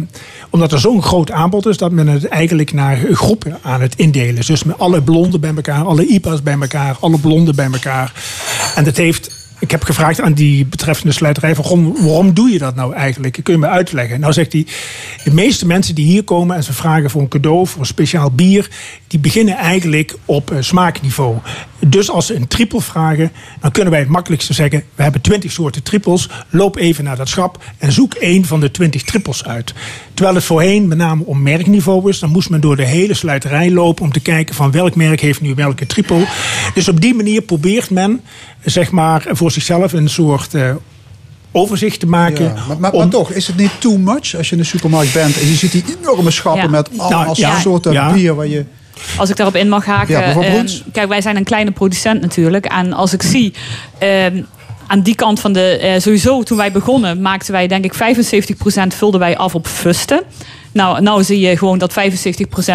omdat 0.50 0.72
er 0.72 0.80
zo'n 0.80 1.02
groot 1.02 1.30
aanbod 1.30 1.66
is, 1.66 1.76
dat 1.76 1.92
men 1.92 2.06
het 2.06 2.24
eigenlijk 2.28 2.72
naar 2.72 2.98
groepen 3.12 3.58
aan 3.62 3.80
het 3.80 3.94
indelen. 3.96 4.46
Dus 4.46 4.64
met 4.64 4.78
alle 4.78 5.02
blonden 5.02 5.40
bij 5.40 5.54
elkaar, 5.54 5.84
alle 5.84 6.06
IPA's 6.06 6.42
bij 6.42 6.56
elkaar, 6.60 6.96
alle 7.00 7.18
blonden 7.18 7.54
bij 7.56 7.68
elkaar. 7.72 8.12
En 8.74 8.84
dat 8.84 8.96
heeft 8.96 9.35
ik 9.58 9.70
heb 9.70 9.84
gevraagd 9.84 10.20
aan 10.20 10.32
die 10.32 10.66
betreffende 10.66 11.12
slijterij 11.12 11.54
van 11.54 11.64
"Goh, 11.64 11.96
waarom 12.00 12.34
doe 12.34 12.50
je 12.50 12.58
dat 12.58 12.74
nou 12.74 12.94
eigenlijk? 12.94 13.38
Kun 13.42 13.54
je 13.54 13.60
me 13.60 13.66
uitleggen? 13.66 14.20
Nou 14.20 14.32
zegt 14.32 14.52
hij, 14.52 14.66
de 15.24 15.32
meeste 15.32 15.66
mensen 15.66 15.94
die 15.94 16.06
hier 16.06 16.24
komen 16.24 16.56
en 16.56 16.64
ze 16.64 16.72
vragen 16.72 17.10
voor 17.10 17.20
een 17.20 17.28
cadeau, 17.28 17.66
voor 17.66 17.80
een 17.80 17.86
speciaal 17.86 18.30
bier, 18.30 18.70
die 19.06 19.18
beginnen 19.18 19.56
eigenlijk 19.56 20.14
op 20.24 20.50
eh, 20.50 20.56
smaakniveau. 20.60 21.36
Dus 21.86 22.10
als 22.10 22.26
ze 22.26 22.34
een 22.34 22.46
trippel 22.46 22.80
vragen, 22.80 23.32
dan 23.60 23.70
kunnen 23.70 23.92
wij 23.92 24.00
het 24.00 24.08
makkelijkste 24.08 24.52
zeggen, 24.52 24.82
we 24.94 25.02
hebben 25.02 25.20
20 25.20 25.52
soorten 25.52 25.82
trippels, 25.82 26.28
loop 26.48 26.76
even 26.76 27.04
naar 27.04 27.16
dat 27.16 27.28
schap 27.28 27.64
en 27.78 27.92
zoek 27.92 28.14
één 28.14 28.44
van 28.44 28.60
de 28.60 28.70
20 28.70 29.02
trippels 29.02 29.44
uit. 29.44 29.74
Terwijl 30.14 30.36
het 30.36 30.44
voorheen 30.44 30.88
met 30.88 30.98
name 30.98 31.24
om 31.24 31.42
merkniveau 31.42 32.08
is, 32.08 32.18
dan 32.18 32.30
moest 32.30 32.50
men 32.50 32.60
door 32.60 32.76
de 32.76 32.86
hele 32.86 33.14
slijterij 33.14 33.70
lopen 33.70 34.04
om 34.04 34.12
te 34.12 34.20
kijken 34.20 34.54
van 34.54 34.70
welk 34.70 34.94
merk 34.94 35.20
heeft 35.20 35.40
nu 35.40 35.54
welke 35.54 35.86
trippel. 35.86 36.24
Dus 36.74 36.88
op 36.88 37.00
die 37.00 37.14
manier 37.14 37.42
probeert 37.42 37.90
men 37.90 38.20
zeg 38.64 38.90
maar, 38.90 39.24
voor 39.30 39.45
zichzelf 39.50 39.92
een 39.92 40.08
soort 40.08 40.54
eh, 40.54 40.70
overzicht 41.52 42.00
te 42.00 42.06
maken. 42.06 42.44
Ja, 42.44 42.52
maar, 42.68 42.78
maar, 42.78 42.92
om- 42.92 42.98
maar 42.98 43.08
toch, 43.08 43.30
is 43.30 43.46
het 43.46 43.56
niet 43.56 43.70
too 43.78 43.96
much 43.96 44.36
als 44.36 44.48
je 44.48 44.52
in 44.56 44.58
de 44.58 44.64
supermarkt 44.64 45.12
bent 45.12 45.40
en 45.40 45.46
je 45.48 45.54
ziet 45.54 45.72
die 45.72 45.84
enorme 46.00 46.30
schappen 46.30 46.62
Ja. 46.62 46.68
met 46.68 46.88
allemaal 46.96 47.24
Nou, 47.24 47.34
ja, 47.40 47.60
soorten 47.60 47.92
ja. 47.92 48.12
bier 48.12 48.34
waar 48.34 48.46
je... 48.46 48.64
Als 49.16 49.30
ik 49.30 49.36
daarop 49.36 49.56
in 49.56 49.68
mag 49.68 49.84
haken. 49.84 50.24
Ehm, 50.24 50.66
kijk, 50.92 51.08
wij 51.08 51.20
zijn 51.20 51.36
een 51.36 51.44
kleine 51.44 51.70
producent 51.70 52.20
natuurlijk. 52.20 52.64
En 52.64 52.92
als 52.92 53.12
ik 53.12 53.22
zie. 53.22 53.52
ehm, 53.98 54.42
aan 54.86 55.00
die 55.00 55.14
kant 55.14 55.40
van 55.40 55.52
de. 55.52 55.60
eh, 55.78 56.00
sowieso, 56.00 56.42
toen 56.42 56.56
wij 56.56 56.72
begonnen, 56.72 57.20
maakten 57.20 57.52
wij 57.52 57.66
denk 57.66 57.84
ik 57.84 57.94
75% 57.94 58.94
vulden 58.94 59.20
wij 59.20 59.36
af 59.36 59.54
op 59.54 59.66
fusten. 59.66 60.22
Nou, 60.76 61.02
nou 61.02 61.24
zie 61.24 61.40
je 61.40 61.56
gewoon 61.56 61.78
dat 61.78 61.92
75% 61.92 61.94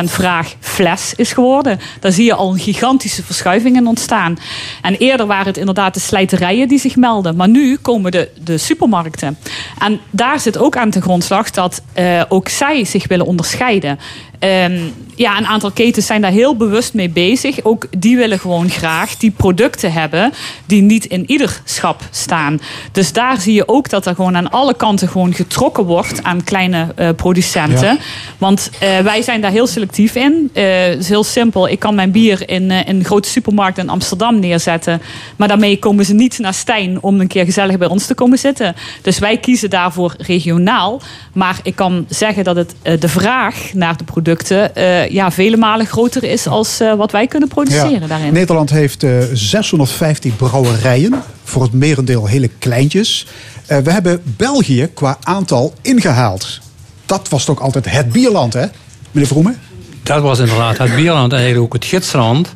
vraag 0.04 0.54
fles 0.60 1.14
is 1.16 1.34
geworden. 1.34 1.80
Daar 2.00 2.12
zie 2.12 2.26
je 2.26 2.34
al 2.34 2.52
een 2.52 2.60
gigantische 2.60 3.24
verschuiving 3.24 3.76
in 3.76 3.88
ontstaan. 3.88 4.38
En 4.82 4.96
eerder 4.96 5.26
waren 5.26 5.46
het 5.46 5.58
inderdaad 5.58 5.94
de 5.94 6.00
slijterijen 6.00 6.68
die 6.68 6.80
zich 6.80 6.96
melden. 6.96 7.36
Maar 7.36 7.50
nu 7.50 7.78
komen 7.78 8.12
de, 8.12 8.30
de 8.44 8.58
supermarkten. 8.58 9.38
En 9.80 10.00
daar 10.10 10.40
zit 10.40 10.58
ook 10.58 10.78
aan 10.78 10.90
de 10.90 11.02
grondslag 11.02 11.50
dat 11.50 11.82
eh, 11.94 12.22
ook 12.30 12.50
zij 12.50 12.86
zich 12.86 13.08
willen 13.08 13.26
onderscheiden. 13.26 14.00
Ehm, 14.42 14.80
ja, 15.16 15.38
een 15.38 15.48
aantal 15.48 15.72
ketens 15.72 16.06
zijn 16.06 16.22
daar 16.22 16.32
heel 16.32 16.56
bewust 16.56 16.94
mee 16.94 17.10
bezig. 17.10 17.64
Ook 17.64 17.86
die 17.98 18.18
willen 18.18 18.40
gewoon 18.40 18.70
graag 18.70 19.18
die 19.18 19.32
producten 19.32 19.92
hebben 19.92 20.34
die 20.66 20.82
niet 20.82 21.06
in 21.06 21.32
ieder 21.32 21.62
schap 21.64 22.02
staan. 22.12 22.62
Dus 22.92 23.14
daar 23.14 23.42
zie 23.42 23.54
je 23.54 23.68
ook 23.68 23.90
dat 23.90 24.06
er 24.06 24.16
gewoon 24.16 24.38
aan 24.38 24.52
alle 24.52 24.74
kanten 24.74 25.08
gewoon 25.08 25.34
getrokken 25.34 25.84
wordt 25.84 26.24
aan 26.24 26.44
kleine 26.44 26.88
eh, 26.96 27.10
producenten. 27.16 27.88
Ja. 27.88 27.98
Want 28.38 28.70
eh, 28.80 29.00
wij 29.00 29.22
zijn 29.22 29.42
daar 29.42 29.52
heel 29.52 29.68
selectief 29.68 30.16
in. 30.16 30.50
Eh, 30.54 30.64
het 30.84 31.00
is 31.00 31.10
heel 31.10 31.24
simpel. 31.24 31.68
Ik 31.68 31.80
kan 31.80 31.96
mijn 31.96 32.12
bier 32.12 32.50
in, 32.50 32.72
in 32.72 32.96
een 32.96 33.06
grote 33.06 33.30
supermarkt 33.30 33.78
in 33.78 33.90
Amsterdam 33.90 34.40
neerzetten. 34.40 35.02
Maar 35.36 35.48
daarmee 35.48 35.80
komen 35.80 36.06
ze 36.06 36.14
niet 36.14 36.40
naar 36.40 36.54
Stijn 36.54 37.02
om 37.02 37.20
een 37.20 37.28
keer 37.28 37.46
gezellig 37.46 37.78
bij 37.78 37.88
ons 37.88 38.06
te 38.06 38.14
komen 38.14 38.38
zitten. 38.38 38.76
Dus 39.02 39.20
wij 39.20 39.38
kiezen 39.38 39.70
daarvoor 39.70 40.14
regionaal. 40.18 41.02
Maar 41.34 41.60
ik 41.64 41.76
kan 41.76 42.06
zeggen 42.10 42.44
dat 42.44 42.56
het, 42.56 42.76
de 43.02 43.10
vraag 43.10 43.74
naar 43.74 43.98
de 43.98 44.04
producten 44.04 44.30
eh, 44.40 45.10
ja, 45.10 45.32
vele 45.32 45.58
malen 45.58 45.86
groter 45.86 46.24
is 46.24 46.48
als 46.48 46.80
eh, 46.80 46.94
wat 46.94 47.12
wij 47.12 47.28
kunnen 47.28 47.50
produceren 47.50 48.00
Ja. 48.00 48.08
daarin. 48.08 48.34
Nederland 48.34 48.70
heeft 48.70 49.04
eh 49.04 49.18
650 49.34 50.36
brouwerijen, 50.36 51.24
voor 51.44 51.62
het 51.62 51.74
merendeel 51.74 52.28
hele 52.28 52.50
kleintjes. 52.60 53.28
Eh, 53.66 53.78
we 53.78 53.92
hebben 53.92 54.22
België 54.24 54.90
qua 54.94 55.18
aantal 55.24 55.74
ingehaald. 55.82 56.60
Dat 57.06 57.30
was 57.30 57.46
toch 57.46 57.62
altijd 57.62 57.92
het 57.92 58.12
bierland, 58.12 58.54
hè? 58.54 58.66
Meneer 59.12 59.30
Vroemen? 59.30 59.58
Dat 60.04 60.22
was 60.22 60.40
inderdaad 60.40 60.78
het 60.78 60.96
bierland 60.96 61.32
en 61.32 61.38
eigenlijk 61.38 61.66
ook 61.66 61.74
het 61.74 61.86
gidsland. 61.86 62.56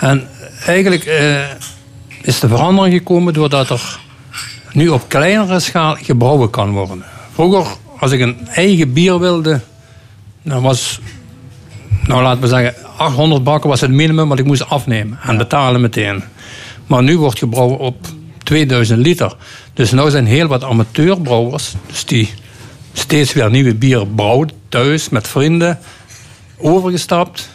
En 0.00 0.28
eigenlijk 0.66 1.04
eh, 1.04 1.40
is 2.22 2.40
de 2.40 2.48
verandering 2.48 2.94
gekomen 2.94 3.34
doordat 3.34 3.70
er 3.70 3.98
nu 4.72 4.88
op 4.88 5.04
kleinere 5.08 5.60
schaal 5.60 5.96
gebrouwen 6.02 6.50
kan 6.50 6.70
worden. 6.70 7.04
Vroeger, 7.34 7.66
als 7.98 8.12
ik 8.12 8.20
een 8.20 8.48
eigen 8.48 8.92
bier 8.92 9.18
wilde, 9.18 9.60
dan 10.46 10.62
was, 10.62 11.00
nou 12.06 12.22
laten 12.22 12.40
we 12.40 12.48
zeggen, 12.48 12.74
800 12.96 13.44
bakken 13.44 13.70
was 13.70 13.80
het 13.80 13.90
minimum 13.90 14.28
wat 14.28 14.38
ik 14.38 14.44
moest 14.44 14.68
afnemen 14.68 15.18
en 15.22 15.36
betalen 15.36 15.80
meteen. 15.80 16.22
Maar 16.86 17.02
nu 17.02 17.18
wordt 17.18 17.38
gebrouwen 17.38 17.78
op 17.78 18.06
2000 18.42 18.98
liter. 18.98 19.36
Dus 19.74 19.92
nu 19.92 20.10
zijn 20.10 20.26
heel 20.26 20.46
wat 20.46 20.64
amateurbrouwers, 20.64 21.74
dus 21.86 22.04
die 22.04 22.30
steeds 22.92 23.32
weer 23.32 23.50
nieuwe 23.50 23.74
bieren 23.74 24.14
brouwen 24.14 24.50
thuis 24.68 25.08
met 25.08 25.28
vrienden, 25.28 25.78
overgestapt 26.56 27.50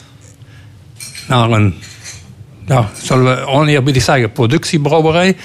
naar 1.27 1.51
een, 1.51 1.75
ja, 2.67 2.89
zullen 3.01 3.35
we 3.35 3.45
oneerbiedig 3.45 4.03
zeggen, 4.03 4.31
productiebrouwerij. 4.31 5.37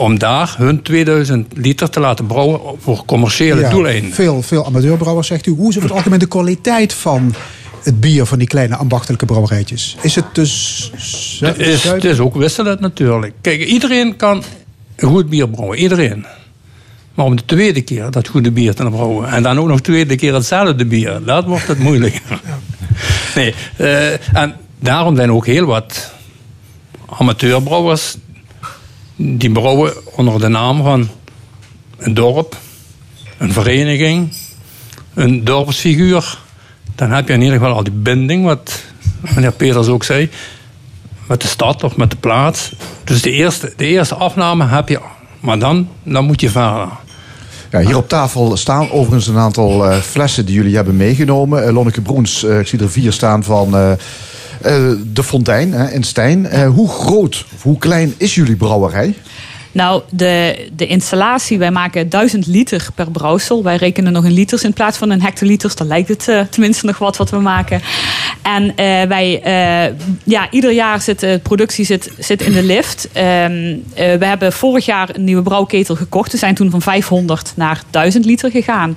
Om 0.00 0.18
daar 0.18 0.54
hun 0.58 0.82
2000 0.82 1.52
liter 1.54 1.90
te 1.90 2.00
laten 2.00 2.26
brouwen 2.26 2.60
voor 2.78 3.04
commerciële 3.04 3.60
Ja, 3.60 3.70
doeleinden. 3.70 4.12
Veel, 4.12 4.42
veel 4.42 4.66
amateurbrouwers, 4.66 5.26
zegt 5.26 5.46
u. 5.46 5.50
Hoe 5.50 5.68
is 5.68 5.76
over 5.76 5.88
het 5.88 5.96
algemeen 5.96 6.18
de 6.18 6.26
kwaliteit 6.26 6.94
van 6.94 7.34
het 7.82 8.00
bier 8.00 8.26
van 8.26 8.38
die 8.38 8.46
kleine 8.46 8.76
ambachtelijke 8.76 9.26
brouwerijtjes? 9.26 9.96
Is 10.02 10.14
het 10.14 10.24
dus... 10.32 10.90
Het 11.40 11.58
is, 11.58 11.84
het 11.84 12.04
is 12.04 12.18
ook 12.18 12.34
wisselend 12.34 12.80
natuurlijk. 12.80 13.34
Kijk, 13.40 13.64
iedereen 13.64 14.16
kan 14.16 14.42
goed 14.98 15.28
bier 15.28 15.48
brouwen. 15.48 15.78
Iedereen. 15.78 16.26
Maar 17.14 17.26
om 17.26 17.36
de 17.36 17.44
tweede 17.44 17.80
keer 17.80 18.10
dat 18.10 18.28
goede 18.28 18.50
bier 18.50 18.74
te 18.74 18.84
brouwen... 18.84 19.28
en 19.28 19.42
dan 19.42 19.58
ook 19.58 19.66
nog 19.66 19.76
de 19.76 19.82
tweede 19.82 20.16
keer 20.16 20.34
hetzelfde 20.34 20.86
bier... 20.86 21.20
dat 21.24 21.44
wordt 21.44 21.66
het 21.66 21.78
moeilijker. 21.78 22.40
Nee, 23.34 23.54
eh, 23.76 24.36
en 24.36 24.54
daarom 24.78 25.16
zijn 25.16 25.32
ook 25.32 25.46
heel 25.46 25.66
wat 25.66 26.12
amateurbrouwers... 27.06 28.16
die 29.22 29.50
brouwen 29.50 29.92
onder 30.16 30.40
de 30.40 30.48
naam 30.48 30.82
van 30.82 31.08
een 31.98 32.14
dorp... 32.14 32.56
een 33.38 33.52
vereniging, 33.52 34.32
een 35.14 35.44
dorpsfiguur... 35.44 36.38
dan 36.94 37.10
heb 37.10 37.28
je 37.28 37.34
in 37.34 37.42
ieder 37.42 37.58
geval 37.58 37.74
al 37.74 37.84
die 37.84 37.92
binding... 37.92 38.44
wat 38.44 38.82
meneer 39.34 39.52
Peters 39.52 39.88
ook 39.88 40.04
zei 40.04 40.30
met 41.30 41.40
de 41.40 41.48
stad 41.48 41.84
of 41.84 41.96
met 41.96 42.10
de 42.10 42.16
plaats. 42.16 42.72
Dus 43.04 43.22
de 43.22 43.30
eerste, 43.30 43.72
de 43.76 43.86
eerste 43.86 44.14
afname 44.14 44.66
heb 44.66 44.88
je. 44.88 45.00
Maar 45.40 45.58
dan, 45.58 45.88
dan 46.02 46.24
moet 46.24 46.40
je 46.40 46.50
verder. 46.50 46.88
Ja, 47.70 47.80
hier 47.80 47.96
op 47.96 48.08
tafel 48.08 48.56
staan 48.56 48.90
overigens 48.90 49.26
een 49.26 49.38
aantal 49.38 49.86
eh, 49.86 49.98
flessen 49.98 50.46
die 50.46 50.54
jullie 50.54 50.74
hebben 50.74 50.96
meegenomen. 50.96 51.66
Eh, 51.66 51.72
Lonneke 51.72 52.00
Broens, 52.00 52.44
eh, 52.44 52.58
ik 52.58 52.66
zie 52.66 52.80
er 52.80 52.90
vier 52.90 53.12
staan 53.12 53.42
van 53.42 53.96
de 55.12 55.22
Fontein 55.22 55.72
in 55.92 56.02
Stijn. 56.02 56.46
Eh, 56.46 56.68
hoe 56.68 56.88
groot 56.88 57.44
of 57.54 57.62
hoe 57.62 57.78
klein 57.78 58.14
is 58.16 58.34
jullie 58.34 58.56
brouwerij? 58.56 59.14
Nou, 59.72 60.02
de, 60.10 60.68
de 60.72 60.86
installatie, 60.86 61.58
wij 61.58 61.70
maken 61.70 62.08
1000 62.08 62.46
liter 62.46 62.88
per 62.94 63.10
brouwsel. 63.10 63.62
Wij 63.62 63.76
rekenen 63.76 64.12
nog 64.12 64.24
in 64.24 64.32
liters 64.32 64.64
in 64.64 64.72
plaats 64.72 64.98
van 64.98 65.12
in 65.12 65.20
hectoliters. 65.20 65.74
Dan 65.74 65.86
lijkt 65.86 66.08
het 66.08 66.28
eh, 66.28 66.40
tenminste 66.40 66.86
nog 66.86 66.98
wat 66.98 67.16
wat 67.16 67.30
we 67.30 67.38
maken. 67.38 67.80
En 68.42 68.76
eh, 68.76 69.02
wij, 69.02 69.40
eh, 69.42 69.94
ja, 70.24 70.50
ieder 70.50 70.72
jaar 70.72 71.00
zit 71.00 71.20
de 71.20 71.40
productie 71.42 71.84
zit, 71.84 72.10
zit 72.18 72.42
in 72.42 72.52
de 72.52 72.62
lift. 72.62 73.08
Ehm, 73.12 73.76
eh, 73.94 74.14
we 74.14 74.24
hebben 74.24 74.52
vorig 74.52 74.84
jaar 74.84 75.08
een 75.12 75.24
nieuwe 75.24 75.42
brouwketel 75.42 75.94
gekocht. 75.94 76.32
We 76.32 76.38
zijn 76.38 76.54
toen 76.54 76.70
van 76.70 76.82
500 76.82 77.52
naar 77.56 77.82
1000 77.90 78.24
liter 78.24 78.50
gegaan. 78.50 78.96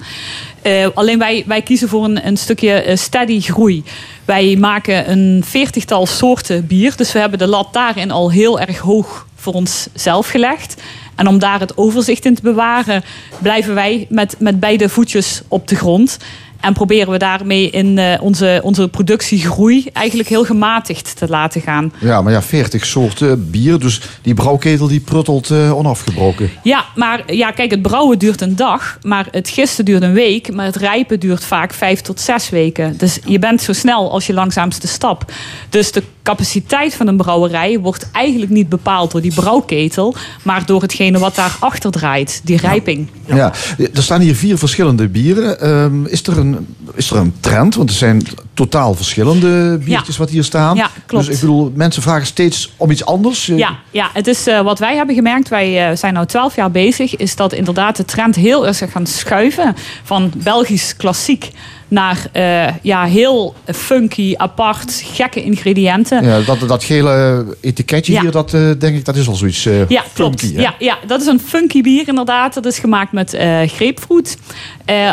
Alleen 0.94 1.20
wij, 1.20 1.44
wij 1.48 1.62
kiezen 1.62 1.90
voor 1.90 2.04
een, 2.04 2.28
een 2.28 2.38
stukje 2.38 2.92
steady 2.96 3.42
groei. 3.42 3.84
Wij 4.26 4.56
maken 4.60 5.12
een 5.12 5.44
veertigtal 5.46 6.06
soorten 6.06 6.68
bier. 6.68 6.94
Dus 6.96 7.12
we 7.12 7.20
hebben 7.20 7.40
de 7.40 7.48
lat 7.48 7.74
daarin 7.74 8.12
al 8.12 8.32
heel 8.32 8.60
erg 8.60 8.78
hoog 8.78 9.28
voor 9.44 9.54
onszelf 9.54 10.28
gelegd. 10.28 10.82
En 11.16 11.28
om 11.28 11.40
daar 11.40 11.60
het 11.60 11.78
overzicht 11.78 12.26
in 12.26 12.36
te 12.36 12.42
bewaren, 12.42 13.04
blijven 13.42 13.74
wij 13.74 14.08
met, 14.10 14.36
met 14.40 14.60
beide 14.60 14.90
voetjes 14.90 15.42
op 15.48 15.68
de 15.68 15.76
grond. 15.76 16.18
En 16.64 16.74
proberen 16.74 17.12
we 17.12 17.18
daarmee 17.18 17.70
in 17.70 17.98
eh, 17.98 18.22
onze, 18.22 18.60
onze 18.64 18.88
productiegroei 18.88 19.90
eigenlijk 19.94 20.30
heel 20.30 20.46
gematigd 20.46 21.18
te 21.18 21.28
laten 21.30 21.62
gaan. 21.62 21.94
Ja, 22.00 22.22
maar 22.22 22.34
ja, 22.34 22.42
40 22.42 22.86
soorten 22.86 23.50
bier. 23.52 23.80
Dus 23.80 24.02
die 24.22 24.34
brouwketel 24.34 24.88
die 24.88 25.00
pruttelt 25.00 25.50
eh, 25.50 25.78
onafgebroken. 25.78 26.50
Ja, 26.64 26.86
maar 26.96 27.34
ja, 27.34 27.52
kijk, 27.52 27.72
het 27.72 27.82
brouwen 27.82 28.20
duurt 28.20 28.42
een 28.42 28.56
dag, 28.56 28.98
maar 29.02 29.28
het 29.32 29.50
gisten 29.50 29.86
duurt 29.86 30.04
een 30.04 30.14
week, 30.14 30.54
maar 30.54 30.66
het 30.66 30.76
rijpen 30.76 31.20
duurt 31.20 31.44
vaak 31.44 31.74
vijf 31.74 32.02
tot 32.02 32.20
zes 32.20 32.50
weken. 32.50 32.98
Dus 32.98 33.20
je 33.26 33.40
bent 33.40 33.62
zo 33.62 33.74
snel 33.74 34.12
als 34.12 34.28
je 34.28 34.34
langzaamste 34.34 34.88
stap. 34.88 35.32
Dus 35.70 35.92
de 35.92 36.04
capaciteit 36.24 36.96
van 36.96 37.08
een 37.08 37.18
brouwerij 37.18 37.80
wordt 37.80 38.10
eigenlijk 38.12 38.52
niet 38.52 38.70
bepaald 38.70 39.12
door 39.12 39.22
die 39.22 39.34
brouwketel, 39.34 40.16
maar 40.44 40.66
door 40.66 40.82
hetgene 40.82 41.20
wat 41.20 41.36
daarachter 41.36 41.92
draait, 41.92 42.42
die 42.44 42.58
rijping. 42.58 43.08
Ja. 43.26 43.54
er 43.94 44.04
staan 44.04 44.22
hier 44.22 44.36
vier 44.36 44.58
verschillende 44.58 45.08
bieren. 45.08 45.60
Ehm, 45.60 46.06
is, 46.06 46.24
er 46.24 46.38
een, 46.38 46.76
is 46.96 47.10
er 47.12 47.18
een 47.18 47.34
trend? 47.40 47.76
Want 47.76 47.90
er 47.90 47.96
zijn 47.96 48.22
totaal 48.54 48.94
verschillende 48.94 49.78
biertjes 49.78 50.16
Ja. 50.16 50.22
wat 50.22 50.30
hier 50.30 50.44
staan. 50.44 50.76
Ja, 50.76 50.90
klopt. 51.06 51.26
Dus 51.26 51.36
ik 51.36 51.42
bedoel, 51.42 51.72
mensen 51.76 52.02
vragen 52.02 52.26
steeds 52.28 52.74
om 52.78 52.92
iets 52.92 53.06
anders. 53.06 53.50
Eh, 53.50 53.58
Ja, 53.58 53.80
ja, 53.92 54.10
het 54.14 54.28
is 54.28 54.48
eh, 54.48 54.62
wat 54.62 54.80
wij 54.80 54.96
hebben 54.96 55.16
gemerkt. 55.16 55.50
Wij 55.50 55.90
eh, 55.90 55.98
zijn 55.98 56.14
nu 56.14 56.26
twaalf 56.26 56.56
jaar 56.56 56.72
bezig. 56.72 57.16
Is 57.16 57.36
dat 57.36 57.54
inderdaad 57.54 57.96
de 57.98 58.06
trend 58.06 58.36
heel 58.36 58.68
erg 58.68 58.82
gaan 58.92 59.08
schuiven. 59.08 59.76
Van 60.04 60.32
Belgisch 60.36 60.96
klassiek 60.96 61.52
naar 61.94 62.28
eh, 62.32 62.68
ja, 62.82 63.06
heel 63.06 63.56
funky, 63.66 64.34
apart, 64.38 65.04
gekke 65.06 65.44
ingrediënten. 65.44 66.26
Ja, 66.26 66.40
dat, 66.40 66.60
dat 66.68 66.84
gele 66.84 67.46
etiketje 67.62 68.14
Ja. 68.14 68.22
hier, 68.22 68.32
dat 68.32 68.54
eh, 68.54 68.62
denk 68.80 68.96
ik, 68.96 69.06
dat 69.06 69.16
is 69.16 69.28
al 69.28 69.36
zoiets 69.36 69.66
eh 69.66 69.90
Ja, 69.90 70.04
klopt. 70.14 70.40
funky, 70.40 70.56
hè? 70.56 70.62
ja, 70.62 70.76
ja, 70.80 70.98
dat 71.08 71.22
is 71.22 71.28
een 71.28 71.40
funky 71.40 71.82
bier 71.82 72.08
inderdaad. 72.08 72.54
Dat 72.54 72.66
is 72.66 72.80
gemaakt 72.80 73.12
met 73.12 73.30
grapefruit. 73.66 74.38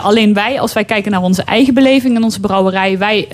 Alleen 0.03 0.35
wij, 0.35 0.61
als 0.61 0.73
wij 0.73 0.85
kijken 0.85 1.11
naar 1.11 1.23
onze 1.23 1.43
eigen 1.43 1.75
beleving 1.75 2.17
in 2.17 2.23
onze 2.23 2.41
brouwerij... 2.41 2.99
Wij, 2.99 3.29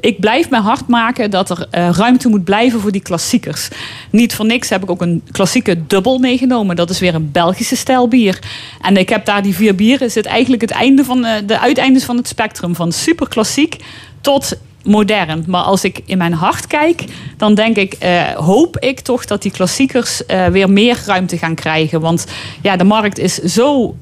ik 0.00 0.20
blijf 0.20 0.50
mijn 0.50 0.62
hart 0.62 0.86
maken 0.86 1.30
dat 1.30 1.50
er 1.50 1.66
eh, 1.70 1.88
ruimte 1.92 2.28
moet 2.28 2.44
blijven 2.44 2.80
voor 2.80 2.92
die 2.92 3.00
klassiekers. 3.02 3.68
Niet 4.10 4.34
voor 4.34 4.46
niks 4.46 4.68
heb 4.68 4.82
ik 4.82 4.90
ook 4.90 5.02
een 5.02 5.22
klassieke 5.30 5.86
dubbel 5.86 6.18
meegenomen. 6.18 6.76
Dat 6.76 6.90
is 6.90 6.98
weer 6.98 7.14
een 7.14 7.32
Belgische 7.32 7.76
stijl 7.76 8.08
bier. 8.08 8.38
En 8.80 8.96
ik 8.96 9.08
heb 9.08 9.24
daar 9.24 9.42
die 9.42 9.54
vier 9.54 9.74
bieren. 9.74 10.10
Zit 10.10 10.26
eigenlijk 10.26 10.62
het 10.62 10.70
einde 10.70 11.04
van 11.04 11.24
eh, 11.24 11.34
de 11.46 11.58
uiteindes 11.58 12.04
van 12.04 12.16
het 12.16 12.28
spectrum. 12.28 12.74
Van 12.74 12.92
super 12.92 13.28
klassiek 13.28 13.76
tot 14.20 14.58
modern. 14.84 15.44
Maar 15.46 15.62
als 15.62 15.84
ik 15.84 16.00
in 16.06 16.18
mijn 16.18 16.32
hart 16.32 16.66
kijk, 16.66 17.04
dan 17.36 17.54
denk 17.54 17.76
ik, 17.76 17.92
eh, 17.92 18.22
hoop 18.22 18.78
ik 18.78 19.00
toch 19.00 19.24
dat 19.24 19.42
die 19.42 19.50
klassiekers 19.50 20.22
weer 20.50 20.70
meer 20.70 21.02
ruimte 21.06 21.38
gaan 21.38 21.54
krijgen. 21.54 22.00
Want 22.00 22.26
ja, 22.62 22.76
de 22.76 22.84
markt 22.84 23.18
is 23.18 23.34
zo 23.34 23.96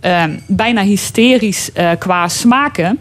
bijna 0.46 0.82
hysterisch 0.82 1.70
qua 1.98 2.28
smaken. 2.28 2.98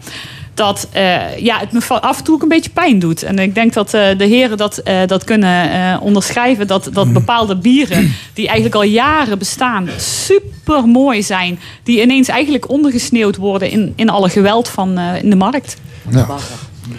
Dat 0.56 0.88
eh, 0.92 1.38
ja, 1.38 1.58
het 1.58 1.72
me 1.72 2.00
af 2.00 2.18
en 2.18 2.24
toe 2.24 2.34
ook 2.34 2.42
een 2.42 2.48
beetje 2.48 2.70
pijn 2.70 2.98
doet. 2.98 3.22
En 3.22 3.38
ik 3.38 3.54
denk 3.54 3.72
dat 3.72 3.94
eh, 3.94 4.18
de 4.18 4.24
heren 4.24 4.56
dat, 4.56 4.78
eh, 4.78 4.98
dat 5.06 5.24
kunnen 5.24 5.70
eh, 5.70 6.02
onderschrijven. 6.02 6.66
Dat, 6.66 6.88
dat 6.92 7.12
bepaalde 7.12 7.56
bieren, 7.56 8.14
die 8.34 8.46
eigenlijk 8.46 8.74
al 8.74 8.82
jaren 8.82 9.38
bestaan, 9.38 9.88
super 9.98 10.88
mooi 10.88 11.22
zijn. 11.22 11.58
Die 11.82 12.02
ineens 12.02 12.28
eigenlijk 12.28 12.68
ondergesneeuwd 12.70 13.36
worden 13.36 13.70
in, 13.70 13.92
in 13.96 14.08
alle 14.08 14.28
geweld 14.28 14.68
van 14.68 14.98
eh, 14.98 15.22
in 15.22 15.30
de 15.30 15.36
markt. 15.36 15.76
Ja. 16.10 16.26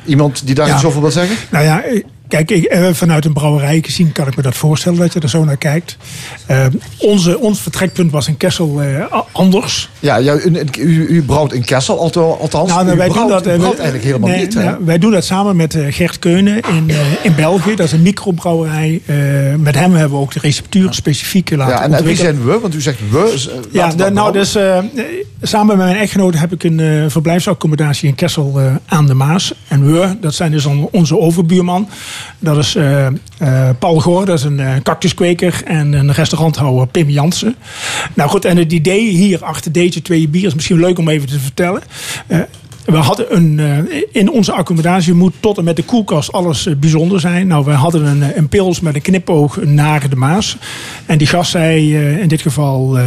Iemand 0.05 0.45
die 0.45 0.55
daar 0.55 0.67
Ja. 0.67 0.75
iets 0.75 0.85
over 0.85 1.01
wil 1.01 1.11
zeggen? 1.11 1.37
Nou 1.51 1.65
ja, 1.65 1.83
kijk, 2.27 2.51
ik, 2.51 2.63
eh, 2.63 2.87
vanuit 2.93 3.25
een 3.25 3.33
brouwerij 3.33 3.81
gezien 3.81 4.11
kan 4.11 4.27
ik 4.27 4.35
me 4.35 4.41
dat 4.41 4.55
voorstellen 4.55 4.99
dat 4.99 5.13
je 5.13 5.19
er 5.19 5.29
zo 5.29 5.43
naar 5.43 5.57
kijkt. 5.57 5.97
Eh, 6.45 6.65
onze, 6.97 7.39
ons 7.39 7.61
vertrekpunt 7.61 8.11
was 8.11 8.27
in 8.27 8.37
Kessel 8.37 8.81
eh, 8.81 9.21
anders. 9.31 9.89
Ja, 9.99 10.15
ja 10.15 10.35
u, 10.35 10.65
u, 10.77 11.07
u 11.07 11.23
brouwt 11.23 11.53
in 11.53 11.65
Kessel, 11.65 11.99
althans. 11.99 12.69
Nou, 12.69 12.85
nou, 12.85 12.97
wij 12.97 13.07
brouwt, 13.07 13.43
doen 13.43 13.59
dat 13.59 13.75
eigenlijk 13.75 14.03
helemaal 14.03 14.29
nee, 14.29 14.39
niet. 14.39 14.53
Nou, 14.53 14.77
wij 14.85 14.97
doen 14.97 15.11
dat 15.11 15.25
samen 15.25 15.55
met 15.55 15.77
Gert 15.89 16.19
Keunen 16.19 16.59
in, 16.61 16.91
in 17.23 17.35
België. 17.35 17.75
Dat 17.75 17.85
is 17.85 17.91
een 17.91 18.01
microbrouwerij. 18.01 19.01
Met 19.57 19.75
hem 19.75 19.93
hebben 19.93 20.17
we 20.17 20.23
ook 20.23 20.33
de 20.33 20.39
receptuur 20.39 20.93
specifiek 20.93 21.55
laten 21.55 21.75
Ja, 21.75 21.83
en, 21.83 21.93
en 21.93 22.03
wie 22.03 22.15
zijn 22.15 22.45
we? 22.45 22.59
Want 22.59 22.75
u 22.75 22.81
zegt 22.81 22.99
we. 23.09 23.49
Ja, 23.71 24.09
nou, 24.09 24.31
dus, 24.31 24.57
samen 25.41 25.77
met 25.77 25.85
mijn 25.85 25.97
echtgenoot 25.97 26.39
heb 26.39 26.53
ik 26.53 26.63
een 26.63 27.11
verblijfsaccommodatie 27.11 28.07
in 28.07 28.15
Kessel 28.15 28.59
aan 28.85 29.05
de 29.05 29.13
Maas. 29.13 29.53
En 29.67 29.91
we, 29.91 30.17
dat 30.21 30.33
zijn 30.33 30.51
dus 30.51 30.65
on- 30.65 30.89
onze 30.91 31.17
overbuurman. 31.17 31.89
Dat 32.39 32.57
is 32.57 32.75
eh, 32.75 33.05
eh, 33.07 33.13
Paul 33.79 33.99
Goor, 33.99 34.25
dat 34.25 34.37
is 34.37 34.43
een 34.43 34.59
eh, 34.59 34.73
cactuskweker. 34.83 35.61
En 35.65 35.93
een 35.93 36.11
restauranthouder, 36.11 36.87
Pim 36.87 37.09
Jansen. 37.09 37.55
Nou 38.13 38.29
goed, 38.29 38.45
en 38.45 38.57
het 38.57 38.71
idee 38.71 39.09
hier 39.09 39.43
achter 39.43 39.71
deze 39.71 40.01
twee 40.01 40.27
bieren 40.27 40.49
is 40.49 40.55
misschien 40.55 40.79
leuk 40.79 40.99
om 40.99 41.09
even 41.09 41.27
te 41.27 41.39
vertellen. 41.39 41.81
We 42.85 42.97
hadden 42.97 43.35
een, 43.35 43.59
in 44.11 44.31
onze 44.31 44.51
accommodatie 44.51 45.13
moet 45.13 45.33
tot 45.39 45.57
en 45.57 45.63
met 45.63 45.75
de 45.75 45.83
koelkast 45.83 46.31
alles 46.31 46.67
bijzonder 46.79 47.19
zijn. 47.19 47.47
Nou, 47.47 47.65
we 47.65 47.71
hadden 47.71 48.05
een, 48.05 48.37
een 48.37 48.49
pils 48.49 48.79
met 48.79 48.95
een 48.95 49.01
knipoog 49.01 49.63
naar 49.63 50.09
de 50.09 50.15
Maas. 50.15 50.57
En 51.05 51.17
die 51.17 51.27
gast 51.27 51.51
zei, 51.51 51.97
in 52.19 52.27
dit 52.27 52.41
geval 52.41 52.97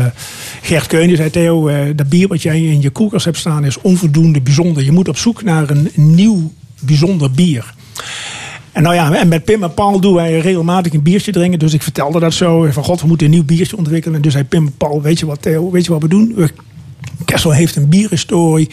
Gert 0.63 0.87
Keun, 0.87 1.07
die 1.07 1.17
zei 1.17 1.31
Theo, 1.31 1.71
dat 1.95 2.09
bier 2.09 2.29
wat 2.29 2.43
jij 2.43 2.63
in 2.63 2.81
je 2.81 2.91
koelkast 2.91 3.25
hebt 3.25 3.37
staan 3.37 3.65
is 3.65 3.81
onvoldoende 3.81 4.41
bijzonder. 4.41 4.83
Je 4.83 4.93
moet 4.93 5.09
op 5.09 5.17
zoek 5.17 5.43
naar 5.43 5.71
een 5.71 5.91
nieuw 5.95 6.53
bijzonder 6.81 7.31
bier. 7.31 7.75
En 8.73 8.83
nou 8.83 8.95
ja, 8.95 9.15
en 9.15 9.29
met 9.29 9.45
Pim 9.45 9.63
en 9.63 9.75
Paul 9.75 10.01
doen 10.01 10.15
wij 10.15 10.39
regelmatig 10.39 10.93
een 10.93 11.03
biertje 11.03 11.33
drinken. 11.33 11.59
Dus 11.59 11.75
ik 11.75 11.83
vertelde 11.83 12.21
dat 12.21 12.33
zo. 12.33 12.67
Van 12.71 12.85
god, 12.85 13.01
we 13.01 13.07
moeten 13.07 13.27
een 13.27 13.33
nieuw 13.33 13.45
biertje 13.45 13.77
ontwikkelen. 13.77 14.17
En 14.17 14.23
dus 14.23 14.33
zei 14.33 14.45
Pim 14.45 14.67
en 14.67 14.77
Paul, 14.77 15.03
weet 15.03 15.19
je 15.19 15.27
wat 15.27 15.43
Theo, 15.43 15.71
weet 15.71 15.85
je 15.85 15.93
wat 15.93 16.03
we 16.03 16.09
doen? 16.09 16.33
We, 16.37 16.51
Kessel 17.25 17.51
heeft 17.51 17.77
een 17.77 17.89
bierhistorie. 17.89 18.71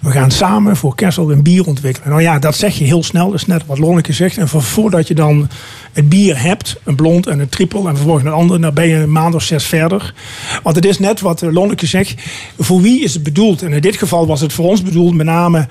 We 0.00 0.10
gaan 0.10 0.30
samen 0.30 0.76
voor 0.76 0.94
Kessel 0.94 1.30
een 1.30 1.42
bier 1.42 1.66
ontwikkelen. 1.66 2.08
Nou 2.08 2.22
ja, 2.22 2.38
dat 2.38 2.56
zeg 2.56 2.78
je 2.78 2.84
heel 2.84 3.02
snel. 3.02 3.26
Dat 3.26 3.34
is 3.34 3.46
net 3.46 3.66
wat 3.66 3.78
Lonneke 3.78 4.12
zegt. 4.12 4.36
En 4.36 4.48
voor, 4.48 4.62
voordat 4.62 5.08
je 5.08 5.14
dan 5.14 5.48
het 5.92 6.08
bier 6.08 6.42
hebt, 6.42 6.80
een 6.84 6.94
blond 6.94 7.26
en 7.26 7.38
een 7.38 7.48
trippel... 7.48 7.88
en 7.88 7.96
vervolgens 7.96 8.24
een 8.24 8.32
ander, 8.32 8.60
dan 8.60 8.74
ben 8.74 8.88
je 8.88 8.96
een 8.96 9.12
maand 9.12 9.34
of 9.34 9.42
zes 9.42 9.64
verder. 9.64 10.14
Want 10.62 10.76
het 10.76 10.84
is 10.84 10.98
net 10.98 11.20
wat 11.20 11.42
eh, 11.42 11.52
Lonneke 11.52 11.86
zegt. 11.86 12.14
Voor 12.58 12.80
wie 12.80 13.02
is 13.02 13.14
het 13.14 13.22
bedoeld? 13.22 13.62
En 13.62 13.72
in 13.72 13.80
dit 13.80 13.96
geval 13.96 14.26
was 14.26 14.40
het 14.40 14.52
voor 14.52 14.68
ons 14.68 14.82
bedoeld 14.82 15.14
met 15.14 15.26
name... 15.26 15.68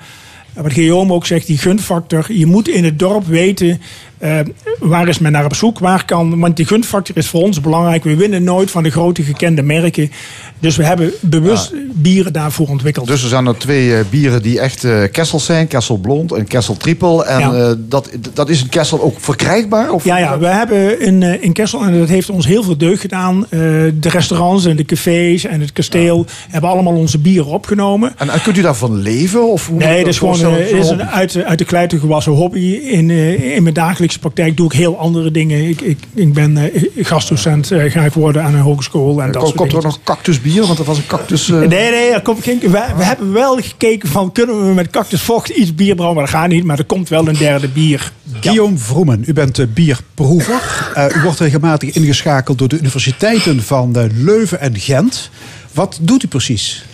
Wat 0.54 0.72
Guillaume 0.72 1.12
ook 1.12 1.26
zegt, 1.26 1.46
die 1.46 1.58
gunfactor. 1.58 2.32
Je 2.32 2.46
moet 2.46 2.68
in 2.68 2.84
het 2.84 2.98
dorp 2.98 3.26
weten 3.26 3.80
eh, 4.20 4.38
waar 4.78 5.08
is 5.08 5.18
men 5.18 5.32
naar 5.32 5.44
op 5.44 5.54
zoek. 5.54 5.78
Waar 5.78 6.04
kan, 6.04 6.38
want 6.40 6.56
die 6.56 6.66
gunfactor 6.66 7.16
is 7.16 7.26
voor 7.28 7.42
ons 7.42 7.60
belangrijk. 7.60 8.04
We 8.04 8.16
winnen 8.16 8.44
nooit 8.44 8.70
van 8.70 8.82
de 8.82 8.90
grote 8.90 9.22
gekende 9.22 9.62
merken. 9.62 10.10
Dus 10.58 10.76
we 10.76 10.84
hebben 10.84 11.12
bewust 11.20 11.72
bieren 11.94 12.32
daarvoor 12.32 12.68
ontwikkeld. 12.68 13.06
Dus 13.06 13.22
er 13.22 13.28
zijn 13.28 13.46
er 13.46 13.58
twee 13.58 13.94
eh, 13.96 14.04
bieren 14.10 14.42
die 14.42 14.60
echt 14.60 14.84
eh 14.84 15.02
Kessel 15.12 15.40
zijn. 15.40 15.66
Kessel 15.66 15.96
Blond 15.96 16.32
en 16.32 16.46
Kessel 16.46 16.76
Triple. 16.76 17.24
En 17.24 17.38
Ja. 17.40 17.74
dat, 17.78 18.10
dat 18.34 18.48
is 18.48 18.62
in 18.62 18.68
Kessel 18.68 19.02
ook 19.02 19.20
verkrijgbaar? 19.20 19.90
Of? 19.92 20.04
Ja, 20.04 20.18
ja, 20.18 20.38
we 20.38 20.46
hebben 20.46 21.00
in, 21.00 21.22
in 21.42 21.52
Kessel, 21.52 21.82
en 21.82 21.98
dat 21.98 22.08
heeft 22.08 22.30
ons 22.30 22.46
heel 22.46 22.62
veel 22.62 22.76
deugd 22.76 23.00
gedaan. 23.00 23.46
de 23.50 24.08
restaurants 24.08 24.64
en 24.64 24.76
de 24.76 24.84
cafés 24.84 25.44
en 25.44 25.60
het 25.60 25.72
kasteel 25.72 26.26
hebben 26.48 26.70
allemaal 26.70 26.94
onze 26.94 27.18
bieren 27.18 27.50
opgenomen. 27.52 28.12
En, 28.18 28.28
en 28.30 28.42
kunt 28.42 28.56
u 28.58 28.60
daarvan 28.62 28.94
leven? 28.96 29.48
Of 29.48 29.66
hoe 29.66 29.78
Nee, 29.78 29.98
het 29.98 30.06
is 30.06 30.18
gewoon 30.18 30.56
is 30.56 30.88
een 30.88 31.02
uit, 31.04 31.32
de- 31.32 31.44
uit 31.44 31.58
de 31.58 31.64
kluiten 31.64 31.98
gewassen 32.00 32.32
hobby. 32.32 32.58
In, 32.74 33.10
in 33.54 33.62
mijn 33.62 33.74
dagelijkse 33.74 34.09
praktijk 34.18 34.56
doe 34.56 34.66
ik 34.66 34.72
heel 34.72 34.98
andere 34.98 35.30
dingen. 35.30 35.68
Ik, 35.68 35.80
ik, 35.80 35.98
ik 36.14 36.32
ben 36.32 36.56
eh, 36.56 36.82
gastdocent, 37.00 37.70
eh, 37.70 37.92
ga 37.92 38.00
ik 38.04 38.12
worden 38.12 38.42
aan 38.42 38.54
een 38.54 38.60
hogeschool. 38.60 39.22
En 39.22 39.32
dat 39.32 39.42
Komt, 39.42 39.56
soort 39.56 39.70
er 39.70 39.76
ook 39.76 39.82
nog 39.82 40.02
cactusbier? 40.04 40.64
Want 40.66 40.76
dat 40.76 40.86
was 40.86 40.96
een 40.98 41.06
cactus... 41.06 41.48
eh, 41.50 41.58
Nee, 41.58 41.68
nee, 41.90 42.10
er 42.10 42.22
komt 42.22 42.42
geen, 42.44 42.58
we, 42.58 42.68
we 42.96 43.04
hebben 43.04 43.32
wel 43.32 43.56
gekeken 43.56 44.08
van 44.08 44.32
kunnen 44.32 44.66
we 44.68 44.74
met 44.74 44.90
cactusvocht 44.90 45.48
iets 45.48 45.74
bier 45.74 45.94
brouwen. 45.94 46.16
Maar 46.20 46.30
dat 46.30 46.40
gaat 46.40 46.48
niet, 46.48 46.64
maar 46.64 46.78
er 46.78 46.84
komt 46.84 47.08
wel 47.08 47.28
een 47.28 47.36
derde 47.36 47.68
bier. 47.68 48.12
Guillaume 48.40 48.78
Vroemen, 48.78 49.22
u 49.26 49.32
bent 49.32 49.74
bierproever. 49.74 50.60
Eh, 50.94 51.06
u 51.16 51.20
wordt 51.22 51.38
regelmatig 51.40 51.94
ingeschakeld 51.94 52.58
door 52.58 52.68
de 52.68 52.78
universiteiten 52.78 53.62
van 53.62 54.10
Leuven 54.14 54.60
en 54.60 54.78
Gent. 54.78 55.30
Wat 55.72 55.98
doet 56.02 56.22
u 56.22 56.26
precies? 56.28 56.84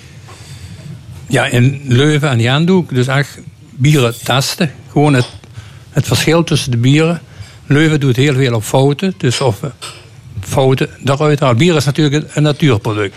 Ja, 1.26 1.47
in 1.47 1.80
Leuven 1.84 2.30
en 2.30 2.40
Jan 2.40 2.64
doe 2.64 2.82
ik 2.82 2.88
dus 2.88 3.06
echt 3.06 3.38
bieren 3.70 4.14
testen. 4.24 4.70
Gewoon 4.90 5.14
het, 5.14 5.26
het 5.97 6.06
verschil 6.06 6.44
tussen 6.44 6.70
de 6.70 6.77
bieren. 6.77 7.20
Leuven 7.66 8.01
doet 8.01 8.16
heel 8.16 8.35
veel 8.35 8.55
op 8.55 8.62
fouten. 8.62 9.14
Dus 9.16 9.40
of 9.40 9.60
we 9.60 9.70
fouten 10.40 10.89
eruit 11.05 11.40
halen. 11.40 11.56
Bier 11.56 11.77
is 11.77 11.85
natuurlijk 11.85 12.24
een 12.35 12.43
natuurproduct. 12.43 13.14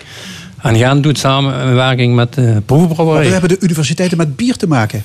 En 0.61 0.77
Jan 0.77 1.01
doet 1.01 1.17
samenwerking 1.17 2.15
met 2.15 2.33
de 2.33 2.53
Wat 2.53 2.65
proefbrouwerij. 2.65 3.27
hebben 3.31 3.49
de 3.49 3.57
universiteiten 3.59 4.17
met 4.17 4.35
bier 4.35 4.55
te 4.55 4.67
maken? 4.67 5.03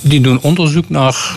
Die 0.00 0.20
doen 0.20 0.40
onderzoek 0.42 0.88
naar... 0.88 1.36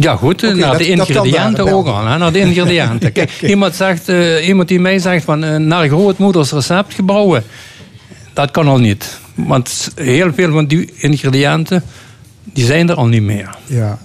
Ja 0.00 0.16
goed, 0.16 0.42
naar 0.42 0.56
dat- 0.56 0.78
de 0.78 0.86
ingrediënten 0.88 1.72
ook 1.72 1.86
al. 1.86 2.06
Hè? 2.06 2.18
Naar 2.18 2.32
de 2.32 2.38
ingrediënten. 2.38 3.12
Kijk, 3.18 3.42
iemand, 3.42 3.74
zegt, 3.74 4.08
eh, 4.08 4.46
iemand 4.48 4.68
die 4.68 4.80
mij 4.80 4.98
zegt 4.98 5.24
van 5.24 5.44
eh, 5.44 5.56
naar 5.56 5.88
grootmoeders 5.88 6.50
recept 6.52 6.94
gebrouwen. 6.94 7.44
Dat 8.32 8.50
kan 8.50 8.68
al 8.68 8.78
niet. 8.78 9.18
Want 9.34 9.90
heel 9.94 10.32
veel 10.34 10.52
van 10.52 10.66
die 10.66 10.92
ingrediënten, 10.96 11.82
die 12.44 12.64
zijn 12.64 12.88
er 12.88 12.94
al 12.96 13.06
niet 13.06 13.22
meer. 13.22 13.48
Ja. 13.66 13.98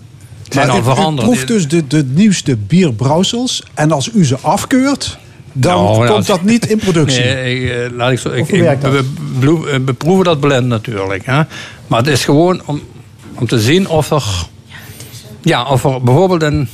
Zijn 0.49 0.69
al 0.69 0.83
veranderd. 0.83 1.27
U 1.27 1.31
proeft 1.31 1.47
dus 1.47 1.67
de, 1.67 1.87
de 1.87 2.03
nieuwste 2.05 2.57
bierbrouwsels. 2.57 3.63
En 3.73 3.91
als 3.91 4.09
u 4.13 4.25
ze 4.25 4.37
afkeurt, 4.41 5.17
dan 5.53 5.83
Nou, 5.83 6.05
ja, 6.05 6.11
komt 6.11 6.25
dat 6.27 6.43
niet 6.43 6.69
in 6.69 6.77
productie. 6.77 7.23
Nee, 7.23 7.61
ik, 7.63 7.69
eh, 7.71 7.97
laat 7.97 8.11
ik 8.11 8.19
zo. 8.19 8.29
Ik, 8.29 8.47
ik 8.47 8.79
be- 8.79 9.03
beproe- 9.33 9.69
eh, 9.69 9.79
beproeven 9.79 10.25
dat 10.25 10.39
blind 10.39 10.65
natuurlijk. 10.67 11.25
Hè? 11.25 11.41
Maar 11.87 11.99
het 11.99 12.07
is 12.07 12.25
gewoon 12.25 12.61
om, 12.65 12.81
om 13.33 13.47
te 13.47 13.59
zien 13.59 13.87
of 13.87 14.11
er. 14.11 14.23
Ja, 15.41 15.65
of 15.65 15.83
er 15.83 16.01
bijvoorbeeld 16.03 16.41
een, 16.41 16.67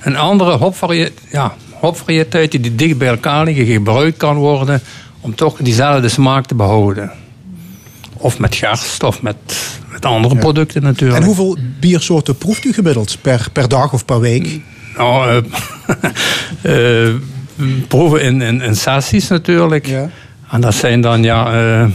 een 0.00 0.16
andere 0.16 0.56
hopvarie- 0.56 1.12
ja, 1.30 1.54
hopvariëteit 1.72 2.50
die 2.50 2.74
dicht 2.74 2.98
bij 2.98 3.08
elkaar 3.08 3.44
liggen 3.44 3.66
gebruikt 3.66 4.16
kan 4.16 4.36
worden. 4.36 4.82
om 5.20 5.34
toch 5.34 5.56
diezelfde 5.60 6.08
smaak 6.08 6.46
te 6.46 6.54
behouden. 6.54 7.10
Of 8.16 8.38
met 8.38 8.54
gerst 8.54 9.02
of 9.02 9.22
met, 9.22 9.36
met 9.96 10.06
andere 10.06 10.36
producten 10.36 10.82
natuurlijk. 10.82 11.20
En 11.20 11.26
hoeveel 11.26 11.56
biersoorten 11.80 12.36
proeft 12.38 12.64
u 12.64 12.72
gemiddeld 12.72 13.18
per, 13.20 13.48
per 13.52 13.68
dag 13.68 13.92
of 13.92 14.04
per 14.04 14.20
week? 14.20 14.60
Nou, 14.96 15.42
eh, 16.62 17.08
proeven 17.88 18.22
in, 18.22 18.42
in, 18.42 18.60
in 18.60 18.76
sessies 18.76 19.28
natuurlijk. 19.28 19.88
En 20.50 20.60
dat 20.60 20.74
zijn 20.74 21.00
dan 21.00 21.22
ja, 21.22 21.52
eh, 21.52 21.80
een 21.80 21.94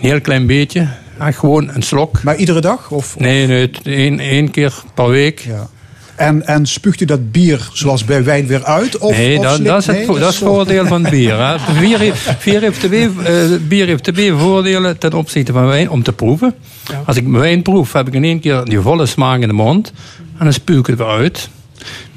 heel 0.00 0.20
klein 0.20 0.46
beetje. 0.46 0.88
Ja, 1.18 1.30
gewoon 1.30 1.70
een 1.74 1.82
slok. 1.82 2.22
Maar 2.22 2.36
iedere 2.36 2.60
dag? 2.60 2.90
Of, 2.90 3.18
Nee, 3.18 3.70
één, 3.82 4.20
één 4.20 4.50
keer 4.50 4.74
per 4.94 5.08
week. 5.08 5.38
Ja. 5.38 5.68
En, 6.16 6.46
en 6.46 6.66
spuugt 6.66 7.00
u 7.00 7.04
dat 7.04 7.32
bier 7.32 7.68
zoals 7.72 8.04
bij 8.04 8.24
wijn 8.24 8.46
weer 8.46 8.64
uit? 8.64 8.98
Of, 8.98 9.16
nee, 9.16 9.38
of 9.38 9.42
dat, 9.42 9.52
is 9.52 9.86
het, 9.86 9.96
nee, 9.96 10.06
dat 10.06 10.18
is 10.18 10.24
het 10.24 10.34
voordeel 10.34 10.86
van 10.86 11.02
bier. 11.02 11.38
Hè. 11.38 11.56
Bier, 11.80 11.98
heeft, 11.98 12.44
bier, 12.44 12.60
heeft 12.60 12.80
twee, 12.80 13.10
eh, 13.24 13.34
bier 13.68 13.86
heeft 13.86 14.04
twee 14.04 14.32
voordelen 14.32 14.98
ten 14.98 15.12
opzichte 15.12 15.52
van 15.52 15.66
wijn 15.66 15.90
om 15.90 16.02
te 16.02 16.12
proeven. 16.12 16.54
Als 17.06 17.16
ik 17.16 17.26
wijn 17.26 17.62
proef, 17.62 17.92
heb 17.92 18.06
ik 18.06 18.14
in 18.14 18.24
één 18.24 18.40
keer 18.40 18.64
die 18.64 18.80
volle 18.80 19.06
smaak 19.06 19.40
in 19.40 19.48
de 19.48 19.54
mond. 19.54 19.92
En 20.38 20.44
dan 20.44 20.52
spuug 20.52 20.78
ik 20.78 20.86
het 20.86 20.98
weer 20.98 21.06
uit. 21.06 21.48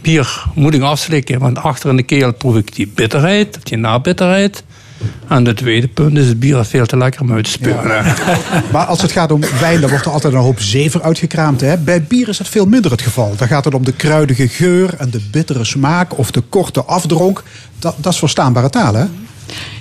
Bier 0.01 0.43
moet 0.53 0.73
ik 0.73 0.81
afslikken, 0.81 1.39
want 1.39 1.57
achter 1.57 1.89
in 1.89 1.95
de 1.95 2.03
keel 2.03 2.33
proef 2.33 2.55
ik 2.55 2.75
die 2.75 2.91
bitterheid, 2.95 3.59
die 3.63 3.77
nabitterheid. 3.77 4.63
En 5.27 5.43
de 5.43 5.53
tweede 5.53 5.87
punt 5.87 6.17
is, 6.17 6.27
het 6.27 6.39
bier 6.39 6.59
is 6.59 6.67
veel 6.67 6.85
te 6.85 6.97
lekker 6.97 7.21
om 7.21 7.33
uit 7.33 7.43
te 7.43 7.49
spugen. 7.51 8.03
hè. 8.03 8.13
Maar 8.73 8.85
als 8.85 9.01
het 9.01 9.11
gaat 9.11 9.31
om 9.31 9.41
wijn, 9.59 9.81
dan 9.81 9.89
wordt 9.89 10.05
er 10.05 10.11
altijd 10.11 10.33
een 10.33 10.39
hoop 10.39 10.59
zever 10.59 11.01
uitgekraamd. 11.01 11.61
Hè? 11.61 11.77
Bij 11.77 12.03
bier 12.03 12.27
is 12.29 12.37
dat 12.37 12.47
veel 12.47 12.65
minder 12.65 12.91
het 12.91 13.01
geval. 13.01 13.35
Dan 13.35 13.47
gaat 13.47 13.65
het 13.65 13.73
om 13.73 13.83
de 13.83 13.91
kruidige 13.93 14.47
geur 14.47 14.93
en 14.97 15.09
de 15.09 15.21
bittere 15.31 15.63
smaak 15.65 16.17
of 16.17 16.31
de 16.31 16.41
korte 16.41 16.83
afdronk. 16.83 17.43
Dat, 17.79 17.95
dat 17.97 18.13
is 18.13 18.19
verstaanbare 18.19 18.69
taal, 18.69 18.93
hè? 18.93 19.05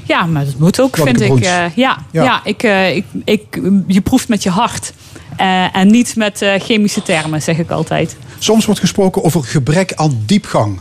Ja, 0.05 0.27
maar 0.27 0.45
dat 0.45 0.59
moet 0.59 0.81
ook, 0.81 0.97
vind 0.97 1.21
ik. 1.21 1.31
Eh, 1.41 1.41
ja, 1.41 1.67
Ja. 1.75 1.97
ja. 2.11 2.41
ik, 2.45 2.63
eh, 2.63 2.97
ik, 2.97 3.05
ik, 3.25 3.61
je 3.87 4.01
proeft 4.01 4.29
met 4.29 4.43
je 4.43 4.51
hart. 4.51 4.93
Eh, 5.37 5.77
en 5.77 5.91
niet 5.91 6.17
met 6.17 6.43
eh, 6.43 6.61
chemische 6.61 7.03
termen, 7.03 7.43
zeg 7.43 7.59
ik 7.59 7.71
altijd. 7.71 8.17
Soms 8.39 8.65
wordt 8.65 8.81
gesproken 8.81 9.25
over 9.25 9.45
gebrek 9.45 9.93
aan 9.95 10.19
diepgang. 10.27 10.81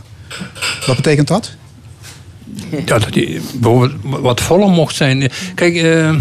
Wat 0.86 0.96
betekent 0.96 1.28
dat? 1.28 1.56
Ja, 2.86 2.98
dat 2.98 3.12
die 3.12 3.40
bijvoorbeeld 3.54 3.92
wat 4.02 4.40
voller 4.40 4.68
mocht 4.68 4.94
zijn. 4.94 5.30
Kijk, 5.54 5.74
eh, 5.74 6.14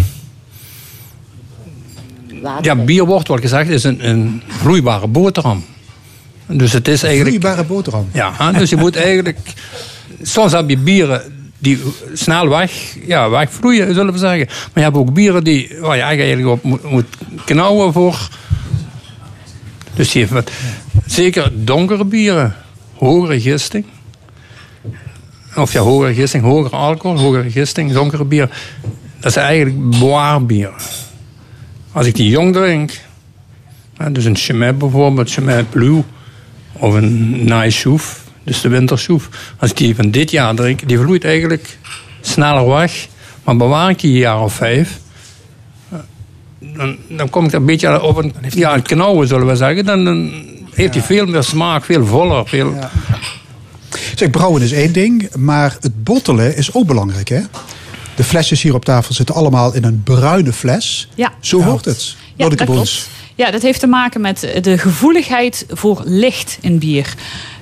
ja, 2.62 2.76
bier 2.76 3.06
wordt 3.06 3.28
wat 3.28 3.40
gezegd 3.40 3.70
is 3.70 3.84
een, 3.84 4.10
een 4.10 4.42
vloeibare 4.48 5.08
boterham. 5.08 5.66
Dus 6.46 6.74
het 6.74 6.88
is 6.88 7.04
eigenlijk. 7.04 7.36
Vloeibare 7.36 7.68
boterham. 7.68 8.08
Ja, 8.14 8.52
dus 8.52 8.70
je 8.70 8.78
moet 8.78 8.96
eigenlijk. 8.96 9.40
Soms 10.22 10.52
heb 10.52 10.70
je 10.70 10.78
bieren 10.78 11.22
die 11.58 11.84
snel 12.14 12.50
weg, 12.50 12.98
ja, 13.06 13.30
wegvloeien, 13.30 13.94
zullen 13.94 14.14
we 14.14 14.20
zeggen. 14.20 14.46
Maar 14.48 14.72
je 14.74 14.82
hebt 14.82 14.96
ook 14.96 15.14
bieren 15.14 15.44
die, 15.44 15.76
waar 15.80 15.96
je 15.96 16.02
eigenlijk 16.02 16.48
op 16.48 16.64
moet, 16.64 16.84
moet 16.84 17.18
knauwen 17.46 17.94
voor. 17.94 18.30
Dus 19.96 20.14
je 20.14 20.20
heeft 20.20 20.32
wat, 20.32 20.52
zeker 21.06 21.52
donkere 21.54 22.06
bieren, 22.06 22.56
hogere 22.94 23.42
gisting. 23.42 23.86
Of 25.58 25.74
ja, 25.74 25.82
hogere 25.82 26.14
gisting, 26.14 26.44
hogere 26.44 26.76
alcohol, 26.76 27.18
hogere 27.18 27.50
gisting, 27.50 27.92
donkere 27.92 28.24
bier. 28.24 28.50
Dat 29.20 29.32
is 29.32 29.36
eigenlijk 29.36 30.00
boirbier. 30.00 30.72
Als 31.92 32.06
ik 32.06 32.16
die 32.16 32.30
jong 32.30 32.54
drink, 32.54 32.92
dus 34.12 34.26
een 34.26 34.36
Chemet 34.36 34.78
bijvoorbeeld, 34.78 35.32
Chemet 35.32 35.70
Blue, 35.70 36.04
of 36.74 36.94
een 36.94 37.44
Nice 37.44 37.80
Souf, 37.80 38.24
dus 38.44 38.62
de 38.62 38.70
wintersoef. 38.70 39.30
Als 39.60 39.70
ik 39.70 39.78
die 39.78 39.96
van 39.96 40.12
dit 40.12 40.32
jaar 40.32 40.56
drink, 40.56 40.88
die 40.88 41.00
vloeit 41.00 41.24
eigenlijk 41.24 41.78
sneller 42.22 42.68
weg. 42.68 43.08
Maar 43.44 43.58
bewaar 43.58 43.90
ik 43.90 44.00
die 44.00 44.12
een 44.14 44.20
jaar 44.20 44.42
of 44.42 44.54
vijf, 44.54 45.00
dan, 46.60 46.98
dan 47.10 47.30
kom 47.30 47.46
ik 47.46 47.54
een 47.54 47.66
beetje 47.66 48.02
op 48.02 48.18
een, 48.18 48.34
ja, 48.50 48.80
knauwen, 48.80 49.28
zullen 49.28 49.48
we 49.48 49.56
zeggen. 49.56 49.86
Dan, 49.86 50.04
dan 50.04 50.32
heeft 50.74 50.94
hij 50.94 51.04
veel 51.04 51.26
meer 51.26 51.44
smaak, 51.44 51.86
veel 51.86 52.06
voller. 52.06 52.48
Veel, 52.48 52.76
Zeg, 54.18 54.30
brouwen 54.30 54.61
is 54.61 54.72
één 54.72 54.94
ding, 54.94 55.35
maar 55.35 55.77
het 55.80 56.03
bottelen 56.03 56.56
is 56.56 56.73
ook 56.73 56.88
belangrijk, 56.88 57.30
hè? 57.30 57.41
De 58.15 58.23
flesjes 58.23 58.61
hier 58.61 58.73
op 58.73 58.85
tafel 58.85 59.14
zitten 59.14 59.35
allemaal 59.35 59.73
in 59.73 59.84
een 59.84 60.02
bruine 60.03 60.53
fles. 60.53 61.07
Ja. 61.15 61.34
Zo 61.39 61.61
hoort 61.61 61.85
het. 61.85 62.15
Ja, 62.35 62.49
dat 62.49 62.64
klopt. 62.64 63.10
Ja, 63.35 63.52
dat 63.52 63.61
heeft 63.61 63.80
te 63.80 63.88
maken 63.88 64.22
met 64.22 64.48
de 64.61 64.77
gevoeligheid 64.77 65.65
voor 65.69 66.02
licht 66.06 66.57
in 66.61 66.80
bier. 66.80 67.14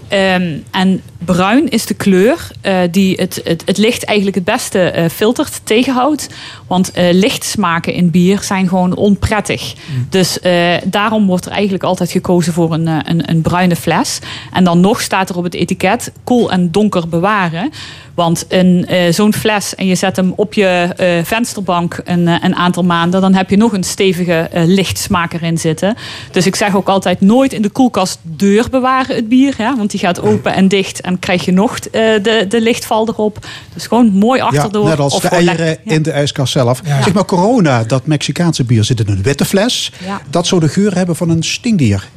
Ehm, 0.07 0.57
en 0.72 1.02
bruin 1.26 1.69
is 1.69 1.86
de 1.86 1.94
kleur 1.94 2.48
eh, 2.61 2.80
die 2.91 3.15
het, 3.15 3.41
het, 3.44 3.64
het 3.65 3.77
licht 3.77 4.06
eigenlijk 4.06 4.38
het 4.38 4.45
beste 4.45 4.80
eh, 4.80 5.10
filtert, 5.10 5.61
tegenhoudt. 5.64 6.30
Want 6.68 6.91
eh, 6.91 7.14
lichtsmaken 7.14 7.94
in 7.94 8.11
bier 8.11 8.41
zijn 8.41 8.68
gewoon 8.68 8.95
onprettig. 8.95 9.73
Dus 10.10 10.40
eh, 10.40 10.73
daarom 10.84 11.27
wordt 11.27 11.45
er 11.45 11.52
eigenlijk 11.52 11.84
altijd 11.84 12.11
gekozen 12.11 12.53
voor 12.53 12.73
een, 12.73 12.88
een, 12.88 13.30
een 13.30 13.41
bruine 13.41 13.76
fles. 13.76 14.19
En 14.53 14.64
dan 14.64 14.80
nog 14.80 15.02
staat 15.02 15.30
er 15.30 15.38
op 15.38 15.44
het 15.44 15.53
etiket 15.53 16.11
koel 16.23 16.52
en 16.52 16.72
donker 16.72 17.07
bewaren. 17.07 17.72
Want 18.16 18.46
een, 18.48 18.86
eh, 18.88 19.14
zo'n 19.14 19.34
fles 19.34 19.76
en 19.76 19.86
je 19.88 19.96
zet 19.96 20.16
hem 20.16 20.34
op 20.36 20.54
je 20.54 20.66
eh, 20.98 21.24
vensterbank 21.24 22.02
een, 22.04 22.28
eh, 22.28 22.36
een 22.42 22.56
aantal 22.56 22.84
maanden, 22.84 23.22
dan 23.22 23.34
heb 23.34 23.50
je 23.50 23.58
nog 23.58 23.74
een 23.74 23.84
stevige 23.84 24.34
eh, 24.34 24.64
lichtsmaker 24.66 25.44
in 25.44 25.58
zitten. 25.58 25.96
Dus 26.32 26.46
ik 26.46 26.56
zeg 26.56 26.76
ook 26.76 26.88
altijd 26.88 27.22
nooit 27.22 27.54
in 27.54 27.62
de 27.62 27.70
koelkast 27.70 28.20
deur 28.22 28.70
bewaren 28.70 29.16
het 29.16 29.30
bier. 29.30 29.54
Hè, 29.58 29.76
want 29.76 29.92
die 29.92 30.00
gaat 30.00 30.22
open 30.22 30.54
en 30.54 30.68
dicht 30.68 31.02
en 31.02 31.20
krijg 31.20 31.46
je 31.46 31.52
nog 31.52 31.78
eh, 31.78 32.02
de, 32.24 32.46
de 32.50 32.62
lichtval 32.62 33.08
erop. 33.08 33.46
Dus 33.74 33.88
gewoon 33.88 34.12
mooi 34.12 34.42
achterdoor. 34.42 34.84
Ja, 34.84 34.90
net 34.90 35.00
als 35.00 35.14
of 35.14 35.22
de 35.22 35.28
eieren 35.28 35.66
lekker- 35.66 35.94
in 35.94 36.02
de 36.02 36.12
ijskast 36.12 36.52
zelf. 36.52 36.82
Zeg 37.04 37.14
maar, 37.14 37.26
corona, 37.26 37.84
dat 37.84 38.06
Mexicaanse 38.06 38.64
bier 38.64 38.84
zit 38.84 39.00
in 39.00 39.08
een 39.08 39.24
witte 39.24 39.46
fles. 39.46 39.92
Ja. 40.06 40.22
Dat 40.30 40.48
zou 40.48 40.62
de 40.62 40.68
geur 40.70 40.96
hebben 40.96 41.16
van 41.16 41.30
een 41.30 41.44
stinkdier. 41.44 42.08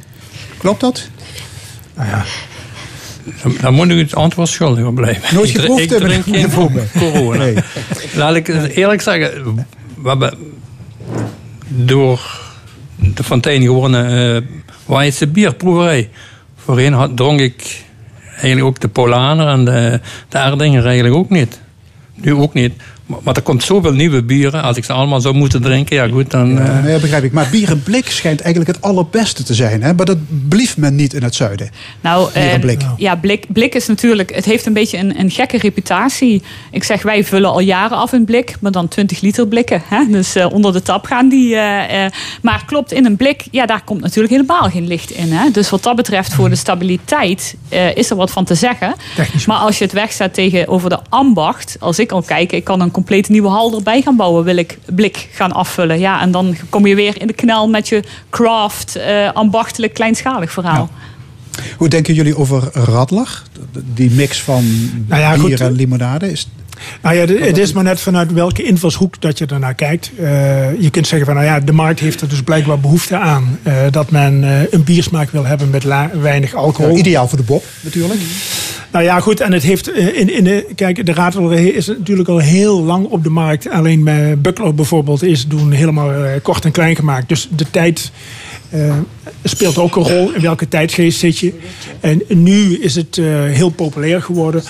Klopt 0.57 0.79
dat? 0.79 1.07
Dan, 1.93 2.05
dan 3.61 3.73
moet 3.73 3.89
ik 3.89 3.97
het 3.97 4.15
antwoord 4.15 4.49
schuldig 4.49 4.85
op 4.85 4.95
blijven. 4.95 5.35
Nooit 5.35 5.49
geproefd 5.49 5.83
ik 5.83 5.89
hebben, 5.89 6.09
drink 6.09 6.51
geen 6.51 6.51
corona. 6.99 7.37
Nee. 7.37 7.55
Laat 8.15 8.35
ik 8.35 8.47
eerlijk 8.75 9.01
zeggen. 9.01 9.55
We 10.01 10.09
hebben 10.09 10.37
door 11.67 12.39
de 12.95 13.23
fontein 13.23 13.61
gewonnen 13.61 14.35
uh, 14.35 14.41
Weidse 14.85 15.27
bierproeverij. 15.27 16.09
Voorheen 16.55 16.93
had, 16.93 17.17
dronk 17.17 17.39
ik 17.39 17.83
eigenlijk 18.31 18.63
ook 18.63 18.79
de 18.79 18.87
Polaner 18.87 19.47
en 19.47 19.65
de, 19.65 19.99
de 20.29 20.37
Erdinger 20.37 20.85
eigenlijk 20.85 21.15
ook 21.15 21.29
niet. 21.29 21.61
Nu 22.13 22.33
ook 22.33 22.53
niet. 22.53 22.73
Maar, 23.09 23.19
maar 23.23 23.35
er 23.35 23.41
komt 23.41 23.63
zoveel 23.63 23.93
nieuwe 23.93 24.23
bieren. 24.23 24.63
Als 24.63 24.77
ik 24.77 24.83
ze 24.85 24.93
allemaal 24.93 25.21
zou 25.21 25.35
moeten 25.35 25.61
drinken, 25.61 25.95
ja 25.95 26.07
goed, 26.07 26.31
dan... 26.31 26.49
Ja, 26.53 26.59
eh, 26.77 26.83
nee, 26.83 26.99
begrijp 26.99 27.23
ik. 27.23 27.31
Maar 27.31 27.47
bier 27.51 27.69
en 27.71 27.83
blik 27.83 28.09
schijnt 28.11 28.41
eigenlijk 28.41 28.75
het 28.75 28.85
allerbeste 28.85 29.43
te 29.43 29.53
zijn. 29.53 29.83
Hè? 29.83 29.93
Maar 29.93 30.05
dat 30.05 30.17
blieft 30.49 30.77
men 30.77 30.95
niet 30.95 31.13
in 31.13 31.23
het 31.23 31.35
zuiden. 31.35 31.69
Nou, 32.01 32.29
eh, 32.33 32.59
blik. 32.59 32.81
ja, 32.97 33.15
blik, 33.15 33.45
blik 33.47 33.75
is 33.75 33.87
natuurlijk, 33.87 34.35
het 34.35 34.45
heeft 34.45 34.65
een 34.65 34.73
beetje 34.73 34.97
een, 34.97 35.19
een 35.19 35.31
gekke 35.31 35.57
reputatie. 35.57 36.41
Ik 36.71 36.83
zeg, 36.83 37.01
wij 37.01 37.23
vullen 37.23 37.49
al 37.49 37.59
jaren 37.59 37.97
af 37.97 38.13
in 38.13 38.25
blik, 38.25 38.55
maar 38.59 38.71
dan 38.71 38.87
20 38.87 39.21
liter 39.21 39.47
blikken. 39.47 39.81
Hè? 39.85 40.05
Dus 40.11 40.35
eh, 40.35 40.51
onder 40.53 40.73
de 40.73 40.81
tap 40.81 41.05
gaan 41.05 41.29
die. 41.29 41.55
eh, 41.55 42.05
eh, 42.05 42.11
maar 42.41 42.63
klopt, 42.65 42.91
in 42.91 43.05
een 43.05 43.15
blik, 43.15 43.47
ja, 43.51 43.65
daar 43.65 43.81
komt 43.83 44.01
natuurlijk 44.01 44.33
helemaal 44.33 44.69
geen 44.69 44.87
licht 44.87 45.11
in. 45.11 45.31
Hè? 45.31 45.51
Dus 45.51 45.69
wat 45.69 45.83
dat 45.83 45.95
betreft, 45.95 46.33
voor 46.33 46.49
de 46.49 46.55
stabiliteit 46.55 47.55
eh, 47.69 47.95
is 47.95 48.09
er 48.09 48.15
wat 48.15 48.31
van 48.31 48.45
te 48.45 48.55
zeggen. 48.55 48.95
Maar 49.45 49.57
als 49.57 49.77
je 49.77 49.83
het 49.83 49.93
wegzet 49.93 50.33
tegenover 50.33 50.89
de 50.89 50.99
ambacht, 51.09 51.77
als 51.79 51.99
ik 51.99 52.11
al 52.11 52.21
kijk, 52.21 52.51
ik 52.51 52.63
kan 52.63 52.81
een 52.81 52.91
compleet 52.99 53.29
nieuwe 53.29 53.47
hal 53.47 53.75
erbij 53.75 54.01
gaan 54.01 54.15
bouwen, 54.15 54.43
wil 54.43 54.57
ik 54.57 54.77
blik 54.95 55.29
gaan 55.31 55.51
afvullen. 55.51 55.99
Ja, 55.99 56.21
en 56.21 56.31
dan 56.31 56.55
kom 56.69 56.87
je 56.87 56.95
weer 56.95 57.21
in 57.21 57.27
de 57.27 57.33
knel 57.33 57.69
met 57.69 57.87
je 57.87 58.03
craft, 58.29 58.95
eh, 58.95 59.31
ambachtelijk, 59.33 59.93
kleinschalig 59.93 60.51
verhaal. 60.51 60.89
Hoe 61.77 61.87
denken 61.87 62.13
jullie 62.13 62.37
over 62.37 62.69
Radler? 62.73 63.43
Die 63.93 64.11
mix 64.11 64.41
van 64.41 64.63
Nou 65.07 65.21
ja, 65.21 65.33
bier 65.33 65.41
goed. 65.41 65.59
en 65.59 65.71
limonade? 65.71 66.31
Is, 66.31 66.47
Nou 67.01 67.15
ja, 67.15 67.25
de- 67.25 67.39
het 67.41 67.57
is 67.57 67.73
maar 67.73 67.83
net 67.83 67.99
vanuit 67.99 68.33
welke 68.33 68.63
invalshoek 68.63 69.21
dat 69.21 69.37
je 69.37 69.45
ernaar 69.45 69.73
kijkt. 69.73 70.11
Eh, 70.17 70.81
je 70.81 70.89
kunt 70.89 71.07
zeggen 71.07 71.25
van, 71.27 71.35
nou 71.35 71.47
ja, 71.47 71.59
de 71.59 71.71
markt 71.71 71.99
heeft 71.99 72.21
er 72.21 72.29
dus 72.29 72.41
blijkbaar 72.41 72.79
behoefte 72.79 73.17
aan. 73.17 73.59
eh, 73.63 73.73
dat 73.91 74.11
men 74.11 74.43
eh, 74.43 74.61
een 74.73 74.83
biersmaak 74.83 75.29
wil 75.31 75.45
hebben 75.45 75.69
met 75.69 75.83
weinig 76.21 76.53
alcohol. 76.55 76.91
Ja, 76.91 76.97
ideaal 76.97 77.27
voor 77.27 77.37
de 77.37 77.43
Bob, 77.43 77.63
natuurlijk. 77.81 78.19
Nou 78.91 79.03
ja, 79.05 79.19
goed. 79.19 79.39
En 79.39 79.53
het 79.53 79.63
heeft 79.63 79.89
in, 79.97 80.33
in 80.35 80.43
de. 80.43 80.65
Kijk, 80.75 81.05
de 81.05 81.13
Radler 81.13 81.75
is 81.75 81.87
natuurlijk 81.87 82.29
al 82.29 82.37
heel 82.37 82.83
lang 82.83 83.05
op 83.05 83.23
de 83.23 83.29
markt. 83.29 83.69
Alleen 83.69 84.03
bij 84.03 84.37
Buckler 84.37 84.75
bijvoorbeeld 84.75 85.23
is 85.23 85.47
doen 85.47 85.71
helemaal 85.71 86.11
kort 86.41 86.65
en 86.65 86.71
klein 86.71 86.95
gemaakt. 86.95 87.29
Dus 87.29 87.47
de 87.55 87.65
tijd. 87.71 88.11
speelt 89.43 89.77
ook 89.77 89.95
een 89.95 90.03
rol. 90.03 90.31
In 90.33 90.41
welke 90.41 90.67
tijdsgeest 90.67 91.19
zit 91.19 91.37
je? 91.37 91.53
En 91.99 92.21
nu 92.27 92.77
is 92.81 92.95
het 92.95 93.15
heel 93.49 93.69
populair 93.69 94.21
geworden. 94.21 94.63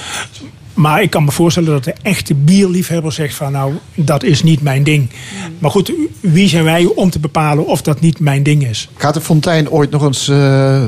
Maar 0.79 1.01
ik 1.01 1.09
kan 1.09 1.23
me 1.23 1.31
voorstellen 1.31 1.69
dat 1.69 1.83
de 1.83 1.93
echte 2.01 2.35
bierliefhebber 2.35 3.11
zegt 3.11 3.35
van 3.35 3.51
nou, 3.51 3.73
dat 3.95 4.23
is 4.23 4.43
niet 4.43 4.61
mijn 4.61 4.83
ding. 4.83 5.09
Maar 5.57 5.71
goed, 5.71 5.91
wie 6.19 6.49
zijn 6.49 6.63
wij 6.63 6.85
om 6.85 7.09
te 7.09 7.19
bepalen 7.19 7.65
of 7.65 7.81
dat 7.81 7.99
niet 7.99 8.19
mijn 8.19 8.43
ding 8.43 8.67
is? 8.67 8.89
Gaat 8.95 9.13
de 9.13 9.21
fontein 9.21 9.69
ooit 9.69 9.89
nog 9.89 10.03
eens 10.03 10.27
eh, 10.27 10.83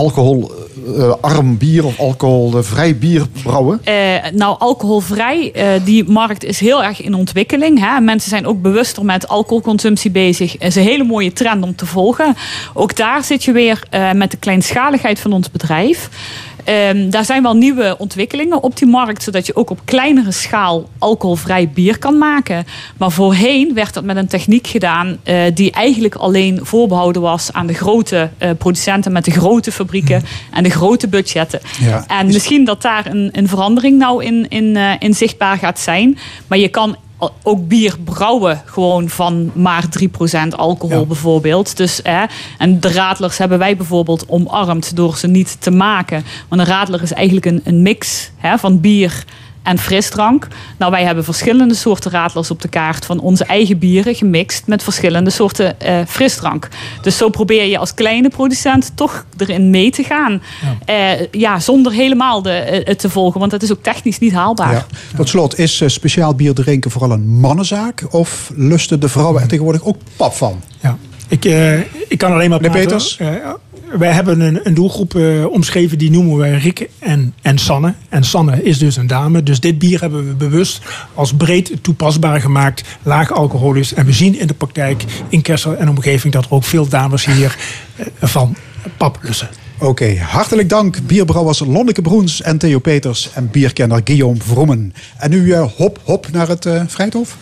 alcoholarm 0.00 1.58
bier 1.58 1.84
of 1.84 1.98
alcoholvrij 1.98 2.96
bier 2.96 3.26
brouwen? 3.42 3.80
Eh, 3.84 3.94
nou, 4.32 4.58
alcoholvrij, 4.58 5.52
eh, 5.52 5.68
die 5.84 6.04
markt 6.04 6.44
is 6.44 6.60
heel 6.60 6.84
erg 6.84 7.02
in 7.02 7.14
ontwikkeling. 7.14 7.80
Hè. 7.80 8.00
Mensen 8.00 8.30
zijn 8.30 8.46
ook 8.46 8.62
bewuster 8.62 9.04
met 9.04 9.28
alcoholconsumptie 9.28 10.10
bezig. 10.10 10.52
Het 10.52 10.62
is 10.62 10.76
een 10.76 10.82
hele 10.82 11.04
mooie 11.04 11.32
trend 11.32 11.62
om 11.62 11.76
te 11.76 11.86
volgen. 11.86 12.36
Ook 12.74 12.96
daar 12.96 13.24
zit 13.24 13.44
je 13.44 13.52
weer 13.52 13.82
eh, 13.90 14.12
met 14.12 14.30
de 14.30 14.36
kleinschaligheid 14.36 15.20
van 15.20 15.32
ons 15.32 15.50
bedrijf. 15.50 16.08
Ehm, 16.70 17.10
daar 17.10 17.24
zijn 17.24 17.42
wel 17.42 17.54
nieuwe 17.54 17.94
ontwikkelingen 17.98 18.62
op 18.62 18.76
die 18.76 18.88
markt, 18.88 19.22
zodat 19.22 19.46
je 19.46 19.56
ook 19.56 19.70
op 19.70 19.80
kleinere 19.84 20.32
schaal 20.32 20.88
alcoholvrij 20.98 21.68
bier 21.68 21.98
kan 21.98 22.18
maken. 22.18 22.66
Maar 22.96 23.10
voorheen 23.10 23.74
werd 23.74 23.94
dat 23.94 24.04
met 24.04 24.16
een 24.16 24.26
techniek 24.26 24.66
gedaan 24.66 25.18
eh, 25.22 25.42
die 25.54 25.70
eigenlijk 25.70 26.14
alleen 26.14 26.60
voorbehouden 26.62 27.22
was 27.22 27.52
aan 27.52 27.66
de 27.66 27.74
grote 27.74 28.30
eh, 28.38 28.50
producenten 28.58 29.12
met 29.12 29.24
de 29.24 29.30
grote 29.30 29.72
fabrieken 29.72 30.22
en 30.50 30.62
de 30.62 30.70
grote 30.70 31.08
budgetten. 31.08 31.60
Ja. 31.80 32.04
En 32.06 32.26
misschien 32.26 32.64
dat 32.64 32.82
daar 32.82 33.06
een, 33.06 33.28
een 33.32 33.48
verandering 33.48 33.98
nou 33.98 34.24
in, 34.24 34.48
in, 34.48 34.76
eh, 34.76 34.92
in 34.98 35.14
zichtbaar 35.14 35.58
gaat 35.58 35.78
zijn. 35.78 36.18
Maar 36.46 36.58
je 36.58 36.68
kan 36.68 36.96
ook 37.42 37.68
bier 37.68 37.98
brouwen 38.04 38.62
gewoon 38.64 39.08
van 39.08 39.50
maar 39.54 39.84
3% 39.84 40.48
alcohol 40.50 41.06
bijvoorbeeld. 41.06 41.76
Dus, 41.76 42.00
hè, 42.02 42.24
en 42.58 42.80
de 42.80 42.92
radlers 42.92 43.38
hebben 43.38 43.58
wij 43.58 43.76
bijvoorbeeld 43.76 44.24
omarmd 44.28 44.96
door 44.96 45.16
ze 45.16 45.26
niet 45.26 45.56
te 45.60 45.70
maken. 45.70 46.24
Want 46.48 46.60
een 46.60 46.66
radler 46.66 47.02
is 47.02 47.12
eigenlijk 47.12 47.46
een, 47.46 47.60
een 47.64 47.82
mix 47.82 48.30
hè, 48.36 48.58
van 48.58 48.80
bier 48.80 49.24
en 49.62 49.78
frisdrank. 49.78 50.48
Nou, 50.78 50.90
wij 50.90 51.04
hebben 51.04 51.24
verschillende 51.24 51.74
soorten 51.74 52.10
radlers 52.10 52.50
op 52.50 52.62
de 52.62 52.68
kaart 52.68 53.04
van 53.04 53.20
onze 53.20 53.44
eigen 53.44 53.78
bieren 53.78 54.14
gemixt 54.14 54.66
met 54.66 54.82
verschillende 54.82 55.30
soorten 55.30 55.80
eh, 55.80 55.98
frisdrank. 56.06 56.68
Dus 57.02 57.16
zo 57.16 57.28
probeer 57.28 57.64
je 57.64 57.78
als 57.78 57.94
kleine 57.94 58.28
producent 58.28 58.92
toch 58.94 59.24
erin 59.36 59.70
mee 59.70 59.90
te 59.90 60.02
gaan. 60.02 60.42
Ja, 60.86 61.16
ja 61.30 61.60
zonder 61.60 61.92
helemaal 61.92 62.42
de, 62.42 62.52
eh, 62.52 62.86
het 62.86 62.98
te 62.98 63.10
volgen, 63.10 63.40
want 63.40 63.52
dat 63.52 63.62
is 63.62 63.72
ook 63.72 63.82
technisch 63.82 64.18
niet 64.18 64.32
haalbaar. 64.32 64.72
Ja. 64.72 64.86
Tot 65.16 65.28
slot, 65.28 65.58
is 65.58 65.80
eh, 65.80 65.88
speciaal 65.88 66.34
bier 66.34 66.54
drinken 66.54 66.90
vooral 66.90 67.10
een 67.10 67.28
mannenzaak? 67.28 68.04
Of 68.10 68.52
lusten 68.56 69.00
de 69.00 69.08
vrouwen 69.08 69.42
er 69.42 69.48
tegenwoordig 69.48 69.84
ook 69.84 69.96
pap 70.16 70.32
van? 70.32 70.62
Ja. 70.80 70.98
Ik, 71.30 71.44
eh, 71.44 71.78
ik 72.08 72.18
kan 72.18 72.32
alleen 72.32 72.50
maar 72.50 72.60
Meneer. 72.60 72.80
Peters? 72.80 73.16
Eh, 73.16 73.28
wij 73.98 74.12
hebben 74.12 74.40
een, 74.40 74.60
een 74.62 74.74
doelgroep 74.74 75.14
eh, 75.14 75.46
omschreven, 75.46 75.98
die 75.98 76.10
noemen 76.10 76.36
we 76.36 76.56
Rikke 76.56 76.88
en, 76.98 77.34
en 77.42 77.58
Sanne. 77.58 77.94
En 78.08 78.24
Sanne 78.24 78.62
is 78.62 78.78
dus 78.78 78.96
een 78.96 79.06
dame. 79.06 79.42
Dus 79.42 79.60
dit 79.60 79.78
bier 79.78 80.00
hebben 80.00 80.28
we 80.28 80.34
bewust 80.34 80.80
als 81.14 81.34
breed 81.34 81.72
toepasbaar 81.82 82.40
gemaakt, 82.40 82.84
laag 83.02 83.32
alcoholisch. 83.32 83.94
En 83.94 84.06
we 84.06 84.12
zien 84.12 84.38
in 84.38 84.46
de 84.46 84.54
praktijk 84.54 85.04
in 85.28 85.42
Kessel 85.42 85.76
en 85.76 85.88
omgeving 85.88 86.32
dat 86.32 86.44
er 86.44 86.50
ook 86.50 86.64
veel 86.64 86.88
dames 86.88 87.24
hier 87.24 87.56
eh, 87.96 88.06
van 88.20 88.56
pap 88.96 89.18
lussen. 89.22 89.48
Oké, 89.78 90.18
hartelijk 90.18 90.68
dank 90.68 91.06
bierbrouwers 91.06 91.58
Lonneke 91.58 92.02
Broens 92.02 92.42
en 92.42 92.58
Theo 92.58 92.78
Peters 92.78 93.30
en 93.32 93.50
bierkenner 93.50 94.00
Guillaume 94.04 94.40
Vrommen. 94.42 94.94
En 95.18 95.30
nu 95.30 95.52
eh, 95.52 95.66
hop 95.76 96.00
hop 96.04 96.30
naar 96.32 96.48
het 96.48 96.68
Vrijthof. 96.86 97.36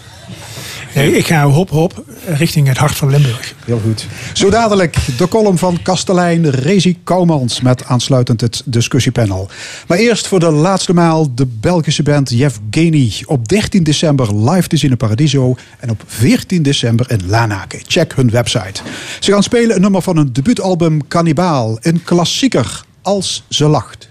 Nee, 0.94 1.16
ik 1.16 1.26
ga 1.26 1.46
hop 1.46 1.70
hop 1.70 2.04
richting 2.26 2.68
het 2.68 2.76
hart 2.76 2.94
van 2.94 3.10
Limburg. 3.10 3.54
Heel 3.64 3.80
goed. 3.84 4.06
Zo 4.32 4.50
dadelijk 4.50 4.96
de 5.16 5.28
column 5.28 5.58
van 5.58 5.82
kastelein 5.82 6.50
Rezi 6.50 6.98
Koumans 7.04 7.60
met 7.60 7.84
aansluitend 7.84 8.40
het 8.40 8.62
discussiepanel. 8.64 9.48
Maar 9.86 9.98
eerst 9.98 10.26
voor 10.26 10.40
de 10.40 10.50
laatste 10.50 10.94
maal 10.94 11.34
de 11.34 11.46
Belgische 11.46 12.02
band 12.02 12.30
Yevgeny. 12.30 13.12
Op 13.24 13.48
13 13.48 13.82
december 13.82 14.50
live 14.50 14.68
te 14.68 14.76
zien 14.76 14.90
in 14.90 14.96
Paradiso 14.96 15.56
en 15.78 15.90
op 15.90 16.02
14 16.06 16.62
december 16.62 17.10
in 17.10 17.20
Lanaken. 17.26 17.80
Check 17.86 18.14
hun 18.14 18.30
website. 18.30 18.82
Ze 19.20 19.32
gaan 19.32 19.42
spelen 19.42 19.76
een 19.76 19.82
nummer 19.82 20.02
van 20.02 20.16
hun 20.16 20.32
debuutalbum 20.32 21.08
Cannibaal. 21.08 21.78
Een 21.80 22.02
klassieker 22.02 22.84
als 23.02 23.44
ze 23.48 23.66
lacht. 23.66 24.07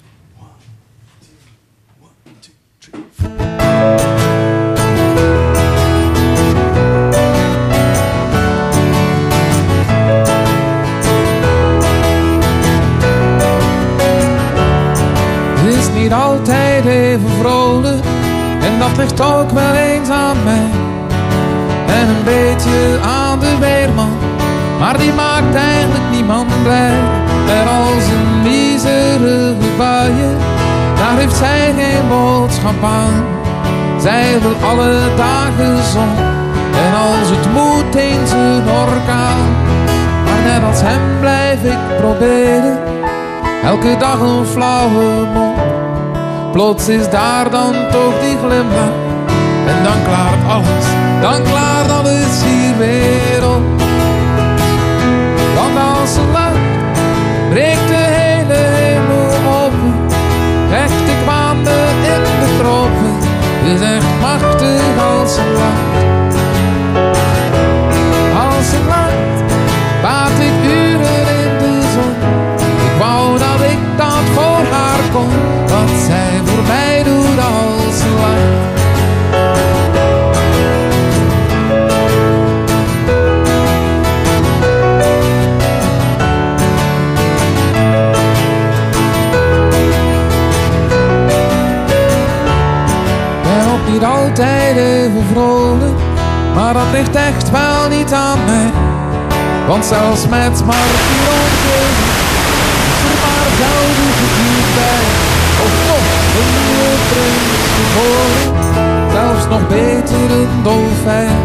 Niet 16.07 16.15
altijd 16.15 16.85
even 16.85 17.29
vrolijk 17.39 18.03
en 18.61 18.79
dat 18.79 18.97
ligt 18.97 19.21
ook 19.21 19.51
wel 19.51 19.73
eens 19.73 20.09
aan 20.09 20.37
mij. 20.43 20.69
En 21.87 22.07
een 22.07 22.23
beetje 22.23 22.99
aan 23.01 23.39
de 23.39 23.57
weerman, 23.59 24.11
maar 24.79 24.97
die 24.97 25.13
maakt 25.13 25.55
eigenlijk 25.55 26.03
niemand 26.11 26.63
blij. 26.63 26.99
Er 27.47 27.67
als 27.69 28.03
een 28.07 28.41
miserige 28.41 29.67
buien, 29.77 30.37
daar 30.95 31.17
heeft 31.17 31.35
zij 31.35 31.73
geen 31.77 32.07
boodschap 32.09 32.83
aan. 32.83 33.23
Zij 34.01 34.39
wil 34.41 34.69
alle 34.69 34.99
dagen 35.17 35.83
zon 35.83 36.15
en 36.85 36.93
als 36.95 37.29
het 37.29 37.53
moet 37.53 37.95
eens 37.95 38.31
een 38.31 38.69
orkaan. 38.69 39.45
Maar 40.25 40.41
net 40.43 40.63
als 40.69 40.81
hem 40.81 41.19
blijf 41.19 41.63
ik 41.63 41.97
proberen 41.97 42.77
elke 43.63 43.95
dag 43.99 44.19
een 44.19 44.45
flauwe 44.45 45.25
mond. 45.33 45.76
Plots 46.51 46.87
is 46.87 47.09
daar 47.09 47.49
dan 47.49 47.73
toch 47.91 48.13
die 48.21 48.37
glimlach 48.37 48.97
en 49.67 49.83
dan 49.83 50.03
klaart 50.03 50.43
alles, 50.55 50.85
dan 51.21 51.43
klaart 51.43 51.91
alles 51.91 52.43
hier 52.43 52.77
weer 52.77 53.49
op. 53.55 53.63
Want 55.55 55.77
als 55.97 56.13
ze 56.13 56.21
lacht, 56.31 56.67
breekt 57.49 57.87
de 57.87 58.03
hele 58.19 58.53
hemel 58.53 59.29
open. 59.63 59.93
Echt 60.71 61.07
ik 61.13 61.21
waande 61.25 61.77
in 62.13 62.23
de 62.41 62.49
tropen, 62.59 63.13
is 63.73 63.81
echt 63.81 64.05
machtig 64.21 64.81
als 65.11 65.33
ze 65.33 65.41
lacht. 65.59 66.35
Als 68.45 68.69
ze 68.69 68.79
lacht, 68.87 69.37
baat 70.01 70.37
ik 70.49 70.71
uren 70.71 71.23
in 71.43 71.57
de 71.57 71.81
zon. 71.93 72.15
Ik 72.87 72.99
wou 72.99 73.37
dat 73.37 73.61
ik 73.69 73.79
dat 73.97 74.25
voor 74.35 74.63
haar 74.71 75.03
kon, 75.13 75.31
maar 96.57 96.73
dat 96.73 96.91
ligt 96.91 97.15
echt 97.15 97.49
wel 97.51 97.87
niet 97.97 98.13
aan 98.13 98.39
mij. 98.45 98.69
Want 99.67 99.85
zelfs 99.85 100.27
met 100.27 100.55
vier 101.07 101.29
omgeving 101.39 102.09
is 102.89 102.99
er 103.09 103.17
maar 103.25 103.49
gouden 103.61 104.11
geduurd 104.19 104.69
bij. 104.79 105.05
Of 105.65 105.73
nog 105.91 106.05
een 106.39 106.49
nieuwe 106.57 106.95
prins 107.09 107.63
geboren, 107.77 108.49
zelfs 109.15 109.45
nog 109.53 109.67
beter 109.67 110.27
een 110.39 110.63
dolfijn. 110.63 111.37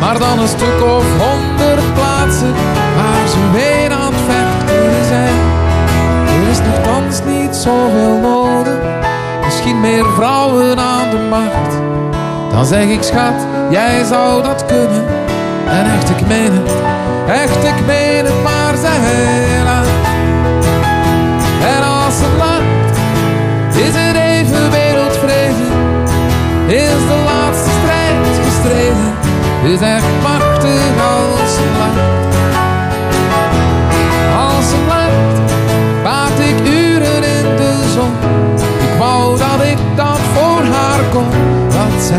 Maar 0.00 0.18
dan 0.18 0.38
een 0.38 0.48
stuk 0.48 0.78
of 0.96 1.06
honderd 1.24 1.94
plaatsen 1.94 2.54
waar 2.96 3.26
ze 3.28 3.40
weer 3.52 3.92
aan 3.92 4.12
het 4.12 4.22
vechten 4.30 5.04
zijn. 5.12 5.38
Er 6.34 6.48
is 6.50 6.58
nogthans 6.58 7.16
niet 7.26 7.54
zoveel 7.56 8.18
nodig, 8.22 8.78
misschien 9.44 9.80
meer 9.80 10.04
vrouwen 10.16 10.78
aan 10.78 11.10
de 11.10 11.26
macht. 11.30 11.83
Dan 12.54 12.66
zeg 12.66 12.84
ik 12.84 13.02
schat, 13.02 13.46
jij 13.70 14.04
zou 14.04 14.42
dat 14.42 14.64
kunnen. 14.66 15.04
En 15.68 15.86
echt 15.86 16.10
ik 16.10 16.26
meen 16.26 16.52
het, 16.52 16.70
echt 17.26 17.64
ik 17.64 17.86
meen 17.86 18.24
het, 18.24 18.42
maar 18.42 18.76
zij 18.76 19.62
lacht. 19.64 19.88
En 21.74 21.82
als 21.82 22.14
ze 22.18 22.26
lacht, 22.38 22.96
is 23.76 23.94
het 23.94 24.16
even 24.16 24.70
wereldvrede. 24.70 25.66
Is 26.66 27.06
de 27.08 27.22
laatste 27.24 27.70
strijd 27.80 28.38
gestreden, 28.44 29.12
is 29.64 29.80
echt 29.80 30.22
machtig 30.22 30.43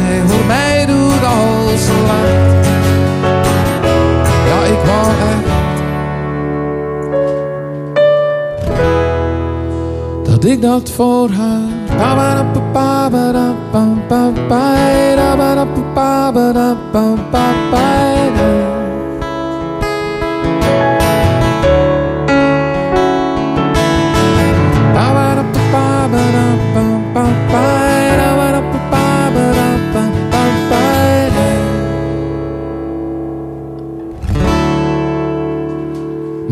zij 0.02 0.46
mij 0.48 0.86
doet 0.86 1.24
als 1.24 1.88
lacht. 2.08 2.68
Ja, 4.48 4.64
ik 4.64 4.86
wou 4.86 5.08
echt 5.08 5.54
dat 10.24 10.46
ik 10.46 10.62
dat 10.62 10.92
voor 10.92 11.30
haar. 11.30 11.76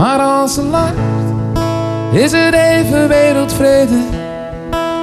Maar 0.03 0.19
als 0.19 0.53
ze 0.53 0.63
lacht, 0.63 0.93
is 2.11 2.31
het 2.31 2.53
even 2.53 3.07
wereldvrede. 3.07 3.97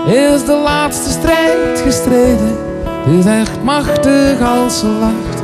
Is 0.06 0.44
de 0.44 0.60
laatste 0.64 1.10
strijd 1.10 1.80
gestreden. 1.84 2.56
Het 2.84 3.18
is 3.18 3.24
echt 3.24 3.62
machtig 3.62 4.40
als 4.40 4.78
ze 4.78 4.86
lacht. 4.86 5.42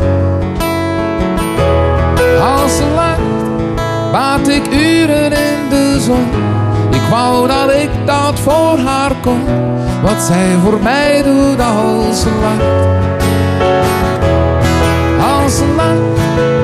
Als 2.40 2.76
ze 2.76 2.84
lacht, 2.94 4.12
baat 4.12 4.48
ik 4.48 4.66
uren 4.72 5.32
in 5.32 5.68
de 5.68 6.00
zon. 6.00 6.26
Ik 6.90 7.02
wou 7.10 7.48
dat 7.48 7.72
ik 7.72 7.90
dat 8.04 8.40
voor 8.40 8.78
haar 8.78 9.12
kon. 9.22 9.44
Wat 10.02 10.22
zij 10.22 10.56
voor 10.64 10.78
mij 10.82 11.22
doet 11.22 11.60
als 11.60 12.20
ze 12.20 12.30
lacht. 12.42 12.86
Als 15.42 15.56
ze 15.56 15.64
lacht, 15.76 16.55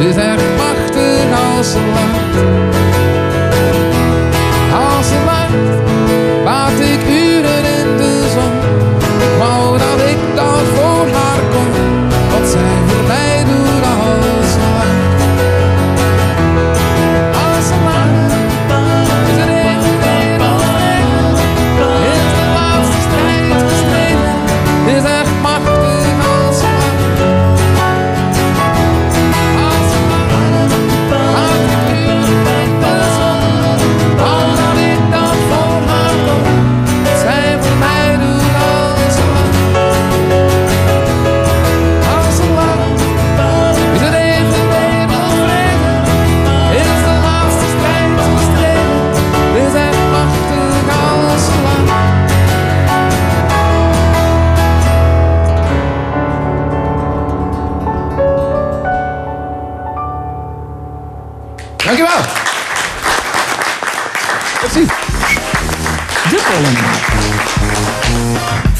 Is 0.00 0.16
echt 0.16 0.42
machtig 0.56 1.24
als 1.56 1.72
ze 1.72 1.78
lacht. 1.78 2.87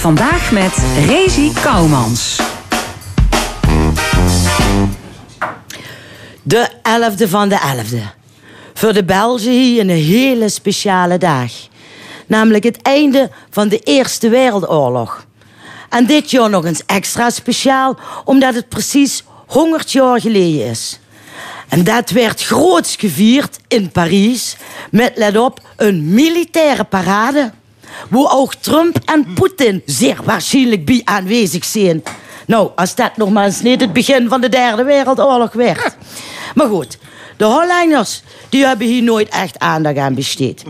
Vandaag 0.08 0.52
met 0.52 0.76
Rezi 1.06 1.52
Kouwmans. 1.52 2.40
De 6.42 6.70
11e 6.72 7.28
van 7.28 7.48
de 7.48 7.58
11e. 7.58 8.02
Voor 8.74 8.92
de 8.92 9.04
Belgen 9.04 9.50
hier 9.50 9.80
een 9.80 9.88
hele 9.88 10.48
speciale 10.48 11.18
dag. 11.18 11.52
Namelijk 12.26 12.64
het 12.64 12.82
einde 12.82 13.30
van 13.50 13.68
de 13.68 13.78
Eerste 13.78 14.28
Wereldoorlog. 14.28 15.26
En 15.88 16.06
dit 16.06 16.30
jaar 16.30 16.50
nog 16.50 16.64
eens 16.64 16.82
extra 16.86 17.30
speciaal, 17.30 17.98
omdat 18.24 18.54
het 18.54 18.68
precies 18.68 19.24
100 19.46 19.92
jaar 19.92 20.20
geleden 20.20 20.66
is. 20.66 20.98
En 21.68 21.84
dat 21.84 22.10
werd 22.10 22.42
groots 22.42 22.96
gevierd 22.96 23.58
in 23.66 23.90
Parijs 23.90 24.56
met, 24.90 25.12
let 25.16 25.36
op, 25.36 25.60
een 25.76 26.14
militaire 26.14 26.84
parade. 26.84 27.52
Waar 28.08 28.32
ook 28.32 28.54
Trump 28.54 28.98
en 29.04 29.34
Poetin 29.34 29.82
zeer 29.84 30.18
waarschijnlijk 30.24 30.84
bij 30.84 31.00
aanwezig 31.04 31.64
zijn. 31.64 32.02
Nou, 32.46 32.70
als 32.76 32.94
dat 32.94 33.16
nog 33.16 33.30
maar 33.30 33.44
eens 33.44 33.62
niet 33.62 33.80
het 33.80 33.92
begin 33.92 34.28
van 34.28 34.40
de 34.40 34.48
Derde 34.48 34.84
Wereldoorlog 34.84 35.52
werd. 35.52 35.96
Maar 36.54 36.68
goed, 36.68 36.98
de 37.36 37.44
Hollanders 37.44 38.22
die 38.48 38.64
hebben 38.64 38.86
hier 38.86 39.02
nooit 39.02 39.28
echt 39.28 39.58
aandacht 39.58 39.96
aan 39.96 40.14
besteed. 40.14 40.62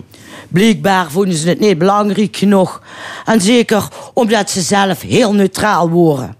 Blijkbaar 0.49 1.11
vonden 1.11 1.35
ze 1.35 1.49
het 1.49 1.61
niet 1.61 1.78
belangrijk 1.78 2.36
genoeg. 2.36 2.82
En 3.24 3.40
zeker 3.40 3.89
omdat 4.12 4.51
ze 4.51 4.61
zelf 4.61 5.01
heel 5.01 5.35
neutraal 5.35 5.90
waren. 5.90 6.36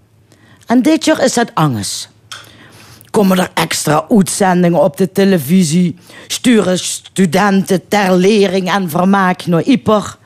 En 0.65 0.81
dit 0.81 1.05
jaar 1.05 1.23
is 1.23 1.33
dat 1.33 1.51
anders 1.53 2.09
komen 3.09 3.37
er 3.37 3.51
extra 3.53 4.05
uitzendingen 4.09 4.83
op 4.83 4.97
de 4.97 5.11
televisie. 5.11 5.95
Sturen 6.27 6.79
studenten 6.79 7.87
ter 7.87 8.15
lering 8.15 8.71
en 8.71 8.89
vermaak 8.89 9.45
naar 9.45 9.63
Ieper. 9.63 10.17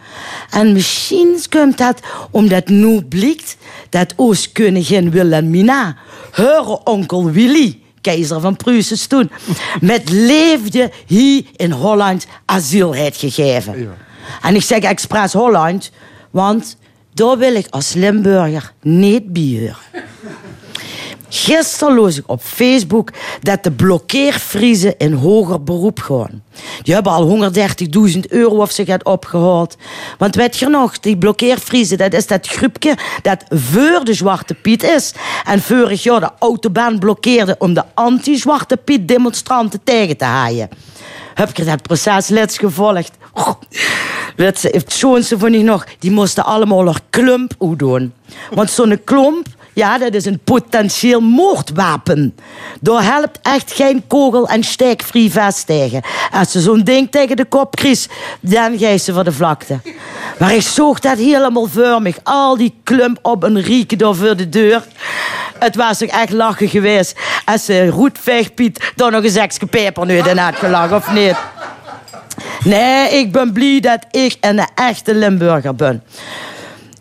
En 0.50 0.74
misschien 0.74 1.40
komt 1.50 1.78
dat 1.78 2.00
omdat 2.32 2.68
nu 2.68 3.02
blijkt 3.02 3.58
dat 3.90 4.14
Oostkoningin 4.16 5.12
Wilhelmina, 5.12 5.96
haar 6.32 6.68
onkel 6.68 7.32
Willy, 7.32 7.80
keizer 8.02 8.42
van 8.42 8.56
Pruisen 8.56 9.10
toen, 9.10 9.32
met 9.82 10.10
leefde 10.10 10.92
hier 11.06 11.44
in 11.56 11.72
Holland 11.72 12.28
asiel 12.46 12.92
heeft 12.92 13.20
gegeven. 13.20 13.96
En 14.42 14.56
ik 14.56 14.62
zeg 14.62 14.80
expres 14.80 15.34
Holland, 15.34 15.92
want 16.32 16.78
daar 17.14 17.38
wil 17.38 17.56
ik 17.56 17.68
als 17.70 17.94
Limburger 17.94 18.74
niet 18.82 19.34
bij 19.34 19.58
horen. 19.60 19.78
Gisteren 21.36 21.96
las 21.96 22.18
ik 22.18 22.24
op 22.30 22.42
Facebook 22.42 23.10
dat 23.42 23.64
de 23.64 23.72
blokkeervriezen 23.72 24.98
in 24.98 25.14
hoger 25.14 25.64
beroep 25.64 26.00
gaan. 26.00 26.44
Die 26.82 26.94
hebben 26.94 27.12
al 27.12 27.52
130.000 28.14 28.20
euro 28.28 28.56
of 28.56 28.72
zich 28.72 28.88
had 28.88 29.04
opgehaald. 29.04 29.78
Want 30.18 30.36
weet 30.36 30.58
je 30.58 30.68
nog, 30.68 31.00
die 31.00 31.18
blokkeervriezen, 31.18 31.98
dat 31.98 32.14
is 32.14 32.28
dat 32.28 32.48
groepje 32.48 32.98
dat 33.22 33.44
voor 33.50 34.04
de 34.04 34.14
Zwarte 34.14 34.54
Piet 34.54 34.84
is. 34.84 35.14
En 35.46 35.62
vorig 35.62 36.04
jaar 36.04 36.20
de 36.20 36.30
autobaan 36.40 37.00
blokkeerde 37.00 37.56
om 37.60 37.74
de 37.74 37.84
anti-Zwarte 37.94 38.78
Piet 38.78 39.08
demonstranten 39.08 39.84
tegen 39.84 40.18
te 40.18 40.26
haaien. 40.26 40.70
Heb 41.34 41.56
je 41.56 41.64
dat 41.64 41.82
proces 41.82 42.28
let's 42.28 42.58
gevolgd? 42.58 43.12
Ze, 44.38 44.68
heeft 44.72 44.92
zo'n 44.94 45.24
ze 45.24 45.40
van 45.40 45.54
ik 45.54 45.64
nog, 45.64 45.86
die 46.00 46.12
moesten 46.12 46.46
allemaal 46.46 46.88
een 46.88 46.96
klump 47.10 47.54
doen. 47.78 48.14
Want 48.52 48.70
zo'n 48.72 49.02
klomp, 49.04 49.48
ja, 49.74 49.98
dat 49.98 50.14
is 50.14 50.26
een 50.26 50.40
potentieel 50.44 51.22
moordwapen. 51.22 52.36
Daar 52.82 53.04
helpt 53.04 53.40
echt 53.42 53.74
geen 53.74 54.04
kogel- 54.08 54.48
en 54.48 54.64
steekvrij 54.64 55.30
vest 55.30 55.66
tegen. 55.66 56.02
Als 56.32 56.52
ze 56.52 56.62
zo'n 56.62 56.84
ding 56.84 57.12
tegen 57.12 57.36
de 57.36 57.46
kop 57.46 57.76
kries, 57.76 58.08
dan 58.40 58.78
ga 58.78 58.88
je 58.88 58.98
ze 58.98 59.14
voor 59.14 59.24
de 59.24 59.32
vlakte. 59.32 59.80
Maar 60.40 60.56
ik 60.56 60.62
zoog 60.62 61.00
dat 61.00 61.18
helemaal 61.18 61.68
voor 61.68 62.02
me. 62.02 62.14
Al 62.24 62.58
die 62.58 62.74
klump 62.84 63.20
op 63.22 63.44
een 63.44 63.62
rieken 63.62 63.98
door 63.98 64.16
voor 64.16 64.36
de 64.36 64.50
deur. 64.50 64.84
Het 65.60 65.76
was 65.76 65.98
toch 65.98 66.10
echt 66.10 66.32
lachen 66.32 66.70
geweest 66.70 67.16
als 67.46 67.66
ze 67.66 67.88
Roetveegpiet 67.88 68.92
daar 68.96 69.12
nog 69.12 69.24
eens 69.24 69.36
extra 69.36 69.68
peper 69.68 70.06
nu 70.06 70.18
in 70.18 70.38
had 70.38 70.56
gelachen, 70.56 70.96
of 70.96 71.12
niet? 71.12 71.36
Nee, 72.64 73.10
ik 73.10 73.32
ben 73.32 73.54
blij 73.54 73.80
dat 73.80 74.06
ik 74.12 74.38
een 74.42 74.68
echte 74.76 75.16
Limburger 75.16 75.76
ben. 75.76 76.04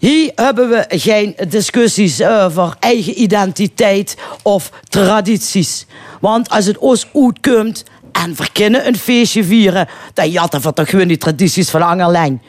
Hier 0.02 0.32
hebben 0.34 0.68
we 0.68 0.84
geen 0.88 1.34
discussies 1.48 2.22
over 2.22 2.76
eigen 2.78 3.20
identiteit 3.20 4.16
of 4.42 4.70
tradities. 4.88 5.86
Want 6.20 6.50
als 6.50 6.66
het 6.66 6.78
ons 6.78 7.06
uitkomt 7.14 7.84
en 8.12 8.34
we 8.34 8.48
kunnen 8.52 8.86
een 8.86 8.96
feestje 8.96 9.44
vieren, 9.44 9.88
dan 10.14 10.30
jatten 10.30 10.60
we 10.60 10.72
toch 10.72 10.90
gewoon 10.90 11.08
die 11.08 11.16
tradities 11.16 11.70
van 11.70 11.82
Angerlijn. 11.82 12.42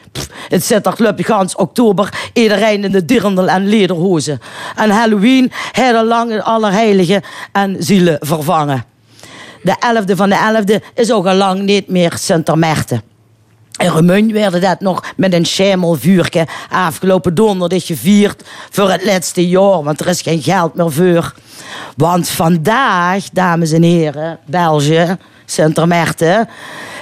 Het 0.48 0.64
zit 0.64 0.82
toch 0.82 0.96
gans 1.16 1.56
oktober 1.56 2.30
iedereen 2.32 2.84
in 2.84 2.92
de 2.92 3.04
dirndl 3.04 3.46
en 3.46 3.66
lederhozen. 3.66 4.40
En 4.76 4.90
Halloween, 4.90 5.52
hele 5.72 6.04
lange 6.04 6.42
allerheiligen 6.42 7.22
en 7.52 7.76
zielen 7.78 8.16
vervangen. 8.20 8.84
De 9.62 9.76
11e 10.02 10.16
van 10.16 10.28
de 10.28 10.62
11e 10.62 10.94
is 10.94 11.12
ook 11.12 11.26
al 11.26 11.34
lang 11.34 11.62
niet 11.62 11.88
meer 11.88 12.12
Sint-Maarten. 12.18 13.13
In 13.76 13.90
Remun 13.90 14.32
werden 14.32 14.60
dat 14.60 14.80
nog 14.80 15.04
met 15.16 15.32
een 15.32 15.44
schemelvuurtje 15.44 16.46
afgelopen 16.70 17.34
donderdag 17.34 17.86
gevierd 17.86 18.42
voor 18.70 18.90
het 18.90 19.04
laatste 19.04 19.48
jaar, 19.48 19.82
want 19.82 20.00
er 20.00 20.06
is 20.06 20.22
geen 20.22 20.42
geld 20.42 20.74
meer 20.74 20.92
voor. 20.92 21.34
Want 21.96 22.28
vandaag, 22.28 23.28
dames 23.32 23.72
en 23.72 23.82
heren, 23.82 24.38
België, 24.46 25.16
Sint-Maarten, 25.44 26.48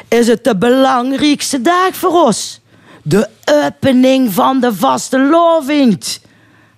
is 0.08 0.26
het 0.26 0.44
de 0.44 0.56
belangrijkste 0.56 1.60
dag 1.60 1.94
voor 1.94 2.24
ons. 2.24 2.60
De 3.02 3.28
opening 3.44 4.32
van 4.32 4.60
de 4.60 4.74
vaste 4.74 5.20
loving. 5.20 6.04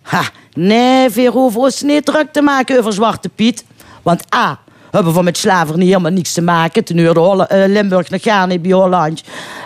Ha, 0.02 0.22
nee, 0.52 1.08
we 1.08 1.26
hoeven 1.26 1.60
ons 1.60 1.82
niet 1.82 2.04
druk 2.04 2.32
te 2.32 2.42
maken 2.42 2.78
over 2.78 2.92
Zwarte 2.92 3.28
Piet. 3.28 3.64
Want 4.02 4.34
A, 4.34 4.58
hebben 4.94 5.14
we 5.14 5.22
met 5.22 5.38
slavernij 5.38 5.86
helemaal 5.86 6.10
niks 6.10 6.32
te 6.32 6.42
maken. 6.42 6.84
Ten 6.84 6.98
uur 6.98 7.16
eh, 7.16 7.68
Limburg 7.68 8.08
gaan 8.10 8.48
niet 8.48 8.62
bij 8.62 8.72
Holland. 8.72 9.22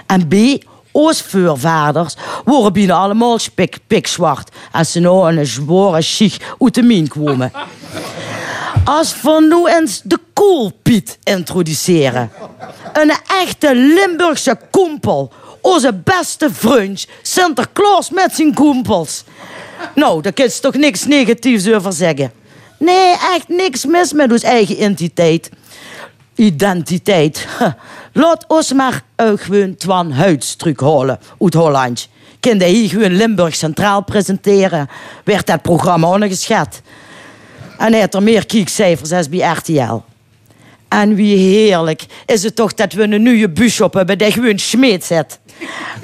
En 0.07 0.29
B, 0.29 0.65
ons 0.91 1.23
voorvaders 1.23 2.17
waren 2.45 2.73
bijna 2.73 2.95
allemaal 2.95 3.39
spik, 3.39 3.79
pikzwart. 3.87 4.51
Als 4.73 4.93
ze 4.93 5.01
nou 5.01 5.37
een 5.37 5.47
zware 5.47 6.03
schicht 6.03 6.45
uit 6.59 6.75
de 6.75 6.83
mien 6.83 7.09
kwamen. 7.09 7.53
Als 8.85 9.23
we 9.23 9.47
nu 9.51 9.77
eens 9.77 10.01
de 10.05 10.19
koelpiet 10.33 11.19
introduceren. 11.23 12.31
Een 12.93 13.13
echte 13.43 13.75
Limburgse 13.75 14.59
koempel. 14.71 15.33
Onze 15.61 15.95
beste 16.05 16.49
vriend, 16.53 17.07
Sinterklaas 17.23 18.11
met 18.11 18.35
zijn 18.35 18.55
koempels. 18.55 19.25
Nou, 19.95 20.23
daar 20.23 20.33
kun 20.33 20.45
je 20.45 20.59
toch 20.61 20.75
niks 20.75 21.07
negatiefs 21.07 21.69
over 21.69 21.93
zeggen. 21.93 22.33
Nee, 22.79 23.11
echt 23.11 23.49
niks 23.49 23.85
mis 23.87 24.13
met 24.13 24.33
ons 24.33 24.43
eigen 24.43 24.75
identiteit. 24.75 25.51
Identiteit. 26.35 27.47
Laat 28.13 28.45
ons 28.49 28.73
maar 28.73 29.03
gewoon 29.17 29.77
Twan 29.77 30.13
Huids 30.13 30.57
terughalen 30.57 31.19
uit 31.41 31.55
Holland. 31.55 32.09
Hij 32.41 32.69
hier 32.69 32.89
gewoon 32.89 33.17
Limburg 33.17 33.55
Centraal 33.55 34.03
presenteren? 34.03 34.89
Werd 35.25 35.47
dat 35.47 35.63
programma 35.63 36.09
ondergeschat. 36.09 36.81
En 37.79 37.91
hij 37.91 38.01
heeft 38.01 38.15
er 38.15 38.23
meer 38.23 38.47
kiekcijfers 38.47 39.13
als 39.13 39.29
bij 39.29 39.53
RTL. 39.53 40.01
En 40.89 41.15
wie 41.15 41.37
heerlijk 41.37 42.07
is 42.27 42.43
het 42.43 42.57
toch 42.57 42.75
dat 42.75 42.93
we 42.93 43.03
een 43.03 43.23
nieuwe 43.23 43.51
buschop 43.51 43.95
hebben 43.95 44.19
die 44.19 44.33
gewoon 44.33 44.59
smeet 44.59 45.05
zet. 45.05 45.39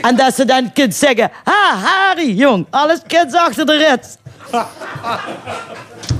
En 0.01 0.17
dat 0.17 0.35
ze 0.35 0.45
dan 0.45 0.73
kunt 0.73 0.95
zeggen, 0.95 1.31
ha 1.45 1.77
Harry, 1.77 2.35
jong, 2.35 2.67
alles 2.71 2.99
kids 3.07 3.35
achter 3.35 3.67
de 3.67 3.77
rit. 3.77 4.19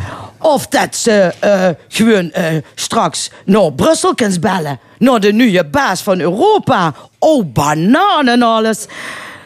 Of 0.44 0.66
dat 0.66 0.96
ze 0.96 1.34
eh, 1.40 1.68
gewoon 1.88 2.30
eh, 2.30 2.44
straks 2.74 3.30
naar 3.44 3.72
Brussel 3.72 4.14
kunt 4.14 4.40
bellen. 4.40 4.78
Naar 4.98 5.20
de 5.20 5.32
nieuwe 5.32 5.64
baas 5.64 6.00
van 6.00 6.20
Europa. 6.20 6.94
Oh, 7.18 7.44
bananen 7.52 8.32
en 8.32 8.42
alles. 8.42 8.86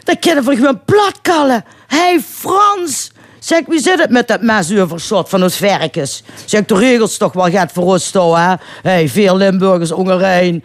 Dat 0.04 0.18
kunnen 0.18 0.44
we 0.44 0.56
gewoon 0.56 0.80
platkallen. 0.84 1.64
hey, 1.86 2.20
Frans. 2.20 3.10
Zeg, 3.38 3.62
wie 3.66 3.80
zit 3.80 3.98
het 3.98 4.10
met 4.10 4.28
dat 4.28 4.42
mesuurverschot 4.42 5.28
van 5.28 5.42
ons 5.42 5.56
verkens? 5.56 6.22
Zeg, 6.44 6.64
de 6.64 6.74
regels 6.74 7.16
toch 7.16 7.32
wel 7.32 7.50
gaat 7.50 7.72
voor 7.72 7.84
ons 7.84 8.10
toch, 8.10 8.36
hè? 8.36 8.54
hey, 8.82 9.08
veel 9.08 9.36
Limburgers 9.36 9.92
ongerijn. 9.92 10.64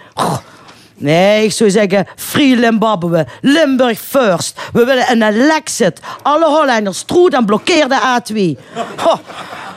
Nee, 0.96 1.46
ik 1.46 1.52
zou 1.52 1.70
zeggen, 1.70 2.08
Free 2.16 2.56
Limbabwe. 2.56 3.28
Limburg 3.42 4.00
first. 4.00 4.60
We 4.74 4.86
willen 4.86 5.12
een 5.12 5.46
Lexit. 5.46 6.00
Alle 6.22 6.46
Hollanders 6.46 7.04
troet 7.04 7.34
en 7.34 7.46
blokkeer 7.46 7.88
de 7.90 8.20
A2. 8.20 8.60
Ho, 8.98 9.20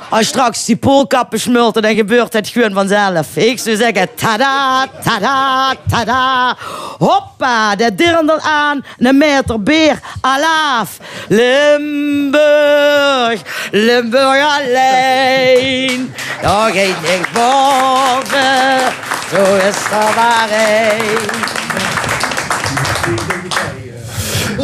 als 0.09 0.27
straks 0.27 0.65
die 0.65 0.77
poolkappen 0.77 1.41
smulten, 1.41 1.83
dan 1.83 1.95
gebeurt 1.95 2.33
het 2.33 2.49
gewoon 2.49 2.73
vanzelf. 2.73 3.37
Ik 3.37 3.59
zou 3.59 3.77
zeggen, 3.77 4.09
tada, 4.15 4.87
tada, 5.05 5.75
tada. 5.89 6.57
Hoppa, 6.99 7.77
de 7.77 7.95
dirndel 7.95 8.41
aan, 8.41 8.85
een 8.99 9.19
meter 9.19 9.63
beer, 9.63 9.99
alaaf. 10.21 10.99
Limburg, 11.29 13.41
Limburg 13.71 14.45
alleen. 14.59 16.15
Nog 16.43 16.69
één 16.69 16.95
niks 17.03 17.31
boven, 17.33 18.93
zo 19.31 19.57
is 19.57 19.77
er 19.91 20.15
maar 20.17 20.49
één. 20.51 21.55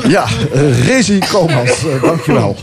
Ja, 0.08 0.26
uh, 0.54 0.86
Rezi 0.86 1.20
uh, 1.32 2.02
dankjewel. 2.02 2.56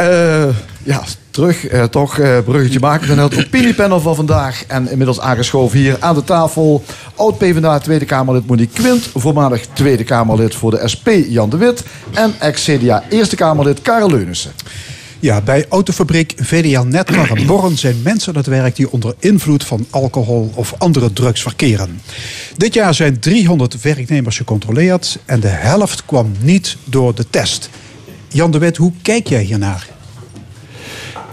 Uh, 0.00 0.44
ja, 0.82 1.02
terug, 1.34 1.72
uh, 1.72 1.84
toch, 1.84 2.18
uh, 2.18 2.38
bruggetje 2.44 2.80
maken 2.80 3.06
van 3.06 3.18
het 3.18 3.46
opiniepanel 3.46 4.00
van 4.00 4.14
vandaag. 4.14 4.64
En 4.66 4.90
inmiddels 4.90 5.20
aangeschoven 5.20 5.78
hier 5.78 5.96
aan 6.00 6.14
de 6.14 6.24
tafel. 6.24 6.84
Oud-PVDA 7.14 7.78
Tweede 7.78 8.04
Kamerlid 8.04 8.46
Monique 8.46 8.82
Quint. 8.82 9.10
Voormalig 9.14 9.66
Tweede 9.72 10.04
Kamerlid 10.04 10.54
voor 10.54 10.70
de 10.70 10.88
SP 10.92 11.08
Jan 11.28 11.50
de 11.50 11.56
Wit. 11.56 11.84
En 12.12 12.34
ex-CDA 12.38 13.02
Eerste 13.08 13.36
Kamerlid 13.36 13.82
Karel 13.82 14.10
Leunissen. 14.10 14.52
Ja, 15.20 15.40
bij 15.40 15.66
autofabriek 15.68 16.32
VDA 16.36 16.82
Netcar 16.82 17.38
in 17.38 17.46
Born 17.46 17.76
zijn 17.76 18.02
mensen 18.02 18.32
aan 18.32 18.38
het 18.38 18.46
werk 18.46 18.76
die 18.76 18.90
onder 18.90 19.14
invloed 19.18 19.64
van 19.64 19.86
alcohol 19.90 20.50
of 20.54 20.74
andere 20.78 21.12
drugs 21.12 21.42
verkeren. 21.42 22.00
Dit 22.56 22.74
jaar 22.74 22.94
zijn 22.94 23.20
300 23.20 23.82
werknemers 23.82 24.36
gecontroleerd 24.36 25.18
en 25.24 25.40
de 25.40 25.48
helft 25.48 26.04
kwam 26.04 26.32
niet 26.40 26.76
door 26.84 27.14
de 27.14 27.30
test. 27.30 27.70
Jan 28.28 28.50
de 28.50 28.58
Wit, 28.58 28.76
hoe 28.76 28.92
kijk 29.02 29.28
jij 29.28 29.42
hiernaar? 29.42 29.93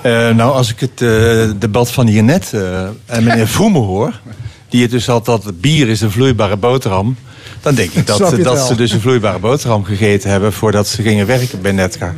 Uh, 0.05 0.29
nou, 0.29 0.53
als 0.53 0.69
ik 0.69 0.79
het 0.79 1.01
uh, 1.01 1.49
debat 1.57 1.91
van 1.91 2.07
hiernet 2.07 2.51
uh, 2.55 2.81
en 3.05 3.23
meneer 3.23 3.47
Vroemen 3.57 3.81
hoor... 3.81 4.19
die 4.69 4.81
het 4.81 4.91
dus 4.91 5.05
had 5.05 5.25
dat 5.25 5.61
bier 5.61 5.89
is 5.89 6.01
een 6.01 6.11
vloeibare 6.11 6.57
boterham... 6.57 7.15
dan 7.61 7.75
denk 7.75 7.91
ik 7.91 8.07
dat, 8.07 8.37
dat 8.43 8.67
ze 8.67 8.75
dus 8.75 8.91
een 8.91 9.01
vloeibare 9.01 9.39
boterham 9.39 9.83
gegeten 9.83 10.29
hebben... 10.29 10.53
voordat 10.53 10.87
ze 10.87 11.01
gingen 11.01 11.25
werken 11.25 11.61
bij 11.61 11.71
Netcar. 11.71 12.13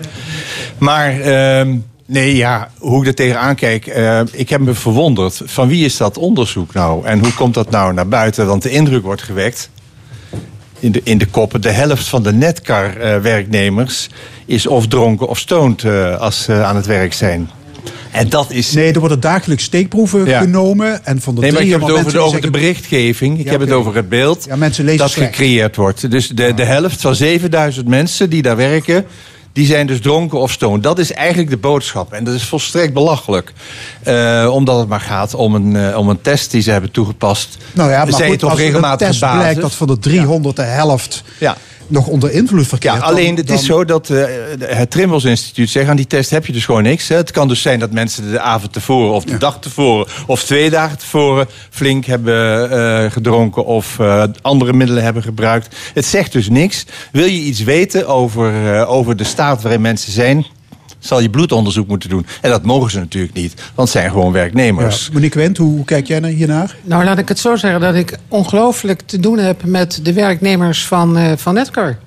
Maar 0.78 1.20
ehm, 1.20 1.78
nee, 2.06 2.36
ja, 2.36 2.70
hoe 2.78 3.02
ik 3.02 3.08
er 3.08 3.16
tegenaan 3.16 3.56
kijk... 3.56 3.86
ik 4.32 4.50
heb 4.50 4.62
me 4.62 4.74
verwonderd, 4.74 5.42
van 5.46 5.68
wie 5.68 5.86
is 5.86 5.98
dat 5.98 6.18
onderzoek 6.18 6.74
nou? 6.74 7.06
En 7.06 7.20
hoe 7.20 7.34
komt 7.34 7.54
dat 7.54 7.70
nou 7.70 7.94
naar 7.94 8.08
buiten? 8.08 8.48
Want 8.48 8.62
de 8.62 8.70
indruk 8.70 9.04
wordt 9.04 9.22
gewekt 9.22 9.70
in 10.80 10.92
de, 10.92 11.02
in 11.04 11.18
de 11.18 11.28
koppen. 11.28 11.62
De 11.62 11.72
helft 11.72 12.08
van 12.08 12.24
de 12.24 12.34
Netcar-werknemers 12.34 14.10
is 14.46 14.68
of 14.68 14.88
dronken 14.88 15.28
of 15.28 15.40
stoned 15.40 15.86
als 16.20 16.44
ze 16.44 16.54
aan 16.64 16.76
het 16.76 16.86
werk 16.86 17.14
zijn. 17.14 17.50
En 18.12 18.30
dat 18.30 18.52
is... 18.52 18.72
Nee, 18.72 18.94
er 18.94 19.00
worden 19.00 19.20
dagelijks 19.20 19.64
steekproeven 19.64 20.26
ja. 20.26 20.40
genomen. 20.40 21.06
En 21.06 21.22
van 21.22 21.36
de 21.36 21.42
nee, 21.42 21.52
maar 21.52 21.62
ik 21.62 21.70
heb 21.70 21.82
het 21.82 21.92
over, 21.92 22.12
de, 22.12 22.18
over 22.18 22.32
zeggen... 22.32 22.52
de 22.52 22.60
berichtgeving. 22.60 23.40
Ik 23.40 23.46
ja, 23.46 23.52
heb 23.52 23.62
okay. 23.62 23.74
het 23.74 23.78
over 23.78 23.96
het 23.96 24.10
beeld 24.10 24.46
ja, 24.48 24.56
mensen 24.56 24.86
lezen 24.86 25.00
dat 25.00 25.12
slecht. 25.12 25.36
gecreëerd 25.36 25.76
wordt. 25.76 26.12
Dus 26.12 26.28
de, 26.28 26.54
de 26.54 26.64
helft 26.64 27.02
van 27.02 27.16
7000 27.16 27.88
mensen 27.88 28.30
die 28.30 28.42
daar 28.42 28.56
werken... 28.56 29.06
die 29.54 29.66
zijn 29.66 29.88
dus 29.88 30.02
dronken 30.02 30.40
of 30.40 30.52
stoned. 30.52 30.84
Dat 30.84 31.00
is 31.00 31.12
eigenlijk 31.12 31.50
de 31.50 31.58
boodschap. 31.58 32.14
En 32.14 32.24
dat 32.24 32.34
is 32.34 32.44
volstrekt 32.44 32.94
belachelijk. 32.94 33.54
Uh, 34.08 34.50
omdat 34.54 34.80
het 34.80 34.88
maar 34.88 35.02
gaat 35.02 35.34
om 35.34 35.56
een, 35.56 35.76
uh, 35.76 35.98
om 35.98 36.10
een 36.10 36.22
test 36.22 36.52
die 36.52 36.62
ze 36.62 36.72
hebben 36.72 36.92
toegepast. 36.92 37.58
Nou 37.72 37.92
ja, 37.92 38.04
maar 38.04 38.14
Zij 38.14 38.28
goed, 38.28 38.44
op 38.44 38.50
als 38.50 38.60
regelmatige 38.60 39.06
een 39.06 39.20
test 39.20 39.34
blijkt 39.34 39.62
dat 39.62 39.74
van 39.74 39.88
de 39.88 40.00
300 40.00 40.56
de 40.56 40.62
helft... 40.62 41.24
Ja 41.38 41.58
nog 41.88 42.08
onder 42.08 42.32
invloed 42.32 42.68
verkeert. 42.68 42.94
Ja, 42.96 43.00
alleen 43.00 43.36
het 43.36 43.48
dan, 43.48 43.58
is 43.58 43.66
zo 43.66 43.86
dat 43.86 44.10
uh, 44.10 44.26
het 44.60 44.92
Trimbos 44.92 45.24
Instituut 45.24 45.70
zegt... 45.70 45.90
aan 45.90 45.96
die 45.96 46.08
test 46.08 46.30
heb 46.30 46.46
je 46.46 46.54
dus 46.54 46.66
gewoon 46.66 46.84
niks. 46.84 47.08
Hè. 47.08 47.16
Het 47.16 47.32
kan 47.32 47.48
dus 47.48 47.62
zijn 47.62 47.80
dat 47.80 47.92
mensen 47.92 48.32
de 48.32 48.40
avond 48.40 48.74
tevoren 48.74 49.14
of 49.14 49.24
de 49.24 49.32
ja. 49.32 49.38
dag 49.38 49.60
tevoren... 49.60 50.08
of 50.28 50.44
twee 50.44 50.70
dagen 50.70 50.98
tevoren 50.98 51.48
flink 51.70 52.06
hebben 52.06 52.72
uh, 52.72 53.12
gedronken... 53.12 53.66
of 53.66 53.98
uh, 54.02 54.24
andere 54.42 54.74
middelen 54.74 55.04
hebben 55.04 55.24
gebruikt. 55.24 55.76
Het 55.94 56.06
zegt 56.06 56.32
dus 56.32 56.50
niks. 56.50 56.86
Wil 57.12 57.26
je 57.26 57.42
iets 57.42 57.64
weten 57.64 58.08
over, 58.08 58.86
over 58.86 59.16
de 59.16 59.24
staat 59.24 59.62
waarin 59.62 59.82
mensen 59.82 60.12
zijn 60.12 60.46
zal 61.04 61.20
je 61.20 61.30
bloedonderzoek 61.30 61.88
moeten 61.88 62.10
doen. 62.10 62.26
En 62.42 62.50
dat 62.50 62.64
mogen 62.64 62.92
ze 62.92 63.00
natuurlijk 63.00 63.34
niet, 63.34 63.54
want 63.76 63.90
het 63.90 63.98
zijn 63.98 64.12
gewoon 64.12 64.32
werknemers. 64.32 65.06
Ja. 65.06 65.14
Monique 65.14 65.40
Wendt, 65.40 65.58
hoe 65.58 65.86
kijk 65.86 66.08
jij 66.08 66.30
hiernaar? 66.30 66.76
Nou, 66.84 67.04
laat 67.04 67.18
ik 67.18 67.28
het 67.28 67.40
zo 67.40 67.56
zeggen 67.56 67.82
dat 67.82 67.96
ik 67.96 68.18
ongelooflijk 68.28 69.02
te 69.02 69.20
doen 69.20 69.38
heb 69.38 69.64
met 69.64 70.00
de 70.04 70.14
werknemers 70.14 70.86
van, 70.86 71.18
uh, 71.18 71.32
van 71.36 71.54
Netcar. 71.54 71.98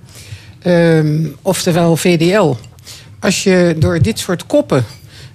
Um, 0.67 1.37
oftewel 1.43 1.97
VDL. 1.97 2.55
Als 3.21 3.43
je 3.43 3.77
door 3.79 4.03
dit 4.03 4.19
soort 4.19 4.47
koppen 4.47 4.85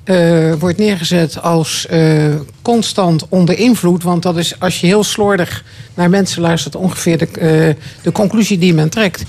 uh, 0.05 0.53
wordt 0.53 0.77
neergezet 0.77 1.41
als 1.41 1.87
uh, 1.91 2.35
constant 2.61 3.25
onder 3.29 3.57
invloed. 3.57 4.03
Want 4.03 4.23
dat 4.23 4.37
is 4.37 4.59
als 4.59 4.81
je 4.81 4.87
heel 4.87 5.03
slordig 5.03 5.63
naar 5.93 6.09
mensen 6.09 6.41
luistert, 6.41 6.75
ongeveer 6.75 7.17
de, 7.17 7.27
uh, 7.27 7.83
de 8.03 8.11
conclusie 8.11 8.57
die 8.57 8.73
men 8.73 8.89
trekt. 8.89 9.23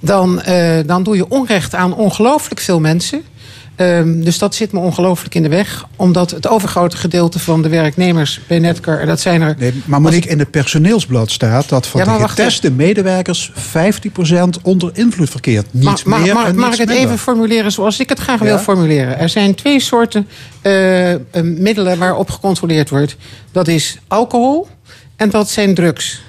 Dan, 0.00 0.42
dan 0.86 1.02
doe 1.02 1.16
je 1.16 1.28
onrecht 1.28 1.74
aan 1.74 1.94
ongelooflijk 1.94 2.60
veel 2.60 2.80
mensen. 2.80 3.22
Um, 3.76 4.24
dus 4.24 4.38
dat 4.38 4.54
zit 4.54 4.72
me 4.72 4.78
ongelooflijk 4.78 5.34
in 5.34 5.42
de 5.42 5.48
weg. 5.48 5.86
Omdat 5.96 6.30
het 6.30 6.48
overgrote 6.48 6.96
gedeelte 6.96 7.38
van 7.38 7.62
de 7.62 7.68
werknemers 7.68 8.40
bij 8.46 8.58
Netcar... 8.58 9.06
dat 9.06 9.20
zijn 9.20 9.42
er... 9.42 9.54
Nee, 9.58 9.82
maar 9.84 10.00
Monique, 10.00 10.30
in 10.30 10.38
het 10.38 10.50
personeelsblad 10.50 11.30
staat... 11.30 11.68
dat 11.68 11.86
van 11.86 12.04
ja, 12.04 12.18
de 12.18 12.28
geteste 12.28 12.70
medewerkers 12.70 13.52
15% 13.52 13.54
onder 14.62 14.90
invloed 14.92 15.30
verkeert. 15.30 15.66
Niet 15.70 16.04
maar, 16.04 16.20
meer 16.20 16.34
maar, 16.34 16.46
en 16.46 16.56
Mag 16.56 16.72
ik 16.72 16.78
het 16.78 16.88
minder. 16.88 17.06
even 17.06 17.18
formuleren 17.18 17.72
zoals 17.72 18.00
ik 18.00 18.08
het 18.08 18.18
graag 18.18 18.38
Ja? 18.38 18.44
wil 18.44 18.58
formuleren? 18.58 19.18
Er 19.18 19.28
zijn 19.28 19.54
twee 19.54 19.80
soorten 19.80 20.28
uh, 20.62 21.10
uh, 21.12 21.18
middelen 21.40 21.98
waarop 21.98 22.30
gecontroleerd 22.30 22.90
wordt. 22.90 23.16
Dat 23.52 23.68
is 23.68 23.98
alcohol 24.08 24.68
en 25.16 25.30
dat 25.30 25.50
zijn 25.50 25.74
drugs. 25.74 26.22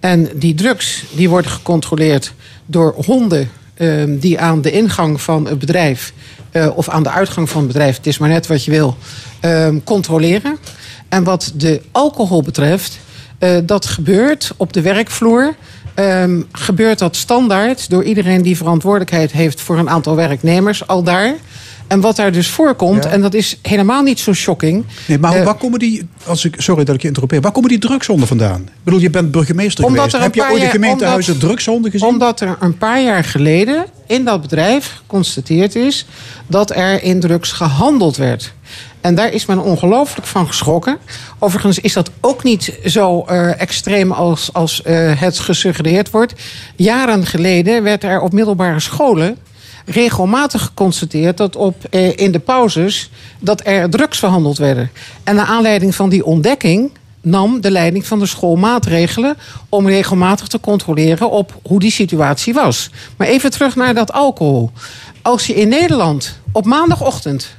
En 0.00 0.28
die 0.34 0.54
drugs 0.54 1.04
die 1.14 1.28
worden 1.28 1.50
gecontroleerd 1.50 2.32
door 2.66 2.94
honden... 3.04 3.50
Uh, 3.78 4.04
die 4.20 4.40
aan 4.40 4.60
de 4.62 4.70
ingang 4.70 5.20
van 5.20 5.46
het 5.46 5.58
bedrijf 5.58 6.12
uh, 6.52 6.76
of 6.76 6.88
aan 6.88 7.02
de 7.02 7.10
uitgang 7.10 7.50
van 7.50 7.62
het 7.62 7.72
bedrijf, 7.72 7.96
het 7.96 8.06
is 8.06 8.18
maar 8.18 8.28
net 8.28 8.46
wat 8.46 8.64
je 8.64 8.70
wil, 8.70 8.96
uh, 9.44 9.68
controleren. 9.84 10.58
En 11.08 11.24
wat 11.24 11.52
de 11.54 11.82
alcohol 11.92 12.42
betreft, 12.42 12.98
uh, 13.38 13.50
dat 13.64 13.86
gebeurt 13.86 14.52
op 14.56 14.72
de 14.72 14.80
werkvloer. 14.80 15.54
Um, 15.94 16.46
gebeurt 16.52 16.98
dat 16.98 17.16
standaard 17.16 17.90
door 17.90 18.04
iedereen 18.04 18.42
die 18.42 18.56
verantwoordelijkheid 18.56 19.32
heeft 19.32 19.60
voor 19.60 19.78
een 19.78 19.90
aantal 19.90 20.16
werknemers 20.16 20.86
al 20.86 21.02
daar. 21.02 21.34
En 21.88 22.00
wat 22.00 22.16
daar 22.16 22.32
dus 22.32 22.48
voorkomt, 22.48 23.04
ja. 23.04 23.10
en 23.10 23.20
dat 23.20 23.34
is 23.34 23.58
helemaal 23.62 24.02
niet 24.02 24.18
zo 24.18 24.32
shocking. 24.32 24.84
Nee, 25.06 25.18
maar 25.18 25.38
uh, 25.38 25.44
waar 25.44 25.54
komen 25.54 25.78
die, 25.78 26.08
als 26.26 26.44
ik, 26.44 26.54
sorry 26.58 26.84
dat 26.84 26.94
ik 26.94 27.00
je 27.00 27.06
interrompeer, 27.06 27.40
waar 27.40 27.52
komen 27.52 27.68
die 27.68 27.78
drugshonden 27.78 28.28
vandaan? 28.28 28.60
Ik 28.60 28.84
bedoel, 28.84 29.00
je 29.00 29.10
bent 29.10 29.30
burgemeester 29.30 29.84
omdat 29.84 30.10
geweest. 30.10 30.24
Heb 30.24 30.34
je 30.34 30.52
ooit 30.52 30.62
in 30.62 30.70
gemeentehuizen 30.70 31.32
omdat, 31.32 31.48
drugshonden 31.48 31.90
gezien? 31.90 32.08
Omdat 32.08 32.40
er 32.40 32.56
een 32.60 32.78
paar 32.78 33.02
jaar 33.02 33.24
geleden 33.24 33.86
in 34.06 34.24
dat 34.24 34.40
bedrijf 34.40 34.94
geconstateerd 34.96 35.74
is 35.74 36.06
dat 36.46 36.76
er 36.76 37.02
in 37.02 37.20
drugs 37.20 37.52
gehandeld 37.52 38.16
werd. 38.16 38.52
En 39.00 39.14
daar 39.14 39.32
is 39.32 39.46
men 39.46 39.58
ongelooflijk 39.58 40.26
van 40.26 40.46
geschrokken. 40.46 40.98
Overigens 41.38 41.78
is 41.78 41.92
dat 41.92 42.10
ook 42.20 42.42
niet 42.42 42.78
zo 42.84 43.22
eh, 43.22 43.60
extreem 43.60 44.12
als, 44.12 44.52
als 44.52 44.82
eh, 44.82 45.20
het 45.20 45.38
gesuggereerd 45.38 46.10
wordt. 46.10 46.34
Jaren 46.76 47.26
geleden 47.26 47.82
werd 47.82 48.04
er 48.04 48.20
op 48.20 48.32
middelbare 48.32 48.80
scholen 48.80 49.36
regelmatig 49.88 50.62
geconstateerd 50.62 51.36
dat 51.36 51.56
op, 51.56 51.84
eh, 51.90 52.16
in 52.16 52.32
de 52.32 52.38
pauzes 52.38 53.10
dat 53.38 53.60
er 53.64 53.90
drugs 53.90 54.18
verhandeld 54.18 54.58
werden. 54.58 54.90
En 55.24 55.34
naar 55.34 55.46
aanleiding 55.46 55.94
van 55.94 56.08
die 56.08 56.24
ontdekking 56.24 56.90
nam 57.20 57.60
de 57.60 57.70
leiding 57.70 58.06
van 58.06 58.18
de 58.18 58.26
school 58.26 58.56
maatregelen 58.56 59.36
om 59.68 59.88
regelmatig 59.88 60.46
te 60.46 60.60
controleren 60.60 61.30
op 61.30 61.60
hoe 61.62 61.80
die 61.80 61.90
situatie 61.90 62.54
was. 62.54 62.90
Maar 63.16 63.26
even 63.26 63.50
terug 63.50 63.76
naar 63.76 63.94
dat 63.94 64.12
alcohol. 64.12 64.70
Als 65.22 65.46
je 65.46 65.54
in 65.54 65.68
Nederland 65.68 66.38
op 66.52 66.64
maandagochtend 66.64 67.56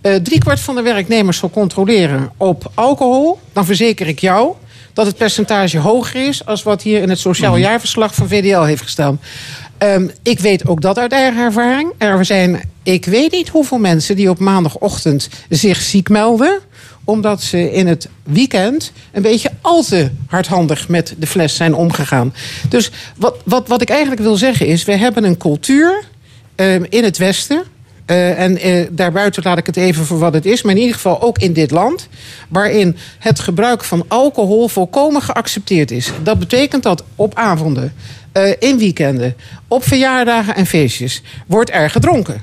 eh 0.00 0.14
driekwart 0.14 0.60
van 0.60 0.74
de 0.74 0.82
werknemers 0.82 1.38
zal 1.38 1.50
controleren 1.50 2.32
op 2.36 2.70
alcohol, 2.74 3.38
dan 3.52 3.64
verzeker 3.64 4.06
ik 4.06 4.18
jou 4.18 4.54
dat 4.92 5.06
het 5.06 5.16
percentage 5.16 5.78
hoger 5.78 6.28
is 6.28 6.46
als 6.46 6.62
wat 6.62 6.82
hier 6.82 7.02
in 7.02 7.08
het 7.08 7.18
sociaal 7.18 7.56
jaarverslag 7.56 8.14
van 8.14 8.28
VDL 8.28 8.62
heeft 8.62 8.82
gestaan. 8.82 9.20
Ehm, 9.78 10.08
ik 10.22 10.40
weet 10.40 10.66
ook 10.66 10.80
dat 10.80 10.98
uit 10.98 11.12
eigen 11.12 11.42
ervaring. 11.42 11.92
Er 11.98 12.24
zijn, 12.24 12.60
ik 12.82 13.04
weet 13.04 13.32
niet 13.32 13.48
hoeveel 13.48 13.78
mensen 13.78 14.16
die 14.16 14.30
op 14.30 14.38
maandagochtend 14.38 15.28
zich 15.48 15.80
ziek 15.80 16.08
melden 16.08 16.60
omdat 17.04 17.42
ze 17.42 17.72
in 17.72 17.86
het 17.86 18.08
weekend 18.22 18.92
een 19.12 19.22
beetje 19.22 19.50
al 19.60 19.82
te 19.82 20.10
hardhandig 20.26 20.88
met 20.88 21.14
de 21.18 21.26
fles 21.26 21.56
zijn 21.56 21.74
omgegaan. 21.74 22.34
Dus 22.68 22.90
wat, 23.16 23.36
wat, 23.44 23.68
wat 23.68 23.82
ik 23.82 23.90
eigenlijk 23.90 24.20
wil 24.20 24.36
zeggen 24.36 24.66
is: 24.66 24.84
we 24.84 24.96
hebben 24.96 25.24
een 25.24 25.36
cultuur 25.36 26.04
ehm, 26.54 26.84
in 26.88 27.04
het 27.04 27.16
Westen. 27.18 27.62
eh, 28.06 28.40
en 28.40 28.58
eh, 28.58 28.86
daarbuiten 28.90 29.42
laat 29.42 29.58
ik 29.58 29.66
het 29.66 29.76
even 29.76 30.04
voor 30.04 30.18
wat 30.18 30.34
het 30.34 30.46
is, 30.46 30.62
maar 30.62 30.72
in 30.74 30.80
ieder 30.80 30.94
geval 30.94 31.22
ook 31.22 31.38
in 31.38 31.52
dit 31.52 31.70
land, 31.70 32.08
waarin 32.48 32.96
het 33.18 33.40
gebruik 33.40 33.84
van 33.84 34.04
alcohol 34.08 34.68
volkomen 34.68 35.22
geaccepteerd 35.22 35.90
is. 35.90 36.10
Dat 36.22 36.38
betekent 36.38 36.82
dat 36.82 37.04
op 37.16 37.34
avonden, 37.34 37.94
eh, 38.34 38.52
in 38.58 38.78
weekenden, 38.78 39.34
op 39.68 39.84
verjaardagen 39.84 40.54
en 40.54 40.66
feestjes 40.66 41.22
wordt 41.46 41.70
er 41.70 41.90
gedronken. 41.90 42.42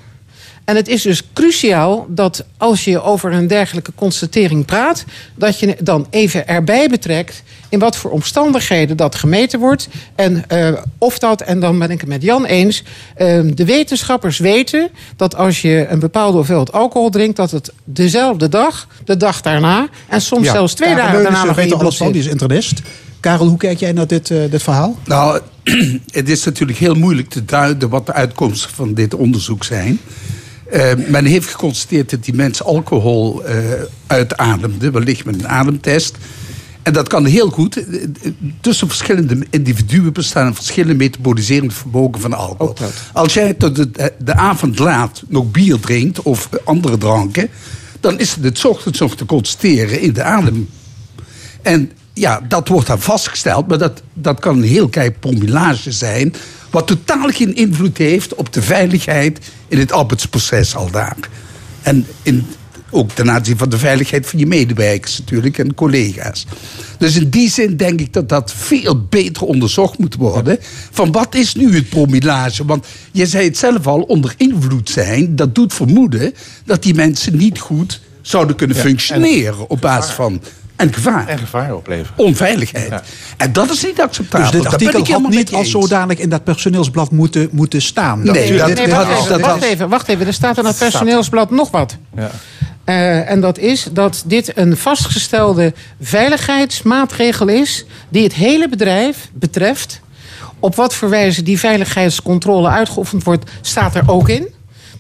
En 0.65 0.76
het 0.76 0.88
is 0.88 1.01
dus 1.01 1.23
cruciaal 1.34 2.05
dat 2.09 2.45
als 2.57 2.84
je 2.84 3.01
over 3.01 3.34
een 3.34 3.47
dergelijke 3.47 3.91
constatering 3.95 4.65
praat, 4.65 5.05
dat 5.35 5.59
je 5.59 5.76
dan 5.80 6.07
even 6.09 6.47
erbij 6.47 6.89
betrekt 6.89 7.43
in 7.69 7.80
wat 7.80 7.97
voor 7.97 8.11
omstandigheden 8.11 8.97
dat 8.97 9.15
gemeten 9.15 9.59
wordt. 9.59 9.88
En 10.15 10.43
eh, 10.47 10.73
of 10.97 11.19
dat, 11.19 11.41
en 11.41 11.59
dan 11.59 11.80
ben 11.80 11.89
ik 11.91 11.99
het 11.99 12.09
met 12.09 12.22
Jan 12.22 12.45
eens, 12.45 12.84
eh, 13.15 13.39
de 13.53 13.65
wetenschappers 13.65 14.38
weten 14.38 14.89
dat 15.15 15.35
als 15.35 15.61
je 15.61 15.85
een 15.89 15.99
bepaalde 15.99 16.38
hoeveelheid 16.38 16.72
alcohol 16.72 17.09
drinkt, 17.09 17.35
dat 17.35 17.51
het 17.51 17.72
dezelfde 17.84 18.49
dag, 18.49 18.88
de 19.05 19.18
dag 19.18 19.41
daarna 19.41 19.88
en 20.07 20.22
soms 20.22 20.45
Ja, 20.45 20.51
zelfs 20.51 20.73
twee 20.73 20.95
dagen 20.95 21.23
daarna 21.23 21.30
Leunissen 21.30 21.68
nog 21.68 21.80
er 21.80 21.80
alles 21.80 21.97
van, 21.97 22.11
die 22.11 22.22
is 22.22 22.27
internist. 22.27 22.81
Karel, 23.22 23.48
hoe 23.48 23.57
kijk 23.57 23.80
jij 23.80 23.91
naar 23.91 24.07
dit, 24.07 24.31
eh, 24.31 24.52
dit 24.52 24.64
verhaal? 24.64 24.98
Nou, 25.06 25.41
het 26.11 26.30
is 26.30 26.43
natuurlijk 26.43 26.77
heel 26.77 26.95
moeilijk 26.95 27.30
te 27.30 27.45
duiden 27.45 27.89
wat 27.89 28.06
de 28.06 28.14
uitkomsten 28.14 28.69
van 28.69 28.93
dit 28.93 29.14
onderzoek 29.14 29.64
zijn. 29.64 29.99
Eh, 30.69 30.91
men 31.07 31.26
heeft 31.26 31.49
geconstateerd 31.49 32.10
dat 32.10 32.23
die 32.23 32.34
mensen 32.34 32.65
alcohol 32.65 33.45
eh 33.45 33.56
uitademden, 34.07 34.91
wellicht 34.91 35.26
met 35.26 35.35
een 35.35 35.48
ademtest. 35.48 36.18
En 36.81 36.93
dat 36.93 37.07
kan 37.07 37.26
heel 37.26 37.49
goed. 37.49 37.84
Tussen 38.61 38.88
verschillende 38.88 39.45
individuen 39.49 40.14
bestaan 40.14 40.56
verschillende 40.56 40.95
metaboliserende 40.95 41.73
vermogen 41.73 42.22
van 42.22 42.34
alcohol. 42.34 42.76
Als 43.14 43.34
jij 43.34 43.53
tot 43.53 43.76
de, 43.76 44.14
de 44.23 44.34
avond 44.34 44.80
laat 44.80 45.23
nog 45.27 45.52
bier 45.52 45.80
drinkt 45.80 46.22
of 46.22 46.49
andere 46.64 46.98
dranken, 46.98 47.49
dan 47.99 48.19
is 48.19 48.35
het 48.35 48.43
het 48.43 48.65
ochtends 48.65 48.99
nog 48.99 49.15
te 49.15 49.26
constateren 49.26 50.02
in 50.02 50.14
de 50.14 50.23
adem. 50.23 50.69
En 51.61 51.91
ja, 52.14 52.42
dat 52.48 52.68
wordt 52.68 52.88
dan 52.88 53.02
vastgesteld, 53.02 53.68
maar 53.68 53.78
dat, 53.78 54.02
dat 54.14 54.40
kan 54.40 54.58
een 54.58 54.64
heel 54.64 54.90
klein 54.90 55.16
promillage 55.20 55.92
zijn. 55.92 56.34
Wat 56.70 56.88
totaal 56.88 57.30
geen 57.30 57.56
invloed 57.56 57.98
heeft 57.98 58.36
op 58.36 58.54
de 58.54 58.62
veiligheid 58.62 59.40
in 59.68 59.80
het 59.80 59.92
arbeidsproces 59.92 60.76
al 60.76 60.92
daar. 60.92 61.18
En 61.82 62.06
in, 62.22 62.46
ook 62.90 63.12
ten 63.12 63.32
aanzien 63.32 63.58
van 63.58 63.70
de 63.70 63.78
veiligheid 63.78 64.28
van 64.28 64.40
je 64.40 64.46
medewerkers 64.46 65.20
natuurlijk 65.20 65.58
en 65.58 65.74
collega's. 65.74 66.46
Dus 66.98 67.16
in 67.16 67.30
die 67.30 67.50
zin 67.50 67.78
denk 67.78 68.00
ik 68.00 68.14
dat 68.14 68.30
dat 68.30 68.54
veel 68.54 69.06
beter 69.10 69.44
onderzocht 69.44 69.98
moet 69.98 70.16
worden. 70.16 70.58
Van 70.92 71.12
wat 71.12 71.36
is 71.36 71.56
nu 71.56 71.76
het 71.76 71.90
promillage? 71.90 72.66
Want 72.66 72.86
je 73.12 73.26
zei 73.26 73.46
het 73.46 73.58
zelf 73.58 73.88
al, 73.88 74.02
onder 74.02 74.34
invloed 74.38 74.90
zijn, 74.90 75.36
dat 75.36 75.56
doet 75.56 75.74
vermoeden 75.74 76.34
dat 76.66 76.84
die 76.84 76.94
mensen 76.94 77.38
niet 77.38 77.60
goed 77.60 78.02
zouden 78.22 78.56
kunnen 78.56 78.76
functioneren 78.76 79.70
op 79.70 79.82
basis 79.82 80.14
van. 80.14 80.42
En 80.82 80.94
gevaar. 80.94 81.28
En 81.28 81.38
gevaar 81.38 81.76
opleveren. 81.76 82.12
Onveiligheid. 82.16 82.94
En 83.38 83.53
dat 83.53 83.70
is 83.70 83.84
niet 83.86 84.02
acceptabel. 84.02 84.52
Dus 84.52 84.62
dit 84.62 84.72
artikel 84.72 85.22
had 85.22 85.30
niet 85.32 85.53
als 85.53 85.70
zodanig 85.72 86.18
in 86.18 86.30
dat 86.30 86.44
personeelsblad 86.44 87.12
moeten, 87.12 87.49
moeten 87.52 87.82
staan. 87.82 88.24
Nee, 88.24 88.34
dit- 88.49 88.58
dat- 88.60 88.68
Nee, 88.76 88.88
wacht, 88.88 89.08
dit- 89.08 89.18
even, 89.30 89.40
wacht 89.41 89.62
even, 89.64 89.90
wacht 89.90 90.08
even. 90.08 90.28
Er 90.28 90.34
staat 90.34 90.58
in 90.58 90.66
het 90.66 90.78
personeelsblad 90.78 91.49
nog 91.52 91.72
wat. 91.72 91.98
Ja. 92.16 92.30
Eh, 92.84 93.30
en 93.30 93.41
dat 93.41 93.58
is 93.58 93.88
dat 93.91 94.24
dit 94.26 94.58
een 94.58 94.78
vastgestelde 94.78 95.74
veiligheidsmaatregel 96.02 97.48
is... 97.48 97.86
die 98.10 98.24
het 98.24 98.34
hele 98.34 98.70
bedrijf 98.70 99.30
betreft. 99.34 100.02
Op 100.60 100.76
wat 100.76 100.95
voor 100.95 101.10
wijze 101.10 101.44
die 101.44 101.60
veiligheidscontrole 101.60 102.68
uitgeoefend 102.70 103.24
wordt, 103.24 103.52
staat 103.62 103.95
er 103.95 104.03
ook 104.06 104.30
in. 104.30 104.48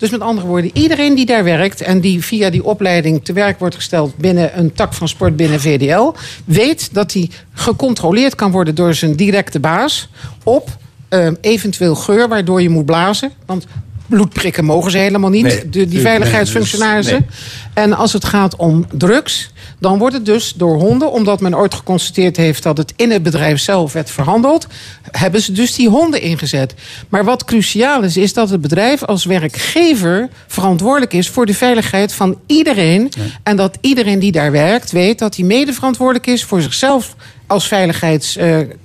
Dus 0.01 0.09
met 0.09 0.21
andere 0.21 0.47
woorden, 0.47 0.71
iedereen 0.73 1.15
die 1.15 1.25
daar 1.25 1.43
werkt... 1.43 1.81
en 1.81 1.99
die 1.99 2.23
via 2.23 2.49
die 2.49 2.63
opleiding 2.63 3.23
te 3.25 3.33
werk 3.33 3.59
wordt 3.59 3.75
gesteld... 3.75 4.17
binnen 4.17 4.59
een 4.59 4.73
tak 4.73 4.93
van 4.93 5.07
sport 5.07 5.35
binnen 5.35 5.59
VDL... 5.59 6.11
weet 6.45 6.93
dat 6.93 7.13
hij 7.13 7.29
gecontroleerd 7.53 8.35
kan 8.35 8.51
worden 8.51 8.75
door 8.75 8.93
zijn 8.93 9.15
directe 9.15 9.59
baas... 9.59 10.09
op 10.43 10.77
eh, 11.09 11.27
eventueel 11.41 11.95
geur, 11.95 12.27
waardoor 12.27 12.61
je 12.61 12.69
moet 12.69 12.85
blazen. 12.85 13.31
Want 13.45 13.65
bloedprikken 14.11 14.65
mogen 14.65 14.91
ze 14.91 14.97
helemaal 14.97 15.29
niet, 15.29 15.43
Nee, 15.43 15.69
de, 15.69 15.87
die 15.87 15.99
veiligheidsfunctionarissen. 15.99 17.19
nee, 17.19 17.29
En 17.73 17.93
als 17.93 18.13
het 18.13 18.25
gaat 18.25 18.55
om 18.55 18.85
drugs, 18.91 19.51
dan 19.79 19.97
wordt 19.97 20.15
het 20.15 20.25
dus 20.25 20.53
door 20.53 20.79
honden, 20.79 21.11
omdat 21.11 21.41
men 21.41 21.55
ooit 21.57 21.73
geconstateerd 21.73 22.37
heeft 22.37 22.63
dat 22.63 22.77
het 22.77 22.93
in 22.95 23.11
het 23.11 23.23
bedrijf 23.23 23.59
zelf 23.59 23.93
werd 23.93 24.11
verhandeld, 24.11 24.67
hebben 25.11 25.41
ze 25.41 25.51
dus 25.51 25.75
die 25.75 25.89
honden 25.89 26.21
ingezet. 26.21 26.73
Maar 27.09 27.23
wat 27.23 27.45
cruciaal 27.45 28.03
is, 28.03 28.17
is 28.17 28.33
dat 28.33 28.49
het 28.49 28.61
bedrijf 28.61 29.03
als 29.03 29.25
werkgever 29.25 30.29
verantwoordelijk 30.47 31.13
is 31.13 31.29
voor 31.29 31.45
de 31.45 31.53
veiligheid 31.53 32.13
van 32.13 32.39
iedereen. 32.45 33.11
En 33.43 33.55
dat 33.55 33.77
iedereen 33.81 34.19
die 34.19 34.31
daar 34.31 34.51
werkt 34.51 34.91
weet 34.91 35.19
dat 35.19 35.35
hij 35.35 35.45
mede 35.45 35.73
verantwoordelijk 35.73 36.27
is 36.27 36.43
voor 36.43 36.61
zichzelf 36.61 37.15
als 37.47 37.67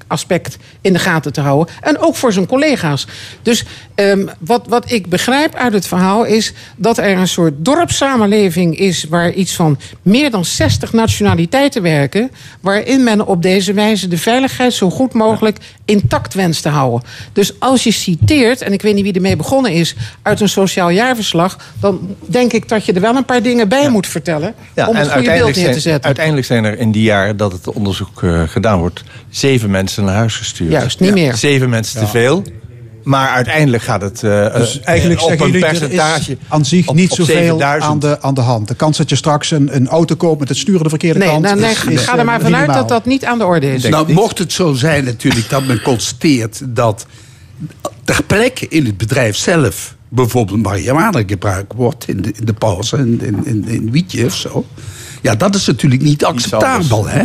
veiligheidsaspect 0.08 0.56
in 0.80 0.92
de 0.92 0.98
gaten 0.98 1.32
te 1.32 1.40
houden. 1.40 1.74
En 1.80 1.98
ook 1.98 2.16
voor 2.16 2.32
zijn 2.32 2.46
collega's. 2.46 3.06
Dus 3.42 3.64
ehm, 3.94 4.26
wat, 4.38 4.66
wat 4.68 4.90
ik 4.90 5.08
begrijp 5.08 5.54
uit 5.54 5.72
het 5.72 5.86
verhaal 5.86 6.24
is 6.24 6.52
dat 6.76 6.98
er 6.98 7.18
een 7.18 7.28
soort 7.28 7.54
dorpssamenleving 7.56 8.78
is 8.78 9.04
waar 9.04 9.32
iets 9.32 9.54
van 9.54 9.78
meer 10.02 10.30
dan 10.30 10.44
60 10.44 10.92
nationaliteiten 10.92 11.82
werken. 11.82 12.30
Waarin 12.60 13.04
men 13.04 13.26
op 13.26 13.42
deze 13.42 13.72
wijze 13.72 14.08
de 14.08 14.18
veiligheid 14.18 14.72
zo 14.72 14.90
goed 14.90 15.12
mogelijk 15.12 15.58
intact 15.84 16.34
wenst 16.34 16.62
te 16.62 16.68
houden. 16.68 17.08
Dus 17.32 17.60
als 17.60 17.84
je 17.84 17.90
citeert, 17.90 18.62
en 18.62 18.72
ik 18.72 18.82
weet 18.82 18.94
niet 18.94 19.04
wie 19.04 19.12
ermee 19.12 19.36
begonnen 19.36 19.72
is, 19.72 19.94
uit 20.22 20.40
een 20.40 20.48
sociaal 20.48 20.90
jaarverslag, 20.90 21.58
dan 21.80 22.16
denk 22.20 22.52
ik 22.52 22.68
dat 22.68 22.84
je 22.84 22.92
er 22.92 23.00
wel 23.00 23.16
een 23.16 23.24
paar 23.24 23.42
dingen 23.42 23.68
bij 23.68 23.88
moet 23.88 24.06
vertellen. 24.06 24.54
Ja, 24.74 24.88
om 24.88 24.96
het 24.96 25.12
goede 25.12 25.30
beeld 25.30 25.44
neer 25.44 25.52
te 25.54 25.60
zijn, 25.62 25.80
zetten. 25.80 26.04
uiteindelijk 26.04 26.46
zijn 26.46 26.64
er 26.64 26.78
in 26.78 26.92
die 26.92 27.02
jaar 27.02 27.36
dat 27.36 27.52
het 27.52 27.68
onderzoek 27.68 28.22
eh, 28.22 28.42
gedaan 28.46 28.78
wordt... 28.78 29.04
zeven 29.30 29.70
mensen 29.70 29.95
naar 30.04 30.14
huis 30.14 30.36
gestuurd. 30.36 30.70
Juist, 30.70 31.00
niet 31.00 31.12
meer. 31.12 31.34
Zeven 31.36 31.68
mensen 31.70 32.00
Ja. 32.00 32.06
te 32.06 32.10
veel. 32.12 32.42
Maar 33.02 33.28
uiteindelijk 33.28 33.82
gaat 33.82 34.02
het 34.02 34.22
eh, 34.22 34.54
Dus 34.54 34.80
eh, 34.80 34.88
eigenlijk 34.88 35.20
op 35.22 35.28
zeggen 35.28 35.46
een 35.46 35.52
jullie, 35.52 35.66
er 35.66 35.78
percentage... 35.78 36.30
is 36.32 36.36
aan 36.48 36.64
zich 36.64 36.92
niet 36.92 37.10
op 37.10 37.16
zoveel 37.16 37.34
7000. 37.36 37.82
aan 37.92 37.98
de, 37.98 38.20
aan 38.22 38.34
de 38.34 38.40
hand. 38.40 38.68
De 38.68 38.74
kans 38.74 38.96
dat 38.96 39.08
je 39.10 39.16
straks 39.16 39.50
een, 39.50 39.76
een 39.76 39.88
auto 39.88 40.14
koopt 40.16 40.38
met 40.40 40.48
het 40.48 40.58
sturen 40.58 40.82
de 40.82 40.88
verkeerde 40.88 41.18
Nee, 41.18 41.28
kant... 41.28 41.42
nou, 41.42 41.60
nee, 41.60 41.70
is- 41.70 41.76
ga 41.78 41.90
is, 41.90 42.00
ga 42.04 42.12
er 42.12 42.18
eh, 42.18 42.24
maar 42.24 42.40
vanuit 42.40 42.52
minimaal. 42.66 42.76
dat 42.86 42.88
dat 42.88 43.04
niet 43.04 43.24
aan 43.24 43.38
de 43.38 43.44
orde 43.44 43.74
is. 43.74 43.82
Nou, 43.88 44.12
mocht 44.12 44.38
het 44.38 44.52
zo 44.52 44.72
zijn 44.72 45.04
natuurlijk 45.04 45.48
dat 45.50 45.64
men 45.66 45.82
constateert 45.82 46.60
dat 46.64 47.06
ter 48.04 48.22
plekke 48.26 48.68
in 48.68 48.84
het 48.86 48.96
bedrijf 48.96 49.36
zelf 49.36 49.94
bijvoorbeeld 50.08 50.62
marihuana 50.62 51.22
gebruikt 51.26 51.72
wordt 51.76 52.08
in 52.08 52.22
de, 52.22 52.32
in 52.38 52.44
de 52.44 52.52
pauze, 52.52 52.96
in, 52.96 53.20
in, 53.22 53.40
in, 53.46 53.64
in 53.68 53.90
wietje 53.90 54.24
of 54.24 54.34
zo. 54.34 54.64
Ja, 55.22 55.34
dat 55.34 55.54
is 55.54 55.66
natuurlijk 55.66 56.02
niet 56.02 56.24
acceptabel, 56.24 57.06
hè? 57.08 57.24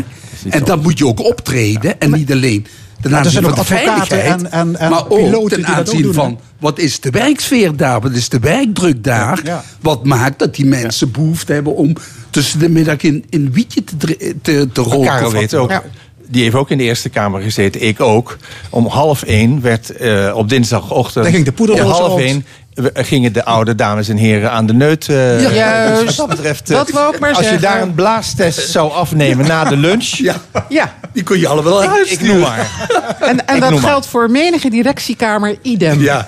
En 0.49 0.63
dan 0.63 0.81
moet 0.81 0.97
je 0.97 1.05
ook 1.05 1.19
optreden 1.26 1.99
en 1.99 2.11
niet 2.11 2.31
alleen. 2.31 2.65
Ten 3.01 3.11
er 3.11 3.18
aanzien 3.18 3.31
zijn 3.31 3.43
van 3.43 3.55
de 3.55 3.65
veiligheid, 3.65 4.11
en- 4.26 4.51
en- 4.51 4.80
en 4.80 4.89
maar 4.89 5.09
ook 5.09 5.18
piloten 5.23 5.63
ten 5.63 5.68
aanzien 5.76 6.01
doen, 6.01 6.13
van 6.13 6.39
wat 6.59 6.80
is 6.80 6.99
de 6.99 7.09
werksfeer 7.09 7.76
daar, 7.76 8.01
wat 8.01 8.11
is 8.11 8.30
de 8.30 8.39
werkdruk 8.39 9.03
daar, 9.03 9.39
Ja. 9.43 9.63
wat 9.80 10.05
maakt 10.05 10.39
dat 10.39 10.55
die 10.55 10.65
mensen 10.65 11.11
behoefte 11.11 11.53
hebben 11.53 11.76
om 11.76 11.95
tussen 12.30 12.59
de 12.59 12.69
middag 12.69 13.01
in, 13.01 13.26
in 13.30 13.51
wietje 13.51 13.84
te, 13.84 14.38
te, 14.41 14.81
roken. 14.81 15.07
Karel 15.07 15.31
weet 15.31 15.53
ook, 15.55 15.81
die 16.27 16.43
heeft 16.43 16.55
ook 16.55 16.69
in 16.69 16.77
de 16.77 16.84
Eerste 16.84 17.09
Kamer 17.09 17.41
gezeten, 17.41 17.81
ik 17.81 17.99
ook. 17.99 18.38
Om 18.69 18.85
half 18.88 19.23
één 19.23 19.61
werd 19.61 19.89
eh, 19.89 20.31
op 20.35 20.49
dinsdagochtend... 20.49 21.23
Daar 21.23 21.34
ging 21.34 21.45
de 21.45 21.51
poederdoos 21.51 21.85
om 21.85 21.91
half 21.91 22.19
één 22.19 22.45
we- 22.73 22.91
gingen 22.93 23.34
de 23.34 23.45
oude 23.45 23.76
dames 23.76 24.10
en 24.10 24.18
heren 24.18 24.52
aan 24.52 24.65
de 24.65 24.73
neut. 24.73 25.10
eh, 25.10 25.41
Ja. 25.41 25.48
dus 25.49 25.56
Juist. 25.57 26.06
wat 26.06 26.15
dat 26.18 26.27
betreft, 26.27 26.69
eh, 26.69 26.77
Dat 26.77 26.89
wou 26.89 27.14
ik 27.14 27.19
maar 27.19 27.34
als 27.34 27.49
je 27.49 27.57
daar 27.57 27.81
een 27.81 27.95
blaastest 27.95 28.69
zou 28.69 28.91
afnemen 28.91 29.48
na 29.48 29.64
de 29.64 29.77
lunch. 29.77 30.06
Ja, 30.31 30.35
Ja. 30.69 30.93
die 31.14 31.23
kun 31.23 31.39
je 31.39 31.48
allemaal 31.48 31.84
ik, 31.84 31.89
ik 32.10 32.22
noem 32.22 32.39
maar. 32.39 32.69
En, 33.19 33.48
en 33.48 33.56
Ik 33.56 33.61
dat 33.61 33.69
noem 33.69 33.81
maar. 33.81 33.89
geldt 33.89 34.06
voor 34.07 34.30
menige 34.31 34.69
directiekamer 34.69 35.56
idem. 35.61 35.99
Ja. 36.02 36.27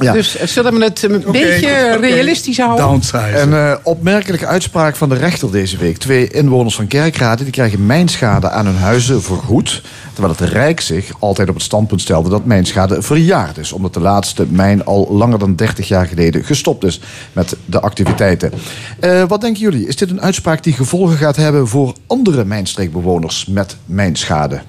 Ja. 0.00 0.12
Dus 0.12 0.36
eh, 0.36 0.46
zullen 0.46 0.74
we 0.78 0.84
het 0.84 1.02
een 1.02 1.24
beetje 1.30 1.96
realistisch 2.00 2.58
houden? 2.58 2.86
Downsize. 2.86 3.38
Een 3.38 3.52
eh, 3.54 3.74
opmerkelijke 3.82 4.46
uitspraak 4.46 4.96
van 4.96 5.08
de 5.08 5.14
rechter 5.14 5.52
deze 5.52 5.76
week. 5.76 5.98
Twee 5.98 6.28
inwoners 6.30 6.74
van 6.74 6.86
Kerkrade 6.86 7.42
die 7.42 7.52
krijgen 7.52 7.86
mijnschade 7.86 8.50
aan 8.50 8.66
hun 8.66 8.76
huizen 8.76 9.22
vergoed. 9.22 9.82
Terwijl 10.14 10.34
het 10.38 10.48
Rijk 10.50 10.80
zich 10.80 11.12
altijd 11.18 11.48
op 11.48 11.54
het 11.54 11.64
standpunt 11.64 12.00
stelde 12.00 12.28
dat 12.28 12.44
mijnschade 12.44 13.02
verjaard 13.02 13.58
is. 13.58 13.72
Omdat 13.72 13.94
de 13.94 14.00
laatste 14.00 14.46
mijn 14.48 14.84
al 14.84 15.08
langer 15.10 15.38
dan 15.38 15.54
30 15.54 15.88
jaar 15.88 16.06
geleden 16.06 16.44
gestopt 16.44 16.84
is 16.84 17.00
met 17.32 17.56
de 17.64 17.80
activiteiten. 17.80 18.52
Eh, 19.00 19.24
wat 19.28 19.40
denken 19.40 19.62
jullie? 19.62 19.86
Is 19.86 19.96
dit 19.96 20.10
een 20.10 20.20
uitspraak 20.20 20.62
die 20.62 20.72
gevolgen 20.72 21.16
gaat 21.16 21.36
hebben 21.36 21.68
voor 21.68 21.94
andere 22.06 22.44
mijnstreekbewoners 22.44 23.46
met 23.46 23.76
mijnschade? 23.84 24.60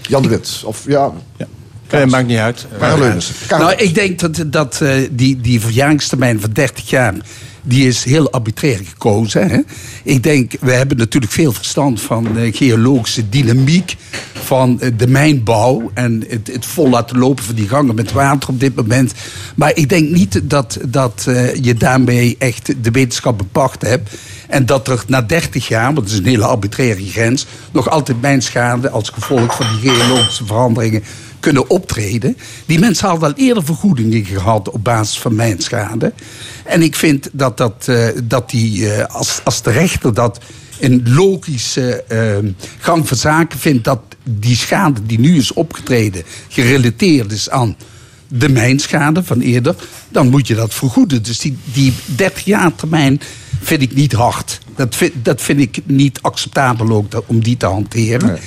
Jan 0.00 0.22
de 0.22 0.28
Wit. 0.28 0.62
Of 0.64 0.84
ja. 0.86 1.12
Eh, 1.88 2.04
maakt 2.04 2.26
niet 2.26 2.38
uit. 2.38 2.66
Karel. 2.78 3.64
Nou, 3.64 3.74
ik 3.74 3.94
denk 3.94 4.18
dat, 4.18 4.44
dat 4.46 4.80
eh, 4.80 4.94
die, 5.10 5.40
die 5.40 5.60
verjaringstermijn 5.60 6.40
van 6.40 6.50
30 6.52 6.90
jaar... 6.90 7.14
die 7.62 7.86
is 7.86 8.04
heel 8.04 8.30
arbitrair 8.30 8.80
gekozen. 8.84 9.48
Hè? 9.48 9.60
Ik 10.02 10.22
denk, 10.22 10.52
we 10.60 10.72
hebben 10.72 10.96
natuurlijk 10.96 11.32
veel 11.32 11.52
verstand 11.52 12.00
van 12.00 12.38
eh, 12.38 12.54
geologische 12.54 13.28
dynamiek... 13.28 13.96
van 14.32 14.80
eh, 14.80 14.90
de 14.96 15.06
mijnbouw 15.06 15.90
en 15.94 16.24
het, 16.28 16.46
het 16.52 16.66
vol 16.66 16.88
laten 16.88 17.18
lopen 17.18 17.44
van 17.44 17.54
die 17.54 17.68
gangen 17.68 17.94
met 17.94 18.12
water 18.12 18.48
op 18.48 18.60
dit 18.60 18.74
moment. 18.74 19.12
Maar 19.54 19.76
ik 19.76 19.88
denk 19.88 20.10
niet 20.10 20.40
dat, 20.42 20.78
dat 20.88 21.24
eh, 21.28 21.54
je 21.54 21.74
daarmee 21.74 22.36
echt 22.38 22.84
de 22.84 22.90
wetenschap 22.90 23.38
bepacht 23.38 23.82
hebt... 23.82 24.10
En 24.48 24.66
dat 24.66 24.88
er 24.88 25.04
na 25.06 25.22
30 25.22 25.68
jaar, 25.68 25.94
want 25.94 25.98
het 25.98 26.10
is 26.10 26.18
een 26.18 26.24
hele 26.24 26.44
arbitraire 26.44 27.06
grens... 27.08 27.46
nog 27.70 27.90
altijd 27.90 28.20
mijnschade 28.20 28.90
als 28.90 29.08
gevolg 29.08 29.56
van 29.56 29.66
die 29.80 29.90
geologische 29.90 30.46
veranderingen 30.46 31.02
kunnen 31.42 31.70
optreden. 31.70 32.36
Die 32.66 32.78
mensen 32.78 33.08
hadden 33.08 33.28
al 33.28 33.38
eerder 33.38 33.64
vergoedingen 33.64 34.24
gehad 34.24 34.70
op 34.70 34.84
basis 34.84 35.18
van 35.18 35.34
mijnschade. 35.34 36.12
En 36.64 36.82
ik 36.82 36.96
vind 36.96 37.28
dat, 37.32 37.56
dat, 37.56 37.84
eh, 37.88 38.08
dat 38.24 38.50
die, 38.50 38.92
eh, 38.92 39.14
als, 39.14 39.40
als 39.44 39.62
de 39.62 39.70
rechter 39.70 40.14
dat 40.14 40.40
een 40.80 41.02
logische 41.04 42.02
eh, 42.02 42.50
gang 42.78 43.08
van 43.08 43.16
zaken 43.16 43.58
vindt... 43.58 43.84
dat 43.84 44.00
die 44.24 44.56
schade 44.56 45.06
die 45.06 45.20
nu 45.20 45.36
is 45.36 45.52
opgetreden 45.52 46.22
gerelateerd 46.48 47.32
is 47.32 47.50
aan 47.50 47.76
de 48.28 48.48
mijnschade 48.48 49.22
van 49.22 49.40
eerder... 49.40 49.74
dan 50.08 50.28
moet 50.28 50.46
je 50.46 50.54
dat 50.54 50.74
vergoeden. 50.74 51.22
Dus 51.22 51.38
die, 51.38 51.56
die 51.72 51.92
30 52.04 52.44
jaar 52.44 52.74
termijn 52.74 53.20
vind 53.60 53.82
ik 53.82 53.94
niet 53.94 54.12
hard. 54.12 54.58
Dat 54.76 54.94
vind, 54.94 55.12
dat 55.22 55.40
vind 55.40 55.60
ik 55.60 55.78
niet 55.84 56.18
acceptabel 56.22 56.90
ook 56.90 57.10
dat, 57.10 57.24
om 57.26 57.42
die 57.42 57.56
te 57.56 57.66
hanteren. 57.66 58.38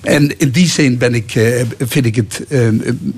En 0.00 0.38
in 0.38 0.50
die 0.50 0.66
zin 0.66 0.98
ben 0.98 1.14
ik, 1.14 1.34
eh, 1.34 1.62
vind 1.78 2.06
ik 2.06 2.14
het 2.16 2.44
eh, 2.48 2.60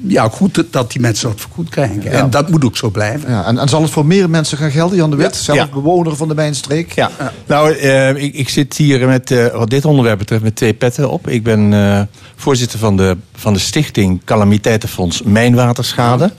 ja, 0.07 0.29
goed 0.29 0.65
dat 0.71 0.93
die 0.93 1.01
mensen 1.01 1.29
dat 1.29 1.41
vergoed 1.41 1.69
krijgen. 1.69 2.11
En 2.11 2.31
dat 2.31 2.51
moet 2.51 2.65
ook 2.65 2.77
zo 2.77 2.91
blijven. 2.91 3.31
Ja, 3.31 3.45
en, 3.47 3.59
en 3.59 3.69
zal 3.69 3.83
het 3.83 3.91
voor 3.91 4.07
meer 4.07 4.31
mensen 4.31 4.59
gaan 4.59 4.71
gelden, 4.71 4.97
Jan 4.97 5.11
de 5.11 5.17
Wit? 5.17 5.37
Zelf 5.37 5.59
Ja. 5.59 5.69
bewoner 5.73 6.17
van 6.17 6.29
de 6.29 6.35
mijnstreek? 6.35 6.93
Ja. 6.93 7.11
Nou, 7.47 7.73
eh, 7.77 8.09
ik, 8.23 8.35
ik 8.35 8.49
zit 8.49 8.77
hier 8.77 9.07
met, 9.07 9.31
eh, 9.31 9.47
wat 9.47 9.71
dit 9.71 9.85
onderwerp 9.85 10.19
betreft 10.19 10.43
met 10.43 10.57
twee 10.57 10.75
petten 10.75 11.11
op. 11.11 11.29
Ik 11.29 11.43
ben 11.43 11.73
eh, 11.73 12.01
voorzitter 12.37 12.79
van 12.79 12.97
de, 12.97 13.17
van 13.35 13.53
de 13.53 13.59
stichting 13.59 14.21
Calamiteitenfonds 14.25 15.23
Mijnwaterschade. 15.23 16.33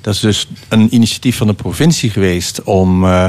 Dat 0.00 0.14
is 0.14 0.20
dus 0.20 0.48
een 0.68 0.94
initiatief 0.94 1.36
van 1.36 1.46
de 1.46 1.54
provincie 1.54 2.10
geweest 2.10 2.62
om 2.62 3.04
eh, 3.04 3.26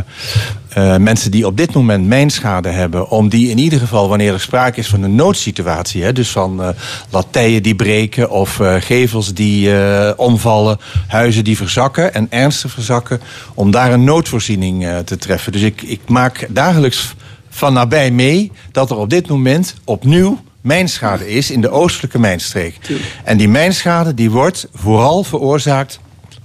eh, 0.71 0.97
mensen 0.97 1.31
die 1.31 1.45
op 1.45 1.57
dit 1.57 1.73
moment 1.73 2.07
mijnschade 2.07 2.69
hebben, 2.69 3.09
om 3.09 3.29
die 3.29 3.49
in 3.49 3.57
ieder 3.57 3.79
geval, 3.79 4.09
wanneer 4.09 4.33
er 4.33 4.39
sprake 4.39 4.79
is 4.79 4.87
van 4.87 5.03
een 5.03 5.15
noodsituatie, 5.15 6.03
hè, 6.03 6.13
dus 6.13 6.29
van 6.29 6.63
eh 6.63 6.69
lattijen 7.09 7.63
die 7.63 7.75
breken 7.75 8.29
of 8.29 8.59
eh, 8.59 8.75
gevels 8.79 9.33
die 9.33 9.69
omvallen, 10.15 10.79
huizen 11.07 11.43
die 11.43 11.57
verzakken 11.57 12.13
en 12.13 12.27
ernstig 12.29 12.71
verzakken, 12.71 13.21
om 13.53 13.71
daar 13.71 13.93
een 13.93 14.03
noodvoorziening 14.03 14.87
te 15.05 15.17
treffen. 15.17 15.51
Dus 15.51 15.61
ik, 15.61 15.81
ik 15.81 15.99
maak 16.07 16.47
dagelijks 16.49 17.15
van 17.49 17.73
nabij 17.73 18.11
mee 18.11 18.51
dat 18.71 18.89
er 18.89 18.97
op 18.97 19.09
dit 19.09 19.27
moment 19.27 19.75
opnieuw 19.83 20.39
mijnschade 20.61 21.29
is 21.29 21.51
in 21.51 21.61
de 21.61 21.69
oostelijke 21.69 22.19
mijnstreek. 22.19 22.77
En 23.23 23.37
die 23.37 23.49
mijnschade 23.49 24.13
die 24.13 24.31
wordt 24.31 24.67
vooral 24.73 25.23
veroorzaakt 25.23 25.99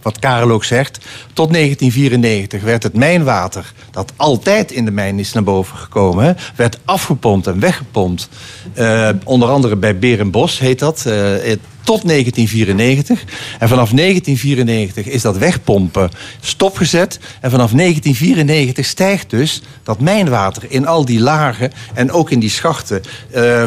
wat 0.07 0.19
Karel 0.19 0.51
ook 0.51 0.65
zegt, 0.65 0.99
tot 1.33 1.53
1994 1.53 2.63
werd 2.63 2.83
het 2.83 2.95
mijnwater, 2.95 3.73
dat 3.91 4.13
altijd 4.17 4.71
in 4.71 4.85
de 4.85 4.91
mijn 4.91 5.19
is 5.19 5.33
naar 5.33 5.43
boven 5.43 5.77
gekomen, 5.77 6.37
werd 6.57 6.79
afgepompt 6.85 7.47
en 7.47 7.61
weggepompt. 7.61 8.29
Eh, 8.75 9.09
onder 9.25 9.49
andere 9.49 9.77
bij 9.77 9.99
Berenbos 9.99 10.59
heet 10.59 10.79
dat, 10.79 11.03
eh, 11.07 11.53
eh, 11.53 11.59
tot 11.83 12.05
1994. 12.05 13.25
En 13.59 13.69
vanaf 13.69 13.93
1994 13.93 15.07
is 15.07 15.23
dat 15.23 15.39
wegpompen 15.39 16.11
stopgezet. 16.41 17.19
En 17.41 17.51
vanaf 17.51 17.73
1994 17.73 18.87
stijgt 18.87 19.31
dus 19.31 19.63
dat 19.83 20.01
mijnwater 20.01 20.63
in 20.69 20.87
al 20.87 21.05
die 21.05 21.21
lagen 21.21 21.73
en 21.95 22.13
ook 22.13 22.31
in 22.31 22.41
die 22.41 22.51
schachten, 22.51 23.03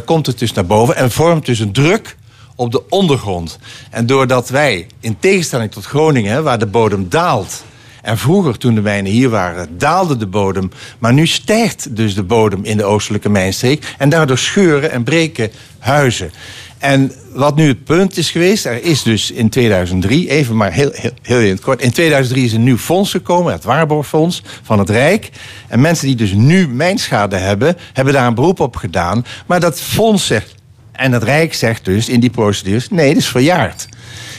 komt 0.05 0.25
het 0.25 0.39
dus 0.39 0.53
naar 0.53 0.65
boven 0.65 0.95
en 0.95 1.11
vormt 1.11 1.45
dus 1.45 1.59
een 1.59 1.71
druk 1.71 2.17
op 2.59 2.71
de 2.71 2.89
ondergrond. 2.89 3.59
En 3.89 4.05
doordat 4.05 4.49
wij, 4.49 4.87
in 4.99 5.19
tegenstelling 5.19 5.71
tot 5.71 5.85
Groningen, 5.85 6.43
waar 6.43 6.59
de 6.59 6.65
bodem 6.65 7.09
daalt. 7.09 7.63
En 8.01 8.17
vroeger, 8.17 8.57
toen 8.57 8.75
de 8.75 8.81
mijnen 8.81 9.11
hier 9.11 9.29
waren, 9.29 9.77
daalde 9.77 10.17
de 10.17 10.27
bodem. 10.27 10.71
Maar 10.99 11.13
nu 11.13 11.27
stijgt 11.27 11.95
dus 11.95 12.15
de 12.15 12.23
bodem 12.23 12.63
in 12.63 12.77
de 12.77 12.83
oostelijke 12.83 13.29
mijnstreek. 13.29 13.95
En 13.97 14.09
daardoor 14.09 14.37
scheuren 14.37 14.91
en 14.91 15.03
breken 15.03 15.51
huizen. 15.79 16.31
En 16.77 17.11
wat 17.33 17.55
nu 17.55 17.67
het 17.67 17.83
punt 17.83 18.17
is 18.17 18.31
geweest, 18.31 18.65
er 18.65 18.83
is 18.83 19.03
dus 19.03 19.31
in 19.31 19.49
2003, 19.49 20.29
even 20.29 20.55
maar 20.57 20.71
heel, 20.71 20.91
heel, 20.93 21.11
heel 21.21 21.39
in 21.39 21.49
het 21.49 21.61
kort. 21.61 21.81
In 21.81 21.91
2003 21.91 22.45
is 22.45 22.53
een 22.53 22.63
nieuw 22.63 22.77
fonds 22.77 23.11
gekomen, 23.11 23.53
het 23.53 23.63
Waarborgfonds 23.63 24.43
van 24.63 24.79
het 24.79 24.89
Rijk. 24.89 25.29
En 25.67 25.81
mensen 25.81 26.07
die 26.07 26.15
dus 26.15 26.31
nu 26.31 26.67
mijnschade 26.67 27.35
hebben, 27.35 27.77
hebben 27.93 28.13
daar 28.13 28.27
een 28.27 28.35
beroep 28.35 28.59
op 28.59 28.75
gedaan. 28.75 29.25
Maar 29.45 29.59
dat 29.59 29.81
fonds 29.81 30.25
zegt, 30.25 30.57
en 30.99 31.11
het 31.11 31.23
Rijk 31.23 31.53
zegt 31.53 31.85
dus 31.85 32.09
in 32.09 32.19
die 32.19 32.29
procedures: 32.29 32.89
nee, 32.89 33.07
het 33.07 33.17
is 33.17 33.27
verjaard. 33.27 33.87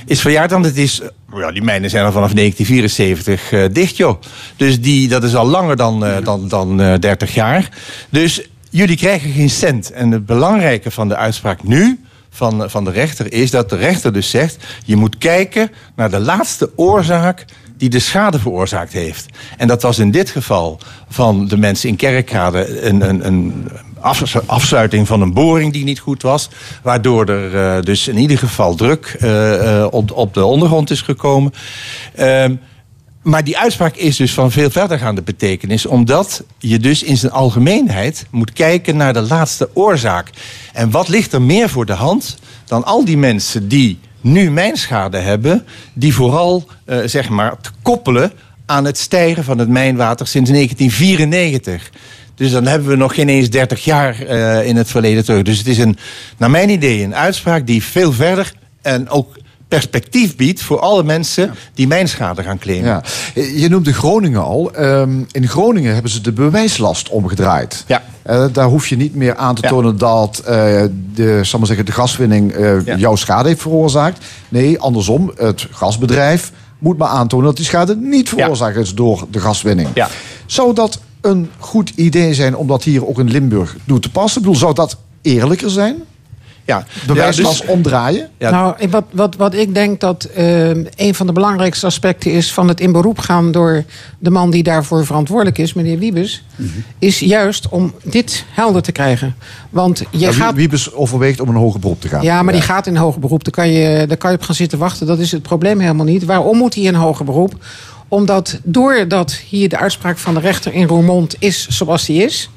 Is 0.07 0.21
verjaard, 0.21 0.51
want 0.51 0.65
het 0.65 0.77
is. 0.77 1.03
Ja, 1.35 1.53
die 1.53 1.63
mijnen 1.63 1.91
zijn 1.91 2.05
al 2.05 2.13
vanaf 2.13 2.33
1974 2.33 3.53
eh, 3.53 3.65
dicht, 3.73 3.97
joh. 3.97 4.21
Dus 4.57 4.81
die, 4.81 5.09
dat 5.09 5.25
is 5.25 5.35
al 5.35 5.47
langer 5.47 5.77
dan, 5.77 6.05
eh, 6.05 6.25
dan, 6.25 6.49
dan 6.49 6.81
eh, 6.81 6.99
30 6.99 7.35
jaar. 7.35 7.69
Dus 8.09 8.49
jullie 8.71 8.97
krijgen 8.97 9.33
geen 9.33 9.51
cent. 9.51 9.91
En 9.91 10.11
het 10.11 10.27
belangrijke 10.27 10.91
van 10.91 11.09
de 11.09 11.17
uitspraak 11.17 11.63
nu 11.63 12.05
van, 12.31 12.71
van 12.71 12.85
de 12.85 12.91
rechter 12.91 13.33
is 13.33 13.51
dat 13.51 13.71
de 13.71 13.77
rechter 13.77 14.13
dus 14.13 14.31
zegt: 14.31 14.57
je 14.85 14.97
moet 14.97 15.19
kijken 15.19 15.71
naar 15.97 16.11
de 16.11 16.21
laatste 16.21 16.71
oorzaak 16.77 17.45
die 17.77 17.89
de 17.89 17.99
schade 17.99 18.39
veroorzaakt 18.39 18.93
heeft. 18.93 19.27
En 19.57 19.69
dat 19.69 19.83
was 19.83 19.99
in 19.99 20.11
dit 20.11 20.31
geval 20.31 20.81
van 21.09 21.49
de 21.49 21.57
mensen 21.57 21.89
in 21.89 21.97
Kerkrade 21.97 22.83
een, 22.83 23.09
een, 23.09 23.27
een 23.27 23.69
afsluiting 24.47 25.07
van 25.07 25.21
een 25.21 25.33
boring 25.33 25.73
die 25.73 25.85
niet 25.85 25.99
goed 25.99 26.23
was. 26.23 26.49
Waardoor 26.83 27.29
er 27.29 27.77
eh, 27.77 27.83
dus 27.83 28.09
in 28.09 28.17
ieder 28.17 28.39
geval 28.39 28.75
druk 28.75 29.17
eh, 29.21 29.83
eh, 29.83 29.87
op, 29.91 30.13
op 30.13 30.35
de 30.35 30.45
ondergrond 30.45 30.91
is 30.91 31.01
gekomen. 31.01 31.53
Ehm, 32.15 32.55
maar 33.23 33.45
die 33.45 33.59
uitspraak 33.59 33.97
is 33.97 34.17
dus 34.17 34.35
van 34.35 34.51
veel 34.51 34.71
verdergaande 34.71 35.23
betekenis, 35.23 35.87
omdat 35.87 36.43
je 36.59 36.79
dus 36.79 37.03
in 37.03 37.17
zijn 37.17 37.33
algemeenheid 37.33 38.27
moet 38.31 38.53
kijken 38.53 38.97
naar 38.97 39.13
de 39.13 39.21
laatste 39.21 39.71
oorzaak. 39.75 40.31
En 40.73 40.91
wat 40.91 41.09
ligt 41.09 41.33
er 41.33 41.43
meer 41.43 41.69
voor 41.69 41.87
de 41.87 41.93
hand 41.93 42.37
dan 42.65 42.85
al 42.85 43.05
die 43.05 43.19
mensen 43.19 43.69
die 43.69 43.99
nu 44.21 44.51
mijnschade 44.51 45.19
hebben, 45.19 45.67
die 45.93 46.15
vooral 46.15 46.69
zeg 47.05 47.29
maar 47.29 47.61
te 47.61 47.71
koppelen 47.83 48.33
aan 48.71 48.85
het 48.85 48.99
stijgen 48.99 49.45
van 49.45 49.59
het 49.59 49.69
mijnwater 49.69 50.27
sinds 50.27 50.51
1994. 50.51 51.91
Dus 52.41 52.51
dan 52.51 52.67
hebben 52.67 52.89
we 52.89 52.97
nog 52.97 53.15
geen 53.15 53.29
eens 53.29 53.51
30 53.51 53.85
jaar 53.85 54.23
eh, 54.23 54.67
in 54.67 54.77
het 54.77 54.91
verleden 54.91 55.25
terug. 55.25 55.43
Dus 55.43 55.59
het 55.59 55.67
is 55.67 55.79
een, 55.79 55.97
naar 56.37 56.51
mijn 56.51 56.71
idee 56.71 57.03
een 57.03 57.15
uitspraak 57.15 57.67
die 57.67 57.85
veel 57.85 58.13
verder 58.13 58.53
en 58.83 59.09
ook 59.09 59.37
perspectief 59.69 60.37
biedt 60.37 60.63
voor 60.63 60.81
alle 60.81 61.03
mensen 61.03 61.55
die 61.75 61.87
mijnschade 61.87 62.43
gaan 62.43 62.59
claimen. 62.59 62.89
Ja. 62.89 63.03
Je 63.55 63.69
noemde 63.69 63.93
Groningen 63.93 64.43
al. 64.43 64.73
Ehm, 64.73 65.23
in 65.31 65.49
Groningen 65.49 65.93
hebben 65.93 66.11
ze 66.11 66.21
de 66.21 66.33
bewijslast 66.33 67.09
omgedraaid. 67.09 67.85
Ja. 67.87 68.03
Eh, 68.23 68.45
daar 68.53 68.67
hoef 68.67 68.89
je 68.89 68.97
niet 68.97 69.15
meer 69.15 69.37
aan 69.37 69.55
te 69.55 69.63
tonen 69.63 69.99
dat 69.99 70.39
eh, 70.39 70.83
de, 71.15 71.41
zal 71.43 71.59
maar 71.59 71.69
zeggen, 71.69 71.87
de 71.87 71.93
gaswinning 71.93 72.55
jouw 72.97 73.17
schade 73.17 73.49
heeft 73.49 73.63
veroorzaakt. 73.63 74.25
Nee, 74.49 74.79
andersom. 74.79 75.33
Het 75.37 75.67
gasbedrijf 75.71 76.53
moet 76.79 76.99
maar 76.99 77.09
aantonen 77.09 77.47
dat 77.47 77.57
die 77.57 77.65
schade 77.65 77.97
niet 77.97 78.29
veroorzaakt 78.29 78.77
is 78.77 78.95
door 78.95 79.27
de 79.31 79.41
gaswinning. 79.41 79.89
Ja. 79.95 80.09
Zou 80.47 80.75
dat 80.75 81.01
een 81.21 81.51
goed 81.59 81.93
idee 81.95 82.35
zijn 82.35 82.57
om 82.57 82.67
dat 82.67 82.83
hier 82.83 83.07
ook 83.07 83.19
in 83.19 83.31
Limburg 83.31 83.77
toe 83.87 84.01
te 84.01 84.11
passen? 84.11 84.41
Ik 84.41 84.47
bedoel, 84.47 84.61
zou 84.61 84.75
dat 84.75 84.97
eerlijker 85.23 85.71
zijn? 85.71 85.97
Ja, 86.65 86.85
Bewijslast 87.07 87.61
dus- 87.61 87.71
omdraaien? 87.71 88.29
Ja. 88.39 88.51
Nou, 88.51 88.89
wat, 88.91 89.05
wat, 89.11 89.37
wat 89.37 89.55
ik 89.55 89.75
denk 89.75 90.01
dat 90.01 90.25
eh, 90.25 90.69
een 90.97 91.15
van 91.15 91.27
de 91.27 91.33
belangrijkste 91.33 91.87
aspecten 91.87 92.33
is 92.33 92.53
van 92.53 92.69
het 92.69 92.81
in 92.81 92.93
beroep 92.93 93.19
gaan 93.19 93.53
door 93.53 93.85
de 94.19 94.31
man 94.31 94.51
die 94.51 94.63
daarvoor 94.63 95.07
verantwoordelijk 95.07 95.59
is, 95.59 95.75
meneer 95.75 95.99
Wiebes, 95.99 96.45
is 96.99 97.19
juist 97.19 97.69
om 97.69 97.95
dit 98.05 98.45
helder 98.51 98.83
te 98.83 98.93
krijgen. 98.93 99.35
Want 99.71 99.99
je 99.99 100.07
Ja, 100.19 100.27
wie- 100.31 100.37
gaat. 100.41 100.55
Wiebes 100.55 100.93
overweegt 100.93 101.41
om 101.41 101.49
een 101.49 101.55
hoger 101.55 101.81
beroep 101.81 102.01
te 102.01 102.09
gaan. 102.09 102.23
Ja, 102.23 102.43
maar 102.43 102.53
die 102.53 102.63
gaat 102.63 102.87
in 102.87 102.97
hoger 102.97 103.21
beroep. 103.21 103.45
Daar 103.45 103.53
kan, 103.55 103.69
je, 103.69 104.07
daar 104.07 104.17
kan 104.17 104.31
je 104.31 104.37
op 104.37 104.43
gaan 104.43 104.55
zitten 104.55 104.79
wachten. 104.79 105.07
Dat 105.07 105.19
is 105.19 105.33
het 105.33 105.43
probleem 105.43 105.81
helemaal 105.81 106.07
niet. 106.07 106.25
Waarom 106.25 106.57
moet 106.57 106.75
hij 106.75 106.85
in 106.85 106.95
hoger 106.95 107.25
beroep? 107.25 107.55
Omdat 108.11 108.61
doordat 108.63 109.33
hier 109.49 109.69
de 109.69 109.79
uitspraak 109.79 110.19
van 110.19 110.35
de 110.35 110.41
rechter 110.41 110.73
in 110.73 110.87
Roermond 110.87 111.37
is 111.39 111.69
zoals 111.69 112.07
die 112.07 112.23
is... 112.23 112.51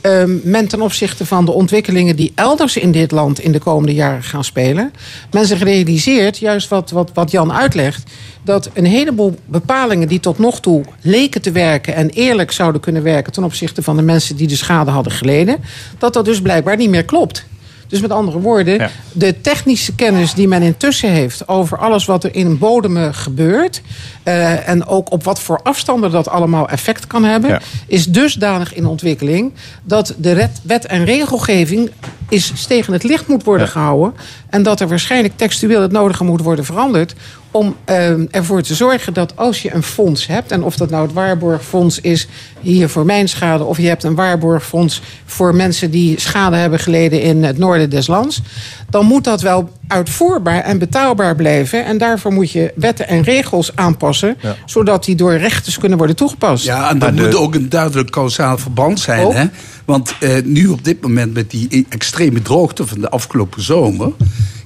ehm, 0.00 0.38
men 0.42 0.68
ten 0.68 0.80
opzichte 0.80 1.26
van 1.26 1.44
de 1.44 1.52
ontwikkelingen 1.52 2.16
die 2.16 2.32
elders 2.34 2.76
in 2.76 2.92
dit 2.92 3.10
land 3.10 3.40
in 3.40 3.52
de 3.52 3.58
komende 3.58 3.94
jaren 3.94 4.22
gaan 4.22 4.44
spelen, 4.44 4.92
men 5.30 5.46
zich 5.46 5.62
realiseert, 5.62 6.38
juist 6.38 6.68
wat, 6.68 6.90
wat, 6.90 7.10
wat 7.14 7.30
Jan 7.30 7.52
uitlegt, 7.52 8.10
dat 8.44 8.70
een 8.74 8.84
heleboel 8.84 9.34
bepalingen 9.46 10.08
die 10.08 10.20
tot 10.20 10.38
nog 10.38 10.60
toe 10.60 10.84
leken 11.00 11.42
te 11.42 11.52
werken 11.52 11.94
en 11.94 12.10
eerlijk 12.10 12.52
zouden 12.52 12.80
kunnen 12.80 13.02
werken 13.02 13.32
ten 13.32 13.44
opzichte 13.44 13.82
van 13.82 13.96
de 13.96 14.02
mensen 14.02 14.36
die 14.36 14.48
de 14.48 14.56
schade 14.56 14.90
hadden 14.90 15.12
geleden, 15.12 15.58
dat 15.98 16.12
dat 16.12 16.24
dus 16.24 16.42
blijkbaar 16.42 16.76
niet 16.76 16.90
meer 16.90 17.04
klopt. 17.04 17.44
Dus 17.90 18.00
met 18.00 18.10
andere 18.10 18.40
woorden, 18.40 18.90
de 19.12 19.40
technische 19.40 19.94
kennis 19.94 20.34
die 20.34 20.48
men 20.48 20.62
intussen 20.62 21.10
heeft 21.10 21.48
over 21.48 21.78
alles 21.78 22.04
wat 22.04 22.24
er 22.24 22.34
in 22.34 22.58
bodemen 22.58 23.14
gebeurt. 23.14 23.82
eh, 24.22 24.68
en 24.68 24.86
ook 24.86 25.12
op 25.12 25.24
wat 25.24 25.40
voor 25.40 25.60
afstanden 25.62 26.10
dat 26.10 26.28
allemaal 26.28 26.68
effect 26.68 27.06
kan 27.06 27.24
hebben, 27.24 27.50
Ja. 27.50 27.60
is 27.86 28.06
dusdanig 28.06 28.74
in 28.74 28.86
ontwikkeling 28.86 29.52
dat 29.82 30.14
de 30.18 30.48
wet 30.62 30.86
en 30.86 31.04
regelgeving 31.04 31.90
is 32.28 32.66
tegen 32.68 32.92
het 32.92 33.02
licht 33.02 33.26
moet 33.28 33.44
worden 33.44 33.68
gehouden. 33.68 34.14
En 34.50 34.62
dat 34.62 34.80
er 34.80 34.88
waarschijnlijk 34.88 35.36
textueel 35.36 35.82
het 35.82 35.92
nodige 35.92 36.24
moet 36.24 36.40
worden 36.42 36.64
veranderd. 36.64 37.14
Om 37.50 37.76
eh, 37.84 38.34
ervoor 38.34 38.62
te 38.62 38.74
zorgen 38.74 39.12
dat 39.12 39.36
als 39.36 39.62
je 39.62 39.74
een 39.74 39.82
fonds 39.82 40.26
hebt, 40.26 40.50
en 40.50 40.62
of 40.62 40.76
dat 40.76 40.90
nou 40.90 41.02
het 41.02 41.12
waarborgfonds 41.12 42.00
is 42.00 42.28
hier 42.60 42.88
voor 42.88 43.04
mijn 43.04 43.28
schade, 43.28 43.64
of 43.64 43.76
je 43.76 43.88
hebt 43.88 44.04
een 44.04 44.14
waarborgfonds 44.14 45.02
voor 45.24 45.54
mensen 45.54 45.90
die 45.90 46.20
schade 46.20 46.56
hebben 46.56 46.78
geleden 46.78 47.22
in 47.22 47.44
het 47.44 47.58
noorden 47.58 47.90
des 47.90 48.06
lands, 48.06 48.42
dan 48.90 49.06
moet 49.06 49.24
dat 49.24 49.40
wel 49.40 49.70
uitvoerbaar 49.88 50.60
en 50.60 50.78
betaalbaar 50.78 51.36
blijven. 51.36 51.84
En 51.84 51.98
daarvoor 51.98 52.32
moet 52.32 52.50
je 52.50 52.72
wetten 52.74 53.08
en 53.08 53.22
regels 53.22 53.76
aanpassen, 53.76 54.36
Ja. 54.40 54.56
zodat 54.66 55.04
die 55.04 55.14
door 55.14 55.36
rechters 55.36 55.78
kunnen 55.78 55.98
worden 55.98 56.16
toegepast. 56.16 56.64
Ja, 56.64 56.90
en 56.90 57.02
er 57.02 57.12
moet 57.12 57.34
ook 57.34 57.54
een 57.54 57.68
duidelijk 57.68 58.10
kausaal 58.10 58.58
verband 58.58 59.00
zijn. 59.00 59.26
Ook. 59.26 59.32
Hè? 59.32 59.44
Want 59.90 60.14
eh, 60.20 60.42
nu 60.44 60.66
op 60.66 60.84
dit 60.84 61.00
moment 61.00 61.34
met 61.34 61.50
die 61.50 61.86
extreme 61.88 62.42
droogte 62.42 62.86
van 62.86 63.00
de 63.00 63.10
afgelopen 63.10 63.62
zomer... 63.62 64.12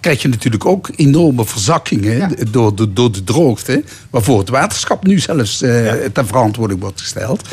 krijg 0.00 0.22
je 0.22 0.28
natuurlijk 0.28 0.64
ook 0.64 0.90
enorme 0.96 1.44
verzakkingen 1.44 2.36
door, 2.50 2.74
de, 2.74 2.92
door 2.92 3.12
de 3.12 3.24
droogte... 3.24 3.84
waarvoor 4.10 4.38
het 4.38 4.48
waterschap 4.48 5.06
nu 5.06 5.18
zelfs 5.18 5.62
eh 5.62 5.92
ter 6.12 6.26
verantwoording 6.26 6.80
wordt 6.80 7.00
gesteld. 7.00 7.48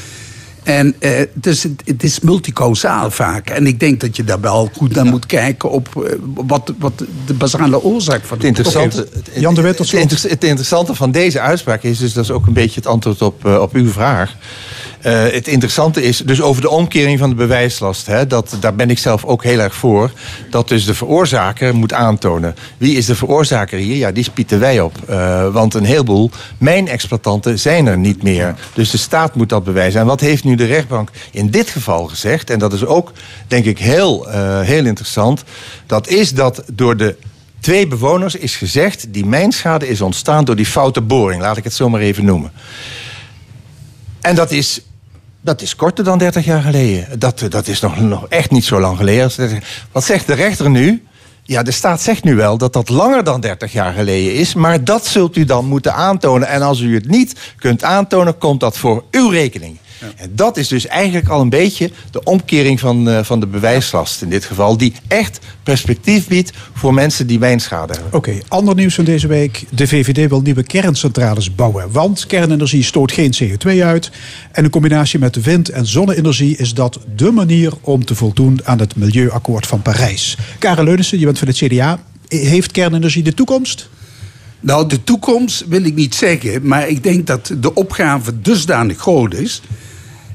En 0.63 0.95
eh, 0.99 1.21
dus 1.33 1.63
het, 1.63 1.81
het 1.85 2.03
is 2.03 2.19
multicausaal 2.19 3.11
vaak. 3.11 3.49
En 3.49 3.67
ik 3.67 3.79
denk 3.79 3.99
dat 3.99 4.15
je 4.15 4.23
daar 4.23 4.41
wel 4.41 4.69
goed 4.77 4.95
naar 4.95 5.05
moet 5.05 5.25
kijken... 5.25 5.71
op 5.71 6.05
eh, 6.05 6.13
wat, 6.33 6.73
wat 6.79 7.03
de 7.25 7.33
basale 7.33 7.83
oorzaak 7.83 8.23
van 8.23 8.37
Het 8.37 8.45
interessante, 8.45 8.97
het, 8.97 9.13
het, 9.13 9.35
het, 9.77 9.93
inter- 9.93 10.29
het 10.29 10.43
interessante 10.43 10.95
van 10.95 11.11
deze 11.11 11.39
uitspraak 11.39 11.83
is, 11.83 11.97
dus 11.97 12.13
dat 12.13 12.23
is 12.23 12.31
ook 12.31 12.47
een 12.47 12.53
beetje 12.53 12.79
het 12.79 12.87
antwoord 12.89 13.21
op, 13.21 13.45
eh, 13.45 13.61
op 13.61 13.73
uw 13.73 13.91
vraag. 13.91 14.35
Eh, 15.01 15.23
het 15.23 15.47
interessante 15.47 16.03
is 16.03 16.17
dus 16.17 16.41
over 16.41 16.61
de 16.61 16.69
omkering 16.69 17.19
van 17.19 17.29
de 17.29 17.35
bewijslast. 17.35 18.05
Hè, 18.05 18.27
dat, 18.27 18.57
daar 18.59 18.75
ben 18.75 18.89
ik 18.89 18.97
zelf 18.97 19.25
ook 19.25 19.43
heel 19.43 19.59
erg 19.59 19.75
voor. 19.75 20.11
Dat 20.49 20.67
dus 20.67 20.85
de 20.85 20.93
veroorzaker 20.93 21.75
moet 21.75 21.93
aantonen. 21.93 22.55
Wie 22.77 22.97
is 22.97 23.05
de 23.05 23.15
veroorzaker 23.15 23.77
hier? 23.77 23.95
Ja, 23.95 24.11
die 24.11 24.23
spieten 24.23 24.59
wij 24.59 24.79
op. 24.79 24.97
Eh, 25.07 25.47
want 25.53 25.73
een 25.73 25.83
heleboel 25.83 26.31
mijnexploitanten 26.57 27.59
zijn 27.59 27.85
er 27.85 27.97
niet 27.97 28.23
meer. 28.23 28.55
Dus 28.73 28.89
de 28.91 28.97
staat 28.97 29.35
moet 29.35 29.49
dat 29.49 29.63
bewijzen. 29.63 29.99
En 29.99 30.05
wat 30.05 30.19
heeft 30.19 30.43
nu 30.43 30.55
de 30.55 30.65
rechtbank 30.65 31.09
in 31.31 31.49
dit 31.49 31.69
geval 31.69 32.05
gezegd? 32.05 32.49
En 32.49 32.59
dat 32.59 32.73
is 32.73 32.85
ook, 32.85 33.11
denk 33.47 33.65
ik, 33.65 33.79
heel, 33.79 34.29
eh, 34.29 34.61
heel 34.61 34.85
interessant. 34.85 35.43
Dat 35.85 36.07
is 36.07 36.33
dat 36.33 36.63
door 36.73 36.97
de 36.97 37.15
twee 37.59 37.87
bewoners 37.87 38.35
is 38.35 38.55
gezegd... 38.55 39.05
die 39.13 39.25
mijnschade 39.25 39.87
is 39.87 40.01
ontstaan 40.01 40.45
door 40.45 40.55
die 40.55 40.65
foute 40.65 41.01
boring. 41.01 41.41
Laat 41.41 41.57
ik 41.57 41.63
het 41.63 41.73
zo 41.73 41.89
maar 41.89 42.01
even 42.01 42.25
noemen. 42.25 42.51
En 44.21 44.35
dat 44.35 44.51
is, 44.51 44.81
dat 45.41 45.61
is 45.61 45.75
korter 45.75 46.03
dan 46.03 46.17
30 46.17 46.45
jaar 46.45 46.61
geleden. 46.61 47.19
Dat, 47.19 47.45
dat 47.49 47.67
is 47.67 47.79
nog, 47.79 47.99
nog 47.99 48.27
echt 48.27 48.51
niet 48.51 48.65
zo 48.65 48.79
lang 48.79 48.97
geleden. 48.97 49.23
als 49.23 49.35
30 49.35 49.87
Wat 49.91 50.03
zegt 50.03 50.27
de 50.27 50.33
rechter 50.33 50.69
nu? 50.69 51.05
Ja, 51.43 51.63
de 51.63 51.71
staat 51.71 52.01
zegt 52.01 52.23
nu 52.23 52.35
wel 52.35 52.57
dat 52.57 52.73
dat 52.73 52.89
langer 52.89 53.23
dan 53.23 53.41
30 53.41 53.71
jaar 53.71 53.93
geleden 53.93 54.33
is. 54.33 54.53
Maar 54.53 54.83
dat 54.83 55.05
zult 55.05 55.35
u 55.35 55.45
dan 55.45 55.65
moeten 55.65 55.93
aantonen. 55.93 56.47
En 56.47 56.61
als 56.61 56.79
u 56.79 56.93
het 56.93 57.07
niet 57.07 57.53
kunt 57.57 57.83
aantonen, 57.83 58.37
komt 58.37 58.59
dat 58.59 58.77
voor 58.77 59.03
uw 59.11 59.29
rekening. 59.29 59.77
En 60.15 60.31
dat 60.35 60.57
is 60.57 60.67
dus 60.67 60.87
eigenlijk 60.87 61.27
al 61.27 61.41
een 61.41 61.49
beetje 61.49 61.91
de 62.11 62.23
omkering 62.23 62.79
van, 62.79 63.09
eh, 63.09 63.23
van 63.23 63.39
de 63.39 63.47
bewijslast 63.47 64.21
in 64.21 64.29
dit 64.29 64.45
geval. 64.45 64.77
Die 64.77 64.93
echt 65.07 65.39
perspectief 65.63 66.27
biedt 66.27 66.51
voor 66.73 66.93
mensen 66.93 67.27
die 67.27 67.39
wijnschade 67.39 67.93
hebben. 67.93 68.13
Oké, 68.13 68.37
ander 68.47 68.75
nieuws 68.75 68.95
van 68.95 69.05
deze 69.05 69.27
week. 69.27 69.63
De 69.69 69.87
VVD 69.87 70.29
wil 70.29 70.41
nieuwe 70.41 70.63
kerncentrales 70.63 71.55
bouwen. 71.55 71.91
Want 71.91 72.25
kernenergie 72.25 72.83
stoot 72.83 73.11
geen 73.11 73.33
CO2 73.39 73.83
uit. 73.83 74.11
En 74.51 74.63
in 74.63 74.69
combinatie 74.69 75.19
met 75.19 75.43
wind- 75.43 75.69
en 75.69 75.85
zonne-energie 75.85 76.57
is 76.57 76.73
dat 76.73 76.99
de 77.15 77.31
manier 77.31 77.73
om 77.81 78.05
te 78.05 78.15
voldoen 78.15 78.59
aan 78.63 78.79
het 78.79 78.95
Milieuakkoord 78.95 79.67
van 79.67 79.81
Parijs. 79.81 80.37
Karel 80.59 80.83
Leunissen, 80.83 81.19
je 81.19 81.25
bent 81.25 81.39
van 81.39 81.47
het 81.47 81.57
CDA. 81.57 81.99
Heeft 82.27 82.71
kernenergie 82.71 83.23
de 83.23 83.33
toekomst? 83.33 83.89
Nou, 84.59 84.87
de 84.87 85.03
toekomst 85.03 85.65
wil 85.67 85.83
ik 85.83 85.95
niet 85.95 86.15
zeggen, 86.15 86.67
maar 86.67 86.87
ik 86.87 87.03
denk 87.03 87.27
dat 87.27 87.53
de 87.57 87.73
opgave 87.73 88.41
dusdanig 88.41 88.97
groot 88.97 89.33
is 89.33 89.61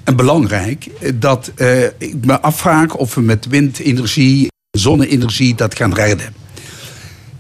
en 0.07 0.17
belangrijk 0.17 0.91
dat 1.15 1.53
eh, 1.55 1.85
ik 1.85 2.25
me 2.25 2.41
afvraag 2.41 2.95
of 2.95 3.15
we 3.15 3.21
met 3.21 3.47
windenergie, 3.47 4.49
zonne-energie 4.71 5.55
dat 5.55 5.77
gaan 5.77 5.95
redden. 5.95 6.35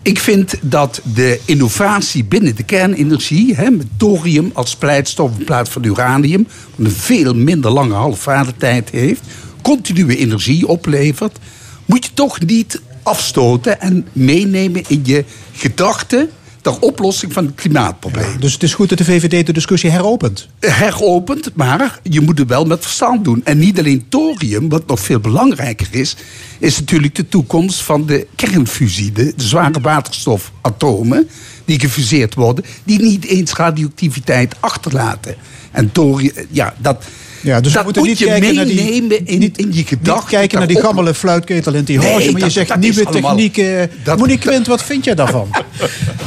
Ik 0.02 0.18
vind 0.18 0.55
dat 0.60 1.01
de 1.14 1.40
innovatie 1.44 2.24
binnen 2.24 2.56
de 2.56 2.62
kernenergie, 2.62 3.55
hè, 3.55 3.70
met 3.70 3.86
thorium 3.97 4.51
als 4.55 4.70
splijtstof 4.70 5.38
in 5.38 5.44
plaats 5.44 5.70
van 5.70 5.84
uranium, 5.84 6.47
wat 6.76 6.86
een 6.86 6.93
veel 6.93 7.34
minder 7.34 7.70
lange 7.70 7.94
halfwaardetijd 7.94 8.90
heeft, 8.90 9.22
continue 9.62 10.16
energie 10.16 10.66
oplevert, 10.68 11.38
moet 11.84 12.05
je 12.05 12.10
toch 12.14 12.40
niet 12.40 12.80
afstoten 13.02 13.80
en 13.80 14.06
meenemen 14.12 14.82
in 14.88 15.01
je 15.05 15.24
gedachten 15.52 16.30
ter 16.72 16.78
oplossing 16.78 17.32
van 17.32 17.47
het 17.47 17.55
klimaatprobleem. 17.55 18.40
Dus 18.40 18.52
het 18.52 18.62
is 18.62 18.74
goed 18.74 18.88
dat 18.88 18.98
de 18.98 19.05
VVD 19.05 19.47
de 19.47 19.52
discussie 19.52 19.90
heropent. 19.90 20.48
Heropent, 20.60 21.51
maar 21.55 22.01
je 22.02 22.20
moet 22.20 22.38
het 22.38 22.48
wel 22.48 22.64
met 22.64 22.82
verstand 22.82 23.24
doen. 23.24 23.40
En 23.44 23.59
niet 23.59 23.78
alleen 23.78 24.06
thorium, 24.09 24.68
wat 24.68 24.86
nog 24.86 25.01
veel 25.01 25.20
belangrijker 25.20 25.88
is, 25.90 26.16
is 26.59 26.78
natuurlijk 26.78 27.14
de 27.14 27.28
toekomst 27.28 27.82
van 27.82 28.06
de 28.06 28.26
kernfusie, 28.34 29.12
de, 29.12 29.32
de 29.36 29.43
zware 29.43 29.80
waterstofatomen 29.80 31.28
die 31.64 31.80
gefuseerd 31.80 32.34
worden, 32.34 32.64
die 32.84 33.01
niet 33.01 33.24
eens 33.24 33.52
radioactiviteit 33.52 34.55
achterlaten. 34.60 35.36
En 35.70 35.93
thorium, 35.93 36.32
ja, 36.51 36.74
dat. 36.78 37.05
Ja, 37.42 37.60
dus 37.60 37.72
we 37.72 37.80
moeten 37.84 38.02
moet 38.02 38.10
niet 38.10 38.18
je 38.18 38.24
kijken 38.26 38.54
naar 38.54 38.64
die- 38.64 38.92
in, 39.24 39.52
in 39.56 39.72
je 39.72 39.84
gedachten. 39.84 40.14
Niet 40.14 40.24
kijken 40.28 40.58
naar 40.58 40.66
die 40.68 40.80
gammele 40.80 41.14
fluitketel 41.14 41.74
in 41.74 41.84
die 41.84 41.98
Nee, 41.98 42.32
maar 42.32 42.40
je 42.40 42.50
zegt 42.50 42.68
dat 42.68 42.78
nieuwe 42.78 43.04
technieken. 43.10 43.90
dat- 44.04 44.18
Monique 44.18 44.48
Quint, 44.48 44.66
wat 44.66 44.82
vind 44.82 45.04
jij 45.04 45.14
daarvan? 45.14 45.48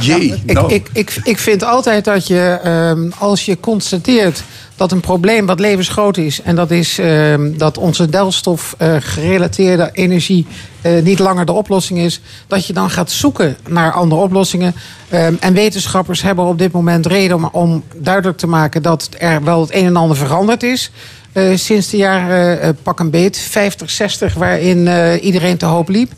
Jee, 0.00 0.34
Ik, 0.46 0.52
nou. 0.52 0.74
ik, 0.74 0.88
ik, 0.92 1.16
ik 1.24 1.38
vind 1.38 1.64
altijd 1.64 2.04
dat 2.04 2.26
je, 2.26 2.58
ehm, 2.62 3.10
als 3.18 3.44
je 3.44 3.60
constateert 3.60 4.42
dat 4.80 4.92
een 4.92 5.00
probleem 5.00 5.46
wat 5.46 5.60
levensgroot 5.60 6.16
is... 6.16 6.42
en 6.42 6.56
dat 6.56 6.70
is 6.70 6.98
ehm, 6.98 7.56
dat 7.56 7.78
onze 7.78 8.08
delfstof 8.08 8.74
eh, 8.78 8.96
gerelateerde 8.98 9.90
energie 9.92 10.46
eh, 10.80 11.02
niet 11.02 11.18
langer 11.18 11.46
de 11.46 11.52
oplossing 11.52 11.98
is... 11.98 12.20
dat 12.46 12.66
je 12.66 12.72
dan 12.72 12.90
gaat 12.90 13.10
zoeken 13.10 13.56
naar 13.68 13.92
andere 13.92 14.20
oplossingen. 14.20 14.74
Ehm, 15.08 15.34
en 15.40 15.54
wetenschappers 15.54 16.22
hebben 16.22 16.44
op 16.44 16.58
dit 16.58 16.72
moment 16.72 17.06
reden 17.06 17.36
om, 17.36 17.48
om 17.52 17.84
duidelijk 17.96 18.38
te 18.38 18.46
maken... 18.46 18.82
dat 18.82 19.08
er 19.18 19.44
wel 19.44 19.60
het 19.60 19.74
een 19.74 19.86
en 19.86 19.96
ander 19.96 20.16
veranderd 20.16 20.62
is... 20.62 20.90
eh, 21.32 21.56
sinds 21.56 21.90
de 21.90 21.96
jaren 21.96 22.76
pak 22.82 23.00
een 23.00 23.10
beet, 23.10 23.38
50, 23.38 23.90
60, 23.90 24.34
waarin 24.34 24.88
iedereen 25.20 25.56
te 25.56 25.66
hoop 25.66 25.88
liep... 25.88 26.12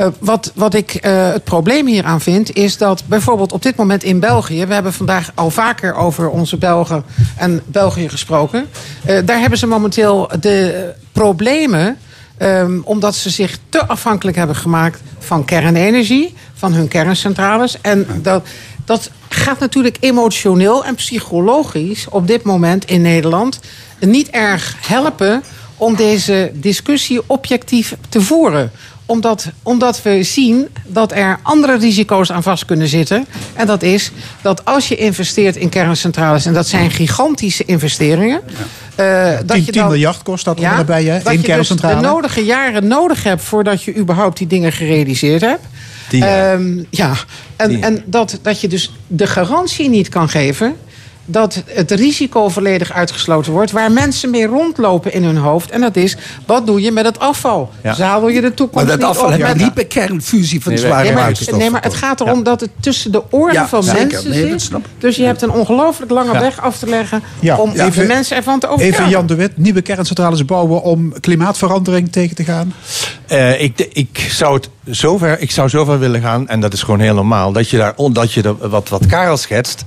Uh, 0.00 0.06
wat, 0.18 0.52
wat 0.54 0.74
ik 0.74 1.06
uh, 1.06 1.32
het 1.32 1.44
probleem 1.44 1.86
hieraan 1.86 2.20
vind, 2.20 2.54
is 2.54 2.76
dat 2.76 3.02
bijvoorbeeld 3.06 3.52
op 3.52 3.62
dit 3.62 3.76
moment 3.76 4.02
in 4.02 4.20
België, 4.20 4.66
we 4.66 4.74
hebben 4.74 4.92
vandaag 4.92 5.32
al 5.34 5.50
vaker 5.50 5.94
over 5.94 6.28
onze 6.28 6.56
Belgen 6.56 7.04
en 7.36 7.62
België 7.66 8.08
gesproken, 8.08 8.66
uh, 9.06 9.18
daar 9.24 9.40
hebben 9.40 9.58
ze 9.58 9.66
momenteel 9.66 10.30
de 10.40 10.92
problemen. 11.12 11.98
Um, 12.42 12.82
omdat 12.84 13.14
ze 13.14 13.30
zich 13.30 13.58
te 13.68 13.86
afhankelijk 13.86 14.36
hebben 14.36 14.56
gemaakt 14.56 15.00
van 15.18 15.44
kernenergie, 15.44 16.34
van 16.54 16.72
hun 16.72 16.88
kerncentrales. 16.88 17.80
En 17.80 18.06
dat, 18.22 18.46
dat 18.84 19.10
gaat 19.28 19.58
natuurlijk 19.58 19.96
emotioneel 20.00 20.84
en 20.84 20.94
psychologisch 20.94 22.06
op 22.08 22.26
dit 22.26 22.42
moment 22.42 22.84
in 22.84 23.02
Nederland 23.02 23.60
niet 23.98 24.30
erg 24.30 24.76
helpen 24.80 25.42
om 25.76 25.96
deze 25.96 26.50
discussie 26.54 27.20
objectief 27.26 27.96
te 28.08 28.20
voeren 28.20 28.70
omdat, 29.10 29.46
omdat 29.62 30.02
we 30.02 30.22
zien 30.22 30.68
dat 30.86 31.12
er 31.12 31.38
andere 31.42 31.78
risico's 31.78 32.32
aan 32.32 32.42
vast 32.42 32.64
kunnen 32.64 32.88
zitten. 32.88 33.26
En 33.54 33.66
dat 33.66 33.82
is 33.82 34.10
dat 34.42 34.64
als 34.64 34.88
je 34.88 34.96
investeert 34.96 35.56
in 35.56 35.68
kerncentrales... 35.68 36.46
en 36.46 36.52
dat 36.52 36.66
zijn 36.66 36.90
gigantische 36.90 37.64
investeringen... 37.64 38.40
eh, 38.94 39.38
10, 39.46 39.64
10 39.64 39.86
miljard 39.86 40.22
kost 40.22 40.44
dat 40.44 40.60
ja, 40.60 40.78
erbij, 40.78 41.04
hè? 41.04 41.22
dat 41.22 41.32
je 41.32 41.38
dus 41.38 41.46
kerncentrale. 41.46 42.00
de 42.00 42.06
nodige 42.06 42.44
jaren 42.44 42.86
nodig 42.86 43.22
hebt... 43.22 43.42
voordat 43.42 43.82
je 43.82 43.96
überhaupt 43.96 44.38
die 44.38 44.46
dingen 44.46 44.72
gerealiseerd 44.72 45.40
hebt. 45.40 45.64
Ehm, 46.10 46.82
ja, 46.90 47.12
en, 47.56 47.82
en 47.82 48.02
dat, 48.06 48.38
dat 48.42 48.60
je 48.60 48.68
dus 48.68 48.92
de 49.06 49.26
garantie 49.26 49.88
niet 49.88 50.08
kan 50.08 50.28
geven 50.28 50.76
dat 51.30 51.62
het 51.66 51.90
risico 51.90 52.48
volledig 52.48 52.92
uitgesloten 52.92 53.52
wordt... 53.52 53.70
waar 53.70 53.92
mensen 53.92 54.30
mee 54.30 54.46
rondlopen 54.46 55.12
in 55.12 55.24
hun 55.24 55.36
hoofd. 55.36 55.70
En 55.70 55.80
dat 55.80 55.96
is, 55.96 56.16
wat 56.46 56.66
doe 56.66 56.80
je 56.80 56.92
met 56.92 57.04
het 57.04 57.18
afval? 57.18 57.70
Ja. 57.82 57.94
Zadel 57.94 58.28
je 58.28 58.40
de 58.40 58.54
toekomst 58.54 58.74
Maar 58.74 58.98
dat 58.98 59.08
niet 59.08 59.18
afval 59.18 59.66
op 59.68 59.74
bij 59.74 59.84
kernfusie 59.84 60.62
van 60.62 60.72
Nee, 60.72 60.80
zware 60.80 61.02
nee, 61.02 61.12
maar, 61.12 61.22
waterstoffen. 61.22 61.58
nee, 61.58 61.70
maar 61.70 61.82
het 61.82 61.94
gaat 61.94 62.20
erom 62.20 62.42
dat 62.42 62.60
het 62.60 62.70
tussen 62.80 63.12
de 63.12 63.22
oren 63.30 63.52
Ja, 63.54 63.68
van 63.68 63.82
zeker. 63.82 64.00
mensen 64.06 64.30
Nee, 64.30 64.48
zit. 64.48 64.62
snap 64.62 64.86
Dus 64.98 65.16
je 65.16 65.22
hebt 65.24 65.42
een 65.42 65.50
ongelooflijk 65.50 66.10
lange 66.10 66.32
Ja. 66.32 66.40
weg 66.40 66.60
af 66.60 66.78
te 66.78 66.86
leggen... 66.86 67.22
Ja. 67.40 67.56
om 67.56 67.72
Ja. 67.74 67.88
de 67.90 68.04
mensen 68.04 68.36
ervan 68.36 68.58
te 68.60 68.66
overtuigen. 68.66 69.00
Even 69.00 69.10
Jan 69.16 69.26
de 69.26 69.34
Wit, 69.34 69.56
nieuwe 69.56 69.82
kerncentrales 69.82 70.44
bouwen 70.44 70.82
om 70.82 71.20
klimaatverandering 71.20 72.12
tegen 72.12 72.36
te 72.36 72.44
gaan? 72.44 72.72
Eh, 73.26 73.62
ik, 73.62 73.88
ik, 73.92 74.26
zou 74.30 74.54
het 74.54 74.68
zover, 74.84 75.40
ik 75.40 75.50
zou 75.50 75.68
zover 75.68 75.98
willen 75.98 76.20
gaan, 76.20 76.48
en 76.48 76.60
dat 76.60 76.72
is 76.72 76.82
gewoon 76.82 77.00
heel 77.00 77.14
normaal, 77.14 77.52
dat 77.52 77.68
je 77.68 77.76
daar, 77.76 77.94
dat 78.12 78.32
je 78.32 78.56
wat, 78.68 78.88
wat 78.88 79.06
Karel 79.06 79.36
schetst, 79.36 79.84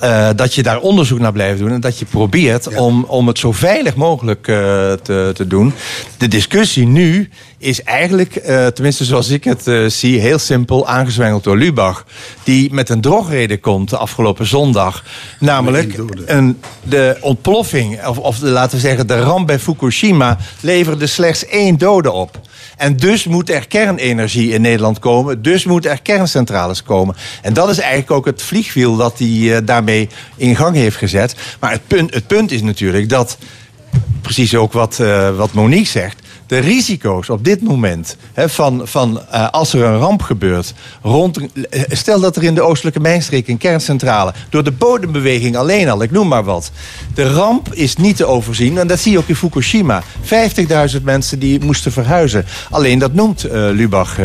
eh, 0.00 0.28
dat 0.36 0.54
je 0.54 0.62
daar 0.62 0.80
onderzoek 0.80 1.18
naar 1.18 1.32
blijft 1.32 1.58
doen 1.58 1.72
en 1.72 1.80
dat 1.80 1.98
je 1.98 2.04
probeert 2.04 2.76
om, 2.76 3.04
om 3.04 3.26
het 3.26 3.38
zo 3.38 3.52
veilig 3.52 3.94
mogelijk 3.94 4.48
eh, 4.48 4.54
te, 4.92 5.30
te 5.34 5.46
doen. 5.46 5.72
De 6.18 6.28
discussie 6.28 6.86
nu 6.86 7.30
is 7.58 7.82
eigenlijk, 7.82 8.36
eh, 8.36 8.66
tenminste 8.66 9.04
zoals 9.04 9.28
ik 9.28 9.44
het 9.44 9.66
eh, 9.66 9.86
zie, 9.86 10.20
heel 10.20 10.38
simpel 10.38 10.88
aangezwengeld 10.88 11.44
door 11.44 11.56
Lubach. 11.56 12.04
Die 12.44 12.72
met 12.72 12.88
een 12.88 13.00
drogreden 13.00 13.60
komt 13.60 13.90
de 13.90 13.96
afgelopen 13.96 14.46
zondag. 14.46 15.04
Namelijk 15.38 15.98
een, 16.26 16.60
de 16.82 17.16
ontploffing, 17.20 18.06
of, 18.06 18.18
of 18.18 18.38
de, 18.38 18.48
laten 18.48 18.76
we 18.76 18.82
zeggen 18.82 19.06
de 19.06 19.20
ramp 19.20 19.46
bij 19.46 19.58
Fukushima, 19.58 20.38
leverde 20.60 21.06
slechts 21.06 21.46
één 21.46 21.78
dode 21.78 22.10
op. 22.10 22.40
En 22.76 22.96
dus 22.96 23.24
moet 23.24 23.50
er 23.50 23.66
kernenergie 23.66 24.52
in 24.52 24.60
Nederland 24.60 24.98
komen. 24.98 25.42
Dus 25.42 25.64
moeten 25.64 25.90
er 25.90 26.02
kerncentrales 26.02 26.82
komen. 26.82 27.16
En 27.42 27.52
dat 27.52 27.68
is 27.68 27.78
eigenlijk 27.78 28.10
ook 28.10 28.26
het 28.26 28.42
vliegwiel 28.42 28.96
dat 28.96 29.18
hij 29.18 29.56
eh, 29.56 29.60
daarmee 29.64 30.08
in 30.36 30.56
gang 30.56 30.76
heeft 30.76 30.96
gezet. 30.96 31.34
Maar 31.60 31.70
het 31.70 31.86
punt, 31.86 32.14
het 32.14 32.26
punt 32.26 32.50
is 32.50 32.62
natuurlijk 32.62 33.08
dat, 33.08 33.38
precies 34.20 34.54
ook 34.54 34.72
wat, 34.72 35.00
eh, 35.00 35.36
wat 35.36 35.52
Monique 35.52 35.86
zegt... 35.86 36.26
de 36.48 36.58
risico's 36.58 37.28
op 37.28 37.44
dit 37.44 37.62
moment, 37.62 38.16
van, 38.34 38.80
van 38.84 39.20
eh, 39.30 39.50
als 39.50 39.72
er 39.72 39.84
een 39.84 39.98
ramp 39.98 40.22
gebeurt... 40.22 40.74
Rond, 41.02 41.38
eh, 41.70 41.82
stel 41.88 42.20
dat 42.20 42.36
er 42.36 42.42
in 42.42 42.54
de 42.54 42.62
oostelijke 42.62 43.00
mijnstreek 43.00 43.48
een 43.48 43.58
kerncentrale... 43.58 44.32
door 44.50 44.64
de 44.64 44.72
bodembeweging 44.72 45.56
alleen 45.56 45.88
al, 45.88 46.02
ik 46.02 46.10
noem 46.10 46.28
maar 46.28 46.44
wat... 46.44 46.70
de 47.14 47.32
ramp 47.32 47.74
is 47.74 47.96
niet 47.96 48.16
te 48.16 48.26
overzien. 48.26 48.78
En 48.78 48.86
dat 48.86 48.98
zie 48.98 49.12
je 49.12 49.18
ook 49.18 49.28
in 49.28 49.36
Fukushima. 49.36 50.02
50.000 50.96 51.02
mensen 51.02 51.38
die 51.38 51.64
moesten 51.64 51.92
verhuizen. 51.92 52.44
Alleen 52.70 52.98
dat 52.98 53.14
noemt 53.14 53.44
eh, 53.44 53.50
Lubach 53.52 54.16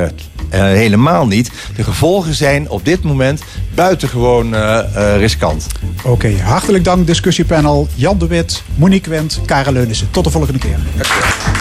helemaal 0.61 1.27
niet. 1.27 1.51
De 1.75 1.83
gevolgen 1.83 2.33
zijn 2.33 2.69
op 2.69 2.85
dit 2.85 3.03
moment 3.03 3.41
buitengewoon 3.75 4.55
eh, 4.55 4.79
eh, 4.79 5.17
riskant. 5.17 5.67
Oké, 6.03 6.41
hartelijk 6.41 6.83
dank 6.83 7.07
discussiepanel. 7.07 7.87
Jan 7.95 8.17
de 8.17 8.27
Wit, 8.27 8.63
Monique 8.75 9.09
Wendt, 9.09 9.39
Karel 9.45 9.73
Leunissen. 9.73 10.07
Tot 10.11 10.23
de 10.23 10.29
volgende 10.29 10.59
keer. 10.59 10.77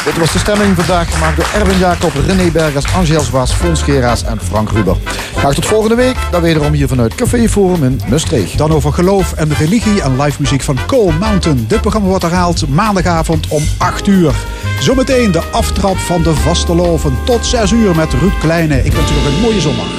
Dit 0.05 0.19
was 0.19 0.33
de 0.33 0.39
stemming 0.39 0.77
vandaag 0.77 1.13
gemaakt 1.13 1.37
door 1.37 1.49
Erwin 1.55 1.79
Jacob, 1.79 2.13
René 2.27 2.51
Bergers, 2.51 2.95
Angels 2.95 3.31
Waas, 3.31 3.53
Fons 3.53 3.83
Geraas 3.83 4.25
en 4.25 4.41
Frank 4.41 4.71
Ruber. 4.71 4.97
Graag 5.37 5.55
tot 5.55 5.67
volgende 5.67 5.95
week, 5.95 6.17
dan 6.31 6.43
wederom 6.43 6.73
hier 6.73 6.89
vanuit 6.89 7.15
Café 7.15 7.49
Forum 7.49 7.85
in 7.85 8.01
Maastricht. 8.09 8.59
Dan 8.59 8.73
over 8.73 8.93
geloof 8.93 9.33
en 9.33 9.55
religie 9.55 10.03
en 10.03 10.21
live 10.21 10.41
muziek 10.41 10.63
van 10.63 10.79
Coal 10.87 11.11
Mountain. 11.11 11.65
Dit 11.69 11.81
programma 11.81 12.09
wordt 12.09 12.23
herhaald 12.23 12.69
maandagavond 12.69 13.47
om 13.49 13.63
8 13.79 14.07
uur. 14.07 14.35
Zometeen 14.81 15.33
de 15.33 15.43
aftrap 15.51 15.97
van 15.97 16.23
de 16.23 16.35
vaste 16.35 16.75
loven 16.75 17.19
tot 17.25 17.47
6 17.47 17.73
uur 17.73 17.97
met 17.97 18.13
Ruud 18.13 18.39
Kleine 18.41 18.82
ik 18.85 18.93
wens 18.93 19.11
u 19.11 19.15
nog 19.15 19.25
een 19.25 19.41
mooie 19.41 19.61
zondag. 19.61 19.91